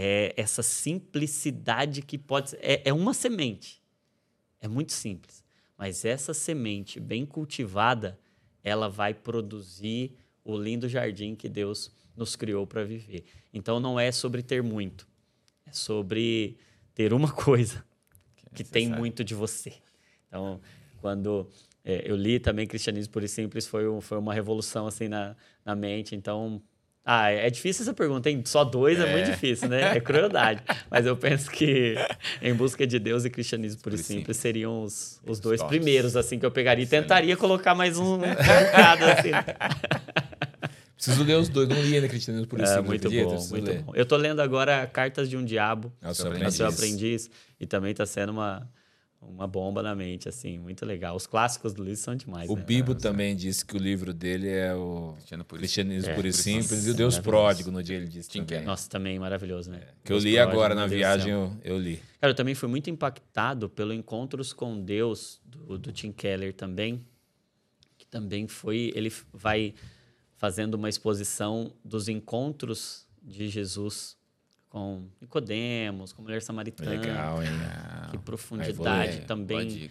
é 0.00 0.32
essa 0.36 0.62
simplicidade 0.62 2.02
que 2.02 2.16
pode 2.16 2.50
ser. 2.50 2.60
É, 2.62 2.82
é 2.90 2.92
uma 2.92 3.12
semente. 3.12 3.82
É 4.60 4.68
muito 4.68 4.92
simples. 4.92 5.42
Mas 5.78 6.04
essa 6.04 6.34
semente 6.34 6.98
bem 6.98 7.24
cultivada, 7.24 8.18
ela 8.64 8.88
vai 8.88 9.14
produzir 9.14 10.12
o 10.44 10.58
lindo 10.58 10.88
jardim 10.88 11.36
que 11.36 11.48
Deus 11.48 11.94
nos 12.16 12.34
criou 12.34 12.66
para 12.66 12.82
viver. 12.82 13.24
Então 13.54 13.78
não 13.78 13.98
é 13.98 14.10
sobre 14.10 14.42
ter 14.42 14.62
muito, 14.62 15.06
é 15.64 15.72
sobre 15.72 16.58
ter 16.94 17.12
uma 17.12 17.30
coisa 17.32 17.84
que, 18.54 18.64
que 18.64 18.64
tem 18.64 18.88
muito 18.88 19.22
de 19.22 19.34
você. 19.34 19.72
Então, 20.26 20.60
quando 21.00 21.48
é, 21.84 22.02
eu 22.04 22.16
li 22.16 22.40
também 22.40 22.66
Cristianismo 22.66 23.12
Puro 23.12 23.24
e 23.24 23.28
Simples, 23.28 23.66
foi, 23.66 23.88
um, 23.88 24.00
foi 24.00 24.18
uma 24.18 24.34
revolução 24.34 24.86
assim 24.86 25.06
na, 25.06 25.36
na 25.64 25.76
mente. 25.76 26.16
Então, 26.16 26.60
ah, 27.10 27.30
é 27.30 27.48
difícil 27.48 27.84
essa 27.84 27.94
pergunta, 27.94 28.28
hein? 28.28 28.42
Só 28.44 28.62
dois 28.64 29.00
é, 29.00 29.08
é 29.08 29.12
muito 29.12 29.30
difícil, 29.30 29.66
né? 29.66 29.96
É 29.96 29.98
crueldade. 29.98 30.62
Mas 30.90 31.06
eu 31.06 31.16
penso 31.16 31.50
que 31.50 31.94
Em 32.42 32.52
Busca 32.52 32.86
de 32.86 32.98
Deus 32.98 33.24
e 33.24 33.30
Cristianismo 33.30 33.80
Puro 33.80 33.94
e 33.94 33.98
Simples 33.98 34.36
seriam 34.36 34.82
os, 34.82 35.18
os 35.26 35.40
dois 35.40 35.58
Tops. 35.58 35.74
primeiros, 35.74 36.16
assim, 36.16 36.38
que 36.38 36.44
eu 36.44 36.50
pegaria. 36.50 36.84
E 36.84 36.86
tentaria 36.86 37.34
colocar 37.34 37.74
mais 37.74 37.98
um, 37.98 38.16
um 38.20 38.20
assim. 38.20 39.30
Preciso 40.94 41.24
ler 41.24 41.36
os 41.36 41.48
dois, 41.48 41.66
não 41.66 41.80
li 41.80 41.94
ainda 41.94 42.08
Cristianismo 42.08 42.46
Puro 42.46 42.60
e 42.60 42.64
é, 42.64 42.66
Simples. 42.66 42.84
É, 42.84 42.86
muito 42.86 43.10
bom, 43.10 43.46
muito 43.52 43.70
ler. 43.70 43.82
bom. 43.84 43.92
Eu 43.94 44.04
tô 44.04 44.16
lendo 44.18 44.42
agora 44.42 44.86
Cartas 44.86 45.30
de 45.30 45.36
um 45.38 45.42
Diabo, 45.42 45.90
Nossa, 46.02 46.28
a 46.28 46.50
seu 46.50 46.66
aprendiz. 46.66 47.30
E 47.58 47.66
também 47.66 47.94
tá 47.94 48.04
sendo 48.04 48.32
uma 48.32 48.68
uma 49.20 49.46
bomba 49.46 49.82
na 49.82 49.94
mente, 49.94 50.28
assim, 50.28 50.58
muito 50.58 50.86
legal. 50.86 51.16
Os 51.16 51.26
clássicos 51.26 51.74
do 51.74 51.82
Luiz 51.82 51.98
são 51.98 52.14
demais. 52.14 52.48
O 52.48 52.54
né? 52.54 52.62
Bibo 52.62 52.92
é, 52.92 52.94
também 52.94 53.34
disse 53.34 53.64
que 53.64 53.76
o 53.76 53.78
livro 53.78 54.14
dele 54.14 54.48
é 54.48 54.74
o 54.74 55.14
Cristianismo 55.48 56.14
Puro 56.14 56.26
e 56.26 56.30
é, 56.30 56.32
Simples 56.32 56.86
e 56.86 56.90
o 56.90 56.94
Deus 56.94 57.18
Pródigo, 57.18 57.70
no 57.70 57.82
dia 57.82 57.96
ele 57.96 58.06
disse 58.06 58.30
também. 58.30 58.64
Nossa, 58.64 58.88
também 58.88 59.18
maravilhoso, 59.18 59.70
né? 59.70 59.80
É, 59.82 59.94
que 60.04 60.12
eu 60.12 60.18
li 60.18 60.34
Pródigo, 60.34 60.52
agora 60.52 60.74
na 60.74 60.86
viagem, 60.86 61.32
eu, 61.32 61.56
eu, 61.64 61.78
li. 61.78 62.00
Cara, 62.20 62.30
eu 62.30 62.36
também 62.36 62.54
fui 62.54 62.68
muito 62.68 62.88
impactado 62.90 63.68
pelo 63.68 63.92
Encontros 63.92 64.52
com 64.52 64.80
Deus, 64.80 65.40
do, 65.44 65.78
do 65.78 65.92
Tim 65.92 66.12
Keller 66.12 66.54
também, 66.54 67.04
que 67.96 68.06
também 68.06 68.46
foi, 68.46 68.92
ele 68.94 69.12
vai 69.32 69.74
fazendo 70.36 70.74
uma 70.74 70.88
exposição 70.88 71.72
dos 71.84 72.08
encontros 72.08 73.06
de 73.20 73.48
Jesus 73.48 74.16
com 74.68 75.08
Nicodemos, 75.20 76.12
com 76.12 76.22
mulher 76.22 76.42
samaritana. 76.42 76.90
Legal, 76.90 77.42
hein? 77.42 77.48
Que 78.10 78.18
profundidade 78.18 79.20
também. 79.26 79.90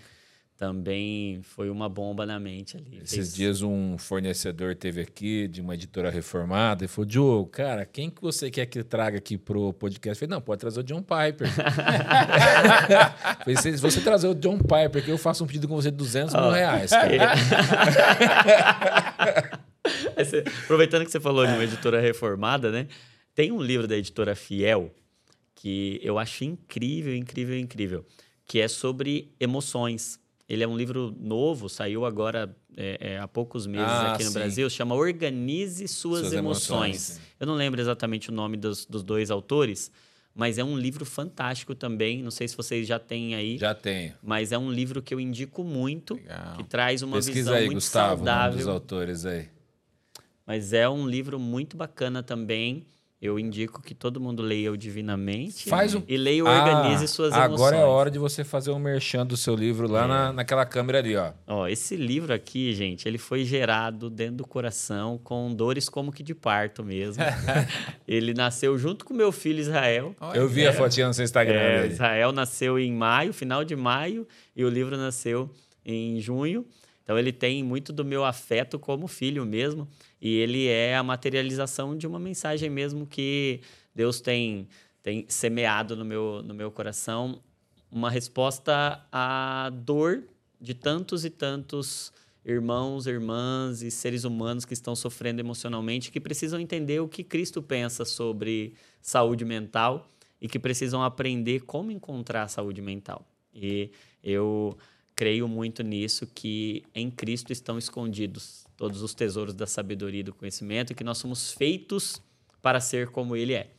Também 0.57 1.39
foi 1.44 1.69
uma 1.69 1.88
bomba 1.88 2.26
na 2.26 2.39
mente 2.39 2.77
ali. 2.77 2.98
Esses 2.98 3.14
Fez... 3.14 3.35
dias 3.35 3.61
um 3.61 3.95
fornecedor 3.95 4.73
teve 4.76 5.02
aqui 5.02 5.48
de 5.48 5.61
uma 5.61 5.76
editora 5.76 6.10
reformada 6.10 6.84
e 6.84 6.88
falou: 6.88 7.06
Diogo, 7.06 7.45
cara, 7.48 7.85
quem 7.85 8.10
que 8.10 8.19
você 8.19 8.49
quer 8.49 8.65
que 8.65 8.84
traga 8.84 9.19
aqui 9.19 9.38
pro 9.38 9.72
podcast? 9.73 10.23
Eu 10.23 10.27
falei, 10.27 10.35
não, 10.35 10.41
pode 10.44 10.60
trazer 10.60 10.80
o 10.80 10.84
John 10.84 11.03
Piper. 11.03 11.48
falei, 13.45 13.56
se 13.56 13.73
você 13.73 14.02
trazer 14.02 14.27
o 14.27 14.34
John 14.34 14.57
Piper, 14.57 15.06
que 15.06 15.11
eu 15.11 15.18
faço 15.19 15.44
um 15.44 15.48
pedido 15.48 15.68
com 15.68 15.76
você 15.76 15.91
de 15.91 15.98
200 15.98 16.34
oh. 16.34 16.41
mil 16.41 16.49
reais. 16.49 16.89
Aproveitando 20.64 21.06
que 21.06 21.11
você 21.11 21.19
falou 21.19 21.45
de 21.45 21.53
uma 21.53 21.64
editora 21.64 22.02
reformada, 22.02 22.72
né? 22.72 22.88
Tem 23.35 23.52
um 23.52 23.61
livro 23.61 23.88
da 23.88 23.95
editora 23.95 24.34
Fiel 24.35 24.91
que 25.58 26.00
eu 26.04 26.20
acho 26.20 26.44
incrível, 26.44 27.16
incrível, 27.16 27.58
incrível, 27.58 28.06
que 28.46 28.60
é 28.60 28.68
sobre 28.68 29.34
emoções. 29.40 30.20
Ele 30.48 30.64
é 30.64 30.68
um 30.68 30.78
livro 30.78 31.14
novo, 31.20 31.68
saiu 31.68 32.06
agora 32.06 32.56
é, 32.78 32.98
é, 33.16 33.20
há 33.20 33.28
poucos 33.28 33.66
meses 33.66 33.88
ah, 33.88 34.14
aqui 34.14 34.24
no 34.24 34.30
sim. 34.30 34.36
Brasil, 34.36 34.70
chama 34.70 34.94
Organize 34.94 35.88
Suas, 35.88 36.22
Suas 36.22 36.34
Emoções. 36.34 37.10
emoções. 37.10 37.22
Eu 37.40 37.48
não 37.48 37.56
lembro 37.56 37.82
exatamente 37.82 38.30
o 38.30 38.32
nome 38.32 38.56
dos, 38.56 38.86
dos 38.86 39.02
dois 39.04 39.32
autores, 39.32 39.92
mas 40.34 40.60
é 40.60 40.64
um 40.64 40.78
livro 40.78 41.04
fantástico 41.04 41.74
também. 41.74 42.22
Não 42.22 42.32
sei 42.32 42.48
se 42.48 42.56
vocês 42.56 42.88
já 42.88 43.00
têm 43.00 43.34
aí. 43.34 43.58
Já 43.58 43.74
tenho. 43.74 44.14
Mas 44.22 44.52
é 44.52 44.58
um 44.60 44.72
livro 44.72 45.02
que 45.02 45.12
eu 45.12 45.20
indico 45.20 45.64
muito, 45.64 46.14
Legal. 46.14 46.58
que 46.58 46.64
traz 46.66 47.02
uma 47.02 47.18
Pesquisa 47.18 47.40
visão 47.40 47.54
aí, 47.56 47.66
muito 47.66 47.78
Gustavo, 47.78 48.18
saudável. 48.18 48.54
Um 48.54 48.60
dos 48.60 48.68
autores 48.68 49.26
aí. 49.26 49.50
Mas 50.46 50.72
é 50.72 50.88
um 50.88 51.10
livro 51.10 51.40
muito 51.40 51.76
bacana 51.76 52.22
também 52.22 52.86
eu 53.19 53.39
indico 53.39 53.81
que 53.81 53.95
todo 53.95 54.22
mundo 54.22 54.44
leia 54.44 54.72
o 54.72 54.77
Divinamente 54.77 55.68
Faz 55.68 55.95
um... 55.95 56.03
e 56.07 56.15
leia 56.15 56.44
o 56.44 56.48
Organize 56.48 57.06
ah, 57.06 57.07
Suas 57.07 57.34
Emoções. 57.34 57.53
Agora 57.53 57.76
é 57.76 57.84
hora 57.84 58.11
de 58.11 58.19
você 58.19 58.44
fazer 58.44 58.69
um 58.69 58.77
merchan 58.77 59.26
do 59.26 59.35
seu 59.35 59.56
livro 59.56 59.88
lá 59.88 60.03
é. 60.03 60.07
na, 60.07 60.34
naquela 60.34 60.65
câmera 60.68 60.99
ali, 60.99 61.15
ó. 61.15 61.31
ó. 61.48 61.68
Esse 61.68 61.95
livro 61.95 62.31
aqui, 62.31 62.73
gente, 62.76 63.07
ele 63.07 63.18
foi 63.18 63.44
gerado 63.44 64.07
dentro 64.07 64.35
do 64.35 64.48
coração 64.48 65.19
com 65.23 65.52
dores 65.52 65.89
como 65.89 66.11
que 66.11 66.22
de 66.22 66.35
parto 66.35 66.84
mesmo. 66.84 67.23
ele 68.07 68.35
nasceu 68.35 68.77
junto 68.77 69.03
com 69.03 69.15
meu 69.15 69.31
filho 69.31 69.60
Israel. 69.60 70.15
Eu 70.35 70.48
vi 70.48 70.65
é. 70.65 70.68
a 70.68 70.73
fotinha 70.73 71.07
no 71.07 71.14
seu 71.14 71.26
Instagram 71.26 71.60
é, 71.60 71.88
Israel 71.88 72.31
nasceu 72.31 72.77
em 72.77 72.94
maio, 72.94 73.34
final 73.34 73.65
de 73.65 73.76
maio, 73.76 74.27
e 74.56 74.64
o 74.64 74.69
livro 74.69 74.95
nasceu 74.95 75.49
em 75.84 76.22
junho. 76.22 76.68
Então 77.03 77.18
ele 77.18 77.31
tem 77.31 77.64
muito 77.64 77.91
do 77.91 78.06
meu 78.06 78.26
afeto 78.26 78.77
como 78.77 79.07
filho 79.07 79.45
mesmo, 79.45 79.88
e 80.22 80.35
ele 80.38 80.68
é 80.68 80.95
a 80.95 81.03
materialização 81.03 81.95
de 81.98 82.07
uma 82.07 82.19
mensagem 82.19 82.69
mesmo 82.69 83.06
que 83.06 83.61
Deus 83.94 84.19
tem 84.22 84.68
tem 85.03 85.26
semeado 85.30 85.95
no 85.95 86.03
meu 86.03 86.41
no 86.44 86.53
meu 86.53 86.72
coração, 86.72 87.41
uma 87.91 88.10
resposta 88.10 89.06
à 89.11 89.72
dor 89.73 90.23
de 90.60 90.73
tantos 90.73 91.23
e 91.23 91.30
tantos 91.30 92.11
irmãos, 92.44 93.07
irmãs 93.07 93.81
e 93.81 93.91
seres 93.91 94.23
humanos 94.23 94.65
que 94.65 94.73
estão 94.73 94.95
sofrendo 94.95 95.41
emocionalmente, 95.41 96.11
que 96.11 96.19
precisam 96.19 96.60
entender 96.60 96.99
o 96.99 97.07
que 97.07 97.23
Cristo 97.23 97.61
pensa 97.61 98.06
sobre 98.06 98.73
saúde 99.02 99.44
mental 99.44 100.10
e 100.41 100.48
que 100.48 100.57
precisam 100.57 101.03
aprender 101.03 101.61
como 101.61 101.91
encontrar 101.91 102.48
saúde 102.48 102.81
mental. 102.81 103.27
E 103.53 103.91
eu 104.23 104.77
creio 105.15 105.48
muito 105.48 105.84
nisso 105.84 106.27
que 106.27 106.84
em 106.94 107.10
Cristo 107.10 107.52
estão 107.52 107.77
escondidos 107.77 108.66
todos 108.78 109.02
os 109.02 109.14
tesouros 109.14 109.54
da 109.54 109.66
sabedoria 109.66 110.22
e 110.22 110.24
do 110.24 110.34
conhecimento 110.34 110.91
e 110.91 110.95
que 110.95 111.04
nós 111.04 111.18
somos 111.18 111.52
feitos 111.52 112.22
para 112.62 112.80
ser 112.80 113.10
como 113.10 113.36
ele 113.36 113.54
é. 113.54 113.72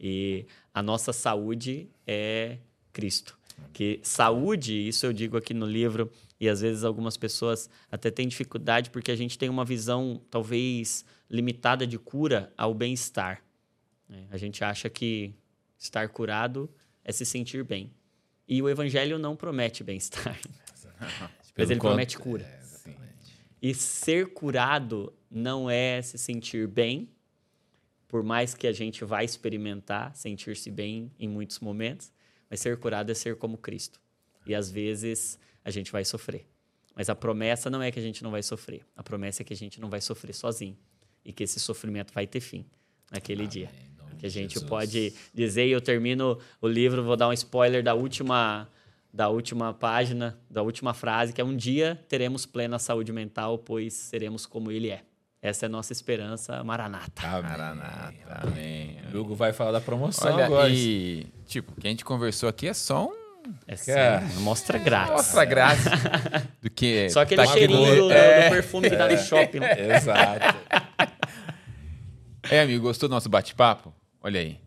E 0.00 0.46
a 0.74 0.82
nossa 0.82 1.12
saúde 1.12 1.88
é 2.06 2.58
Cristo. 2.92 3.38
Que 3.72 4.00
saúde, 4.02 4.88
isso 4.88 5.06
eu 5.06 5.12
digo 5.12 5.36
aqui 5.36 5.54
no 5.54 5.66
livro, 5.66 6.10
e 6.38 6.48
às 6.48 6.60
vezes 6.60 6.84
algumas 6.84 7.16
pessoas 7.16 7.70
até 7.90 8.10
têm 8.10 8.28
dificuldade 8.28 8.90
porque 8.90 9.10
a 9.10 9.16
gente 9.16 9.38
tem 9.38 9.48
uma 9.48 9.64
visão 9.64 10.20
talvez 10.30 11.04
limitada 11.30 11.86
de 11.86 11.98
cura 11.98 12.52
ao 12.56 12.74
bem-estar. 12.74 13.42
É, 14.10 14.24
a 14.30 14.36
gente 14.36 14.62
acha 14.62 14.88
que 14.88 15.34
estar 15.78 16.08
curado 16.10 16.70
é 17.04 17.12
se 17.12 17.24
sentir 17.24 17.64
bem. 17.64 17.90
E 18.46 18.62
o 18.62 18.68
evangelho 18.68 19.18
não 19.18 19.34
promete 19.34 19.82
bem-estar. 19.82 20.38
Mas 21.56 21.70
ele 21.70 21.80
promete 21.80 22.18
cura. 22.18 22.44
E 23.60 23.74
ser 23.74 24.32
curado 24.32 25.12
não 25.30 25.68
é 25.70 26.00
se 26.02 26.18
sentir 26.18 26.68
bem, 26.68 27.08
por 28.08 28.22
mais 28.22 28.54
que 28.54 28.66
a 28.66 28.72
gente 28.72 29.04
vá 29.04 29.24
experimentar 29.24 30.14
sentir-se 30.14 30.70
bem 30.70 31.10
em 31.18 31.28
muitos 31.28 31.58
momentos, 31.60 32.12
mas 32.48 32.60
ser 32.60 32.78
curado 32.78 33.10
é 33.10 33.14
ser 33.14 33.36
como 33.36 33.58
Cristo. 33.58 34.00
E 34.46 34.54
às 34.54 34.70
vezes 34.70 35.38
a 35.64 35.70
gente 35.70 35.90
vai 35.90 36.04
sofrer. 36.04 36.46
Mas 36.94 37.10
a 37.10 37.14
promessa 37.14 37.68
não 37.68 37.82
é 37.82 37.90
que 37.90 37.98
a 37.98 38.02
gente 38.02 38.22
não 38.22 38.30
vai 38.30 38.42
sofrer. 38.42 38.86
A 38.96 39.02
promessa 39.02 39.42
é 39.42 39.44
que 39.44 39.52
a 39.52 39.56
gente 39.56 39.80
não 39.80 39.90
vai 39.90 40.00
sofrer 40.00 40.32
sozinho 40.32 40.76
e 41.24 41.32
que 41.32 41.42
esse 41.42 41.58
sofrimento 41.58 42.12
vai 42.14 42.26
ter 42.26 42.40
fim 42.40 42.64
naquele 43.10 43.42
Amém. 43.42 43.50
dia. 43.50 43.70
Que 44.18 44.24
a 44.24 44.30
gente 44.30 44.54
Jesus. 44.54 44.68
pode 44.68 45.12
dizer, 45.34 45.66
e 45.66 45.72
eu 45.72 45.80
termino 45.80 46.38
o 46.60 46.66
livro, 46.66 47.02
vou 47.04 47.16
dar 47.16 47.28
um 47.28 47.32
spoiler 47.34 47.82
da 47.82 47.92
última 47.92 48.66
da 49.16 49.30
última 49.30 49.72
página, 49.72 50.38
da 50.50 50.60
última 50.60 50.92
frase, 50.92 51.32
que 51.32 51.40
é 51.40 51.44
um 51.44 51.56
dia 51.56 51.98
teremos 52.06 52.44
plena 52.44 52.78
saúde 52.78 53.10
mental, 53.14 53.56
pois 53.56 53.94
seremos 53.94 54.44
como 54.44 54.70
ele 54.70 54.90
é. 54.90 55.04
Essa 55.40 55.64
é 55.64 55.68
a 55.68 55.70
nossa 55.70 55.90
esperança, 55.90 56.62
Maranata. 56.62 57.26
Amém. 57.26 57.42
Maranata. 57.42 58.40
Amém. 58.42 58.98
O 59.14 59.18
Hugo 59.18 59.34
vai 59.34 59.54
falar 59.54 59.72
da 59.72 59.80
promoção 59.80 60.34
Olha, 60.34 60.44
agora. 60.44 60.68
E, 60.68 61.26
tipo, 61.46 61.72
o 61.72 61.80
que 61.80 61.86
a 61.86 61.90
gente 61.90 62.04
conversou 62.04 62.46
aqui 62.46 62.68
é 62.68 62.74
só 62.74 63.06
um 63.06 63.26
é 63.66 63.76
sério, 63.76 64.40
mostra 64.40 64.76
grátis. 64.76 65.12
Mostra 65.12 65.44
grátis. 65.46 65.84
do 66.60 66.68
que 66.68 67.08
Só 67.08 67.20
aquele 67.20 67.42
tá 67.42 67.52
cheirinho 67.52 68.08
do, 68.08 68.12
é, 68.12 68.48
do, 68.48 68.52
perfume 68.52 68.90
que 68.90 68.96
dá 68.96 69.08
no 69.08 69.16
shopping. 69.16 69.60
Exato. 69.96 70.58
É, 72.50 72.60
amigo, 72.60 72.82
gostou 72.82 73.08
do 73.08 73.12
nosso 73.12 73.30
bate-papo? 73.30 73.94
Olha 74.20 74.40
aí. 74.40 74.60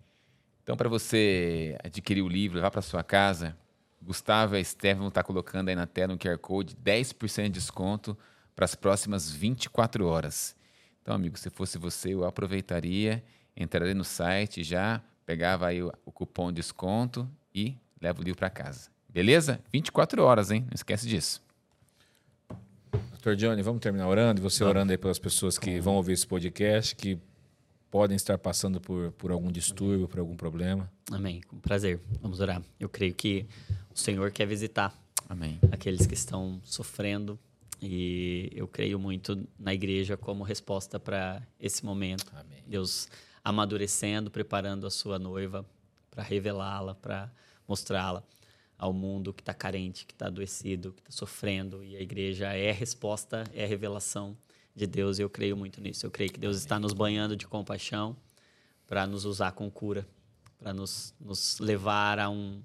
Então, 0.63 0.75
para 0.75 0.89
você 0.89 1.77
adquirir 1.83 2.21
o 2.21 2.27
livro, 2.27 2.55
levar 2.55 2.71
para 2.71 2.81
sua 2.81 3.03
casa, 3.03 3.55
Gustavo 4.01 4.55
e 4.55 4.61
Estevam 4.61 5.07
está 5.07 5.23
colocando 5.23 5.69
aí 5.69 5.75
na 5.75 5.85
tela 5.85 6.13
um 6.13 6.17
QR 6.17 6.37
Code, 6.37 6.75
10% 6.75 7.43
de 7.43 7.49
desconto 7.49 8.17
para 8.55 8.65
as 8.65 8.75
próximas 8.75 9.31
24 9.31 10.05
horas. 10.05 10.55
Então, 11.01 11.15
amigo, 11.15 11.37
se 11.37 11.49
fosse 11.49 11.77
você, 11.77 12.13
eu 12.13 12.25
aproveitaria, 12.25 13.23
entraria 13.55 13.93
no 13.93 14.03
site 14.03 14.63
já, 14.63 15.01
pegava 15.25 15.67
aí 15.67 15.81
o, 15.81 15.91
o 16.05 16.11
cupom 16.11 16.51
de 16.51 16.55
desconto 16.55 17.29
e 17.53 17.77
leva 18.01 18.21
o 18.21 18.23
livro 18.23 18.39
para 18.39 18.49
casa. 18.49 18.89
Beleza? 19.07 19.59
24 19.71 20.23
horas, 20.23 20.51
hein? 20.51 20.61
Não 20.61 20.75
esquece 20.75 21.07
disso. 21.07 21.41
Doutor 23.11 23.35
Johnny, 23.35 23.61
vamos 23.61 23.81
terminar 23.81 24.07
orando? 24.07 24.39
E 24.39 24.43
você 24.43 24.59
vamos. 24.59 24.75
orando 24.75 24.91
aí 24.91 24.97
pelas 24.97 25.19
pessoas 25.19 25.57
que 25.57 25.79
vão 25.79 25.95
ouvir 25.95 26.13
esse 26.13 26.25
podcast, 26.25 26.95
que 26.95 27.19
podem 27.91 28.15
estar 28.15 28.37
passando 28.37 28.79
por, 28.79 29.11
por 29.13 29.31
algum 29.31 29.51
distúrbio, 29.51 30.07
por 30.07 30.19
algum 30.19 30.35
problema. 30.35 30.89
Amém. 31.11 31.41
Com 31.41 31.59
prazer. 31.59 31.99
Vamos 32.21 32.39
orar. 32.39 32.61
Eu 32.79 32.87
creio 32.87 33.13
que 33.13 33.45
o 33.99 34.01
Senhor 34.01 34.31
quer 34.31 34.47
visitar 34.47 34.97
Amém. 35.27 35.59
aqueles 35.73 36.07
que 36.07 36.13
estão 36.13 36.61
sofrendo. 36.63 37.37
E 37.81 38.49
eu 38.53 38.65
creio 38.65 38.97
muito 38.97 39.45
na 39.59 39.73
igreja 39.73 40.15
como 40.15 40.41
resposta 40.41 40.97
para 40.97 41.45
esse 41.59 41.83
momento. 41.83 42.31
Amém. 42.33 42.63
Deus 42.65 43.09
amadurecendo, 43.43 44.31
preparando 44.31 44.87
a 44.87 44.89
sua 44.89 45.19
noiva 45.19 45.65
para 46.09 46.23
revelá-la, 46.23 46.95
para 46.95 47.29
mostrá-la 47.67 48.23
ao 48.77 48.93
mundo 48.93 49.33
que 49.33 49.41
está 49.41 49.53
carente, 49.53 50.05
que 50.05 50.13
está 50.13 50.27
adoecido, 50.27 50.93
que 50.93 51.01
está 51.01 51.11
sofrendo. 51.11 51.83
E 51.83 51.97
a 51.97 52.01
igreja 52.01 52.53
é 52.53 52.69
a 52.69 52.73
resposta, 52.73 53.43
é 53.53 53.65
a 53.65 53.67
revelação 53.67 54.37
de 54.73 54.87
Deus. 54.87 55.19
E 55.19 55.23
eu 55.23 55.29
creio 55.29 55.57
muito 55.57 55.81
nisso. 55.81 56.05
Eu 56.05 56.11
creio 56.11 56.31
que 56.31 56.39
Deus 56.39 56.57
está 56.57 56.79
nos 56.79 56.93
banhando 56.93 57.35
de 57.35 57.45
compaixão 57.45 58.15
para 58.87 59.05
nos 59.05 59.25
usar 59.25 59.51
com 59.51 59.69
cura, 59.69 60.07
para 60.57 60.73
nos, 60.73 61.13
nos 61.19 61.59
levar 61.59 62.17
a 62.17 62.29
um, 62.29 62.61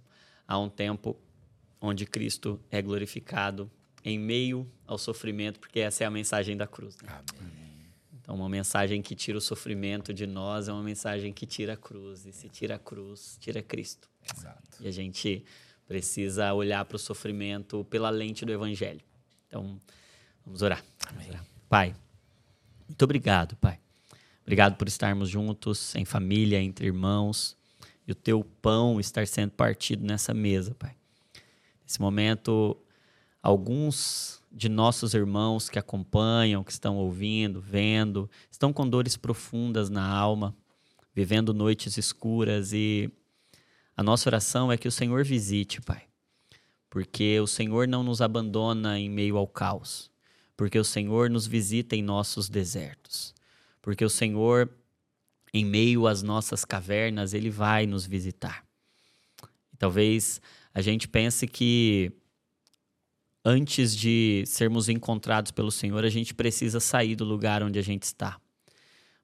a 0.47 0.56
um 0.59 0.69
tempo 0.69 1.16
onde 1.85 2.06
Cristo 2.06 2.59
é 2.70 2.81
glorificado 2.81 3.70
em 4.05 4.19
meio 4.19 4.70
ao 4.86 4.98
sofrimento, 4.98 5.61
porque 5.61 5.81
essa 5.81 6.05
é 6.05 6.06
a 6.06 6.11
mensagem 6.11 6.56
da 6.56 6.66
cruz. 6.66 6.97
Né? 7.02 7.09
Então, 8.20 8.35
uma 8.35 8.48
mensagem 8.48 9.02
que 9.02 9.15
tira 9.15 9.36
o 9.36 9.40
sofrimento 9.40 10.12
de 10.12 10.27
nós 10.27 10.69
é 10.69 10.73
uma 10.73 10.82
mensagem 10.82 11.32
que 11.32 11.44
tira 11.44 11.74
a 11.74 11.77
cruz. 11.77 12.24
E 12.24 12.32
se 12.32 12.48
tira 12.48 12.77
a 12.77 12.78
cruz, 12.78 13.36
tira 13.39 13.62
Cristo. 13.62 14.09
Exato. 14.35 14.82
E 14.82 14.89
a 14.89 14.90
gente 14.90 15.44
precisa 15.86 16.52
olhar 16.55 16.85
para 16.86 16.97
o 16.97 16.98
sofrimento 16.98 17.85
pela 17.85 18.09
lente 18.09 18.44
do 18.44 18.52
Evangelho. 18.52 19.01
Então, 19.47 19.78
vamos 20.44 20.62
orar. 20.62 20.82
vamos 21.12 21.28
orar. 21.28 21.44
Pai, 21.69 21.94
muito 22.89 23.02
obrigado, 23.02 23.56
Pai. 23.56 23.78
Obrigado 24.43 24.77
por 24.77 24.89
estarmos 24.89 25.28
juntos, 25.28 25.94
em 25.94 26.05
família, 26.05 26.61
entre 26.61 26.86
irmãos, 26.86 27.56
e 28.06 28.12
o 28.12 28.15
teu 28.15 28.44
pão 28.61 29.01
estar 29.01 29.27
sendo 29.27 29.52
partido 29.52 30.05
nessa 30.05 30.35
mesa, 30.35 30.74
Pai. 30.74 30.94
Nesse 31.85 32.01
momento, 32.01 32.77
alguns 33.43 34.43
de 34.51 34.69
nossos 34.69 35.15
irmãos 35.15 35.69
que 35.69 35.78
acompanham, 35.78 36.65
que 36.65 36.73
estão 36.73 36.97
ouvindo, 36.97 37.61
vendo, 37.61 38.31
estão 38.51 38.73
com 38.73 38.89
dores 38.89 39.16
profundas 39.16 39.90
na 39.90 40.06
alma, 40.06 40.56
vivendo 41.15 41.52
noites 41.52 41.97
escuras 41.97 42.73
e 42.73 43.12
a 43.97 44.02
nossa 44.02 44.28
oração 44.28 44.73
é 44.73 44.77
que 44.77 44.89
o 44.89 44.93
Senhor 44.93 45.24
visite, 45.24 45.81
Pai, 45.81 46.02
porque 46.90 47.39
o 47.39 47.47
Senhor 47.47 47.86
não 47.86 48.02
nos 48.02 48.20
abandona 48.20 48.98
em 48.98 49.09
meio 49.09 49.36
ao 49.36 49.47
caos, 49.47 50.11
porque 50.56 50.78
o 50.78 50.85
Senhor 50.85 51.31
nos 51.31 51.47
visita 51.47 51.94
em 51.94 52.02
nossos 52.02 52.48
desertos, 52.48 53.35
porque 53.81 54.05
o 54.05 54.11
Senhor, 54.11 54.69
em 55.52 55.65
meio 55.65 56.09
às 56.09 56.23
nossas 56.23 56.65
cavernas, 56.65 57.35
Ele 57.35 57.51
vai 57.51 57.86
nos 57.86 58.05
visitar. 58.05 58.65
E 59.73 59.77
talvez 59.77 60.40
a 60.74 60.82
gente 60.82 61.06
pense 61.06 61.46
que 61.46 62.12
antes 63.44 63.94
de 63.94 64.42
sermos 64.44 64.88
encontrados 64.88 65.52
pelo 65.52 65.70
Senhor, 65.70 66.05
a 66.05 66.10
gente 66.10 66.34
precisa 66.34 66.80
sair 66.80 67.14
do 67.14 67.24
lugar 67.24 67.62
onde 67.62 67.78
a 67.78 67.82
gente 67.82 68.02
está. 68.02 68.40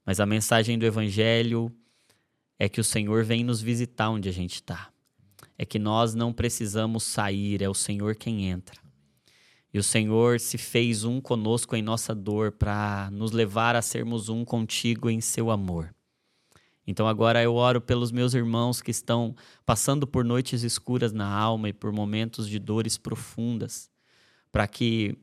Mas 0.05 0.21
a 0.21 0.25
mensagem 0.25 0.79
do 0.79 0.85
Evangelho 0.85 1.69
é 2.57 2.69
que 2.69 2.79
o 2.79 2.83
Senhor 2.83 3.25
vem 3.25 3.43
nos 3.43 3.61
visitar 3.61 4.09
onde 4.09 4.29
a 4.29 4.31
gente 4.31 4.55
está. 4.55 4.89
É 5.57 5.65
que 5.65 5.77
nós 5.77 6.15
não 6.15 6.31
precisamos 6.31 7.03
sair, 7.03 7.61
é 7.61 7.67
o 7.67 7.73
Senhor 7.73 8.15
quem 8.15 8.45
entra. 8.49 8.79
E 9.73 9.79
o 9.79 9.83
Senhor 9.83 10.39
se 10.39 10.57
fez 10.57 11.03
um 11.03 11.19
conosco 11.19 11.75
em 11.75 11.81
nossa 11.81 12.15
dor 12.15 12.51
para 12.51 13.09
nos 13.11 13.31
levar 13.31 13.75
a 13.75 13.81
sermos 13.81 14.29
um 14.29 14.45
contigo 14.45 15.09
em 15.09 15.19
seu 15.19 15.51
amor. 15.51 15.93
Então 16.85 17.07
agora 17.07 17.41
eu 17.41 17.53
oro 17.55 17.79
pelos 17.79 18.11
meus 18.11 18.33
irmãos 18.33 18.81
que 18.81 18.91
estão 18.91 19.35
passando 19.65 20.07
por 20.07 20.25
noites 20.25 20.63
escuras 20.63 21.13
na 21.13 21.27
alma 21.27 21.69
e 21.69 21.73
por 21.73 21.91
momentos 21.91 22.47
de 22.49 22.57
dores 22.57 22.97
profundas, 22.97 23.89
para 24.51 24.67
que 24.67 25.17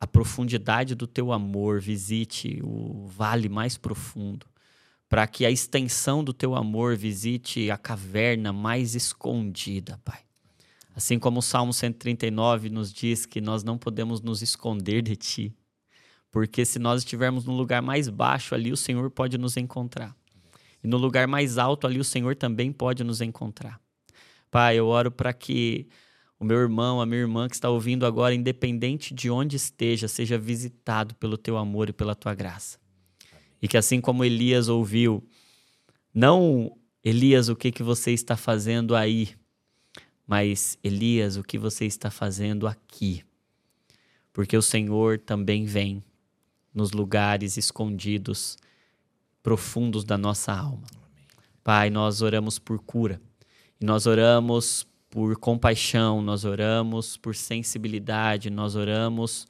a 0.00 0.06
profundidade 0.06 0.94
do 0.94 1.06
teu 1.06 1.32
amor 1.32 1.80
visite 1.80 2.60
o 2.62 3.06
vale 3.06 3.48
mais 3.48 3.76
profundo 3.76 4.46
para 5.08 5.26
que 5.26 5.46
a 5.46 5.50
extensão 5.50 6.22
do 6.22 6.32
teu 6.32 6.54
amor 6.54 6.96
visite 6.96 7.70
a 7.70 7.78
caverna 7.78 8.52
mais 8.52 8.94
escondida, 8.94 9.98
Pai. 10.04 10.20
Assim 10.94 11.18
como 11.18 11.38
o 11.38 11.42
Salmo 11.42 11.72
139 11.72 12.68
nos 12.68 12.92
diz 12.92 13.24
que 13.24 13.40
nós 13.40 13.62
não 13.62 13.78
podemos 13.78 14.20
nos 14.20 14.42
esconder 14.42 15.00
de 15.00 15.16
Ti, 15.16 15.56
porque 16.30 16.64
se 16.64 16.78
nós 16.78 17.02
estivermos 17.02 17.44
no 17.44 17.54
lugar 17.54 17.80
mais 17.80 18.08
baixo 18.08 18.54
ali, 18.54 18.70
o 18.70 18.76
Senhor 18.76 19.10
pode 19.10 19.38
nos 19.38 19.56
encontrar. 19.56 20.14
E 20.82 20.88
no 20.88 20.96
lugar 20.96 21.26
mais 21.26 21.58
alto 21.58 21.86
ali, 21.86 21.98
o 21.98 22.04
Senhor 22.04 22.36
também 22.36 22.72
pode 22.72 23.02
nos 23.02 23.20
encontrar. 23.20 23.80
Pai, 24.50 24.76
eu 24.76 24.86
oro 24.86 25.10
para 25.10 25.32
que 25.32 25.88
o 26.38 26.44
meu 26.44 26.58
irmão, 26.58 27.00
a 27.00 27.06
minha 27.06 27.20
irmã 27.20 27.48
que 27.48 27.54
está 27.54 27.68
ouvindo 27.68 28.06
agora, 28.06 28.34
independente 28.34 29.12
de 29.12 29.28
onde 29.28 29.56
esteja, 29.56 30.06
seja 30.06 30.38
visitado 30.38 31.14
pelo 31.16 31.36
teu 31.36 31.56
amor 31.56 31.88
e 31.88 31.92
pela 31.92 32.14
tua 32.14 32.34
graça. 32.34 32.78
E 33.60 33.66
que 33.66 33.76
assim 33.76 34.00
como 34.00 34.24
Elias 34.24 34.68
ouviu, 34.68 35.26
não 36.14 36.76
Elias, 37.02 37.48
o 37.48 37.56
que 37.56 37.72
que 37.72 37.82
você 37.82 38.12
está 38.12 38.36
fazendo 38.36 38.94
aí? 38.94 39.30
Mas 40.26 40.78
Elias, 40.82 41.36
o 41.36 41.42
que 41.42 41.58
você 41.58 41.86
está 41.86 42.10
fazendo 42.10 42.66
aqui? 42.66 43.24
Porque 44.32 44.56
o 44.56 44.62
Senhor 44.62 45.18
também 45.18 45.64
vem 45.64 46.02
nos 46.72 46.92
lugares 46.92 47.56
escondidos, 47.56 48.56
profundos 49.42 50.04
da 50.04 50.18
nossa 50.18 50.52
alma. 50.52 50.86
Pai, 51.62 51.90
nós 51.90 52.22
oramos 52.22 52.58
por 52.58 52.78
cura. 52.78 53.20
Nós 53.80 54.06
oramos 54.06 54.86
por 55.10 55.36
compaixão, 55.38 56.20
nós 56.20 56.44
oramos 56.44 57.16
por 57.16 57.34
sensibilidade, 57.34 58.50
nós 58.50 58.74
oramos 58.74 59.46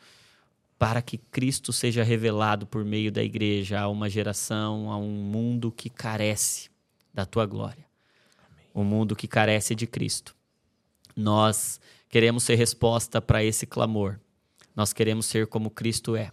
para 0.78 1.02
que 1.02 1.18
Cristo 1.18 1.72
seja 1.72 2.04
revelado 2.04 2.66
por 2.66 2.84
meio 2.84 3.10
da 3.10 3.22
igreja 3.22 3.80
a 3.80 3.88
uma 3.88 4.08
geração, 4.08 4.90
a 4.92 4.96
um 4.96 5.10
mundo 5.10 5.72
que 5.72 5.90
carece 5.90 6.70
da 7.12 7.26
tua 7.26 7.46
glória. 7.46 7.84
Um 8.74 8.84
mundo 8.84 9.16
que 9.16 9.26
carece 9.26 9.74
de 9.74 9.86
Cristo. 9.86 10.36
Nós 11.16 11.80
queremos 12.08 12.44
ser 12.44 12.54
resposta 12.54 13.20
para 13.20 13.42
esse 13.42 13.66
clamor. 13.66 14.20
Nós 14.76 14.92
queremos 14.92 15.26
ser 15.26 15.48
como 15.48 15.68
Cristo 15.68 16.14
é, 16.14 16.30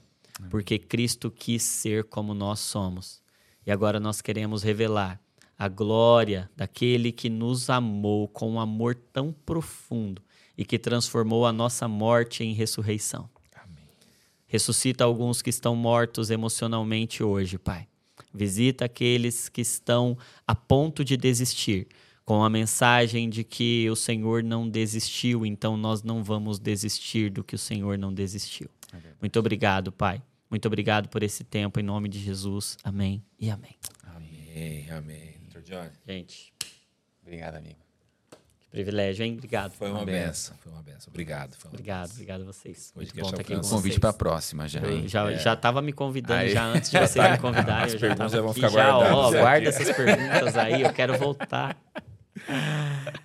porque 0.52 0.77
Cristo 0.77 1.32
quis 1.32 1.64
ser 1.64 2.03
como 2.03 2.36
nós 2.36 2.60
somos. 2.60 3.24
E 3.66 3.72
agora 3.72 4.00
nós 4.00 4.22
queremos 4.22 4.64
revelar 4.64 5.20
a 5.58 5.68
glória 5.68 6.50
daquele 6.56 7.12
que 7.12 7.30
nos 7.30 7.70
amou 7.70 8.28
com 8.28 8.52
um 8.52 8.60
amor 8.60 8.96
tão 8.96 9.32
profundo 9.32 10.22
e 10.58 10.66
que 10.66 10.78
transformou 10.78 11.46
a 11.46 11.52
nossa 11.52 11.88
morte 11.88 12.44
em 12.44 12.54
ressurreição. 12.54 13.30
Amém. 13.56 13.88
Ressuscita 14.46 15.04
alguns 15.04 15.42
que 15.42 15.50
estão 15.50 15.76
mortos 15.76 16.30
emocionalmente 16.30 17.24
hoje, 17.24 17.58
Pai. 17.58 17.88
Visita 18.34 18.86
aqueles 18.86 19.48
que 19.48 19.62
estão 19.62 20.18
a 20.46 20.54
ponto 20.54 21.06
de 21.06 21.16
desistir, 21.16 21.88
com 22.26 22.44
a 22.44 22.50
mensagem 22.50 23.30
de 23.30 23.44
que 23.44 23.90
o 23.90 23.96
Senhor 23.96 24.44
não 24.44 24.68
desistiu, 24.68 25.46
então 25.46 25.78
nós 25.78 26.04
não 26.04 26.24
vamos 26.24 26.60
desistir 26.60 27.30
do 27.30 27.44
que 27.44 27.56
o 27.56 27.60
Senhor 27.60 27.98
não 27.98 28.14
desistiu. 28.14 28.68
É 28.92 28.98
Muito 29.22 29.40
obrigado, 29.40 29.92
Pai. 29.92 30.22
Muito 30.50 30.68
obrigado 30.68 31.10
por 31.10 31.24
esse 31.24 31.44
tempo, 31.44 31.80
em 31.80 31.84
nome 31.84 32.08
de 32.08 32.20
Jesus. 32.20 32.78
Amém 32.84 33.24
e 33.40 33.50
amém. 33.50 33.76
Amém, 34.16 34.90
amém. 34.92 35.36
Johnny. 35.66 35.90
Gente. 36.08 36.54
Obrigado, 37.24 37.56
amigo. 37.56 37.80
Que 38.60 38.70
privilégio, 38.70 39.26
hein? 39.26 39.34
Obrigado. 39.34 39.72
Foi 39.72 39.90
uma, 39.90 40.00
uma 40.00 40.06
benção. 40.06 40.56
Foi 40.60 40.72
uma 40.72 40.84
benção. 40.84 41.08
Obrigado. 41.08 41.56
Uma 41.64 41.70
obrigado, 41.70 42.02
benção. 42.02 42.16
obrigado 42.16 42.42
a 42.42 42.46
vocês. 42.46 42.94
Muito 42.96 43.16
bom 43.16 43.26
estar 43.26 43.42
aqui 43.42 43.56
com 43.56 43.66
um 43.66 43.70
convite 43.70 44.00
para 44.00 44.12
a 44.12 44.14
próxima 44.14 44.68
já. 44.68 44.80
Eu 44.82 45.08
já 45.08 45.32
é. 45.32 45.38
já 45.40 45.54
estava 45.54 45.82
me 45.82 45.92
convidando 45.92 46.42
aí. 46.42 46.54
já 46.54 46.66
antes 46.66 46.92
de 46.92 47.00
vocês 47.00 47.32
me 47.32 47.38
convidarem. 47.40 47.94
eu 47.94 48.00
já 48.00 48.16
tava 48.16 48.42
vão 48.42 48.54
ficar 48.54 48.70
já, 48.70 48.98
ó, 48.98 49.32
guarda 49.32 49.70
essas 49.70 49.92
perguntas 49.96 50.56
aí, 50.56 50.84
eu 50.84 50.94
quero 50.94 51.18
voltar. 51.18 51.76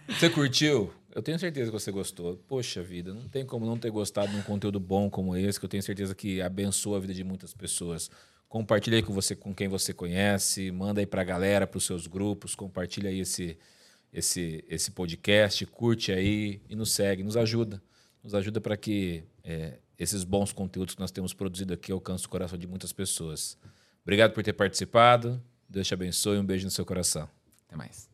Você 0.08 0.30
curtiu? 0.30 0.92
Eu 1.12 1.22
tenho 1.22 1.38
certeza 1.38 1.70
que 1.70 1.78
você 1.78 1.90
gostou. 1.90 2.36
Poxa 2.48 2.82
vida, 2.82 3.12
não 3.12 3.28
tem 3.28 3.44
como 3.44 3.66
não 3.66 3.76
ter 3.76 3.90
gostado 3.90 4.30
de 4.30 4.36
um 4.36 4.42
conteúdo 4.42 4.78
bom 4.78 5.10
como 5.10 5.36
esse, 5.36 5.58
que 5.58 5.64
eu 5.64 5.68
tenho 5.68 5.82
certeza 5.82 6.14
que 6.14 6.40
abençoa 6.40 6.98
a 6.98 7.00
vida 7.00 7.12
de 7.12 7.24
muitas 7.24 7.52
pessoas. 7.52 8.10
Compartilha 8.48 8.96
aí 8.96 9.02
com 9.02 9.12
você, 9.12 9.34
com 9.34 9.54
quem 9.54 9.68
você 9.68 9.92
conhece, 9.92 10.70
manda 10.70 11.00
aí 11.00 11.06
para 11.06 11.22
a 11.22 11.24
galera, 11.24 11.66
para 11.66 11.78
os 11.78 11.84
seus 11.84 12.06
grupos, 12.06 12.54
compartilha 12.54 13.08
aí 13.08 13.20
esse, 13.20 13.56
esse, 14.12 14.64
esse 14.68 14.90
podcast, 14.90 15.64
curte 15.66 16.12
aí 16.12 16.60
e 16.68 16.74
nos 16.74 16.92
segue, 16.92 17.22
nos 17.22 17.36
ajuda. 17.36 17.82
Nos 18.22 18.34
ajuda 18.34 18.60
para 18.60 18.76
que 18.76 19.24
é, 19.44 19.78
esses 19.98 20.24
bons 20.24 20.52
conteúdos 20.52 20.94
que 20.94 21.00
nós 21.00 21.10
temos 21.10 21.32
produzido 21.32 21.72
aqui 21.72 21.92
alcancem 21.92 22.26
o 22.26 22.30
coração 22.30 22.58
de 22.58 22.66
muitas 22.66 22.92
pessoas. 22.92 23.56
Obrigado 24.02 24.32
por 24.32 24.42
ter 24.42 24.52
participado. 24.52 25.42
Deus 25.68 25.86
te 25.86 25.94
abençoe. 25.94 26.38
Um 26.38 26.44
beijo 26.44 26.64
no 26.64 26.70
seu 26.70 26.84
coração. 26.84 27.28
Até 27.66 27.76
mais. 27.76 28.09